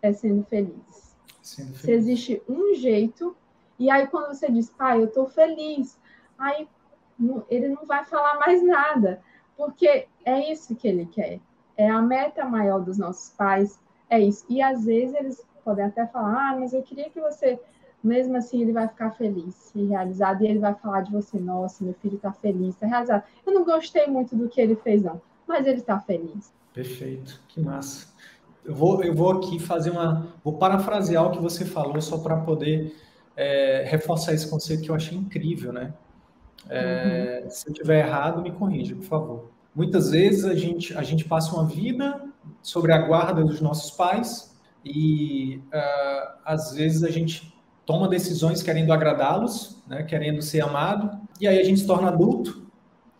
é 0.00 0.12
sendo 0.12 0.44
feliz. 0.44 1.16
Sendo 1.42 1.68
feliz. 1.68 1.80
Se 1.80 1.90
existe 1.92 2.42
um 2.48 2.74
jeito, 2.74 3.36
e 3.78 3.90
aí 3.90 4.06
quando 4.06 4.34
você 4.34 4.50
diz, 4.50 4.70
pai, 4.70 5.00
eu 5.00 5.06
estou 5.06 5.28
feliz, 5.28 5.98
aí 6.38 6.68
ele 7.48 7.68
não 7.68 7.84
vai 7.84 8.04
falar 8.04 8.38
mais 8.38 8.62
nada, 8.62 9.22
porque 9.56 10.06
é 10.24 10.50
isso 10.50 10.74
que 10.74 10.88
ele 10.88 11.06
quer. 11.06 11.40
É 11.76 11.88
a 11.88 12.02
meta 12.02 12.44
maior 12.44 12.80
dos 12.80 12.98
nossos 12.98 13.30
pais, 13.30 13.78
é 14.10 14.20
isso. 14.20 14.44
E 14.48 14.60
às 14.60 14.84
vezes 14.84 15.14
eles 15.14 15.46
podem 15.64 15.84
até 15.84 16.06
falar, 16.06 16.50
ah, 16.50 16.56
mas 16.58 16.72
eu 16.72 16.82
queria 16.82 17.08
que 17.08 17.20
você, 17.20 17.60
mesmo 18.02 18.36
assim, 18.36 18.60
ele 18.60 18.72
vai 18.72 18.88
ficar 18.88 19.12
feliz 19.12 19.72
e 19.74 19.86
realizado, 19.86 20.42
e 20.42 20.48
ele 20.48 20.58
vai 20.58 20.74
falar 20.74 21.02
de 21.02 21.12
você, 21.12 21.38
nossa, 21.38 21.84
meu 21.84 21.94
filho 21.94 22.16
está 22.16 22.32
feliz, 22.32 22.74
está 22.74 22.86
realizado. 22.86 23.24
Eu 23.46 23.54
não 23.54 23.64
gostei 23.64 24.06
muito 24.06 24.34
do 24.34 24.48
que 24.48 24.60
ele 24.60 24.76
fez, 24.76 25.02
não, 25.02 25.20
mas 25.46 25.66
ele 25.66 25.78
está 25.78 26.00
feliz. 26.00 26.52
Perfeito, 26.72 27.40
que 27.48 27.60
massa. 27.60 28.06
Eu 28.64 28.74
vou, 28.74 29.02
eu 29.02 29.14
vou 29.14 29.30
aqui 29.32 29.58
fazer 29.58 29.90
uma. 29.90 30.28
Vou 30.42 30.54
parafrasear 30.54 31.26
o 31.26 31.30
que 31.30 31.40
você 31.40 31.64
falou, 31.64 32.00
só 32.00 32.18
para 32.18 32.36
poder 32.36 32.96
é, 33.36 33.84
reforçar 33.86 34.32
esse 34.32 34.48
conceito 34.48 34.82
que 34.82 34.90
eu 34.90 34.94
achei 34.94 35.16
incrível, 35.16 35.72
né? 35.72 35.92
É, 36.68 37.42
uhum. 37.42 37.50
Se 37.50 37.68
eu 37.68 37.74
tiver 37.74 38.06
errado, 38.06 38.40
me 38.40 38.52
corrija, 38.52 38.94
por 38.94 39.04
favor. 39.04 39.50
Muitas 39.74 40.10
vezes 40.10 40.44
a 40.44 40.54
gente, 40.54 40.96
a 40.96 41.02
gente 41.02 41.24
passa 41.24 41.54
uma 41.54 41.66
vida 41.66 42.22
sobre 42.62 42.92
a 42.92 42.98
guarda 42.98 43.42
dos 43.42 43.60
nossos 43.60 43.90
pais 43.90 44.54
e 44.84 45.60
uh, 45.72 46.38
às 46.44 46.74
vezes 46.74 47.02
a 47.02 47.10
gente 47.10 47.52
toma 47.86 48.08
decisões 48.08 48.62
querendo 48.62 48.92
agradá-los, 48.92 49.82
né, 49.86 50.02
querendo 50.02 50.42
ser 50.42 50.60
amado, 50.60 51.18
e 51.40 51.48
aí 51.48 51.58
a 51.58 51.64
gente 51.64 51.80
se 51.80 51.86
torna 51.86 52.08
adulto 52.08 52.66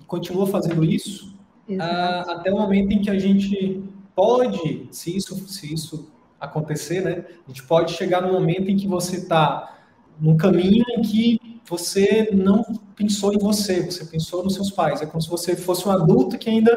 e 0.00 0.04
continua 0.04 0.46
fazendo 0.46 0.84
isso 0.84 1.31
uh, 1.68 2.30
até 2.30 2.52
o 2.52 2.56
momento 2.56 2.92
em 2.92 3.00
que 3.00 3.10
a 3.10 3.18
gente 3.18 3.82
pode, 4.14 4.88
se 4.90 5.16
isso, 5.16 5.36
se 5.48 5.72
isso 5.72 6.10
acontecer, 6.40 7.02
né, 7.02 7.24
a 7.46 7.48
gente 7.48 7.62
pode 7.64 7.92
chegar 7.92 8.20
no 8.20 8.32
momento 8.32 8.68
em 8.68 8.76
que 8.76 8.86
você 8.86 9.16
está 9.16 9.78
num 10.20 10.36
caminho 10.36 10.84
em 10.96 11.02
que 11.02 11.40
você 11.68 12.28
não 12.32 12.64
pensou 12.94 13.32
em 13.32 13.38
você, 13.38 13.80
você 13.82 14.04
pensou 14.04 14.44
nos 14.44 14.54
seus 14.54 14.70
pais. 14.70 15.00
É 15.00 15.06
como 15.06 15.22
se 15.22 15.28
você 15.28 15.56
fosse 15.56 15.88
um 15.88 15.92
adulto 15.92 16.36
que 16.36 16.50
ainda 16.50 16.76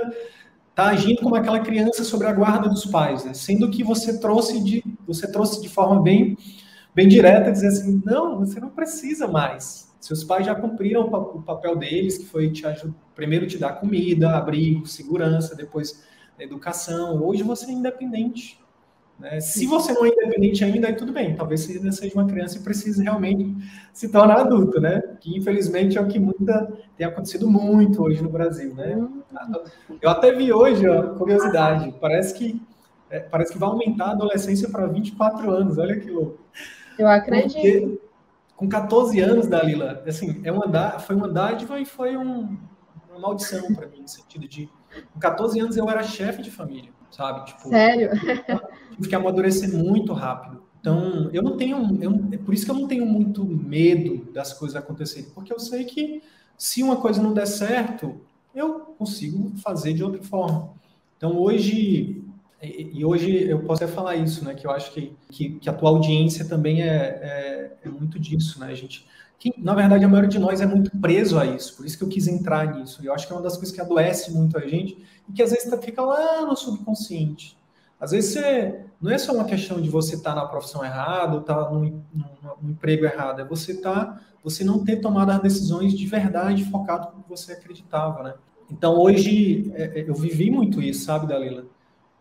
está 0.70 0.88
agindo 0.88 1.22
como 1.22 1.36
aquela 1.36 1.60
criança 1.60 2.04
sobre 2.04 2.28
a 2.28 2.34
guarda 2.34 2.70
dos 2.70 2.86
pais, 2.86 3.26
né? 3.26 3.34
sendo 3.34 3.70
que 3.70 3.84
você 3.84 4.20
trouxe 4.20 4.62
de 4.64 4.84
você 5.08 5.32
trouxe 5.32 5.62
de 5.62 5.70
forma 5.70 6.02
bem 6.02 6.38
bem 6.94 7.08
direta 7.08 7.52
dizer 7.52 7.68
assim, 7.68 8.02
não, 8.06 8.40
você 8.40 8.60
não 8.60 8.70
precisa 8.70 9.28
mais. 9.28 9.85
Seus 10.06 10.24
pais 10.24 10.46
já 10.46 10.54
cumpriram 10.54 11.02
o 11.02 11.42
papel 11.42 11.76
deles, 11.76 12.16
que 12.20 12.28
foi 12.28 12.52
te 12.52 12.64
ajudar, 12.68 12.94
primeiro 13.16 13.48
te 13.48 13.58
dar 13.58 13.80
comida, 13.80 14.38
abrigo, 14.38 14.86
segurança, 14.86 15.56
depois 15.56 16.04
educação. 16.38 17.24
Hoje 17.24 17.42
você 17.42 17.66
é 17.66 17.72
independente. 17.72 18.64
Né? 19.20 19.40
Se 19.40 19.66
você 19.66 19.94
não 19.94 20.06
é 20.06 20.10
independente 20.10 20.64
ainda, 20.64 20.90
aí 20.90 20.96
tudo 20.96 21.12
bem. 21.12 21.36
Talvez 21.36 21.62
você 21.62 21.80
ainda 21.80 21.92
seja 21.92 22.14
uma 22.14 22.28
criança 22.28 22.60
e 22.60 22.62
precise 22.62 23.02
realmente 23.02 23.56
se 23.92 24.08
tornar 24.10 24.42
adulto, 24.42 24.80
né? 24.80 25.02
Que 25.20 25.36
infelizmente 25.36 25.98
é 25.98 26.02
o 26.02 26.08
que 26.08 26.20
muita 26.20 26.72
tem 26.96 27.08
acontecido 27.08 27.50
muito 27.50 28.04
hoje 28.04 28.22
no 28.22 28.30
Brasil, 28.30 28.76
né? 28.76 29.04
Eu 30.00 30.10
até 30.12 30.32
vi 30.34 30.54
hoje, 30.54 30.88
ó, 30.88 31.16
curiosidade, 31.16 31.96
parece 32.00 32.36
que 32.36 32.62
é, 33.10 33.22
parece 33.22 33.54
que 33.54 33.58
vai 33.58 33.70
aumentar 33.70 34.10
a 34.10 34.12
adolescência 34.12 34.70
para 34.70 34.86
24 34.86 35.50
anos. 35.50 35.80
Olha 35.80 36.00
que 36.00 36.12
louco. 36.12 36.38
Eu 37.00 37.08
acredito. 37.08 37.54
Porque, 37.54 38.05
com 38.56 38.68
14 38.68 39.20
anos, 39.20 39.48
Dalila, 39.48 40.04
assim, 40.08 40.42
é 40.44 40.52
uma 40.52 41.00
foi 41.00 41.16
uma 41.16 41.28
dádiva 41.28 41.80
e 41.80 41.86
foi 41.86 42.16
um, 42.16 42.58
uma 43.10 43.20
maldição 43.20 43.74
para 43.74 43.88
mim, 43.88 44.02
no 44.02 44.08
sentido 44.08 44.48
de 44.48 44.70
com 45.14 45.20
14 45.20 45.60
anos 45.60 45.76
eu 45.76 45.90
era 45.90 46.04
chefe 46.04 46.42
de 46.42 46.50
família 46.50 46.96
sabe? 47.16 47.46
Tipo, 47.46 47.70
Sério? 47.70 48.10
Tive 48.92 49.10
que 49.10 49.16
amadurecer 49.16 49.74
muito 49.74 50.14
rápido. 50.14 50.64
Então, 50.80 51.30
eu 51.34 51.42
não 51.42 51.58
tenho. 51.58 51.98
Eu, 52.02 52.12
é 52.32 52.38
por 52.38 52.54
isso 52.54 52.66
que 52.66 52.72
eu 52.72 52.76
não 52.76 52.88
tenho 52.88 53.06
muito 53.06 53.44
medo 53.44 54.32
das 54.32 54.54
coisas 54.54 54.76
acontecerem, 54.76 55.30
porque 55.34 55.52
eu 55.52 55.60
sei 55.60 55.86
que 55.86 56.22
se 56.58 56.84
uma 56.84 56.98
coisa 56.98 57.22
não 57.22 57.34
der 57.34 57.48
certo, 57.48 58.22
eu 58.54 58.80
consigo 58.98 59.52
fazer 59.58 59.94
de 59.94 60.04
outra 60.04 60.22
forma. 60.22 60.74
Então, 61.18 61.38
hoje. 61.38 62.22
E 62.66 63.04
hoje 63.06 63.48
eu 63.48 63.60
posso 63.60 63.84
até 63.84 63.92
falar 63.92 64.16
isso, 64.16 64.44
né? 64.44 64.54
Que 64.54 64.66
eu 64.66 64.72
acho 64.72 64.92
que, 64.92 65.16
que, 65.30 65.52
que 65.60 65.70
a 65.70 65.74
tua 65.74 65.90
audiência 65.90 66.46
também 66.46 66.82
é, 66.82 66.88
é, 66.88 67.72
é 67.84 67.90
muito 67.90 68.20
disso, 68.20 68.60
né? 68.60 68.74
Gente, 68.76 69.06
que, 69.38 69.54
na 69.58 69.74
verdade, 69.74 70.04
a 70.04 70.08
maioria 70.08 70.30
de 70.30 70.40
nós 70.40 70.62
é 70.62 70.66
muito 70.66 70.92
preso 70.98 71.38
a 71.38 71.46
isso, 71.46 71.76
por 71.76 71.86
isso 71.86 71.98
que 71.98 72.04
eu 72.04 72.08
quis 72.08 72.28
entrar 72.28 72.76
nisso. 72.76 73.04
E 73.04 73.08
eu 73.08 73.14
acho 73.14 73.28
que 73.28 73.34
é 73.34 73.36
uma 73.36 73.42
das 73.42 73.56
coisas 73.56 73.74
que 73.74 73.82
adoece 73.82 74.32
muito 74.32 74.58
a 74.58 74.62
gente 74.62 74.98
e 75.30 75.34
que 75.34 75.44
às 75.44 75.52
vezes 75.52 75.70
tá, 75.70 75.78
fica 75.78 76.02
lá 76.02 76.46
no 76.46 76.56
subconsciente. 76.56 77.58
Às 78.00 78.12
vezes 78.12 78.34
você, 78.34 78.86
não 79.02 79.12
é 79.12 79.18
só 79.18 79.34
uma 79.34 79.46
questão 79.46 79.82
de 79.82 79.90
você 79.90 80.16
estar 80.16 80.34
tá 80.34 80.42
na 80.42 80.48
profissão 80.48 80.84
errada 80.84 81.34
ou 81.36 81.42
estar 81.42 81.66
tá 81.66 81.72
num, 81.72 82.02
emprego 82.64 83.06
errado, 83.06 83.42
é 83.42 83.46
você 83.46 83.80
tá, 83.80 84.20
você 84.44 84.64
não 84.64 84.84
ter 84.84 84.98
tomado 84.98 85.32
as 85.32 85.42
decisões 85.42 85.94
de 85.94 86.06
verdade 86.06 86.66
focado 86.66 87.08
como 87.08 87.24
você 87.28 87.54
acreditava, 87.54 88.24
né? 88.24 88.34
Então 88.70 88.98
hoje 89.00 89.72
é, 89.76 90.02
é, 90.02 90.10
eu 90.10 90.16
vivi 90.16 90.50
muito 90.50 90.82
isso, 90.82 91.06
sabe, 91.06 91.28
Dalila? 91.28 91.66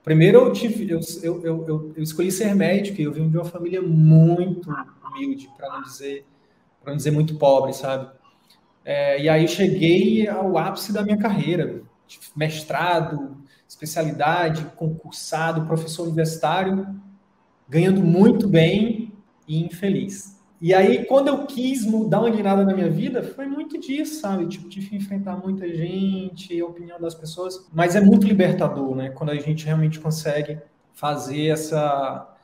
Primeiro 0.05 0.39
eu 0.39 0.53
tive, 0.53 0.91
eu, 0.91 1.01
eu, 1.23 1.43
eu, 1.43 1.93
eu 1.97 2.03
escolhi 2.03 2.31
ser 2.31 2.55
médico 2.55 3.01
e 3.01 3.05
eu 3.05 3.13
vim 3.13 3.29
de 3.31 3.39
uma 3.39 3.45
família 3.45 3.81
muito 3.81 4.71
humilde, 5.03 5.49
para 5.57 5.71
não 5.71 5.83
dizer, 5.83 6.27
para 6.83 6.91
não 6.91 6.99
dizer 6.99 7.11
muito 7.11 7.39
pobre, 7.39 7.73
sabe? 7.73 8.13
É, 8.85 9.23
e 9.23 9.31
aí 9.31 9.49
cheguei 9.49 10.29
ao 10.29 10.59
ápice 10.59 10.93
da 10.93 11.03
minha 11.03 11.17
carreira, 11.17 11.83
mestrado, 12.37 13.39
especialidade, 13.67 14.67
concursado, 14.77 15.67
professor 15.67 16.03
universitário, 16.03 16.87
ganhando 17.67 18.03
muito 18.03 18.47
bem 18.47 19.11
e 19.49 19.65
infeliz. 19.65 20.34
E 20.61 20.73
aí, 20.73 21.05
quando 21.05 21.29
eu 21.29 21.47
quis 21.47 21.85
mudar 21.85 22.21
uma 22.21 22.31
guinada 22.31 22.65
na 22.65 22.73
minha 22.73 22.89
vida, 22.89 23.23
foi 23.23 23.47
muito 23.47 23.79
disso, 23.79 24.21
sabe? 24.21 24.47
Tipo, 24.47 24.69
tive 24.69 24.89
que 24.89 24.97
enfrentar 24.97 25.37
muita 25.37 25.69
gente, 25.69 26.59
a 26.59 26.67
opinião 26.67 27.01
das 27.01 27.15
pessoas. 27.15 27.69
Mas 27.73 27.95
é 27.95 28.01
muito 28.01 28.27
libertador, 28.27 28.95
né? 28.95 29.11
Quando 29.11 29.31
a 29.31 29.35
gente 29.35 29.67
realmente 29.67 30.01
consegue 30.01 30.59
fazer 30.93 31.49
essa, 31.49 32.35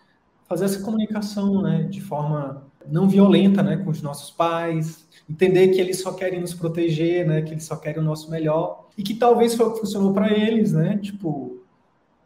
fazer 0.48 0.64
essa 0.66 0.82
comunicação, 0.82 1.62
né? 1.62 1.84
De 1.84 2.00
forma 2.00 2.66
não 2.86 3.08
violenta, 3.08 3.62
né? 3.62 3.76
Com 3.76 3.90
os 3.90 4.02
nossos 4.02 4.30
pais, 4.30 5.08
entender 5.28 5.68
que 5.68 5.80
eles 5.80 6.00
só 6.00 6.12
querem 6.12 6.40
nos 6.40 6.52
proteger, 6.52 7.26
né? 7.26 7.42
Que 7.42 7.52
eles 7.52 7.64
só 7.64 7.76
querem 7.76 8.02
o 8.02 8.04
nosso 8.04 8.30
melhor 8.30 8.88
e 8.98 9.02
que 9.02 9.14
talvez 9.14 9.54
foi 9.54 9.66
o 9.66 9.72
que 9.72 9.80
funcionou 9.80 10.12
para 10.12 10.30
eles, 10.30 10.72
né? 10.72 10.98
Tipo, 10.98 11.62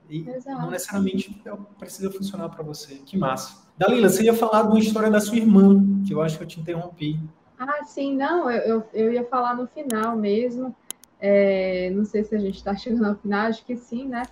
e 0.09 0.25
não 0.47 0.71
necessariamente 0.71 1.41
precisa 1.79 2.11
funcionar 2.11 2.49
para 2.49 2.63
você. 2.63 2.97
Que 3.07 3.17
massa. 3.17 3.64
Dalila, 3.77 4.09
você 4.09 4.23
ia 4.23 4.35
falar 4.35 4.63
de 4.63 4.69
uma 4.69 4.79
história 4.79 5.11
da 5.11 5.21
sua 5.21 5.37
irmã, 5.37 5.85
que 6.07 6.15
eu 6.15 6.23
acho 6.23 6.37
que 6.37 6.45
eu 6.45 6.49
te 6.49 6.61
interrompi. 6.61 7.19
Ah, 7.59 7.83
sim, 7.85 8.17
não, 8.17 8.51
eu, 8.51 8.63
eu, 8.63 8.89
eu 8.93 9.13
ia 9.13 9.25
falar 9.25 9.57
no 9.57 9.67
final 9.67 10.17
mesmo. 10.17 10.75
É, 11.21 11.91
não 11.91 12.05
sei 12.05 12.23
se 12.23 12.35
a 12.35 12.39
gente 12.39 12.57
está 12.57 12.75
chegando 12.77 13.07
ao 13.07 13.17
final, 13.17 13.47
acho 13.47 13.65
que 13.65 13.77
sim, 13.77 14.07
né? 14.07 14.23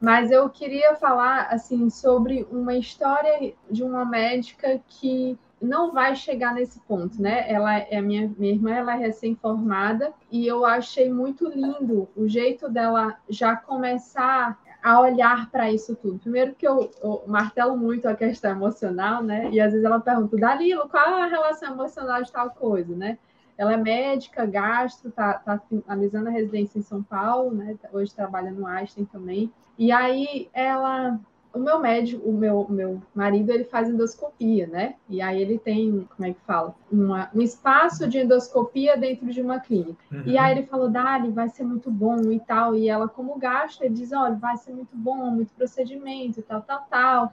Mas 0.00 0.30
eu 0.30 0.48
queria 0.48 0.94
falar 0.94 1.48
assim 1.50 1.90
sobre 1.90 2.46
uma 2.50 2.74
história 2.74 3.52
de 3.70 3.82
uma 3.82 4.04
médica 4.04 4.80
que 4.88 5.38
não 5.60 5.92
vai 5.92 6.16
chegar 6.16 6.54
nesse 6.54 6.80
ponto, 6.80 7.20
né? 7.20 7.44
Ela 7.50 7.78
é 7.78 8.00
minha, 8.00 8.32
minha 8.38 8.54
irmã, 8.54 8.70
ela 8.70 8.94
é 8.94 8.98
recém-formada 8.98 10.12
e 10.30 10.46
eu 10.46 10.64
achei 10.64 11.12
muito 11.12 11.48
lindo 11.48 12.08
o 12.16 12.26
jeito 12.26 12.68
dela 12.68 13.18
já 13.28 13.54
começar 13.54 14.58
a 14.82 15.00
olhar 15.00 15.50
para 15.50 15.70
isso 15.70 15.94
tudo. 15.96 16.18
Primeiro 16.18 16.54
que 16.54 16.66
eu, 16.66 16.90
eu, 17.02 17.22
martelo 17.26 17.76
muito 17.76 18.08
a 18.08 18.14
questão 18.14 18.52
emocional, 18.52 19.22
né? 19.22 19.50
E 19.50 19.60
às 19.60 19.72
vezes 19.72 19.84
ela 19.84 20.00
pergunta, 20.00 20.36
Dalilo, 20.36 20.88
qual 20.88 21.14
a 21.14 21.26
relação 21.26 21.72
emocional 21.72 22.22
de 22.22 22.32
tal 22.32 22.50
coisa, 22.50 22.94
né? 22.94 23.18
Ela 23.56 23.74
é 23.74 23.76
médica, 23.76 24.46
gastro, 24.46 25.10
tá, 25.10 25.34
tá 25.34 25.60
finalizando 25.68 26.28
a 26.28 26.32
residência 26.32 26.78
em 26.78 26.82
São 26.82 27.02
Paulo, 27.02 27.52
né? 27.52 27.76
Hoje 27.92 28.14
trabalha 28.14 28.50
no 28.50 28.66
Einstein 28.66 29.04
também. 29.04 29.52
E 29.78 29.92
aí 29.92 30.48
ela 30.52 31.20
o 31.52 31.58
meu 31.58 31.80
médico, 31.80 32.28
o 32.28 32.32
meu, 32.32 32.66
meu 32.68 33.02
marido, 33.14 33.50
ele 33.50 33.64
faz 33.64 33.88
endoscopia, 33.88 34.66
né? 34.68 34.94
E 35.08 35.20
aí 35.20 35.42
ele 35.42 35.58
tem, 35.58 36.08
como 36.16 36.28
é 36.28 36.32
que 36.32 36.40
fala? 36.42 36.74
Uma, 36.90 37.28
um 37.34 37.40
espaço 37.40 38.08
de 38.08 38.18
endoscopia 38.18 38.96
dentro 38.96 39.26
de 39.26 39.42
uma 39.42 39.58
clínica. 39.58 40.02
Uhum. 40.12 40.22
E 40.26 40.38
aí 40.38 40.56
ele 40.56 40.66
falou, 40.66 40.88
Dali, 40.88 41.30
vai 41.30 41.48
ser 41.48 41.64
muito 41.64 41.90
bom 41.90 42.30
e 42.30 42.38
tal. 42.38 42.76
E 42.76 42.88
ela, 42.88 43.08
como 43.08 43.36
gasta, 43.36 43.84
ele 43.84 43.94
diz, 43.94 44.12
olha, 44.12 44.36
vai 44.36 44.56
ser 44.56 44.72
muito 44.72 44.96
bom, 44.96 45.30
muito 45.30 45.52
procedimento, 45.54 46.40
tal, 46.42 46.62
tal, 46.62 46.86
tal. 46.88 47.32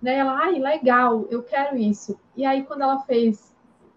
Né? 0.00 0.16
Ela, 0.16 0.38
ai, 0.38 0.58
legal, 0.60 1.26
eu 1.28 1.42
quero 1.42 1.76
isso. 1.76 2.18
E 2.36 2.44
aí, 2.44 2.62
quando 2.62 2.82
ela 2.82 3.00
fez, 3.00 3.52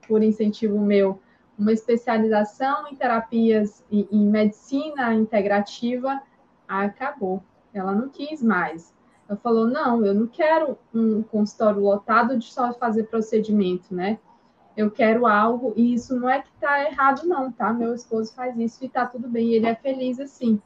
por 0.07 0.23
incentivo 0.23 0.79
meu, 0.79 1.19
uma 1.57 1.73
especialização 1.73 2.87
em 2.87 2.95
terapias, 2.95 3.83
em, 3.91 4.07
em 4.11 4.25
medicina 4.27 5.13
integrativa, 5.13 6.19
acabou. 6.67 7.43
Ela 7.71 7.93
não 7.93 8.09
quis 8.09 8.41
mais 8.41 8.97
ela 9.29 9.37
falou: 9.37 9.67
não, 9.67 10.03
eu 10.03 10.13
não 10.13 10.25
quero 10.25 10.77
um 10.93 11.21
consultório 11.21 11.79
lotado 11.79 12.37
de 12.37 12.45
só 12.51 12.73
fazer 12.73 13.03
procedimento, 13.03 13.93
né? 13.93 14.17
Eu 14.75 14.89
quero 14.89 15.27
algo, 15.27 15.73
e 15.75 15.93
isso 15.93 16.19
não 16.19 16.27
é 16.27 16.41
que 16.41 16.49
está 16.55 16.83
errado, 16.83 17.27
não, 17.27 17.51
tá? 17.51 17.71
Meu 17.71 17.93
esposo 17.93 18.33
faz 18.33 18.57
isso 18.57 18.83
e 18.83 18.87
está 18.87 19.05
tudo 19.05 19.27
bem, 19.27 19.53
ele 19.53 19.67
é 19.67 19.75
feliz 19.75 20.19
assim. 20.19 20.59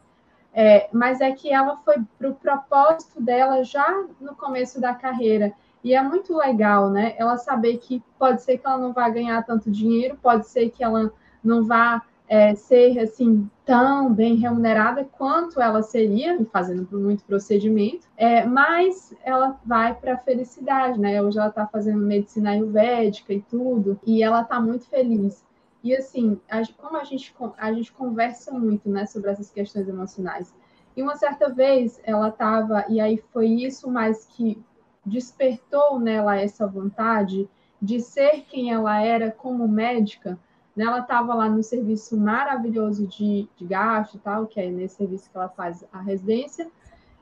É, 0.53 0.87
mas 0.93 1.19
é 1.19 1.31
que 1.31 1.51
ela 1.51 1.77
foi 1.77 1.95
para 2.17 2.29
o 2.29 2.35
propósito 2.35 3.19
dela 3.19 3.63
já 3.63 4.05
no 4.21 4.35
começo 4.35 4.79
da 4.79 4.93
carreira. 4.93 5.51
E 5.83 5.95
é 5.95 6.01
muito 6.01 6.37
legal, 6.37 6.89
né? 6.91 7.15
Ela 7.17 7.37
saber 7.37 7.77
que 7.77 8.01
pode 8.17 8.43
ser 8.43 8.59
que 8.59 8.67
ela 8.67 8.77
não 8.77 8.93
vá 8.93 9.09
ganhar 9.09 9.43
tanto 9.43 9.69
dinheiro, 9.71 10.17
pode 10.21 10.47
ser 10.47 10.69
que 10.69 10.83
ela 10.83 11.11
não 11.43 11.63
vá 11.63 12.03
é, 12.33 12.55
ser 12.55 12.97
assim 12.97 13.47
tão 13.63 14.11
bem 14.11 14.33
remunerada 14.37 15.05
quanto 15.05 15.61
ela 15.61 15.83
seria 15.83 16.43
fazendo 16.51 16.99
muito 16.99 17.23
procedimento, 17.25 18.07
é, 18.17 18.43
mas 18.43 19.15
ela 19.23 19.61
vai 19.63 19.93
para 19.93 20.15
a 20.15 20.17
felicidade, 20.17 20.99
né? 20.99 21.21
Hoje 21.21 21.37
ela 21.37 21.49
está 21.49 21.67
fazendo 21.67 21.99
medicina 21.99 22.49
ayurvédica 22.49 23.31
e 23.33 23.39
tudo, 23.39 23.99
e 24.03 24.23
ela 24.23 24.41
está 24.41 24.59
muito 24.59 24.87
feliz. 24.87 25.45
E 25.83 25.95
assim, 25.95 26.41
a, 26.49 26.63
como 26.75 26.97
a 26.97 27.03
gente, 27.03 27.31
a 27.55 27.71
gente 27.71 27.91
conversa 27.91 28.51
muito 28.51 28.89
né, 28.89 29.05
sobre 29.05 29.29
essas 29.29 29.51
questões 29.51 29.87
emocionais. 29.87 30.51
E 30.97 31.03
uma 31.03 31.15
certa 31.15 31.49
vez 31.49 32.01
ela 32.03 32.29
estava, 32.29 32.83
e 32.89 32.99
aí 32.99 33.23
foi 33.31 33.45
isso 33.45 33.87
mais 33.91 34.25
que 34.25 34.59
despertou 35.05 35.99
nela 35.99 36.35
essa 36.35 36.65
vontade 36.65 37.47
de 37.79 37.99
ser 37.99 38.43
quem 38.49 38.71
ela 38.71 38.99
era 38.99 39.29
como 39.29 39.67
médica, 39.67 40.39
Né, 40.75 40.85
ela 40.85 40.99
estava 40.99 41.33
lá 41.33 41.47
no 41.47 41.61
serviço 41.61 42.17
maravilhoso 42.17 43.07
de, 43.07 43.47
de 43.55 43.65
gasto 43.65 44.15
e 44.15 44.19
tal, 44.19 44.47
que 44.47 44.59
é 44.59 44.69
nesse 44.69 44.95
serviço 44.95 45.29
que 45.29 45.37
ela 45.37 45.49
faz 45.49 45.85
a 45.91 46.01
residência. 46.01 46.69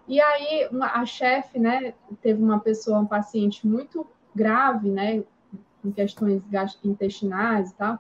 E 0.08 0.20
aí 0.22 0.68
uma, 0.72 0.88
a 0.88 1.06
chefe, 1.06 1.60
né, 1.60 1.94
teve 2.22 2.42
uma 2.42 2.60
pessoa, 2.60 3.00
um 3.00 3.06
paciente 3.06 3.68
muito 3.68 4.08
grave, 4.34 4.90
né, 4.90 5.24
com 5.82 5.92
questões 5.92 6.44
intestinais 6.84 7.72
e 7.72 7.76
tal. 7.76 8.00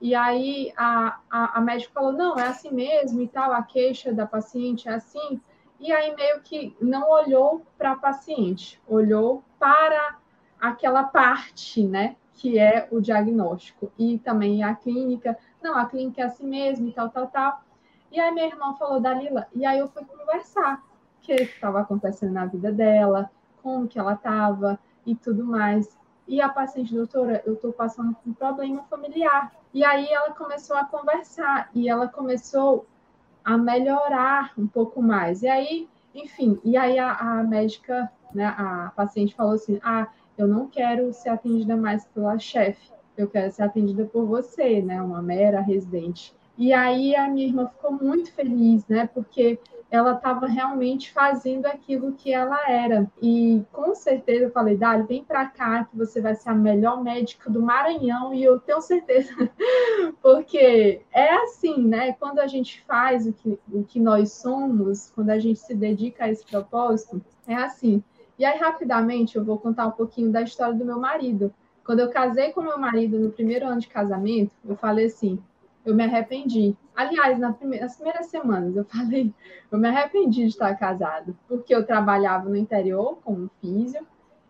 E 0.00 0.14
aí 0.14 0.72
a, 0.76 1.20
a, 1.30 1.58
a 1.58 1.60
médica 1.60 1.92
falou, 1.94 2.12
não, 2.12 2.36
é 2.36 2.48
assim 2.48 2.72
mesmo 2.72 3.22
e 3.22 3.28
tal, 3.28 3.52
a 3.52 3.62
queixa 3.62 4.12
da 4.12 4.26
paciente 4.26 4.88
é 4.88 4.94
assim. 4.94 5.40
E 5.78 5.92
aí 5.92 6.14
meio 6.14 6.40
que 6.42 6.76
não 6.80 7.10
olhou 7.10 7.64
para 7.78 7.92
a 7.92 7.96
paciente, 7.96 8.80
olhou 8.86 9.44
para 9.58 10.18
aquela 10.60 11.04
parte, 11.04 11.86
né, 11.86 12.16
que 12.42 12.58
é 12.58 12.88
o 12.90 13.00
diagnóstico. 13.00 13.92
E 13.96 14.18
também 14.18 14.64
a 14.64 14.74
clínica, 14.74 15.38
não, 15.62 15.78
a 15.78 15.86
clínica 15.86 16.22
é 16.22 16.24
assim 16.24 16.44
mesmo 16.44 16.88
e 16.88 16.92
tal, 16.92 17.08
tal, 17.08 17.28
tal. 17.28 17.62
E 18.10 18.18
aí 18.18 18.32
minha 18.32 18.46
irmã 18.46 18.74
falou, 18.74 19.00
Dalila, 19.00 19.46
e 19.54 19.64
aí 19.64 19.78
eu 19.78 19.86
fui 19.86 20.04
conversar 20.04 20.82
o 20.82 21.20
que 21.20 21.34
estava 21.34 21.82
acontecendo 21.82 22.32
na 22.32 22.44
vida 22.46 22.72
dela, 22.72 23.30
como 23.62 23.86
que 23.86 23.96
ela 23.96 24.14
estava 24.14 24.76
e 25.06 25.14
tudo 25.14 25.44
mais. 25.44 25.96
E 26.26 26.40
a 26.40 26.48
paciente, 26.48 26.92
doutora, 26.92 27.40
eu 27.46 27.54
estou 27.54 27.72
passando 27.72 28.12
por 28.12 28.30
um 28.30 28.34
problema 28.34 28.82
familiar. 28.90 29.52
E 29.72 29.84
aí 29.84 30.08
ela 30.12 30.32
começou 30.32 30.76
a 30.76 30.84
conversar 30.84 31.70
e 31.72 31.88
ela 31.88 32.08
começou 32.08 32.86
a 33.44 33.56
melhorar 33.56 34.52
um 34.58 34.66
pouco 34.66 35.00
mais. 35.00 35.42
E 35.42 35.48
aí, 35.48 35.88
enfim, 36.12 36.60
e 36.64 36.76
aí 36.76 36.98
a, 36.98 37.12
a 37.12 37.44
médica, 37.44 38.10
né, 38.34 38.46
a 38.46 38.92
paciente 38.96 39.32
falou 39.32 39.52
assim: 39.52 39.78
ah, 39.84 40.08
eu 40.36 40.46
não 40.46 40.68
quero 40.68 41.12
ser 41.12 41.28
atendida 41.28 41.76
mais 41.76 42.04
pela 42.06 42.38
chefe, 42.38 42.90
eu 43.16 43.28
quero 43.28 43.52
ser 43.52 43.62
atendida 43.62 44.04
por 44.04 44.24
você, 44.24 44.80
né, 44.80 45.00
uma 45.02 45.22
mera 45.22 45.60
residente. 45.60 46.34
E 46.56 46.72
aí 46.72 47.16
a 47.16 47.28
minha 47.28 47.46
irmã 47.46 47.66
ficou 47.66 47.92
muito 47.92 48.32
feliz, 48.32 48.86
né, 48.86 49.08
porque 49.12 49.58
ela 49.92 50.14
estava 50.14 50.46
realmente 50.46 51.12
fazendo 51.12 51.66
aquilo 51.66 52.14
que 52.14 52.32
ela 52.32 52.58
era. 52.66 53.06
E 53.20 53.62
com 53.70 53.94
certeza 53.94 54.44
eu 54.44 54.50
falei, 54.50 54.74
Dali, 54.74 55.02
vem 55.02 55.22
para 55.22 55.44
cá 55.44 55.84
que 55.84 55.94
você 55.94 56.18
vai 56.18 56.34
ser 56.34 56.48
a 56.48 56.54
melhor 56.54 57.04
médica 57.04 57.50
do 57.50 57.60
Maranhão 57.60 58.32
e 58.32 58.42
eu 58.42 58.58
tenho 58.58 58.80
certeza, 58.80 59.30
porque 60.22 61.02
é 61.12 61.34
assim, 61.44 61.84
né? 61.84 62.14
Quando 62.14 62.38
a 62.38 62.46
gente 62.46 62.82
faz 62.84 63.26
o 63.26 63.34
que, 63.34 63.58
o 63.70 63.84
que 63.84 64.00
nós 64.00 64.32
somos, 64.32 65.10
quando 65.14 65.28
a 65.28 65.38
gente 65.38 65.60
se 65.60 65.74
dedica 65.74 66.24
a 66.24 66.30
esse 66.30 66.46
propósito, 66.46 67.22
é 67.46 67.54
assim. 67.54 68.02
E 68.42 68.44
aí, 68.44 68.58
rapidamente, 68.58 69.36
eu 69.36 69.44
vou 69.44 69.56
contar 69.56 69.86
um 69.86 69.92
pouquinho 69.92 70.32
da 70.32 70.42
história 70.42 70.74
do 70.74 70.84
meu 70.84 70.98
marido. 70.98 71.54
Quando 71.86 72.00
eu 72.00 72.10
casei 72.10 72.50
com 72.50 72.60
meu 72.60 72.76
marido 72.76 73.16
no 73.16 73.30
primeiro 73.30 73.68
ano 73.68 73.80
de 73.80 73.86
casamento, 73.86 74.50
eu 74.64 74.74
falei 74.74 75.06
assim: 75.06 75.40
eu 75.86 75.94
me 75.94 76.02
arrependi. 76.02 76.76
Aliás, 76.92 77.38
nas 77.38 77.56
primeiras 77.56 78.26
semanas 78.26 78.74
eu 78.74 78.84
falei, 78.84 79.32
eu 79.70 79.78
me 79.78 79.86
arrependi 79.86 80.40
de 80.40 80.48
estar 80.48 80.74
casado, 80.74 81.38
porque 81.46 81.72
eu 81.72 81.86
trabalhava 81.86 82.48
no 82.48 82.56
interior 82.56 83.16
como 83.22 83.48
físio 83.60 84.04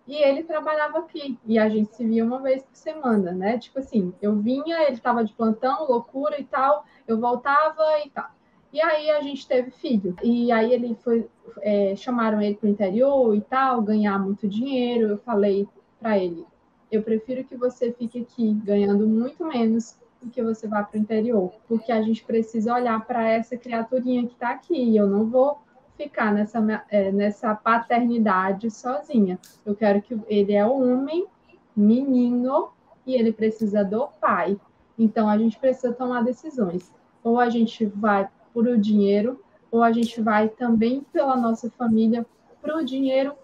e 0.09 0.17
ele 0.17 0.43
trabalhava 0.43 1.01
aqui 1.01 1.39
e 1.45 1.59
a 1.59 1.69
gente 1.69 1.95
se 1.95 2.03
via 2.07 2.25
uma 2.25 2.41
vez 2.41 2.63
por 2.63 2.75
semana, 2.75 3.31
né? 3.33 3.59
Tipo 3.59 3.79
assim, 3.79 4.15
eu 4.23 4.35
vinha, 4.37 4.85
ele 4.85 4.93
estava 4.93 5.23
de 5.23 5.35
plantão, 5.35 5.87
loucura 5.87 6.41
e 6.41 6.45
tal, 6.45 6.87
eu 7.07 7.21
voltava 7.21 7.85
e 8.03 8.09
tal. 8.09 8.31
E 8.73 8.81
aí 8.81 9.11
a 9.11 9.21
gente 9.21 9.47
teve 9.47 9.71
filho. 9.71 10.17
E 10.23 10.51
aí 10.51 10.73
ele 10.73 10.97
foi, 11.03 11.29
é, 11.61 11.95
chamaram 11.95 12.41
ele 12.41 12.55
para 12.55 12.67
o 12.67 12.71
interior 12.71 13.37
e 13.37 13.41
tal, 13.43 13.83
ganhar 13.83 14.19
muito 14.19 14.49
dinheiro. 14.49 15.09
Eu 15.09 15.19
falei 15.19 15.69
para 16.01 16.19
ele, 16.19 16.45
eu 16.91 17.03
prefiro 17.03 17.45
que 17.45 17.57
você 17.57 17.93
fique 17.93 18.21
aqui 18.21 18.53
ganhando 18.53 19.07
muito 19.07 19.45
menos 19.45 19.97
do 20.21 20.31
que 20.31 20.43
você 20.43 20.67
vá 20.67 20.83
para 20.83 20.99
o 20.99 21.01
interior, 21.01 21.53
porque 21.67 21.91
a 21.91 22.03
gente 22.03 22.25
precisa 22.25 22.75
olhar 22.75 23.05
para 23.07 23.29
essa 23.29 23.57
criaturinha 23.57 24.27
que 24.27 24.35
está 24.35 24.51
aqui. 24.51 24.97
Eu 24.97 25.07
não 25.07 25.27
vou 25.27 25.59
ficar 25.97 26.33
nessa, 26.33 26.85
é, 26.91 27.13
nessa 27.13 27.55
paternidade 27.55 28.71
sozinha. 28.71 29.39
Eu 29.65 29.75
quero 29.75 30.03
que 30.03 30.19
ele 30.27 30.53
é 30.53 30.65
homem, 30.65 31.27
menino, 31.75 32.71
e 33.07 33.15
ele 33.15 33.33
precisa 33.33 33.85
do 33.85 34.09
pai. 34.21 34.59
Então 34.99 35.29
a 35.29 35.37
gente 35.39 35.59
precisa 35.59 35.93
tomar 35.93 36.23
decisões. 36.23 36.93
Ou 37.25 37.39
a 37.39 37.49
gente 37.49 37.87
vai 37.87 38.29
por 38.53 38.67
o 38.67 38.79
dinheiro, 38.79 39.41
ou 39.71 39.83
a 39.83 39.93
gente 39.93 40.21
vai 40.21 40.49
também 40.49 41.05
pela 41.13 41.37
nossa 41.37 41.71
família, 41.71 42.27
para 42.61 42.77
o 42.77 42.85
dinheiro, 42.85 43.35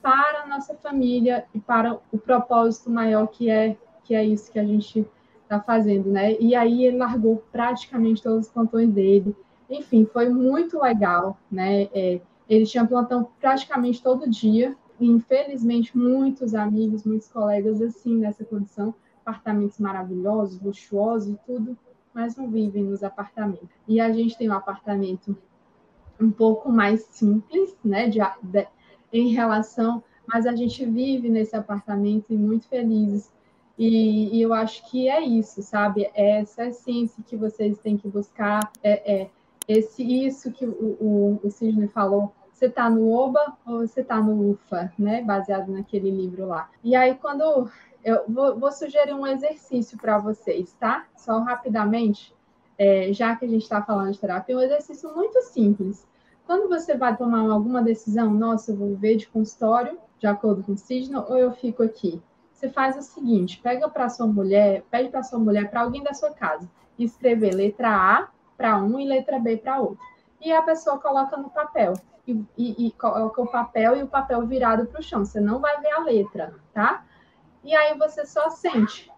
para 0.00 0.42
a 0.42 0.46
nossa 0.46 0.74
família 0.74 1.44
e 1.54 1.60
para 1.60 1.98
o 2.10 2.18
propósito 2.18 2.90
maior 2.90 3.26
que 3.26 3.50
é 3.50 3.76
que 4.04 4.14
é 4.14 4.24
isso 4.24 4.50
que 4.50 4.58
a 4.58 4.64
gente 4.64 5.06
está 5.42 5.60
fazendo, 5.60 6.10
né? 6.10 6.36
E 6.40 6.54
aí 6.54 6.84
ele 6.84 6.96
largou 6.96 7.42
praticamente 7.52 8.22
todos 8.22 8.46
os 8.46 8.52
plantões 8.52 8.90
dele. 8.90 9.36
Enfim, 9.70 10.04
foi 10.04 10.28
muito 10.28 10.80
legal, 10.80 11.38
né? 11.50 11.84
É, 11.94 12.20
ele 12.48 12.66
tinha 12.66 12.86
plantão 12.86 13.28
praticamente 13.40 14.02
todo 14.02 14.28
dia. 14.28 14.76
E, 14.98 15.06
infelizmente, 15.06 15.96
muitos 15.96 16.54
amigos, 16.54 17.04
muitos 17.04 17.28
colegas, 17.28 17.80
assim, 17.80 18.16
nessa 18.16 18.44
condição, 18.44 18.94
apartamentos 19.24 19.78
maravilhosos, 19.78 20.60
luxuosos 20.60 21.34
e 21.34 21.38
tudo, 21.46 21.76
mas 22.14 22.36
não 22.36 22.48
vivem 22.50 22.84
nos 22.84 23.02
apartamentos. 23.02 23.68
E 23.86 24.00
a 24.00 24.12
gente 24.12 24.36
tem 24.36 24.50
um 24.50 24.54
apartamento 24.54 25.36
um 26.20 26.30
pouco 26.30 26.70
mais 26.70 27.02
simples, 27.10 27.76
né, 27.84 28.08
de, 28.08 28.20
de, 28.42 28.66
em 29.12 29.28
relação, 29.28 30.02
mas 30.26 30.46
a 30.46 30.54
gente 30.54 30.84
vive 30.84 31.28
nesse 31.28 31.56
apartamento 31.56 32.26
e 32.32 32.36
muito 32.36 32.68
felizes 32.68 33.32
e, 33.78 34.36
e, 34.36 34.42
eu 34.42 34.52
acho 34.52 34.88
que 34.90 35.08
é 35.08 35.20
isso, 35.20 35.62
sabe? 35.62 36.10
É 36.14 36.40
essa 36.40 36.66
essência 36.66 37.22
que 37.26 37.36
vocês 37.36 37.78
têm 37.78 37.96
que 37.96 38.08
buscar, 38.08 38.70
é, 38.82 39.22
é 39.22 39.30
esse 39.66 40.02
isso 40.02 40.52
que 40.52 40.66
o, 40.66 40.96
o, 41.00 41.40
o 41.42 41.50
Sidney 41.50 41.88
falou. 41.88 42.32
Você 42.52 42.66
está 42.66 42.88
no 42.88 43.10
OBA 43.10 43.56
ou 43.66 43.80
você 43.80 44.02
está 44.02 44.20
no 44.20 44.50
UFA, 44.50 44.92
né? 44.98 45.22
Baseado 45.22 45.72
naquele 45.72 46.10
livro 46.10 46.46
lá. 46.46 46.70
E 46.84 46.94
aí, 46.94 47.14
quando 47.14 47.68
eu 48.04 48.24
vou, 48.28 48.58
vou 48.58 48.72
sugerir 48.72 49.14
um 49.14 49.26
exercício 49.26 49.98
para 49.98 50.18
vocês, 50.18 50.72
tá? 50.78 51.06
Só 51.16 51.38
rapidamente, 51.40 52.34
é, 52.78 53.12
já 53.12 53.36
que 53.36 53.44
a 53.44 53.48
gente 53.48 53.62
está 53.62 53.82
falando 53.82 54.12
de 54.12 54.18
terapia, 54.18 54.56
um 54.56 54.60
exercício 54.60 55.14
muito 55.14 55.40
simples. 55.42 56.06
Quando 56.46 56.68
você 56.68 56.96
vai 56.96 57.16
tomar 57.16 57.40
alguma 57.40 57.82
decisão, 57.82 58.30
nossa, 58.32 58.72
eu 58.72 58.76
vou 58.76 58.96
ver 58.96 59.16
de 59.16 59.28
consultório, 59.28 59.98
de 60.18 60.26
acordo 60.26 60.62
com 60.62 60.72
o 60.72 60.76
Sidney, 60.76 61.16
ou 61.28 61.36
eu 61.36 61.52
fico 61.52 61.82
aqui? 61.82 62.20
você 62.62 62.68
faz 62.68 62.96
o 62.96 63.02
seguinte: 63.02 63.60
pega 63.60 63.88
para 63.88 64.08
sua 64.08 64.26
mulher, 64.26 64.84
pede 64.90 65.08
para 65.08 65.24
sua 65.24 65.38
mulher, 65.38 65.68
para 65.68 65.80
alguém 65.80 66.02
da 66.02 66.14
sua 66.14 66.32
casa, 66.32 66.70
escrever 66.96 67.54
letra 67.54 67.90
A 67.90 68.28
para 68.56 68.78
um 68.78 69.00
e 69.00 69.06
letra 69.06 69.40
B 69.40 69.56
para 69.56 69.80
outro. 69.80 69.98
E 70.40 70.52
a 70.52 70.62
pessoa 70.62 70.98
coloca 70.98 71.36
no 71.36 71.50
papel. 71.50 71.94
E, 72.24 72.40
e, 72.56 72.86
e 72.86 72.92
coloca 72.92 73.42
o 73.42 73.50
papel 73.50 73.96
e 73.96 74.02
o 74.04 74.06
papel 74.06 74.46
virado 74.46 74.86
para 74.86 75.00
o 75.00 75.02
chão. 75.02 75.24
Você 75.24 75.40
não 75.40 75.58
vai 75.58 75.80
ver 75.80 75.90
a 75.90 76.04
letra, 76.04 76.54
tá? 76.72 77.04
E 77.64 77.74
aí 77.74 77.96
você 77.96 78.26
só 78.26 78.50
sente 78.50 79.10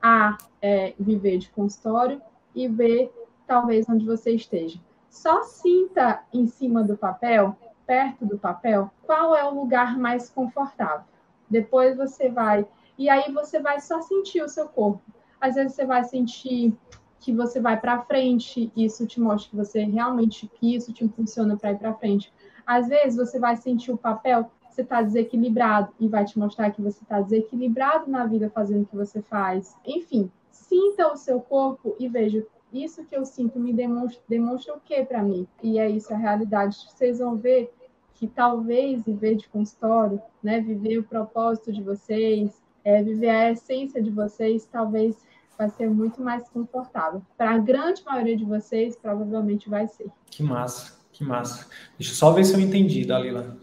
A 0.00 0.38
é, 0.62 0.94
viver 0.98 1.38
de 1.38 1.50
consultório 1.50 2.22
e 2.54 2.68
B 2.68 3.10
talvez 3.46 3.88
onde 3.88 4.04
você 4.04 4.32
esteja. 4.32 4.78
Só 5.08 5.42
sinta 5.42 6.22
em 6.32 6.46
cima 6.46 6.84
do 6.84 6.96
papel, 6.96 7.56
perto 7.86 8.26
do 8.26 8.38
papel, 8.38 8.90
qual 9.04 9.34
é 9.34 9.44
o 9.44 9.54
lugar 9.54 9.98
mais 9.98 10.28
confortável. 10.28 11.06
Depois 11.48 11.96
você 11.96 12.28
vai 12.28 12.66
e 12.96 13.08
aí 13.08 13.32
você 13.32 13.60
vai 13.60 13.80
só 13.80 14.00
sentir 14.02 14.42
o 14.42 14.48
seu 14.48 14.68
corpo. 14.68 15.02
Às 15.40 15.54
vezes 15.54 15.74
você 15.74 15.86
vai 15.86 16.04
sentir 16.04 16.76
que 17.20 17.32
você 17.32 17.60
vai 17.60 17.80
para 17.80 18.02
frente, 18.02 18.72
isso 18.76 19.06
te 19.06 19.20
mostra 19.20 19.50
que 19.50 19.56
você 19.56 19.82
realmente 19.84 20.46
que 20.46 20.74
isso 20.74 20.92
te 20.92 21.08
funciona 21.08 21.56
para 21.56 21.72
ir 21.72 21.78
para 21.78 21.94
frente. 21.94 22.32
Às 22.66 22.88
vezes 22.88 23.16
você 23.16 23.38
vai 23.38 23.56
sentir 23.56 23.90
o 23.90 23.96
papel, 23.96 24.50
você 24.78 24.82
está 24.82 25.02
desequilibrado 25.02 25.92
e 25.98 26.06
vai 26.06 26.24
te 26.24 26.38
mostrar 26.38 26.70
que 26.70 26.80
você 26.80 27.02
está 27.02 27.20
desequilibrado 27.20 28.08
na 28.08 28.24
vida 28.24 28.48
fazendo 28.48 28.82
o 28.82 28.86
que 28.86 28.94
você 28.94 29.20
faz. 29.20 29.76
Enfim, 29.84 30.30
sinta 30.52 31.12
o 31.12 31.16
seu 31.16 31.40
corpo 31.40 31.96
e 31.98 32.08
veja 32.08 32.46
isso 32.72 33.04
que 33.04 33.16
eu 33.16 33.24
sinto 33.24 33.58
me 33.58 33.72
demonstra, 33.72 34.22
demonstra 34.28 34.74
o 34.74 34.80
que 34.80 35.04
para 35.04 35.22
mim? 35.22 35.48
E 35.62 35.78
é 35.78 35.90
isso 35.90 36.12
a 36.14 36.16
realidade. 36.16 36.76
Vocês 36.76 37.18
vão 37.18 37.36
ver 37.36 37.72
que 38.14 38.28
talvez 38.28 39.02
viver 39.02 39.36
de 39.36 39.48
consultório, 39.48 40.20
né, 40.42 40.60
viver 40.60 40.98
o 40.98 41.02
propósito 41.02 41.72
de 41.72 41.82
vocês, 41.82 42.62
é, 42.84 43.02
viver 43.02 43.30
a 43.30 43.50
essência 43.50 44.00
de 44.00 44.10
vocês, 44.10 44.68
talvez 44.70 45.16
vai 45.56 45.68
ser 45.70 45.90
muito 45.90 46.22
mais 46.22 46.48
confortável. 46.48 47.20
Para 47.36 47.52
a 47.52 47.58
grande 47.58 48.04
maioria 48.04 48.36
de 48.36 48.44
vocês, 48.44 48.96
provavelmente 48.96 49.68
vai 49.68 49.88
ser. 49.88 50.06
Que 50.30 50.42
massa, 50.42 50.98
que 51.10 51.24
massa. 51.24 51.66
Deixa 51.98 52.12
eu 52.12 52.16
só 52.16 52.32
ver 52.32 52.44
se 52.44 52.54
eu 52.54 52.60
entendi, 52.60 53.04
Dalila. 53.04 53.56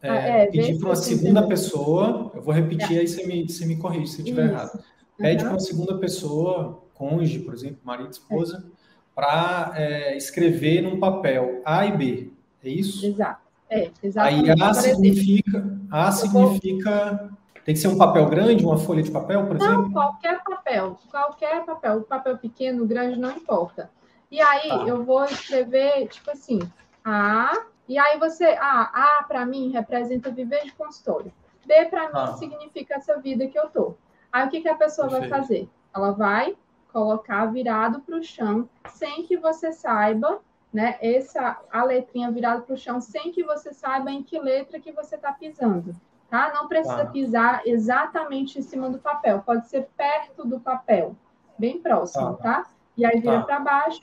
É, 0.00 0.08
ah, 0.08 0.14
é, 0.14 0.46
pedir 0.46 0.78
para 0.78 0.88
uma 0.88 0.96
segunda 0.96 1.46
pessoa, 1.46 2.30
eu 2.34 2.42
vou 2.42 2.54
repetir 2.54 2.96
é. 2.96 3.00
aí 3.00 3.08
você 3.08 3.26
me, 3.26 3.48
você 3.48 3.66
me 3.66 3.76
corrige 3.76 4.06
se 4.08 4.20
eu 4.20 4.24
estiver 4.24 4.50
errado. 4.50 4.82
Pede 5.16 5.42
uhum. 5.42 5.48
para 5.48 5.54
uma 5.54 5.60
segunda 5.60 5.98
pessoa, 5.98 6.82
cônjuge, 6.94 7.40
por 7.40 7.54
exemplo, 7.54 7.78
marido, 7.82 8.10
esposa, 8.10 8.64
é. 8.64 8.70
para 9.14 9.72
é, 9.74 10.16
escrever 10.16 10.82
num 10.82 11.00
papel 11.00 11.60
A 11.64 11.86
e 11.86 11.96
B. 11.96 12.30
É 12.62 12.68
isso? 12.68 13.04
Exato. 13.04 13.48
É, 13.70 13.90
exatamente. 14.02 14.50
Aí 14.50 14.60
A 14.60 14.74
significa, 14.74 15.78
A 15.90 16.12
significa 16.12 17.30
Tem 17.64 17.74
que 17.74 17.80
ser 17.80 17.88
um 17.88 17.98
papel 17.98 18.26
grande, 18.30 18.64
uma 18.64 18.78
folha 18.78 19.02
de 19.02 19.10
papel, 19.10 19.46
por 19.46 19.56
exemplo? 19.56 19.82
Não, 19.82 19.92
qualquer 19.92 20.42
papel, 20.42 20.98
qualquer 21.10 21.64
papel, 21.66 22.00
papel 22.02 22.38
pequeno, 22.38 22.86
grande, 22.86 23.18
não 23.18 23.30
importa. 23.30 23.90
E 24.30 24.40
aí 24.40 24.68
tá. 24.68 24.84
eu 24.86 25.04
vou 25.04 25.24
escrever, 25.24 26.08
tipo 26.08 26.30
assim, 26.30 26.60
A, 27.04 27.64
e 27.88 27.98
aí 27.98 28.18
você, 28.18 28.56
A, 28.60 29.18
A 29.18 29.22
para 29.24 29.46
mim 29.46 29.70
representa 29.70 30.30
viver 30.30 30.64
de 30.64 30.72
consultório. 30.72 31.32
B 31.64 31.84
para 31.86 32.04
mim 32.04 32.12
ah. 32.14 32.32
significa 32.34 32.96
essa 32.96 33.18
vida 33.18 33.46
que 33.46 33.58
eu 33.58 33.68
tô. 33.68 33.94
Aí 34.32 34.46
o 34.46 34.50
que, 34.50 34.60
que 34.60 34.68
a 34.68 34.76
pessoa 34.76 35.08
Perfeito. 35.08 35.30
vai 35.30 35.40
fazer? 35.40 35.68
Ela 35.94 36.12
vai 36.12 36.56
colocar 36.92 37.46
virado 37.46 38.00
para 38.00 38.16
o 38.16 38.22
chão, 38.22 38.68
sem 38.88 39.24
que 39.24 39.36
você 39.36 39.72
saiba, 39.72 40.40
né? 40.72 40.98
Essa 41.00 41.58
a 41.70 41.84
letrinha 41.84 42.30
virada 42.30 42.62
para 42.62 42.74
o 42.74 42.78
chão, 42.78 43.00
sem 43.00 43.32
que 43.32 43.42
você 43.42 43.72
saiba 43.72 44.10
em 44.10 44.22
que 44.22 44.38
letra 44.38 44.80
que 44.80 44.92
você 44.92 45.16
está 45.16 45.32
pisando 45.32 45.94
tá? 46.28 46.52
Não 46.54 46.68
precisa 46.68 47.04
tá. 47.04 47.10
pisar 47.10 47.62
exatamente 47.66 48.58
em 48.58 48.62
cima 48.62 48.88
do 48.90 48.98
papel, 48.98 49.42
pode 49.44 49.68
ser 49.68 49.88
perto 49.96 50.46
do 50.46 50.60
papel, 50.60 51.16
bem 51.58 51.80
próximo, 51.80 52.34
tá? 52.36 52.62
tá? 52.62 52.66
E 52.96 53.04
aí 53.04 53.20
vira 53.20 53.40
tá. 53.40 53.44
para 53.44 53.60
baixo, 53.60 54.02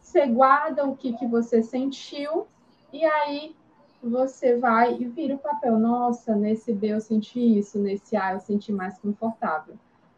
você 0.00 0.26
guarda 0.26 0.84
o 0.84 0.96
que, 0.96 1.14
que 1.14 1.26
você 1.26 1.62
sentiu, 1.62 2.46
e 2.94 3.04
aí 3.04 3.56
você 4.00 4.56
vai 4.56 4.94
e 4.94 5.04
vira 5.04 5.34
o 5.34 5.38
papel. 5.38 5.76
Nossa, 5.78 6.36
nesse 6.36 6.72
B 6.72 6.88
eu 6.92 7.00
senti 7.00 7.58
isso, 7.58 7.76
nesse 7.76 8.16
A 8.16 8.34
eu 8.34 8.40
senti 8.40 8.70
mais 8.70 8.96
confortável. 8.98 9.74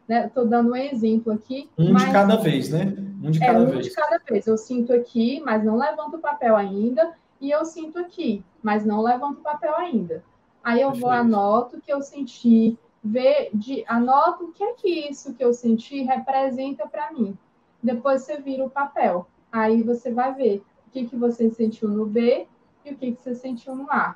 Estou 0.07 0.43
né? 0.43 0.49
dando 0.51 0.71
um 0.71 0.75
exemplo 0.75 1.33
aqui. 1.33 1.67
Um 1.75 1.91
mas... 1.91 2.05
de 2.05 2.11
cada 2.11 2.35
vez, 2.35 2.69
né? 2.69 2.95
Um 3.23 3.31
de 3.31 3.43
é, 3.43 3.47
cada 3.47 3.59
é, 3.59 3.61
um 3.63 3.71
vez. 3.71 3.85
de 3.85 3.91
cada 3.91 4.19
vez. 4.19 4.45
Eu 4.45 4.57
sinto 4.59 4.93
aqui, 4.93 5.41
mas 5.43 5.63
não 5.63 5.75
levanto 5.75 6.17
o 6.17 6.19
papel 6.19 6.55
ainda. 6.55 7.13
E 7.41 7.49
eu 7.49 7.65
sinto 7.65 7.97
aqui, 7.97 8.43
mas 8.61 8.85
não 8.85 9.01
levanto 9.01 9.39
o 9.39 9.43
papel 9.43 9.75
ainda. 9.75 10.23
Aí 10.63 10.81
eu 10.81 10.93
vou, 10.93 11.09
anoto 11.09 11.77
o 11.77 11.81
que 11.81 11.91
eu 11.91 12.01
senti, 12.01 12.77
ver, 13.03 13.49
de, 13.53 13.83
anoto 13.87 14.45
o 14.45 14.51
que 14.51 14.63
é 14.63 14.73
que 14.73 15.09
isso 15.09 15.33
que 15.33 15.43
eu 15.43 15.53
senti 15.53 16.03
representa 16.03 16.87
para 16.87 17.11
mim. 17.11 17.35
Depois 17.81 18.21
você 18.21 18.37
vira 18.37 18.63
o 18.63 18.69
papel. 18.69 19.27
Aí 19.51 19.81
você 19.81 20.11
vai 20.11 20.33
ver 20.33 20.63
o 20.87 20.91
que, 20.91 21.05
que 21.05 21.15
você 21.15 21.49
sentiu 21.49 21.89
no 21.89 22.05
B 22.05 22.47
e 22.87 22.93
o 22.93 22.97
que, 22.97 23.11
que 23.11 23.21
você 23.21 23.35
sentiu 23.35 23.75
no 23.75 23.89
A. 23.91 24.15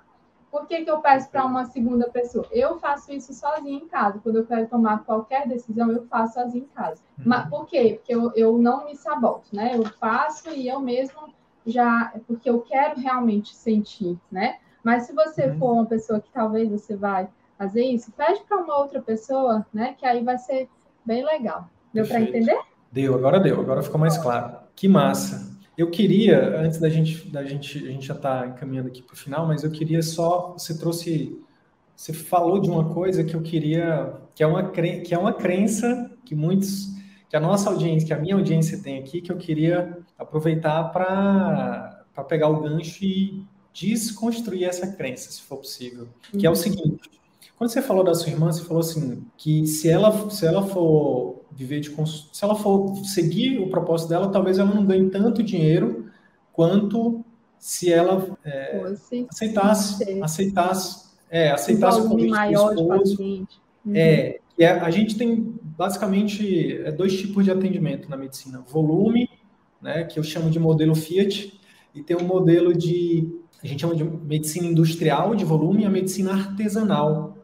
Por 0.51 0.67
que, 0.67 0.83
que 0.83 0.91
eu 0.91 0.99
peço 0.99 1.29
para 1.29 1.45
uma 1.45 1.65
segunda 1.65 2.09
pessoa? 2.09 2.45
Eu 2.51 2.77
faço 2.77 3.11
isso 3.13 3.33
sozinha 3.33 3.77
em 3.77 3.87
casa. 3.87 4.19
Quando 4.21 4.37
eu 4.37 4.45
quero 4.45 4.67
tomar 4.67 5.05
qualquer 5.05 5.47
decisão, 5.47 5.89
eu 5.91 6.05
faço 6.07 6.33
sozinha 6.33 6.65
em 6.65 6.67
casa. 6.75 7.01
Uhum. 7.17 7.23
Mas 7.25 7.49
por 7.49 7.65
quê? 7.65 7.95
Porque 7.97 8.13
eu, 8.13 8.33
eu 8.35 8.57
não 8.57 8.85
me 8.85 8.95
saboto, 8.95 9.47
né? 9.53 9.77
Eu 9.77 9.85
faço 9.85 10.49
e 10.49 10.67
eu 10.67 10.81
mesmo 10.81 11.33
já. 11.65 12.13
Porque 12.27 12.49
eu 12.49 12.59
quero 12.61 12.99
realmente 12.99 13.55
sentir, 13.55 14.19
né? 14.29 14.57
Mas 14.83 15.03
se 15.03 15.13
você 15.13 15.45
uhum. 15.45 15.57
for 15.57 15.71
uma 15.73 15.85
pessoa 15.85 16.19
que 16.19 16.29
talvez 16.31 16.69
você 16.69 16.97
vai 16.97 17.29
fazer 17.57 17.85
isso, 17.85 18.11
pede 18.11 18.41
para 18.43 18.57
uma 18.57 18.77
outra 18.77 19.01
pessoa, 19.01 19.65
né? 19.73 19.95
Que 19.97 20.05
aí 20.05 20.21
vai 20.21 20.37
ser 20.37 20.67
bem 21.05 21.23
legal. 21.23 21.69
Deu 21.93 22.05
para 22.05 22.19
entender? 22.19 22.59
Deu, 22.91 23.15
agora 23.15 23.39
deu, 23.39 23.61
agora 23.61 23.81
ficou 23.81 23.99
mais 23.99 24.17
claro. 24.17 24.57
Que 24.75 24.87
massa. 24.87 25.50
Eu 25.77 25.89
queria, 25.89 26.59
antes 26.59 26.79
da 26.79 26.89
gente, 26.89 27.27
da 27.29 27.43
gente, 27.43 27.77
a 27.77 27.91
gente 27.91 28.05
já 28.05 28.13
está 28.13 28.47
encaminhando 28.47 28.87
aqui 28.87 29.01
para 29.01 29.13
o 29.13 29.17
final, 29.17 29.47
mas 29.47 29.63
eu 29.63 29.71
queria 29.71 30.01
só, 30.01 30.53
você 30.57 30.77
trouxe, 30.77 31.39
você 31.95 32.13
falou 32.13 32.59
de 32.59 32.69
uma 32.69 32.93
coisa 32.93 33.23
que 33.23 33.33
eu 33.33 33.41
queria, 33.41 34.13
que 34.35 34.43
é 34.43 34.47
uma, 34.47 34.69
que 34.69 35.13
é 35.13 35.17
uma 35.17 35.33
crença 35.33 36.11
que 36.25 36.35
muitos, 36.35 36.87
que 37.29 37.35
a 37.35 37.39
nossa 37.39 37.69
audiência, 37.69 38.05
que 38.05 38.13
a 38.13 38.19
minha 38.19 38.35
audiência 38.35 38.81
tem 38.81 38.99
aqui, 38.99 39.21
que 39.21 39.31
eu 39.31 39.37
queria 39.37 39.97
aproveitar 40.17 40.83
para 40.91 42.05
pegar 42.27 42.49
o 42.49 42.61
gancho 42.61 43.03
e 43.03 43.45
desconstruir 43.73 44.65
essa 44.65 44.87
crença, 44.87 45.31
se 45.31 45.41
for 45.41 45.57
possível. 45.57 46.07
Que 46.37 46.45
é 46.45 46.49
o 46.49 46.51
uhum. 46.51 46.55
seguinte: 46.55 47.09
quando 47.57 47.69
você 47.69 47.81
falou 47.81 48.03
da 48.03 48.13
sua 48.13 48.29
irmã, 48.29 48.51
você 48.51 48.63
falou 48.63 48.81
assim 48.81 49.23
que 49.37 49.65
se 49.65 49.89
ela 49.89 50.29
se 50.29 50.45
ela 50.45 50.63
for 50.67 51.40
viver 51.53 51.79
de 51.79 51.89
se 51.89 52.43
ela 52.43 52.55
for 52.55 52.95
seguir 53.05 53.59
o 53.59 53.69
propósito 53.69 54.09
dela, 54.09 54.29
talvez 54.29 54.57
ela 54.57 54.73
não 54.73 54.85
ganhe 54.85 55.09
tanto 55.09 55.43
dinheiro 55.43 56.05
quanto 56.53 57.23
se 57.57 57.91
ela 57.91 58.37
é, 58.43 58.81
aceitasse 59.29 60.19
aceitasse 60.21 61.11
é, 61.29 61.51
aceitasse 61.51 62.01
o 62.01 62.09
convite 62.09 62.29
maior 62.29 62.73
do 62.73 62.87
paciente. 62.87 63.61
Uhum. 63.85 63.95
É, 63.95 64.39
é, 64.59 64.67
a 64.67 64.89
gente 64.91 65.17
tem 65.17 65.55
basicamente 65.77 66.77
é, 66.83 66.91
dois 66.91 67.17
tipos 67.17 67.45
de 67.45 67.51
atendimento 67.51 68.09
na 68.09 68.17
medicina: 68.17 68.59
volume, 68.67 69.29
né, 69.81 70.03
que 70.03 70.19
eu 70.19 70.23
chamo 70.23 70.49
de 70.49 70.59
modelo 70.59 70.93
Fiat, 70.95 71.59
e 71.93 72.01
tem 72.01 72.17
um 72.17 72.25
modelo 72.25 72.73
de 72.75 73.41
a 73.63 73.67
gente 73.67 73.81
chama 73.81 73.95
de 73.95 74.03
medicina 74.03 74.65
industrial 74.65 75.35
de 75.35 75.45
volume 75.45 75.83
e 75.83 75.85
a 75.85 75.89
medicina 75.89 76.33
artesanal, 76.33 77.37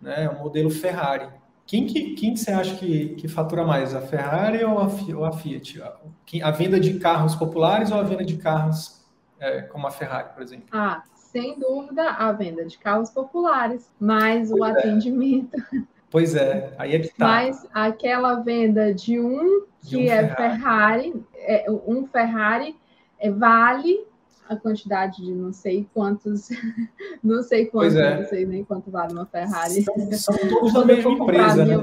né? 0.00 0.28
O 0.28 0.44
modelo 0.44 0.68
Ferrari. 0.68 1.28
Quem 1.66 1.86
que, 1.86 2.14
quem 2.14 2.32
que 2.32 2.40
você 2.40 2.52
acha 2.52 2.76
que, 2.76 3.08
que 3.16 3.26
fatura 3.26 3.64
mais, 3.64 3.94
a 3.94 4.00
Ferrari 4.00 4.62
ou 4.64 4.78
a, 4.78 4.88
ou 5.16 5.24
a 5.24 5.32
Fiat? 5.32 5.82
A, 5.82 5.96
a, 6.44 6.50
venda 6.52 6.78
de 6.78 6.98
carros 6.98 7.34
populares 7.34 7.90
ou 7.90 7.98
a 7.98 8.02
venda 8.04 8.24
de 8.24 8.36
carros 8.36 9.04
é, 9.40 9.62
como 9.62 9.86
a 9.86 9.90
Ferrari, 9.90 10.28
por 10.32 10.42
exemplo? 10.42 10.66
Ah, 10.70 11.02
sem 11.14 11.58
dúvida, 11.58 12.10
a 12.10 12.30
venda 12.32 12.64
de 12.64 12.78
carros 12.78 13.10
populares, 13.10 13.90
mas 13.98 14.48
pois 14.48 14.60
o 14.60 14.64
é. 14.64 14.70
atendimento. 14.70 15.56
Pois 16.08 16.36
é, 16.36 16.72
aí 16.78 16.94
é 16.94 17.00
que 17.00 17.08
tá. 17.08 17.26
Mas 17.26 17.66
aquela 17.74 18.36
venda 18.36 18.94
de 18.94 19.18
um 19.18 19.66
que 19.80 19.88
de 19.88 19.96
um 19.96 20.02
é 20.02 20.28
Ferrari, 20.34 21.12
Ferrari 21.12 21.24
é, 21.34 21.66
um 21.68 22.06
Ferrari 22.06 22.76
é, 23.18 23.30
vale 23.30 24.06
a 24.48 24.56
quantidade 24.56 25.24
de 25.24 25.32
não 25.32 25.52
sei 25.52 25.88
quantos, 25.92 26.48
não 27.22 27.42
sei 27.42 27.66
quantos, 27.66 27.96
é. 27.96 28.20
não 28.20 28.28
sei 28.28 28.46
nem 28.46 28.64
quanto 28.64 28.90
vale 28.90 29.12
uma 29.12 29.26
Ferrari. 29.26 29.82
São, 29.82 30.12
são 30.12 30.48
todos 30.48 30.72
da 30.74 30.84
mesma 30.84 31.10
empresa. 31.10 31.64
Né? 31.64 31.76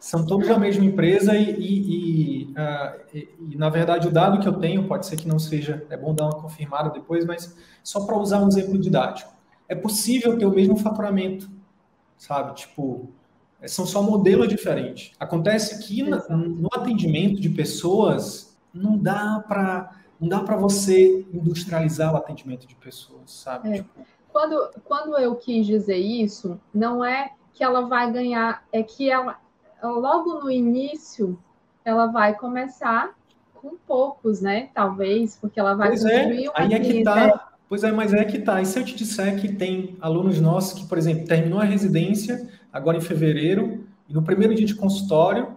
São 0.00 0.26
todos 0.26 0.48
da 0.48 0.58
mesma 0.58 0.84
empresa 0.84 1.34
e, 1.36 1.50
e, 1.50 1.90
e, 1.90 2.44
uh, 2.52 3.00
e, 3.14 3.28
e, 3.50 3.56
na 3.56 3.68
verdade, 3.68 4.08
o 4.08 4.10
dado 4.10 4.40
que 4.40 4.48
eu 4.48 4.54
tenho, 4.54 4.86
pode 4.86 5.06
ser 5.06 5.16
que 5.16 5.28
não 5.28 5.38
seja, 5.38 5.84
é 5.90 5.96
bom 5.96 6.14
dar 6.14 6.24
uma 6.24 6.40
confirmada 6.40 6.90
depois, 6.90 7.24
mas 7.24 7.56
só 7.82 8.04
para 8.06 8.16
usar 8.16 8.40
um 8.40 8.48
exemplo 8.48 8.78
didático. 8.78 9.32
É 9.68 9.74
possível 9.74 10.38
ter 10.38 10.46
o 10.46 10.50
mesmo 10.50 10.76
faturamento, 10.76 11.50
sabe? 12.16 12.54
Tipo, 12.54 13.10
são 13.66 13.86
só 13.86 14.02
modelos 14.02 14.48
diferentes. 14.48 15.12
Acontece 15.18 15.78
que 15.86 16.02
na, 16.02 16.18
no 16.28 16.68
atendimento 16.72 17.40
de 17.40 17.48
pessoas, 17.48 18.56
não 18.72 18.96
dá 18.96 19.42
para 19.46 20.01
não 20.22 20.28
dá 20.28 20.40
para 20.40 20.56
você 20.56 21.26
industrializar 21.34 22.14
o 22.14 22.16
atendimento 22.16 22.64
de 22.64 22.76
pessoas, 22.76 23.32
sabe? 23.32 23.70
É. 23.70 23.72
Tipo... 23.78 24.06
Quando, 24.32 24.70
quando 24.84 25.18
eu 25.18 25.34
quis 25.34 25.66
dizer 25.66 25.98
isso, 25.98 26.58
não 26.72 27.04
é 27.04 27.32
que 27.52 27.62
ela 27.62 27.82
vai 27.82 28.10
ganhar, 28.10 28.64
é 28.72 28.82
que 28.82 29.10
ela, 29.10 29.36
logo 29.82 30.40
no 30.40 30.50
início, 30.50 31.36
ela 31.84 32.06
vai 32.06 32.34
começar 32.34 33.14
com 33.52 33.76
poucos, 33.86 34.40
né? 34.40 34.70
Talvez, 34.72 35.36
porque 35.36 35.58
ela 35.58 35.74
vai 35.74 35.88
pois 35.88 36.04
é, 36.04 36.20
construir 36.20 36.44
é. 36.44 36.50
uma 36.50 36.52
Aí 36.56 36.72
é 36.72 36.80
que 36.80 37.02
tá. 37.02 37.48
Pois 37.68 37.84
é, 37.84 37.90
mas 37.90 38.14
é 38.14 38.24
que 38.24 38.38
tá. 38.38 38.62
E 38.62 38.66
se 38.66 38.78
eu 38.78 38.84
te 38.84 38.94
disser 38.94 39.40
que 39.40 39.52
tem 39.52 39.96
alunos 40.00 40.40
nossos 40.40 40.78
que, 40.80 40.86
por 40.86 40.96
exemplo, 40.96 41.26
terminou 41.26 41.58
a 41.58 41.64
residência 41.64 42.48
agora 42.72 42.96
em 42.96 43.00
fevereiro, 43.00 43.86
e 44.08 44.14
no 44.14 44.22
primeiro 44.22 44.54
dia 44.54 44.66
de 44.66 44.74
consultório 44.74 45.56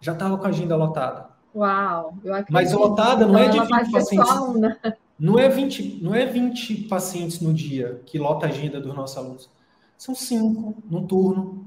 já 0.00 0.12
estava 0.12 0.38
com 0.38 0.44
a 0.44 0.48
agenda 0.48 0.76
lotada. 0.76 1.35
Uau, 1.56 2.18
eu 2.22 2.34
acredito. 2.34 2.52
Mas 2.52 2.72
lotada 2.72 3.26
não 3.26 3.38
é 3.38 3.48
de 3.48 3.58
20 3.58 3.90
pacientes. 3.90 4.54
Né? 4.56 4.76
Não 5.18 5.38
é 5.38 5.48
20, 5.48 6.00
não 6.02 6.14
é 6.14 6.26
20 6.26 6.82
pacientes 6.82 7.40
no 7.40 7.54
dia 7.54 8.02
que 8.04 8.18
lota 8.18 8.44
a 8.44 8.50
agenda 8.50 8.78
dos 8.78 8.94
nossos 8.94 9.16
alunos. 9.16 9.50
São 9.96 10.14
cinco 10.14 10.76
no 10.90 11.06
turno, 11.06 11.64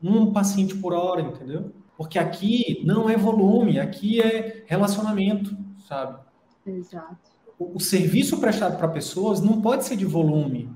um 0.00 0.32
paciente 0.32 0.76
por 0.76 0.92
hora, 0.92 1.20
entendeu? 1.20 1.72
Porque 1.96 2.16
aqui 2.16 2.82
não 2.86 3.10
é 3.10 3.16
volume, 3.16 3.80
aqui 3.80 4.20
é 4.20 4.62
relacionamento, 4.66 5.56
sabe? 5.88 6.16
Exato. 6.64 7.16
O, 7.58 7.76
o 7.76 7.80
serviço 7.80 8.38
prestado 8.38 8.78
para 8.78 8.86
pessoas 8.86 9.40
não 9.40 9.60
pode 9.60 9.84
ser 9.84 9.96
de 9.96 10.04
volume. 10.04 10.70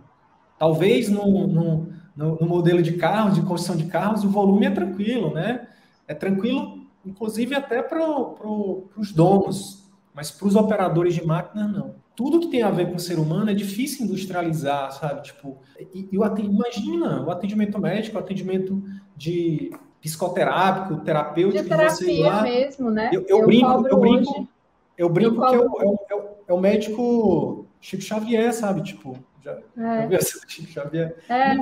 Talvez 0.59 1.09
no, 1.09 1.47
no, 1.47 1.93
no, 2.17 2.37
no 2.41 2.47
modelo 2.49 2.83
de 2.83 2.95
carros, 2.95 3.37
de 3.37 3.43
construção 3.43 3.77
de 3.77 3.85
carros, 3.85 4.25
o 4.25 4.29
volume 4.29 4.67
é 4.67 4.71
tranquilo, 4.71 5.33
né? 5.33 5.69
É 6.09 6.15
tranquilo 6.15 6.78
inclusive 7.09 7.55
até 7.55 7.83
para 7.83 8.01
pro, 8.01 8.89
os 8.97 9.13
donos, 9.13 9.89
mas 10.15 10.31
para 10.31 10.47
os 10.47 10.57
operadores 10.57 11.15
de 11.15 11.27
máquina, 11.27 11.67
não. 11.67 11.95
Tudo 12.15 12.41
que 12.41 12.49
tem 12.49 12.63
a 12.63 12.71
ver 12.71 12.91
com 12.91 12.97
o 12.97 13.01
ser 13.01 13.19
humano 13.19 13.51
é 13.51 13.55
difícil 13.55 14.05
industrializar, 14.05 14.91
sabe? 14.93 15.23
Tipo, 15.23 15.59
e, 15.95 16.09
e 16.11 16.19
o 16.19 16.39
imagina 16.39 17.23
o 17.25 17.31
atendimento 17.31 17.81
médico, 17.81 18.17
o 18.17 18.21
atendimento 18.21 18.83
de 19.17 19.71
psicoterápico, 20.01 21.01
terapêutico, 21.03 21.63
de 21.63 21.69
terapia 21.69 22.27
lá, 22.27 22.43
mesmo, 22.43 22.91
né? 22.91 23.11
Eu, 23.13 23.23
eu, 23.29 23.39
eu 23.39 23.47
brinco, 23.47 23.89
eu 23.89 24.01
brinco, 24.01 24.31
hoje. 24.31 24.49
eu 24.97 25.09
brinco 25.09 25.45
eu 25.45 25.49
que 25.49 25.55
é 25.55 25.59
o, 25.59 25.83
é, 25.83 26.15
o, 26.15 26.29
é 26.49 26.53
o 26.53 26.61
médico 26.61 27.67
Chico 27.81 28.03
Xavier, 28.03 28.53
sabe? 28.53 28.83
Tipo, 28.83 29.17
já, 29.43 29.59
é. 29.77 30.11
já 30.11 30.19
Chico 30.49 30.69
Xavier. 30.69 31.17
É. 31.29 31.55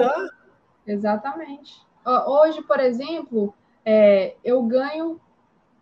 Exatamente. 0.87 1.75
Hoje, 2.05 2.63
por 2.63 2.79
exemplo, 2.79 3.53
é, 3.85 4.37
eu 4.45 4.63
ganho 4.63 5.21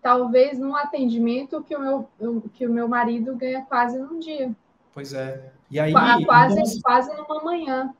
talvez 0.04 0.58
num 0.58 0.76
atendimento 0.76 1.64
que 1.64 1.74
o 1.74 1.80
meu, 1.80 2.42
que 2.52 2.66
o 2.66 2.70
meu 2.70 2.86
marido 2.86 3.34
ganha 3.34 3.62
quase 3.62 3.98
num 3.98 4.20
dia. 4.20 4.54
Pois 4.92 5.14
é. 5.14 5.50
E 5.70 5.80
aí, 5.80 5.92
quase, 5.92 6.60
então, 6.60 6.80
quase 6.82 7.16
numa 7.16 7.42
manhã, 7.42 7.90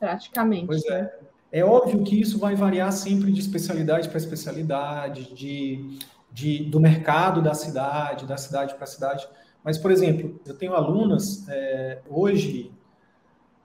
praticamente. 0.00 0.66
Pois 0.66 0.84
é. 0.86 1.16
É 1.52 1.64
óbvio 1.64 2.02
que 2.02 2.20
isso 2.20 2.40
vai 2.40 2.56
variar 2.56 2.90
sempre 2.90 3.30
de 3.30 3.38
especialidade 3.38 4.08
para 4.08 4.18
especialidade, 4.18 5.32
de, 5.32 5.96
de, 6.32 6.64
do 6.64 6.80
mercado 6.80 7.40
da 7.40 7.54
cidade, 7.54 8.26
da 8.26 8.36
cidade 8.36 8.74
para 8.74 8.86
cidade. 8.86 9.24
Mas, 9.62 9.78
por 9.78 9.92
exemplo, 9.92 10.40
eu 10.44 10.58
tenho 10.58 10.74
alunas 10.74 11.48
é, 11.48 12.00
hoje, 12.10 12.72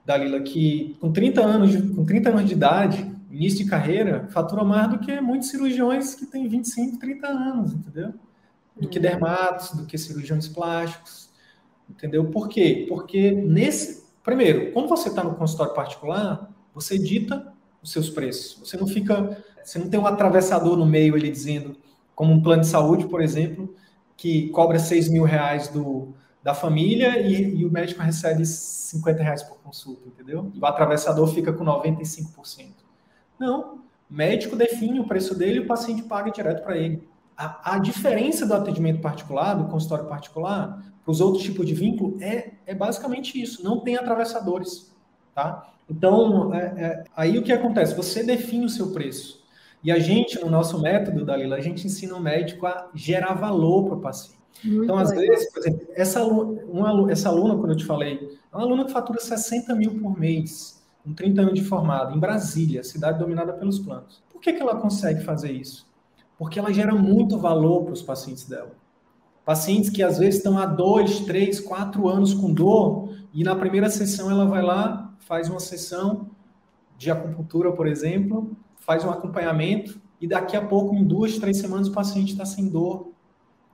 Dalila, 0.06 0.38
que 0.40 0.96
com 1.00 1.10
30 1.10 1.40
anos, 1.40 1.70
de, 1.72 1.82
com 1.92 2.04
30 2.04 2.30
anos 2.30 2.46
de 2.46 2.52
idade, 2.52 3.09
início 3.30 3.64
de 3.64 3.70
carreira, 3.70 4.26
faturam 4.30 4.64
mais 4.64 4.90
do 4.90 4.98
que 4.98 5.20
muitos 5.20 5.48
cirurgiões 5.48 6.14
que 6.14 6.26
têm 6.26 6.48
25, 6.48 6.98
30 6.98 7.26
anos, 7.28 7.72
entendeu? 7.72 8.14
Do 8.76 8.88
que 8.88 8.98
uhum. 8.98 9.02
dermatos, 9.02 9.72
do 9.72 9.86
que 9.86 9.96
cirurgiões 9.96 10.48
plásticos, 10.48 11.30
entendeu? 11.88 12.30
Por 12.30 12.48
quê? 12.48 12.86
Porque 12.88 13.30
nesse. 13.30 14.08
Primeiro, 14.22 14.72
quando 14.72 14.88
você 14.88 15.08
está 15.08 15.24
no 15.24 15.34
consultório 15.34 15.74
particular, 15.74 16.50
você 16.74 16.98
dita 16.98 17.52
os 17.82 17.92
seus 17.92 18.10
preços. 18.10 18.58
Você 18.60 18.76
não 18.76 18.86
fica. 18.86 19.42
Você 19.64 19.78
não 19.78 19.88
tem 19.88 20.00
um 20.00 20.06
atravessador 20.06 20.76
no 20.76 20.86
meio 20.86 21.16
ele 21.16 21.30
dizendo, 21.30 21.76
como 22.14 22.32
um 22.32 22.42
plano 22.42 22.62
de 22.62 22.68
saúde, 22.68 23.06
por 23.06 23.22
exemplo, 23.22 23.74
que 24.16 24.48
cobra 24.50 24.78
6 24.78 25.08
mil 25.08 25.24
reais 25.24 25.68
do, 25.68 26.14
da 26.42 26.54
família 26.54 27.20
e, 27.20 27.58
e, 27.58 27.64
o 27.64 27.70
médico 27.70 28.02
recebe 28.02 28.44
50 28.44 29.22
reais 29.22 29.42
por 29.42 29.58
consulta, 29.58 30.08
entendeu? 30.08 30.50
E 30.54 30.58
o 30.58 30.66
atravessador 30.66 31.26
fica 31.28 31.52
com 31.52 31.64
95%. 31.64 32.79
Não, 33.40 33.80
o 34.10 34.14
médico 34.14 34.54
define 34.54 35.00
o 35.00 35.06
preço 35.06 35.34
dele 35.34 35.56
e 35.56 35.60
o 35.60 35.66
paciente 35.66 36.02
paga 36.02 36.30
direto 36.30 36.62
para 36.62 36.76
ele. 36.76 37.08
A, 37.34 37.76
a, 37.76 37.78
diferença 37.78 38.44
do 38.46 38.52
atendimento 38.52 39.00
particular, 39.00 39.54
do 39.54 39.64
consultório 39.64 40.04
particular, 40.04 40.84
para 41.02 41.10
os 41.10 41.22
outros 41.22 41.42
tipos 41.42 41.66
de 41.66 41.72
vínculo, 41.72 42.18
é, 42.20 42.50
é 42.66 42.74
basicamente 42.74 43.40
isso, 43.40 43.64
não 43.64 43.80
tem 43.80 43.96
atravessadores, 43.96 44.94
tá? 45.34 45.72
Então, 45.88 46.54
é, 46.54 46.58
é, 46.60 47.04
aí 47.16 47.38
o 47.38 47.42
que 47.42 47.50
acontece? 47.50 47.94
Você 47.94 48.22
define 48.22 48.66
o 48.66 48.68
seu 48.68 48.92
preço. 48.92 49.42
E 49.82 49.90
a 49.90 49.98
gente, 49.98 50.38
no 50.38 50.50
nosso 50.50 50.78
método, 50.80 51.24
Dalila, 51.24 51.56
a 51.56 51.60
gente 51.60 51.86
ensina 51.86 52.14
o 52.14 52.20
médico 52.20 52.66
a 52.66 52.90
gerar 52.94 53.32
valor 53.32 53.86
para 53.86 53.94
o 53.94 54.00
paciente. 54.00 54.38
Muito 54.62 54.84
então, 54.84 54.98
às 54.98 55.10
legal. 55.10 55.26
vezes, 55.26 55.50
por 55.50 55.60
exemplo, 55.60 55.86
essa 55.94 56.22
uma, 56.22 57.10
essa 57.10 57.30
aluna, 57.30 57.56
quando 57.56 57.70
eu 57.70 57.76
te 57.76 57.86
falei, 57.86 58.38
é 58.52 58.56
uma 58.56 58.64
aluna 58.64 58.84
que 58.84 58.92
fatura 58.92 59.18
60 59.18 59.74
mil 59.74 59.98
por 59.98 60.18
mês, 60.18 60.79
com 61.04 61.12
30 61.14 61.40
anos 61.42 61.54
de 61.54 61.64
formado, 61.64 62.14
em 62.14 62.18
Brasília, 62.18 62.84
cidade 62.84 63.18
dominada 63.18 63.52
pelos 63.52 63.78
planos. 63.78 64.22
Por 64.30 64.40
que, 64.40 64.52
que 64.52 64.62
ela 64.62 64.76
consegue 64.76 65.22
fazer 65.22 65.52
isso? 65.52 65.86
Porque 66.38 66.58
ela 66.58 66.72
gera 66.72 66.94
muito 66.94 67.38
valor 67.38 67.84
para 67.84 67.92
os 67.92 68.02
pacientes 68.02 68.44
dela. 68.46 68.72
Pacientes 69.44 69.90
que 69.90 70.02
às 70.02 70.18
vezes 70.18 70.36
estão 70.36 70.58
há 70.58 70.66
dois, 70.66 71.20
três, 71.20 71.60
quatro 71.60 72.08
anos 72.08 72.34
com 72.34 72.52
dor, 72.52 73.14
e 73.32 73.42
na 73.42 73.54
primeira 73.54 73.88
sessão 73.88 74.30
ela 74.30 74.46
vai 74.46 74.62
lá, 74.62 75.14
faz 75.20 75.48
uma 75.48 75.60
sessão 75.60 76.30
de 76.96 77.10
acupuntura, 77.10 77.72
por 77.72 77.86
exemplo, 77.86 78.56
faz 78.76 79.04
um 79.04 79.10
acompanhamento 79.10 80.00
e 80.20 80.26
daqui 80.26 80.54
a 80.54 80.60
pouco, 80.60 80.94
em 80.94 81.02
duas, 81.02 81.38
três 81.38 81.56
semanas, 81.56 81.88
o 81.88 81.92
paciente 81.92 82.32
está 82.32 82.44
sem 82.44 82.68
dor. 82.68 83.12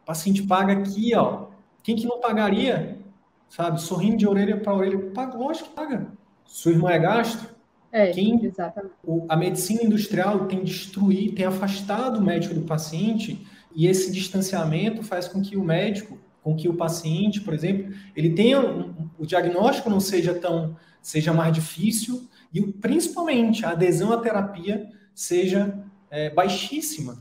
O 0.02 0.06
paciente 0.06 0.46
paga 0.46 0.74
aqui, 0.74 1.12
ó. 1.16 1.46
Quem 1.82 1.96
que 1.96 2.06
não 2.06 2.20
pagaria? 2.20 3.00
Sabe? 3.48 3.80
Sorrindo 3.80 4.16
de 4.16 4.28
orelha 4.28 4.60
para 4.60 4.74
orelha. 4.74 5.10
Paga, 5.10 5.36
lógico 5.36 5.70
que 5.70 5.74
paga. 5.74 6.12
Sua 6.46 6.72
irmã 6.72 6.90
é 6.90 6.98
gastro? 6.98 7.48
É, 7.92 8.10
Quem, 8.12 8.44
exatamente. 8.44 8.94
O, 9.04 9.24
a 9.28 9.36
medicina 9.36 9.82
industrial 9.82 10.46
tem 10.46 10.62
destruído, 10.62 11.34
tem 11.34 11.46
afastado 11.46 12.18
o 12.18 12.22
médico 12.22 12.54
do 12.54 12.62
paciente 12.62 13.46
e 13.74 13.86
esse 13.86 14.10
distanciamento 14.10 15.02
faz 15.02 15.28
com 15.28 15.40
que 15.40 15.56
o 15.56 15.64
médico, 15.64 16.18
com 16.42 16.54
que 16.54 16.68
o 16.68 16.74
paciente, 16.74 17.40
por 17.40 17.54
exemplo, 17.54 17.94
ele 18.14 18.30
tenha 18.30 18.60
um, 18.60 18.94
o 19.18 19.26
diagnóstico 19.26 19.90
não 19.90 20.00
seja 20.00 20.34
tão 20.34 20.76
seja 21.00 21.32
mais 21.32 21.54
difícil 21.54 22.28
e 22.52 22.60
principalmente 22.60 23.64
a 23.64 23.70
adesão 23.70 24.12
à 24.12 24.18
terapia 24.18 24.90
seja 25.14 25.78
é, 26.10 26.30
baixíssima. 26.30 27.18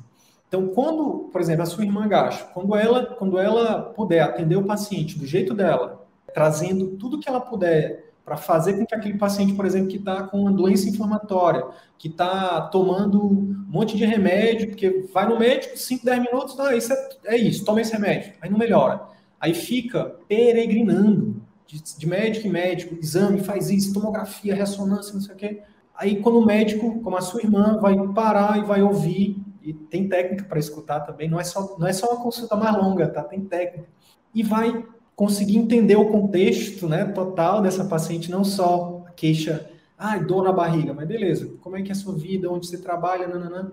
Então, 0.47 0.69
quando, 0.69 1.29
por 1.31 1.39
exemplo, 1.39 1.63
a 1.63 1.65
sua 1.65 1.83
irmã 1.83 2.07
Gacho, 2.07 2.47
quando 2.53 2.75
ela, 2.75 3.05
quando 3.05 3.37
ela 3.37 3.81
puder 3.81 4.21
atender 4.21 4.55
o 4.55 4.63
paciente 4.63 5.19
do 5.19 5.25
jeito 5.25 5.53
dela, 5.53 6.07
trazendo 6.33 6.97
tudo 6.97 7.19
que 7.19 7.29
ela 7.29 7.41
puder 7.41 8.04
para 8.25 8.35
fazer 8.35 8.73
com 8.73 8.85
que 8.87 8.95
aquele 8.95 9.19
paciente, 9.19 9.53
por 9.53 9.65
exemplo, 9.65 9.87
que 9.87 9.97
está 9.97 10.23
com 10.23 10.41
uma 10.41 10.51
doença 10.51 10.89
inflamatória, 10.89 11.63
que 11.95 12.07
está 12.07 12.61
tomando 12.61 13.23
um 13.23 13.65
monte 13.67 13.95
de 13.95 14.03
remédio, 14.03 14.69
porque 14.69 15.07
vai 15.13 15.29
no 15.29 15.37
médico, 15.37 15.77
5, 15.77 16.03
10 16.03 16.21
minutos, 16.23 16.59
ah, 16.59 16.75
isso 16.75 16.91
é, 16.91 17.09
é 17.25 17.37
isso, 17.37 17.63
toma 17.63 17.81
esse 17.81 17.93
remédio, 17.93 18.33
aí 18.41 18.49
não 18.49 18.57
melhora. 18.57 19.01
Aí 19.39 19.53
fica 19.53 20.15
peregrinando 20.27 21.39
de, 21.67 21.81
de 21.97 22.07
médico 22.07 22.47
em 22.47 22.51
médico, 22.51 22.95
exame, 22.99 23.43
faz 23.43 23.69
isso, 23.69 23.93
tomografia, 23.93 24.55
ressonância, 24.55 25.13
não 25.13 25.21
sei 25.21 25.35
o 25.35 25.37
quê. 25.37 25.61
Aí, 25.95 26.19
quando 26.19 26.39
o 26.39 26.45
médico, 26.45 26.99
como 27.01 27.15
a 27.15 27.21
sua 27.21 27.41
irmã, 27.41 27.77
vai 27.79 27.95
parar 28.07 28.57
e 28.57 28.63
vai 28.63 28.81
ouvir, 28.81 29.37
e 29.61 29.71
tem 29.71 30.09
técnica 30.09 30.45
para 30.45 30.59
escutar 30.59 31.01
também, 31.01 31.29
não 31.29 31.39
é, 31.39 31.43
só, 31.43 31.75
não 31.77 31.87
é 31.87 31.93
só 31.93 32.11
uma 32.11 32.23
consulta 32.23 32.55
mais 32.55 32.75
longa, 32.75 33.07
tá? 33.07 33.23
Tem 33.23 33.39
técnica. 33.41 33.87
E 34.33 34.43
vai 34.43 34.83
conseguir 35.15 35.57
entender 35.57 35.95
o 35.95 36.09
contexto 36.11 36.87
né, 36.87 37.05
total 37.05 37.61
dessa 37.61 37.85
paciente, 37.85 38.29
não 38.29 38.43
só 38.43 39.03
a 39.07 39.11
queixa, 39.11 39.69
ah, 39.97 40.17
dor 40.17 40.43
na 40.43 40.51
barriga, 40.51 40.93
mas 40.93 41.07
beleza, 41.07 41.53
como 41.61 41.77
é 41.77 41.81
que 41.81 41.89
é 41.89 41.93
a 41.93 41.95
sua 41.95 42.13
vida, 42.15 42.51
onde 42.51 42.67
você 42.67 42.77
trabalha, 42.77 43.27
nananã. 43.27 43.71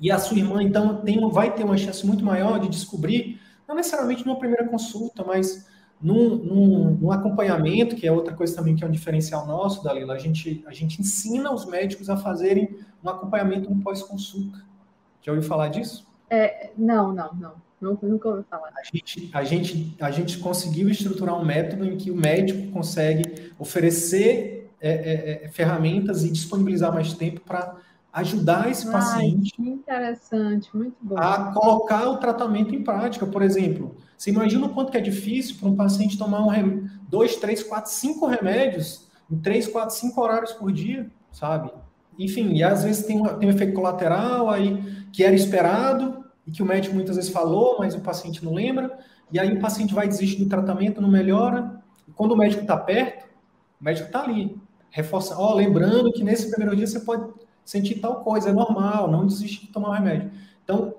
E 0.00 0.10
a 0.10 0.18
sua 0.18 0.38
irmã, 0.38 0.62
então, 0.62 1.02
tem, 1.02 1.20
vai 1.30 1.52
ter 1.54 1.64
uma 1.64 1.76
chance 1.76 2.06
muito 2.06 2.24
maior 2.24 2.60
de 2.60 2.68
descobrir, 2.68 3.40
não 3.66 3.74
necessariamente 3.74 4.24
numa 4.24 4.38
primeira 4.38 4.68
consulta, 4.68 5.24
mas 5.24 5.66
num, 6.00 6.36
num, 6.36 6.90
num, 7.00 7.10
acompanhamento, 7.10 7.96
que 7.96 8.06
é 8.06 8.12
outra 8.12 8.34
coisa 8.34 8.54
também 8.54 8.76
que 8.76 8.84
é 8.84 8.86
um 8.86 8.90
diferencial 8.90 9.46
nosso, 9.46 9.82
Dalila, 9.82 10.14
a 10.14 10.18
gente, 10.18 10.62
a 10.66 10.72
gente 10.72 11.00
ensina 11.00 11.52
os 11.52 11.64
médicos 11.64 12.10
a 12.10 12.16
fazerem 12.16 12.78
um 13.02 13.08
acompanhamento 13.08 13.70
no 13.70 13.80
pós-consulta. 13.82 14.62
Já 15.22 15.32
ouviu 15.32 15.48
falar 15.48 15.68
disso? 15.68 16.06
É, 16.28 16.70
não, 16.76 17.12
não, 17.12 17.32
não. 17.34 17.63
Nunca, 17.84 18.06
nunca 18.06 18.28
ouvi 18.30 18.44
falar. 18.48 18.68
A 18.68 18.82
gente, 18.82 19.30
a, 19.32 19.44
gente, 19.44 19.96
a 20.00 20.10
gente 20.10 20.38
conseguiu 20.38 20.88
estruturar 20.88 21.38
um 21.38 21.44
método 21.44 21.84
em 21.84 21.96
que 21.98 22.10
o 22.10 22.16
médico 22.16 22.72
consegue 22.72 23.52
oferecer 23.58 24.70
é, 24.80 24.90
é, 24.90 25.44
é 25.44 25.48
ferramentas 25.48 26.24
e 26.24 26.30
disponibilizar 26.30 26.92
mais 26.92 27.12
tempo 27.12 27.40
para 27.40 27.76
ajudar 28.10 28.70
esse 28.70 28.86
Ai, 28.86 28.92
paciente. 28.92 29.52
interessante, 29.58 30.74
muito 30.74 30.96
bom. 31.02 31.18
A 31.18 31.52
colocar 31.52 32.08
o 32.08 32.16
tratamento 32.16 32.74
em 32.74 32.82
prática. 32.82 33.26
Por 33.26 33.42
exemplo, 33.42 33.96
você 34.16 34.30
imagina 34.30 34.64
o 34.64 34.70
quanto 34.70 34.90
que 34.90 34.96
é 34.96 35.00
difícil 35.00 35.56
para 35.60 35.68
um 35.68 35.76
paciente 35.76 36.16
tomar 36.16 36.42
um 36.42 36.48
rem... 36.48 36.88
dois, 37.08 37.36
três, 37.36 37.62
quatro, 37.62 37.90
cinco 37.90 38.26
remédios 38.26 39.10
em 39.30 39.36
três, 39.36 39.66
quatro, 39.66 39.94
cinco 39.94 40.20
horários 40.22 40.52
por 40.52 40.72
dia, 40.72 41.10
sabe? 41.30 41.70
Enfim, 42.18 42.54
e 42.54 42.62
às 42.62 42.84
vezes 42.84 43.04
tem, 43.04 43.22
tem 43.22 43.48
um 43.48 43.52
efeito 43.52 43.74
colateral 43.74 44.48
aí 44.48 44.82
que 45.12 45.22
era 45.22 45.34
esperado 45.34 46.23
e 46.46 46.50
que 46.50 46.62
o 46.62 46.66
médico 46.66 46.94
muitas 46.94 47.16
vezes 47.16 47.30
falou, 47.30 47.76
mas 47.78 47.94
o 47.94 48.00
paciente 48.00 48.44
não 48.44 48.54
lembra, 48.54 48.98
e 49.32 49.38
aí 49.38 49.52
o 49.52 49.60
paciente 49.60 49.94
vai 49.94 50.06
desistir 50.06 50.42
do 50.42 50.48
tratamento, 50.48 51.00
não 51.00 51.10
melhora. 51.10 51.82
E 52.06 52.12
quando 52.12 52.32
o 52.32 52.36
médico 52.36 52.62
está 52.62 52.76
perto, 52.76 53.24
o 53.80 53.84
médico 53.84 54.06
está 54.06 54.22
ali, 54.22 54.56
reforça, 54.90 55.36
ó, 55.36 55.54
lembrando 55.54 56.12
que 56.12 56.22
nesse 56.22 56.50
primeiro 56.50 56.76
dia 56.76 56.86
você 56.86 57.00
pode 57.00 57.32
sentir 57.64 57.96
tal 57.96 58.22
coisa, 58.22 58.50
é 58.50 58.52
normal, 58.52 59.10
não 59.10 59.26
desiste 59.26 59.66
de 59.66 59.72
tomar 59.72 59.88
o 59.88 59.92
remédio. 59.92 60.30
Então, 60.62 60.94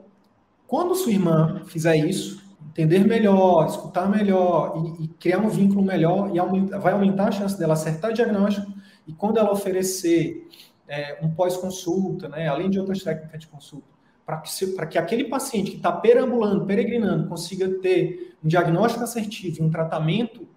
quando 0.67 0.95
sua 0.95 1.11
irmã 1.11 1.61
fizer 1.65 1.95
isso, 1.95 2.43
entender 2.69 3.05
melhor, 3.05 3.67
escutar 3.67 4.09
melhor 4.09 4.95
e, 4.99 5.05
e 5.05 5.07
criar 5.07 5.39
um 5.39 5.47
vínculo 5.47 5.83
melhor, 5.83 6.29
e 6.33 6.39
aumenta, 6.39 6.79
vai 6.79 6.93
aumentar 6.93 7.27
a 7.27 7.31
chance 7.31 7.57
dela 7.57 7.73
acertar 7.73 8.11
o 8.11 8.13
diagnóstico, 8.13 8.71
e 9.07 9.13
quando 9.13 9.37
ela 9.37 9.51
oferecer 9.51 10.49
é, 10.87 11.19
um 11.21 11.29
pós-consulta, 11.29 12.27
né, 12.27 12.47
além 12.47 12.69
de 12.69 12.79
outras 12.79 13.03
técnicas 13.03 13.39
de 13.39 13.47
consulta, 13.47 13.94
para 14.25 14.37
que, 14.37 14.49
que 14.89 14.97
aquele 14.97 15.25
paciente 15.25 15.71
que 15.71 15.77
está 15.77 15.91
perambulando, 15.91 16.65
peregrinando, 16.65 17.27
consiga 17.27 17.69
ter 17.79 18.35
um 18.43 18.47
diagnóstico 18.47 19.03
assertivo 19.03 19.57
e 19.59 19.61
um 19.61 19.69
tratamento 19.69 20.47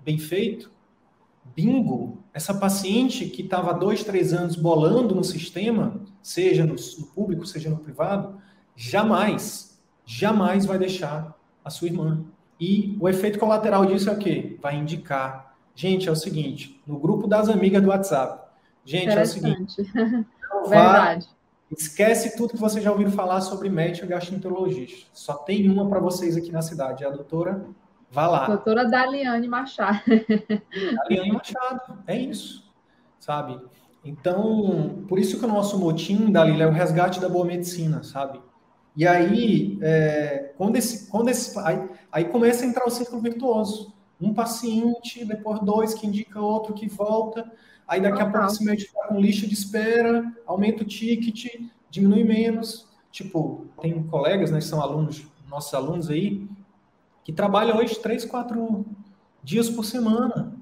bem 0.00 0.18
feito, 0.18 0.70
bingo, 1.54 2.18
essa 2.34 2.52
paciente 2.52 3.26
que 3.26 3.42
estava 3.42 3.72
dois, 3.72 4.04
três 4.04 4.32
anos 4.32 4.56
bolando 4.56 5.14
no 5.14 5.24
sistema, 5.24 6.00
seja 6.22 6.66
no, 6.66 6.74
no 6.74 7.06
público, 7.06 7.46
seja 7.46 7.70
no 7.70 7.78
privado, 7.78 8.38
jamais, 8.76 9.80
jamais 10.04 10.66
vai 10.66 10.78
deixar 10.78 11.34
a 11.64 11.70
sua 11.70 11.88
irmã. 11.88 12.24
E 12.60 12.96
o 13.00 13.08
efeito 13.08 13.38
colateral 13.38 13.86
disso 13.86 14.10
é 14.10 14.12
o 14.12 14.18
quê? 14.18 14.58
Vai 14.60 14.76
indicar. 14.76 15.56
Gente, 15.74 16.08
é 16.08 16.12
o 16.12 16.16
seguinte, 16.16 16.80
no 16.86 16.98
grupo 16.98 17.26
das 17.26 17.48
amigas 17.48 17.82
do 17.82 17.88
WhatsApp. 17.88 18.44
Gente, 18.84 19.08
é 19.08 19.22
o 19.22 19.26
seguinte. 19.26 19.74
Verdade. 20.68 21.26
Esquece 21.78 22.36
tudo 22.36 22.54
que 22.54 22.60
vocês 22.60 22.84
já 22.84 22.90
ouviram 22.90 23.10
falar 23.10 23.40
sobre 23.40 23.68
médico 23.68 24.06
gastroenterologista. 24.06 25.08
Só 25.12 25.34
tem 25.34 25.68
uma 25.70 25.88
para 25.88 26.00
vocês 26.00 26.36
aqui 26.36 26.50
na 26.52 26.62
cidade, 26.62 27.04
é 27.04 27.06
a 27.06 27.10
doutora 27.10 27.64
Vá 28.14 28.28
lá. 28.28 28.46
Doutora 28.46 28.84
Daliane 28.88 29.48
Machado. 29.48 30.00
Daliane 31.08 31.32
Machado, 31.32 31.98
é 32.06 32.16
isso. 32.16 32.64
Sabe? 33.18 33.60
Então, 34.04 35.04
por 35.08 35.18
isso 35.18 35.38
que 35.38 35.44
o 35.44 35.48
nosso 35.48 35.78
motim, 35.78 36.30
Dalila, 36.30 36.62
é 36.62 36.66
o 36.68 36.70
resgate 36.70 37.20
da 37.20 37.28
boa 37.28 37.44
medicina, 37.44 38.04
sabe? 38.04 38.40
E 38.96 39.04
aí, 39.04 39.78
é, 39.82 40.52
quando 40.56 40.76
esse, 40.76 41.10
quando 41.10 41.28
esse, 41.28 41.58
aí, 41.58 41.88
aí 42.12 42.24
começa 42.26 42.64
a 42.64 42.68
entrar 42.68 42.86
o 42.86 42.90
círculo 42.90 43.20
virtuoso. 43.20 43.92
Um 44.20 44.32
paciente, 44.32 45.24
depois 45.24 45.58
dois 45.60 45.92
que 45.92 46.06
indica 46.06 46.40
outro 46.40 46.72
que 46.72 46.86
volta. 46.86 47.50
Aí 47.86 48.00
daqui 48.00 48.22
a 48.22 48.26
pouco 48.30 48.46
esse 48.46 48.64
médico 48.64 48.92
está 48.92 49.08
com 49.08 49.20
lista 49.20 49.46
de 49.46 49.54
espera, 49.54 50.32
aumenta 50.46 50.82
o 50.82 50.86
ticket, 50.86 51.60
diminui 51.90 52.24
menos. 52.24 52.88
Tipo, 53.10 53.66
tem 53.80 54.02
colegas, 54.04 54.50
né, 54.50 54.58
que 54.58 54.64
são 54.64 54.80
alunos, 54.80 55.26
nossos 55.48 55.72
alunos 55.74 56.10
aí, 56.10 56.48
que 57.22 57.32
trabalham 57.32 57.78
hoje 57.78 57.98
três, 58.00 58.24
quatro 58.24 58.84
dias 59.42 59.70
por 59.70 59.84
semana 59.84 60.52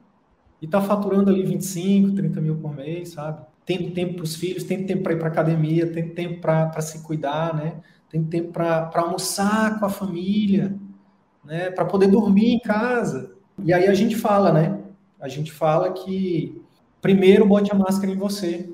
e 0.61 0.66
está 0.66 0.81
faturando 0.81 1.31
ali 1.31 1.43
25, 1.44 2.15
30 2.15 2.40
mil 2.40 2.57
por 2.57 2.74
mês, 2.74 3.11
sabe? 3.11 3.44
Tem 3.65 3.90
tempo 3.90 4.15
para 4.15 4.24
os 4.24 4.36
filhos, 4.36 4.65
tem 4.65 4.85
tempo 4.85 5.03
para 5.03 5.12
ir 5.12 5.19
para 5.19 5.28
academia, 5.28 5.90
tem 5.90 6.09
tempo 6.09 6.40
para 6.40 6.81
se 6.81 7.03
cuidar, 7.03 7.55
né? 7.55 7.81
Tem 8.09 8.23
tempo 8.23 8.53
para 8.53 8.90
almoçar 8.94 9.81
com 9.81 9.86
a 9.86 9.89
família, 9.89 10.78
né? 11.44 11.70
Para 11.70 11.85
poder 11.85 12.09
dormir 12.09 12.53
em 12.53 12.61
casa. 12.61 13.35
E 13.65 13.73
aí 13.73 13.86
a 13.86 13.94
gente 13.94 14.16
fala, 14.16 14.53
né? 14.53 14.81
A 15.20 15.28
gente 15.28 15.51
fala 15.51 15.93
que 15.93 16.61
primeiro 17.02 17.44
bote 17.46 17.70
a 17.70 17.74
máscara 17.74 18.10
em 18.10 18.16
você. 18.16 18.72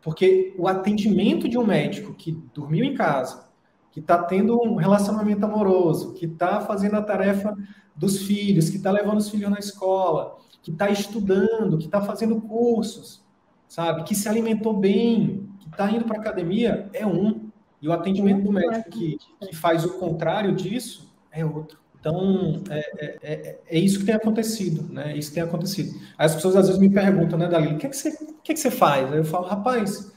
Porque 0.00 0.52
o 0.58 0.66
atendimento 0.66 1.48
de 1.48 1.56
um 1.56 1.64
médico 1.64 2.14
que 2.14 2.32
dormiu 2.52 2.84
em 2.84 2.94
casa, 2.94 3.48
que 3.92 4.00
está 4.00 4.20
tendo 4.20 4.60
um 4.60 4.74
relacionamento 4.74 5.44
amoroso, 5.44 6.14
que 6.14 6.24
está 6.24 6.60
fazendo 6.62 6.96
a 6.96 7.02
tarefa 7.02 7.54
dos 7.94 8.22
filhos, 8.22 8.70
que 8.70 8.78
está 8.78 8.90
levando 8.90 9.18
os 9.18 9.28
filhos 9.28 9.50
na 9.50 9.58
escola, 9.58 10.38
que 10.62 10.70
está 10.70 10.90
estudando, 10.90 11.78
que 11.78 11.84
está 11.84 12.00
fazendo 12.00 12.40
cursos, 12.40 13.22
sabe? 13.68 14.02
Que 14.04 14.14
se 14.14 14.28
alimentou 14.28 14.76
bem, 14.76 15.48
que 15.60 15.68
está 15.68 15.90
indo 15.90 16.06
para 16.06 16.18
academia, 16.18 16.88
é 16.92 17.06
um. 17.06 17.50
E 17.80 17.88
o 17.88 17.92
atendimento 17.92 18.44
do 18.44 18.52
médico 18.52 18.90
que, 18.90 19.18
que 19.40 19.54
faz 19.54 19.84
o 19.84 19.98
contrário 19.98 20.54
disso 20.54 21.14
é 21.30 21.44
outro. 21.44 21.81
Então, 22.02 22.62
é, 22.68 22.78
é, 22.98 23.18
é, 23.22 23.60
é, 23.70 23.78
isso 23.78 24.00
que 24.00 24.06
tem 24.06 24.14
acontecido, 24.14 24.92
né? 24.92 25.16
Isso 25.16 25.32
tem 25.32 25.40
acontecido. 25.40 25.96
As 26.18 26.34
pessoas 26.34 26.56
às 26.56 26.66
vezes 26.66 26.80
me 26.80 26.90
perguntam, 26.90 27.38
né, 27.38 27.46
Dalila, 27.46 27.74
o 27.74 27.78
que, 27.78 27.86
é 27.86 27.88
que, 27.88 27.96
você, 27.96 28.08
o 28.08 28.42
que, 28.42 28.50
é 28.50 28.54
que 28.54 28.60
você 28.60 28.72
faz? 28.72 29.12
Aí 29.12 29.18
eu 29.18 29.24
falo, 29.24 29.46
rapaz, 29.46 30.12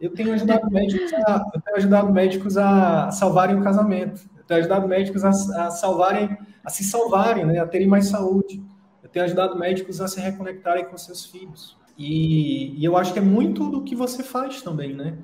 eu 0.00 0.14
tenho 0.14 0.32
ajudado 0.32 0.70
médicos 0.70 1.12
a, 1.12 1.44
eu 1.52 1.60
tenho 1.60 1.76
ajudado 1.78 2.12
médicos 2.12 2.56
a 2.56 3.10
salvarem 3.10 3.56
o 3.56 3.64
casamento. 3.64 4.22
Eu 4.38 4.44
tenho 4.44 4.60
ajudado 4.60 4.86
médicos 4.86 5.24
a, 5.24 5.30
a 5.30 5.70
salvarem, 5.70 6.38
a 6.64 6.70
se 6.70 6.84
salvarem, 6.84 7.44
né? 7.44 7.58
A 7.58 7.66
terem 7.66 7.88
mais 7.88 8.06
saúde 8.06 8.62
tem 9.16 9.22
ajudado 9.22 9.58
médicos 9.58 9.98
a 10.02 10.06
se 10.06 10.20
reconectarem 10.20 10.84
com 10.84 10.98
seus 10.98 11.24
filhos. 11.24 11.74
E, 11.96 12.78
e, 12.78 12.84
eu 12.84 12.98
acho 12.98 13.14
que 13.14 13.18
é 13.18 13.22
muito 13.22 13.70
do 13.70 13.82
que 13.82 13.96
você 13.96 14.22
faz 14.22 14.60
também, 14.60 14.92
né? 14.92 15.16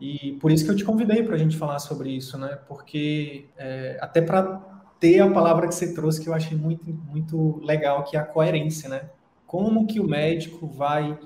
E 0.00 0.38
por 0.40 0.52
isso 0.52 0.64
que 0.64 0.70
eu 0.70 0.76
te 0.76 0.84
convidei 0.84 1.20
para 1.24 1.34
a 1.34 1.38
gente 1.38 1.56
falar 1.56 1.80
sobre 1.80 2.10
isso, 2.10 2.38
né? 2.38 2.56
Porque 2.68 3.46
é, 3.56 3.98
até 4.00 4.22
para 4.22 4.73
ter 5.04 5.20
a 5.20 5.30
palavra 5.30 5.68
que 5.68 5.74
você 5.74 5.92
trouxe 5.92 6.22
que 6.22 6.30
eu 6.30 6.32
achei 6.32 6.56
muito, 6.56 6.90
muito 6.90 7.60
legal, 7.62 8.04
que 8.04 8.16
é 8.16 8.20
a 8.20 8.24
coerência, 8.24 8.88
né? 8.88 9.10
Como 9.46 9.86
que 9.86 10.00
o 10.00 10.08
médico 10.08 10.66
vai 10.66 11.18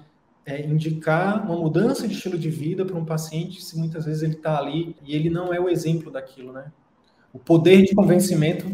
é, 0.44 0.66
indicar 0.66 1.46
uma 1.46 1.56
mudança 1.56 2.09
de 2.09 2.14
estilo 2.14 2.36
de 2.36 2.50
vida 2.50 2.84
para 2.84 2.96
um 2.96 3.05
paciente 3.05 3.64
se 3.64 3.78
muitas 3.78 4.05
vezes 4.05 4.24
ele 4.24 4.32
está 4.32 4.59
ali 4.59 4.96
e 5.00 5.14
ele 5.14 5.30
não 5.30 5.55
é 5.55 5.60
o 5.60 5.68
exemplo 5.68 6.10
daquilo, 6.10 6.52
né? 6.52 6.72
O 7.32 7.38
poder 7.38 7.82
de 7.82 7.94
convencimento 7.94 8.66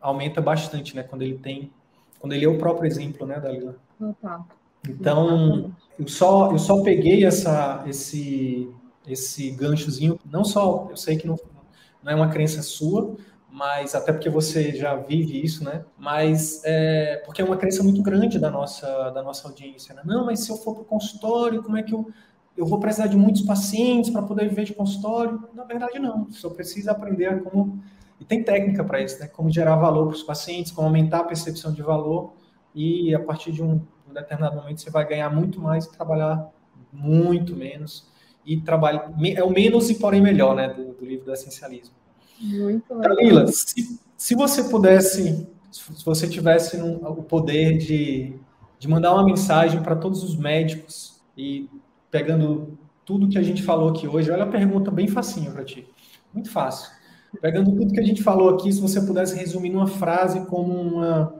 aumenta 0.00 0.40
bastante, 0.40 0.96
né? 0.96 1.02
Quando 1.02 1.20
ele 1.20 1.36
tem 1.36 1.70
quando 2.18 2.32
ele 2.32 2.46
é 2.46 2.48
o 2.48 2.56
próprio 2.56 2.86
exemplo, 2.86 3.26
né, 3.26 3.38
Dalila? 3.38 3.76
Total. 3.98 4.48
Então, 4.88 5.70
eu 5.98 6.08
só, 6.08 6.50
eu 6.50 6.58
só 6.58 6.82
peguei 6.82 7.26
essa, 7.26 7.84
esse, 7.86 8.70
esse 9.06 9.50
ganchozinho, 9.50 10.18
não 10.24 10.44
só, 10.44 10.86
eu 10.88 10.96
sei 10.96 11.18
que 11.18 11.26
não, 11.26 11.36
não 12.02 12.10
é 12.10 12.14
uma 12.14 12.30
crença 12.30 12.62
sua, 12.62 13.16
mas 13.56 13.94
até 13.94 14.12
porque 14.12 14.28
você 14.28 14.70
já 14.74 14.94
vive 14.96 15.42
isso, 15.42 15.64
né? 15.64 15.82
Mas 15.96 16.60
é, 16.62 17.22
porque 17.24 17.40
é 17.40 17.44
uma 17.44 17.56
crença 17.56 17.82
muito 17.82 18.02
grande 18.02 18.38
da 18.38 18.50
nossa, 18.50 19.08
da 19.08 19.22
nossa 19.22 19.48
audiência, 19.48 19.94
né? 19.94 20.02
Não, 20.04 20.26
mas 20.26 20.40
se 20.40 20.50
eu 20.50 20.58
for 20.58 20.74
para 20.74 20.82
o 20.82 20.84
consultório, 20.84 21.62
como 21.62 21.78
é 21.78 21.82
que 21.82 21.94
eu, 21.94 22.06
eu 22.54 22.66
vou 22.66 22.78
precisar 22.78 23.06
de 23.06 23.16
muitos 23.16 23.40
pacientes 23.40 24.10
para 24.10 24.20
poder 24.20 24.46
viver 24.50 24.64
de 24.64 24.74
consultório? 24.74 25.42
Na 25.54 25.64
verdade, 25.64 25.98
não. 25.98 26.30
Só 26.30 26.50
precisa 26.50 26.90
aprender 26.90 27.42
como 27.44 27.82
e 28.20 28.26
tem 28.26 28.42
técnica 28.42 28.84
para 28.84 29.00
isso, 29.00 29.18
né? 29.20 29.26
Como 29.26 29.50
gerar 29.50 29.76
valor 29.76 30.08
para 30.08 30.16
os 30.16 30.22
pacientes, 30.22 30.70
como 30.70 30.88
aumentar 30.88 31.20
a 31.20 31.24
percepção 31.24 31.72
de 31.72 31.80
valor 31.80 32.34
e 32.74 33.14
a 33.14 33.20
partir 33.20 33.52
de 33.52 33.62
um, 33.62 33.80
um 34.06 34.12
determinado 34.12 34.54
momento 34.54 34.82
você 34.82 34.90
vai 34.90 35.08
ganhar 35.08 35.30
muito 35.30 35.62
mais 35.62 35.86
e 35.86 35.92
trabalhar 35.92 36.46
muito 36.92 37.56
menos 37.56 38.06
e 38.44 38.60
trabalhar 38.60 39.10
é 39.34 39.42
o 39.42 39.48
menos 39.48 39.88
e 39.88 39.94
porém 39.94 40.20
melhor, 40.20 40.54
né? 40.54 40.68
Do, 40.68 40.92
do 40.92 41.06
livro 41.06 41.24
do 41.24 41.32
essencialismo. 41.32 41.94
Muito. 42.40 42.94
Camila, 43.00 43.46
se, 43.46 43.98
se 44.16 44.34
você 44.34 44.64
pudesse, 44.64 45.46
se 45.70 46.04
você 46.04 46.28
tivesse 46.28 46.76
um, 46.76 46.96
o 47.06 47.22
poder 47.22 47.78
de, 47.78 48.34
de 48.78 48.88
mandar 48.88 49.12
uma 49.14 49.24
mensagem 49.24 49.82
para 49.82 49.96
todos 49.96 50.22
os 50.22 50.36
médicos 50.36 51.20
e 51.36 51.68
pegando 52.10 52.78
tudo 53.04 53.28
que 53.28 53.38
a 53.38 53.42
gente 53.42 53.62
falou 53.62 53.90
aqui 53.90 54.08
hoje, 54.08 54.30
olha 54.30 54.44
a 54.44 54.48
pergunta 54.48 54.90
bem 54.90 55.06
facinha 55.06 55.50
para 55.50 55.64
ti. 55.64 55.86
Muito 56.32 56.50
fácil. 56.50 56.90
Pegando 57.40 57.70
tudo 57.70 57.92
que 57.92 58.00
a 58.00 58.04
gente 58.04 58.22
falou 58.22 58.50
aqui, 58.50 58.72
se 58.72 58.80
você 58.80 59.00
pudesse 59.00 59.36
resumir 59.36 59.70
numa 59.70 59.86
frase 59.86 60.46
como 60.46 60.72
uma, 60.72 61.34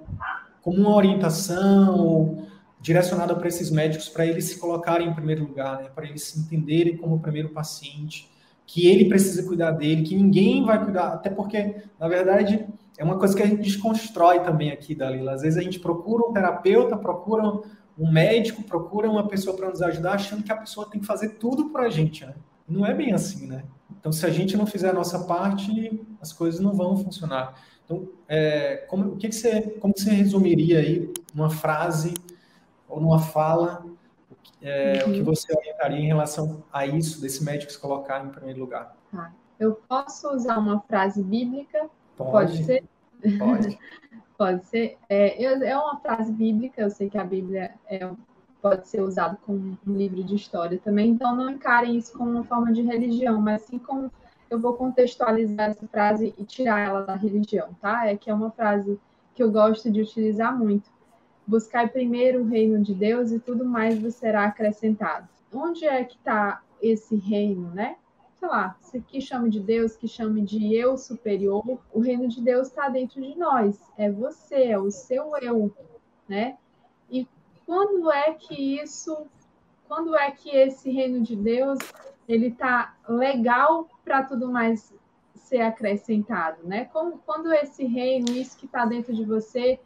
como 0.63 0.79
uma 0.79 0.95
orientação 0.95 2.47
direcionada 2.81 3.35
para 3.35 3.49
esses 3.49 3.71
médicos, 3.71 4.09
para 4.09 4.27
eles 4.27 4.45
se 4.45 4.59
colocarem 4.59 5.09
em 5.09 5.15
primeiro 5.15 5.45
lugar, 5.45 5.83
né? 5.83 5.89
para 5.95 6.07
eles 6.07 6.23
se 6.23 6.39
entenderem 6.39 6.97
como 6.97 7.17
o 7.17 7.21
primeiro 7.21 7.49
paciente, 7.49 8.31
que 8.67 8.87
ele 8.87 9.09
precisa 9.09 9.47
cuidar 9.47 9.71
dele, 9.71 10.03
que 10.03 10.17
ninguém 10.17 10.65
vai 10.65 10.83
cuidar, 10.83 11.13
até 11.13 11.31
porque, 11.31 11.77
na 11.99 12.09
verdade, 12.09 12.67
é 12.99 13.05
uma 13.05 13.19
coisa 13.19 13.37
que 13.37 13.43
a 13.43 13.47
gente 13.47 13.63
desconstrói 13.63 14.41
também 14.41 14.71
aqui, 14.71 14.95
Dalila. 14.95 15.33
Às 15.33 15.43
vezes 15.43 15.59
a 15.59 15.63
gente 15.63 15.79
procura 15.79 16.29
um 16.29 16.33
terapeuta, 16.33 16.97
procura 16.97 17.61
um 17.99 18.11
médico, 18.11 18.63
procura 18.63 19.09
uma 19.09 19.29
pessoa 19.29 19.57
para 19.57 19.71
nos 19.71 19.81
ajudar, 19.81 20.15
achando 20.15 20.43
que 20.43 20.51
a 20.51 20.57
pessoa 20.57 20.91
tem 20.91 21.01
que 21.01 21.07
fazer 21.07 21.31
tudo 21.31 21.71
para 21.71 21.85
a 21.85 21.89
gente, 21.89 22.27
né? 22.27 22.35
Não 22.69 22.85
é 22.85 22.93
bem 22.93 23.13
assim, 23.13 23.47
né? 23.47 23.65
Então, 23.99 24.11
se 24.11 24.27
a 24.27 24.31
gente 24.31 24.57
não 24.57 24.67
fizer 24.67 24.91
a 24.91 24.93
nossa 24.93 25.21
parte, 25.21 26.05
as 26.21 26.33
coisas 26.33 26.61
não 26.61 26.75
vão 26.75 26.97
funcionar. 26.97 27.55
Então, 27.85 28.09
é, 28.29 28.85
como, 28.89 29.13
o 29.13 29.17
que, 29.17 29.29
que 29.29 29.35
você, 29.35 29.63
como 29.79 29.95
que 29.95 30.01
você 30.01 30.11
resumiria 30.11 30.81
aí 30.81 31.13
numa 31.33 31.51
frase 31.51 32.15
ou 32.89 33.01
numa 33.01 33.21
fala 33.21 33.85
é, 34.63 35.03
uhum. 35.05 35.11
o 35.11 35.13
que 35.13 35.19
uhum. 35.21 35.25
você 35.25 35.57
orientaria 35.57 35.99
em 35.99 36.07
relação 36.07 36.63
a 36.73 36.87
isso, 36.87 37.21
desse 37.21 37.45
médico 37.45 37.73
se 37.73 37.79
colocar 37.79 38.25
em 38.25 38.31
primeiro 38.31 38.61
lugar? 38.61 38.97
Tá. 39.11 39.33
Eu 39.59 39.81
posso 39.89 40.29
usar 40.35 40.59
uma 40.59 40.81
frase 40.81 41.23
bíblica? 41.23 41.89
Pode, 42.17 42.31
Pode 42.31 42.65
ser? 42.65 42.85
Pode. 43.39 43.79
Pode 44.37 44.67
ser. 44.67 44.99
É, 45.09 45.43
é 45.43 45.79
uma 45.79 45.99
frase 46.01 46.31
bíblica, 46.31 46.83
eu 46.83 46.91
sei 46.91 47.09
que 47.09 47.17
a 47.17 47.25
Bíblia 47.25 47.75
é 47.89 48.11
pode 48.61 48.89
ser 48.89 49.01
usado 49.01 49.39
como 49.47 49.79
um 49.87 49.97
livro 49.97 50.25
de 50.25 50.35
história 50.35 50.81
também. 50.83 51.11
Então, 51.11 51.37
não 51.37 51.49
encarem 51.49 51.97
isso 51.97 52.13
como 52.19 52.31
uma 52.31 52.45
forma 52.45 52.73
de 52.73 52.83
religião, 52.83 53.41
mas 53.41 53.63
sim 53.63 53.79
como 53.79 54.11
eu 54.51 54.59
vou 54.59 54.75
contextualizar 54.75 55.71
essa 55.71 55.87
frase 55.87 56.35
e 56.37 56.45
tirar 56.45 56.81
ela 56.81 57.03
da 57.03 57.15
religião, 57.15 57.69
tá? 57.81 58.07
É 58.07 58.17
que 58.17 58.29
é 58.29 58.35
uma 58.35 58.51
frase 58.51 58.99
que 59.35 59.43
eu 59.43 59.53
gosto 59.53 59.91
de 59.91 60.01
utilizar 60.01 60.57
muito. 60.57 60.91
Buscar 61.47 61.91
primeiro 61.91 62.43
o 62.43 62.47
reino 62.47 62.83
de 62.83 62.95
Deus 62.95 63.31
e 63.31 63.39
tudo 63.39 63.65
mais 63.65 64.01
vos 64.01 64.15
será 64.15 64.47
acrescentado. 64.47 65.29
Onde 65.53 65.85
é 65.85 66.05
que 66.05 66.17
está 66.17 66.63
esse 66.83 67.17
reino, 67.17 67.71
né? 67.71 67.97
Sei 68.39 68.49
lá, 68.49 68.77
se 68.81 69.01
que 69.01 69.21
chame 69.21 69.49
de 69.49 69.61
Deus, 69.61 69.97
que 69.97 70.07
chame 70.07 70.43
de 70.43 70.75
eu 70.75 70.99
superior, 70.99 71.79
o 71.93 72.01
reino 72.01 72.29
de 72.29 72.41
Deus 72.43 72.69
está 72.69 72.89
dentro 72.89 73.21
de 73.23 73.37
nós. 73.39 73.81
É 73.97 74.11
você, 74.11 74.65
é 74.65 74.79
o 74.79 74.91
seu 74.91 75.37
eu, 75.39 75.73
né? 76.29 76.59
E 77.11 77.27
quando 77.65 78.11
é 78.11 78.35
que 78.35 78.81
isso, 78.81 79.27
quando 79.89 80.15
é 80.17 80.31
que 80.31 80.51
esse 80.51 80.91
reino 80.91 81.23
de 81.23 81.35
Deus 81.35 81.79
ele 82.29 82.51
tá 82.51 82.95
legal 83.09 83.89
para 84.05 84.23
tudo 84.23 84.51
mais 84.51 84.93
ser 85.35 85.61
acrescentado, 85.61 86.67
né? 86.67 86.87
Quando, 86.87 87.19
quando 87.25 87.53
esse 87.53 87.85
reino, 87.85 88.33
isso 88.33 88.57
que 88.57 88.67
está 88.67 88.85
dentro 88.85 89.15
de 89.15 89.25
você, 89.25 89.79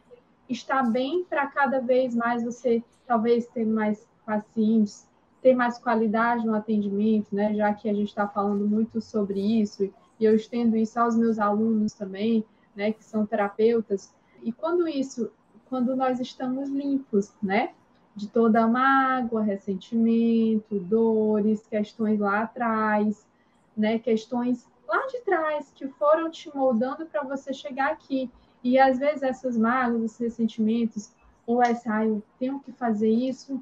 está 0.51 0.83
bem 0.83 1.23
para 1.23 1.47
cada 1.47 1.79
vez 1.79 2.15
mais 2.15 2.43
você 2.43 2.83
talvez 3.07 3.47
ter 3.47 3.65
mais 3.65 4.07
pacientes, 4.25 5.07
ter 5.41 5.55
mais 5.55 5.77
qualidade 5.77 6.45
no 6.45 6.55
atendimento, 6.55 7.33
né? 7.33 7.53
Já 7.53 7.73
que 7.73 7.89
a 7.89 7.93
gente 7.93 8.09
está 8.09 8.27
falando 8.27 8.67
muito 8.67 9.01
sobre 9.01 9.39
isso 9.39 9.83
e 10.19 10.25
eu 10.25 10.35
estendo 10.35 10.77
isso 10.77 10.99
aos 10.99 11.15
meus 11.15 11.39
alunos 11.39 11.93
também, 11.93 12.45
né? 12.75 12.91
Que 12.91 13.03
são 13.03 13.25
terapeutas. 13.25 14.13
E 14.43 14.51
quando 14.51 14.87
isso 14.87 15.31
quando 15.71 15.95
nós 15.95 16.19
estamos 16.19 16.67
limpos, 16.69 17.33
né? 17.41 17.71
De 18.13 18.27
toda 18.27 18.61
a 18.61 18.67
mágoa, 18.67 19.41
ressentimento, 19.41 20.77
dores, 20.77 21.65
questões 21.65 22.19
lá 22.19 22.41
atrás, 22.41 23.25
né? 23.75 23.97
Questões 23.97 24.67
lá 24.85 25.07
de 25.07 25.21
trás 25.21 25.71
que 25.73 25.87
foram 25.87 26.29
te 26.29 26.53
moldando 26.53 27.05
para 27.05 27.23
você 27.23 27.53
chegar 27.53 27.89
aqui. 27.89 28.29
E 28.63 28.77
às 28.77 28.99
vezes 28.99 29.23
essas 29.23 29.57
mágoas, 29.57 30.03
esses 30.03 30.19
ressentimentos, 30.19 31.11
ou 31.45 31.61
essa, 31.61 31.95
ah, 31.95 32.05
eu 32.05 32.21
tenho 32.37 32.59
que 32.59 32.71
fazer 32.71 33.09
isso, 33.09 33.61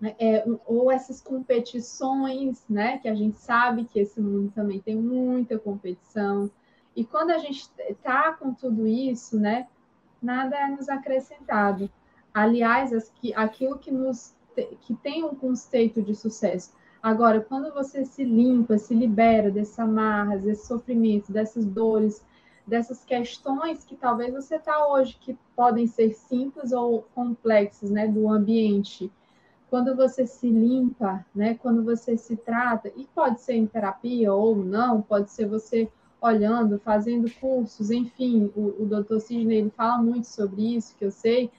né, 0.00 0.14
é, 0.18 0.44
ou 0.66 0.90
essas 0.90 1.20
competições, 1.20 2.64
né? 2.68 2.98
Que 2.98 3.08
a 3.08 3.14
gente 3.14 3.38
sabe 3.38 3.84
que 3.84 4.00
esse 4.00 4.20
mundo 4.20 4.52
também 4.54 4.80
tem 4.80 4.96
muita 4.96 5.58
competição. 5.58 6.50
E 6.94 7.04
quando 7.04 7.30
a 7.30 7.38
gente 7.38 7.68
está 7.88 8.32
com 8.32 8.52
tudo 8.52 8.86
isso, 8.86 9.38
né? 9.38 9.66
nada 10.22 10.56
é 10.56 10.68
nos 10.68 10.88
acrescentado. 10.88 11.90
Aliás, 12.32 12.92
aquilo 13.34 13.78
que 13.78 13.90
nos 13.90 14.34
que 14.82 14.94
tem 14.94 15.24
um 15.24 15.34
conceito 15.34 16.02
de 16.02 16.14
sucesso. 16.14 16.74
Agora, 17.02 17.40
quando 17.40 17.72
você 17.72 18.04
se 18.04 18.22
limpa, 18.22 18.76
se 18.76 18.94
libera 18.94 19.50
dessas 19.50 19.78
amarras, 19.78 20.44
desses 20.44 20.66
sofrimentos, 20.66 21.30
dessas 21.30 21.64
dores, 21.64 22.22
dessas 22.66 23.04
questões 23.04 23.84
que 23.84 23.96
talvez 23.96 24.32
você 24.32 24.56
está 24.56 24.86
hoje, 24.88 25.16
que 25.20 25.36
podem 25.54 25.86
ser 25.86 26.12
simples 26.14 26.72
ou 26.72 27.02
complexas, 27.14 27.90
né, 27.90 28.06
do 28.06 28.28
ambiente. 28.28 29.10
Quando 29.68 29.96
você 29.96 30.26
se 30.26 30.48
limpa, 30.48 31.24
né, 31.34 31.54
quando 31.54 31.82
você 31.82 32.16
se 32.16 32.36
trata, 32.36 32.92
e 32.96 33.06
pode 33.14 33.40
ser 33.40 33.54
em 33.54 33.66
terapia 33.66 34.32
ou 34.32 34.56
não, 34.56 35.02
pode 35.02 35.30
ser 35.30 35.46
você 35.46 35.90
olhando, 36.20 36.78
fazendo 36.78 37.28
cursos, 37.40 37.90
enfim, 37.90 38.52
o, 38.54 38.82
o 38.82 38.86
doutor 38.86 39.20
Sidney 39.20 39.58
ele 39.58 39.70
fala 39.70 40.00
muito 40.00 40.28
sobre 40.28 40.76
isso, 40.76 40.94
que 40.96 41.04
eu 41.04 41.10
sei, 41.10 41.50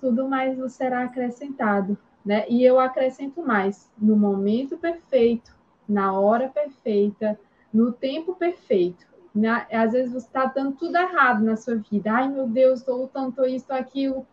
tudo 0.00 0.28
mais 0.28 0.58
será 0.72 1.04
acrescentado, 1.04 1.96
né? 2.24 2.44
E 2.48 2.64
eu 2.64 2.80
acrescento 2.80 3.42
mais, 3.42 3.88
no 3.96 4.16
momento 4.16 4.76
perfeito, 4.76 5.56
na 5.88 6.18
hora 6.18 6.48
perfeita, 6.48 7.38
no 7.72 7.92
tempo 7.92 8.34
perfeito. 8.34 9.06
Né? 9.38 9.66
Às 9.70 9.92
vezes 9.92 10.12
você 10.12 10.26
está 10.26 10.46
dando 10.46 10.72
tudo 10.72 10.96
errado 10.96 11.44
na 11.44 11.56
sua 11.56 11.76
vida. 11.76 12.12
Ai, 12.12 12.28
meu 12.28 12.48
Deus, 12.48 12.80
estou 12.80 13.02
lutando 13.02 13.46
isso, 13.46 13.72
aquilo. 13.72 14.26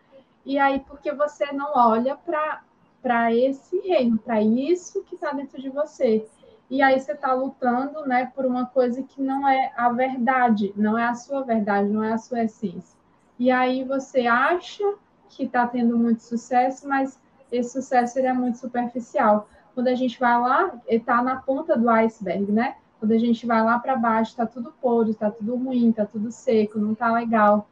E 0.45 0.57
aí, 0.57 0.80
porque 0.80 1.11
você 1.11 1.52
não 1.52 1.72
olha 1.76 2.18
para 2.18 3.34
esse 3.34 3.80
reino, 3.82 4.18
para 4.18 4.41
isso 4.41 5.03
que 5.03 5.15
está 5.15 5.32
dentro 5.32 5.61
de 5.61 5.69
você. 5.69 6.27
E 6.69 6.82
aí 6.82 6.99
você 6.99 7.11
está 7.11 7.34
lutando 7.34 8.06
né, 8.07 8.32
por 8.36 8.45
uma 8.45 8.65
coisa 8.65 9.03
que 9.03 9.22
não 9.22 9.48
é 9.48 9.72
a 9.77 9.90
verdade, 9.90 10.73
não 10.76 10.98
é 10.98 11.06
a 11.06 11.14
sua 11.14 11.44
verdade, 11.44 11.88
não 11.90 12.03
é 12.03 12.14
a 12.14 12.18
sua 12.18 12.44
essência. 12.44 12.98
E 13.38 13.52
aí 13.52 13.84
você 13.84 14.26
acha 14.26 14.84
que 15.30 15.44
está 15.44 15.68
tendo 15.68 15.98
muito 15.98 16.23
sucesso, 16.23 16.88
mas 16.88 17.19
esse 17.52 17.69
sucesso 17.72 18.18
ele 18.18 18.27
é 18.27 18.34
muito 18.34 18.57
superficial. 18.57 19.48
Quando 19.76 19.90
a 19.90 19.95
gente 19.95 20.19
vai 20.19 20.40
lá, 20.40 20.73
está 20.88 21.22
na 21.22 21.36
ponta 21.36 21.77
do 21.77 21.88
iceberg, 21.90 22.52
né? 22.52 22.76
Quando 23.06 23.11
a 23.11 23.19
gente 23.19 23.45
vai 23.45 23.64
lá 23.64 23.77
para 23.77 23.95
baixo, 23.95 24.32
está 24.32 24.48
tudo 24.48 24.73
podre, 24.82 25.11
está 25.11 25.30
tudo 25.30 25.56
ruim, 25.56 25.91
está 25.91 26.07
tudo 26.07 26.32
seco, 26.32 26.80
não 26.80 26.94
está 26.94 27.14
legal. 27.14 27.69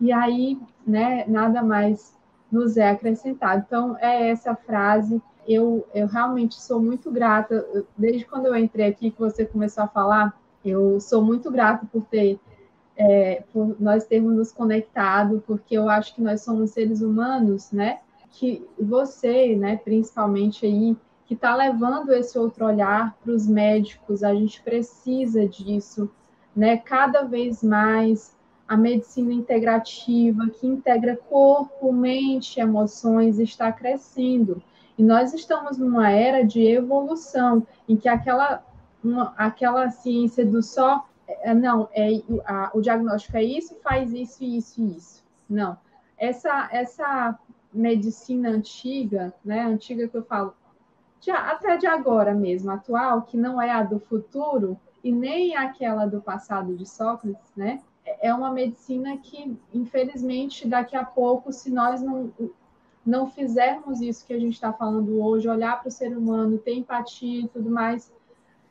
E 0.00 0.10
aí, 0.10 0.58
né, 0.86 1.26
nada 1.28 1.62
mais 1.62 2.16
nos 2.50 2.78
é 2.78 2.88
acrescentado. 2.88 3.64
Então, 3.66 3.98
é 3.98 4.30
essa 4.30 4.54
frase. 4.54 5.20
Eu, 5.46 5.86
eu 5.92 6.06
realmente 6.06 6.54
sou 6.54 6.80
muito 6.80 7.10
grata. 7.10 7.84
Desde 7.98 8.24
quando 8.24 8.46
eu 8.46 8.56
entrei 8.56 8.86
aqui, 8.86 9.10
que 9.10 9.20
você 9.20 9.44
começou 9.44 9.84
a 9.84 9.88
falar, 9.88 10.34
eu 10.64 10.98
sou 10.98 11.22
muito 11.22 11.50
grata 11.50 11.84
por 11.92 12.06
ter 12.06 12.40
é, 12.96 13.44
por 13.52 13.76
nós 13.78 14.06
termos 14.06 14.34
nos 14.34 14.52
conectado, 14.52 15.44
porque 15.46 15.76
eu 15.76 15.86
acho 15.90 16.14
que 16.14 16.22
nós 16.22 16.40
somos 16.40 16.70
seres 16.70 17.02
humanos, 17.02 17.70
né? 17.72 17.98
Que 18.30 18.66
você, 18.80 19.54
né, 19.54 19.76
principalmente 19.76 20.64
aí, 20.64 20.96
que 21.32 21.36
está 21.36 21.56
levando 21.56 22.12
esse 22.12 22.38
outro 22.38 22.66
olhar 22.66 23.16
para 23.24 23.32
os 23.32 23.46
médicos, 23.46 24.22
a 24.22 24.34
gente 24.34 24.60
precisa 24.60 25.48
disso, 25.48 26.10
né? 26.54 26.76
Cada 26.76 27.22
vez 27.22 27.62
mais 27.62 28.36
a 28.68 28.76
medicina 28.76 29.32
integrativa, 29.32 30.50
que 30.50 30.66
integra 30.66 31.16
corpo, 31.16 31.90
mente, 31.90 32.60
emoções, 32.60 33.38
está 33.38 33.72
crescendo. 33.72 34.62
E 34.98 35.02
nós 35.02 35.32
estamos 35.32 35.78
numa 35.78 36.10
era 36.10 36.44
de 36.44 36.60
evolução, 36.66 37.66
em 37.88 37.96
que 37.96 38.08
aquela, 38.10 38.62
uma, 39.02 39.32
aquela 39.38 39.90
ciência 39.90 40.44
do 40.44 40.62
só 40.62 41.06
é, 41.26 41.54
não, 41.54 41.88
é, 41.94 42.10
a, 42.44 42.70
o 42.74 42.82
diagnóstico 42.82 43.38
é 43.38 43.44
isso, 43.44 43.74
faz 43.82 44.12
isso, 44.12 44.44
isso 44.44 44.82
e 44.82 44.96
isso. 44.98 45.24
Não. 45.48 45.78
Essa, 46.18 46.68
essa 46.70 47.38
medicina 47.72 48.50
antiga, 48.50 49.32
né, 49.42 49.62
antiga 49.62 50.06
que 50.06 50.16
eu 50.16 50.24
falo, 50.24 50.54
de, 51.22 51.30
até 51.30 51.76
de 51.76 51.86
agora 51.86 52.34
mesmo, 52.34 52.70
atual, 52.72 53.22
que 53.22 53.36
não 53.36 53.62
é 53.62 53.70
a 53.70 53.82
do 53.84 54.00
futuro 54.00 54.78
e 55.02 55.12
nem 55.12 55.56
aquela 55.56 56.04
do 56.04 56.20
passado 56.20 56.76
de 56.76 56.84
Sócrates, 56.84 57.50
né, 57.56 57.80
é 58.20 58.34
uma 58.34 58.50
medicina 58.50 59.16
que, 59.16 59.56
infelizmente, 59.72 60.66
daqui 60.66 60.96
a 60.96 61.04
pouco, 61.04 61.52
se 61.52 61.70
nós 61.70 62.02
não, 62.02 62.32
não 63.06 63.30
fizermos 63.30 64.00
isso 64.00 64.26
que 64.26 64.32
a 64.32 64.38
gente 64.38 64.54
está 64.54 64.72
falando 64.72 65.22
hoje, 65.22 65.48
olhar 65.48 65.80
para 65.80 65.88
o 65.88 65.92
ser 65.92 66.16
humano, 66.16 66.58
ter 66.58 66.74
empatia 66.74 67.42
e 67.42 67.48
tudo 67.48 67.70
mais, 67.70 68.12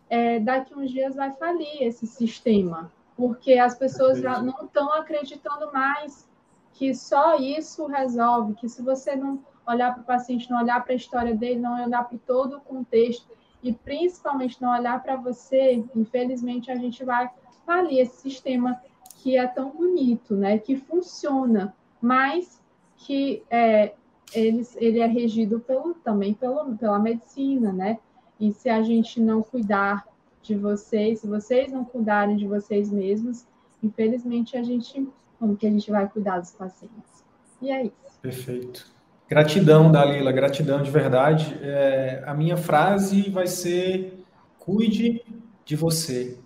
é, 0.10 0.38
daqui 0.40 0.78
uns 0.78 0.92
dias 0.92 1.16
vai 1.16 1.32
falir 1.32 1.82
esse 1.82 2.06
sistema, 2.06 2.92
porque 3.16 3.54
as 3.54 3.76
pessoas 3.76 4.20
já 4.20 4.42
não 4.42 4.66
estão 4.66 4.92
acreditando 4.92 5.72
mais 5.72 6.30
que 6.74 6.94
só 6.94 7.38
isso 7.38 7.86
resolve, 7.86 8.56
que 8.56 8.68
se 8.68 8.82
você 8.82 9.16
não 9.16 9.40
olhar 9.68 9.94
para 9.94 10.02
o 10.02 10.06
paciente, 10.06 10.50
não 10.50 10.62
olhar 10.62 10.84
para 10.84 10.94
a 10.94 10.96
história 10.96 11.36
dele, 11.36 11.60
não 11.60 11.84
olhar 11.84 12.04
para 12.04 12.18
todo 12.26 12.58
o 12.58 12.62
contexto 12.62 13.28
e 13.64 13.72
principalmente 13.72 14.62
não 14.62 14.72
olhar 14.72 15.02
para 15.02 15.16
você, 15.16 15.84
infelizmente 15.96 16.72
a 16.72 16.76
gente 16.76 17.04
vai 17.04 17.30
falir 17.66 18.00
esse 18.00 18.22
sistema 18.22 18.82
que 19.18 19.38
é 19.38 19.46
tão 19.46 19.70
bonito, 19.70 20.36
né? 20.36 20.58
Que 20.58 20.76
funciona, 20.76 21.76
mas 22.02 22.60
que 22.98 23.44
é, 23.50 23.94
ele, 24.34 24.68
ele 24.78 25.00
é 25.00 25.06
regido 25.06 25.60
pelo, 25.60 25.94
também 25.96 26.34
pelo, 26.34 26.76
pela 26.76 27.00
medicina, 27.00 27.72
né? 27.72 28.00
E 28.40 28.52
se 28.52 28.70
a 28.70 28.82
gente 28.82 29.20
não 29.20 29.44
cuidar 29.44 30.08
de 30.42 30.56
vocês, 30.56 31.20
se 31.20 31.28
vocês 31.28 31.72
não 31.72 31.86
cuidarem 31.86 32.36
de 32.36 32.48
vocês 32.48 32.92
mesmos, 32.92 33.46
infelizmente 33.84 34.58
a 34.58 34.64
gente, 34.64 35.08
como 35.38 35.56
que 35.56 35.68
a 35.68 35.70
gente 35.70 35.92
vai 35.92 36.10
cuidar 36.10 36.40
dos 36.40 36.52
pacientes? 36.52 37.24
E 37.62 37.70
é 37.70 37.84
isso. 37.86 38.20
Perfeito. 38.22 38.92
Gratidão, 39.32 39.90
Dalila, 39.90 40.30
gratidão 40.30 40.84
de 40.84 40.92
verdade. 40.92 41.58
É, 41.62 42.22
a 42.28 42.34
minha 42.34 42.58
frase 42.58 43.30
vai 43.30 43.48
ser: 43.48 44.26
cuide 44.60 45.24
de 45.64 45.74
você, 45.74 46.38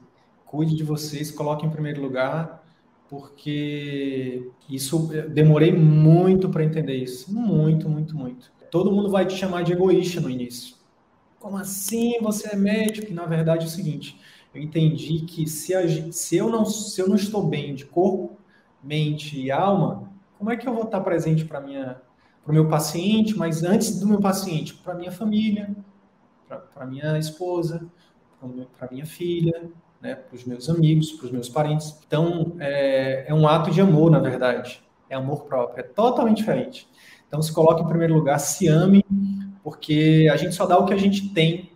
cuide 0.45 0.75
de 0.75 0.83
vocês, 0.83 1.31
coloque 1.31 1.65
em 1.65 1.69
primeiro 1.71 1.99
lugar, 1.99 2.63
porque 3.09 4.51
isso 4.69 5.09
demorei 5.29 5.71
muito 5.71 6.47
para 6.47 6.63
entender 6.63 6.95
isso, 6.95 7.33
muito, 7.33 7.89
muito, 7.89 8.15
muito. 8.15 8.51
Todo 8.69 8.91
mundo 8.91 9.09
vai 9.09 9.25
te 9.25 9.35
chamar 9.35 9.63
de 9.63 9.73
egoísta 9.73 10.21
no 10.21 10.29
início. 10.29 10.75
Como 11.39 11.57
assim 11.57 12.19
você 12.21 12.49
é 12.53 12.55
médico? 12.55 13.09
E, 13.09 13.15
na 13.15 13.25
verdade 13.25 13.63
é 13.63 13.67
o 13.67 13.71
seguinte, 13.71 14.21
eu 14.53 14.61
entendi 14.61 15.21
que 15.21 15.49
se, 15.49 15.73
a, 15.73 16.11
se, 16.11 16.37
eu 16.37 16.49
não, 16.49 16.65
se 16.65 17.01
eu 17.01 17.09
não 17.09 17.15
estou 17.15 17.47
bem 17.47 17.73
de 17.73 17.83
corpo, 17.83 18.37
mente 18.83 19.41
e 19.41 19.49
alma, 19.49 20.07
como 20.37 20.51
é 20.51 20.55
que 20.55 20.67
eu 20.67 20.73
vou 20.75 20.83
estar 20.83 21.01
presente 21.01 21.45
para 21.45 21.59
minha 21.59 22.05
para 22.45 22.51
o 22.51 22.53
meu 22.53 22.69
paciente, 22.69 23.35
mas 23.35 23.63
antes 23.63 23.99
do 23.99 24.07
meu 24.07 24.19
paciente, 24.19 24.75
para 24.75 24.93
minha 24.93 25.11
família, 25.11 25.75
para 26.47 26.85
minha 26.85 27.17
esposa, 27.17 27.83
para 28.77 28.87
minha 28.91 29.05
filha, 29.05 29.67
né, 29.99 30.13
para 30.13 30.35
os 30.35 30.45
meus 30.45 30.69
amigos, 30.69 31.11
para 31.13 31.25
os 31.25 31.31
meus 31.31 31.49
parentes. 31.49 31.97
Então, 32.05 32.55
é, 32.59 33.25
é, 33.27 33.33
um 33.33 33.47
ato 33.47 33.71
de 33.71 33.81
amor, 33.81 34.11
na 34.11 34.19
verdade. 34.19 34.83
É 35.09 35.15
amor 35.15 35.45
próprio, 35.45 35.79
é 35.79 35.83
totalmente 35.83 36.37
diferente. 36.37 36.87
Então, 37.27 37.41
se 37.41 37.51
coloque 37.51 37.81
em 37.81 37.87
primeiro 37.87 38.13
lugar, 38.13 38.39
se 38.39 38.67
ame, 38.67 39.03
porque 39.63 40.29
a 40.31 40.37
gente 40.37 40.53
só 40.53 40.67
dá 40.67 40.77
o 40.77 40.85
que 40.85 40.93
a 40.93 40.97
gente 40.97 41.29
tem. 41.29 41.71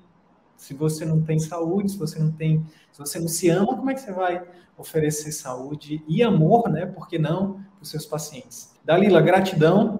Se 0.55 0.75
você 0.75 1.03
não 1.03 1.21
tem 1.23 1.39
saúde, 1.39 1.91
se 1.91 1.97
você 1.97 2.19
não 2.19 2.31
tem, 2.31 2.63
se 2.91 2.99
você 2.99 3.19
não 3.19 3.27
se 3.27 3.49
ama, 3.49 3.75
como 3.75 3.89
é 3.89 3.95
que 3.95 4.01
você 4.01 4.11
vai 4.11 4.43
oferecer 4.77 5.31
saúde 5.31 6.03
e 6.07 6.21
amor, 6.21 6.69
né? 6.69 6.85
Por 6.85 7.07
que 7.07 7.17
não 7.17 7.53
para 7.53 7.83
os 7.83 7.89
seus 7.89 8.05
pacientes? 8.05 8.71
Dalila, 8.83 9.21
gratidão. 9.21 9.99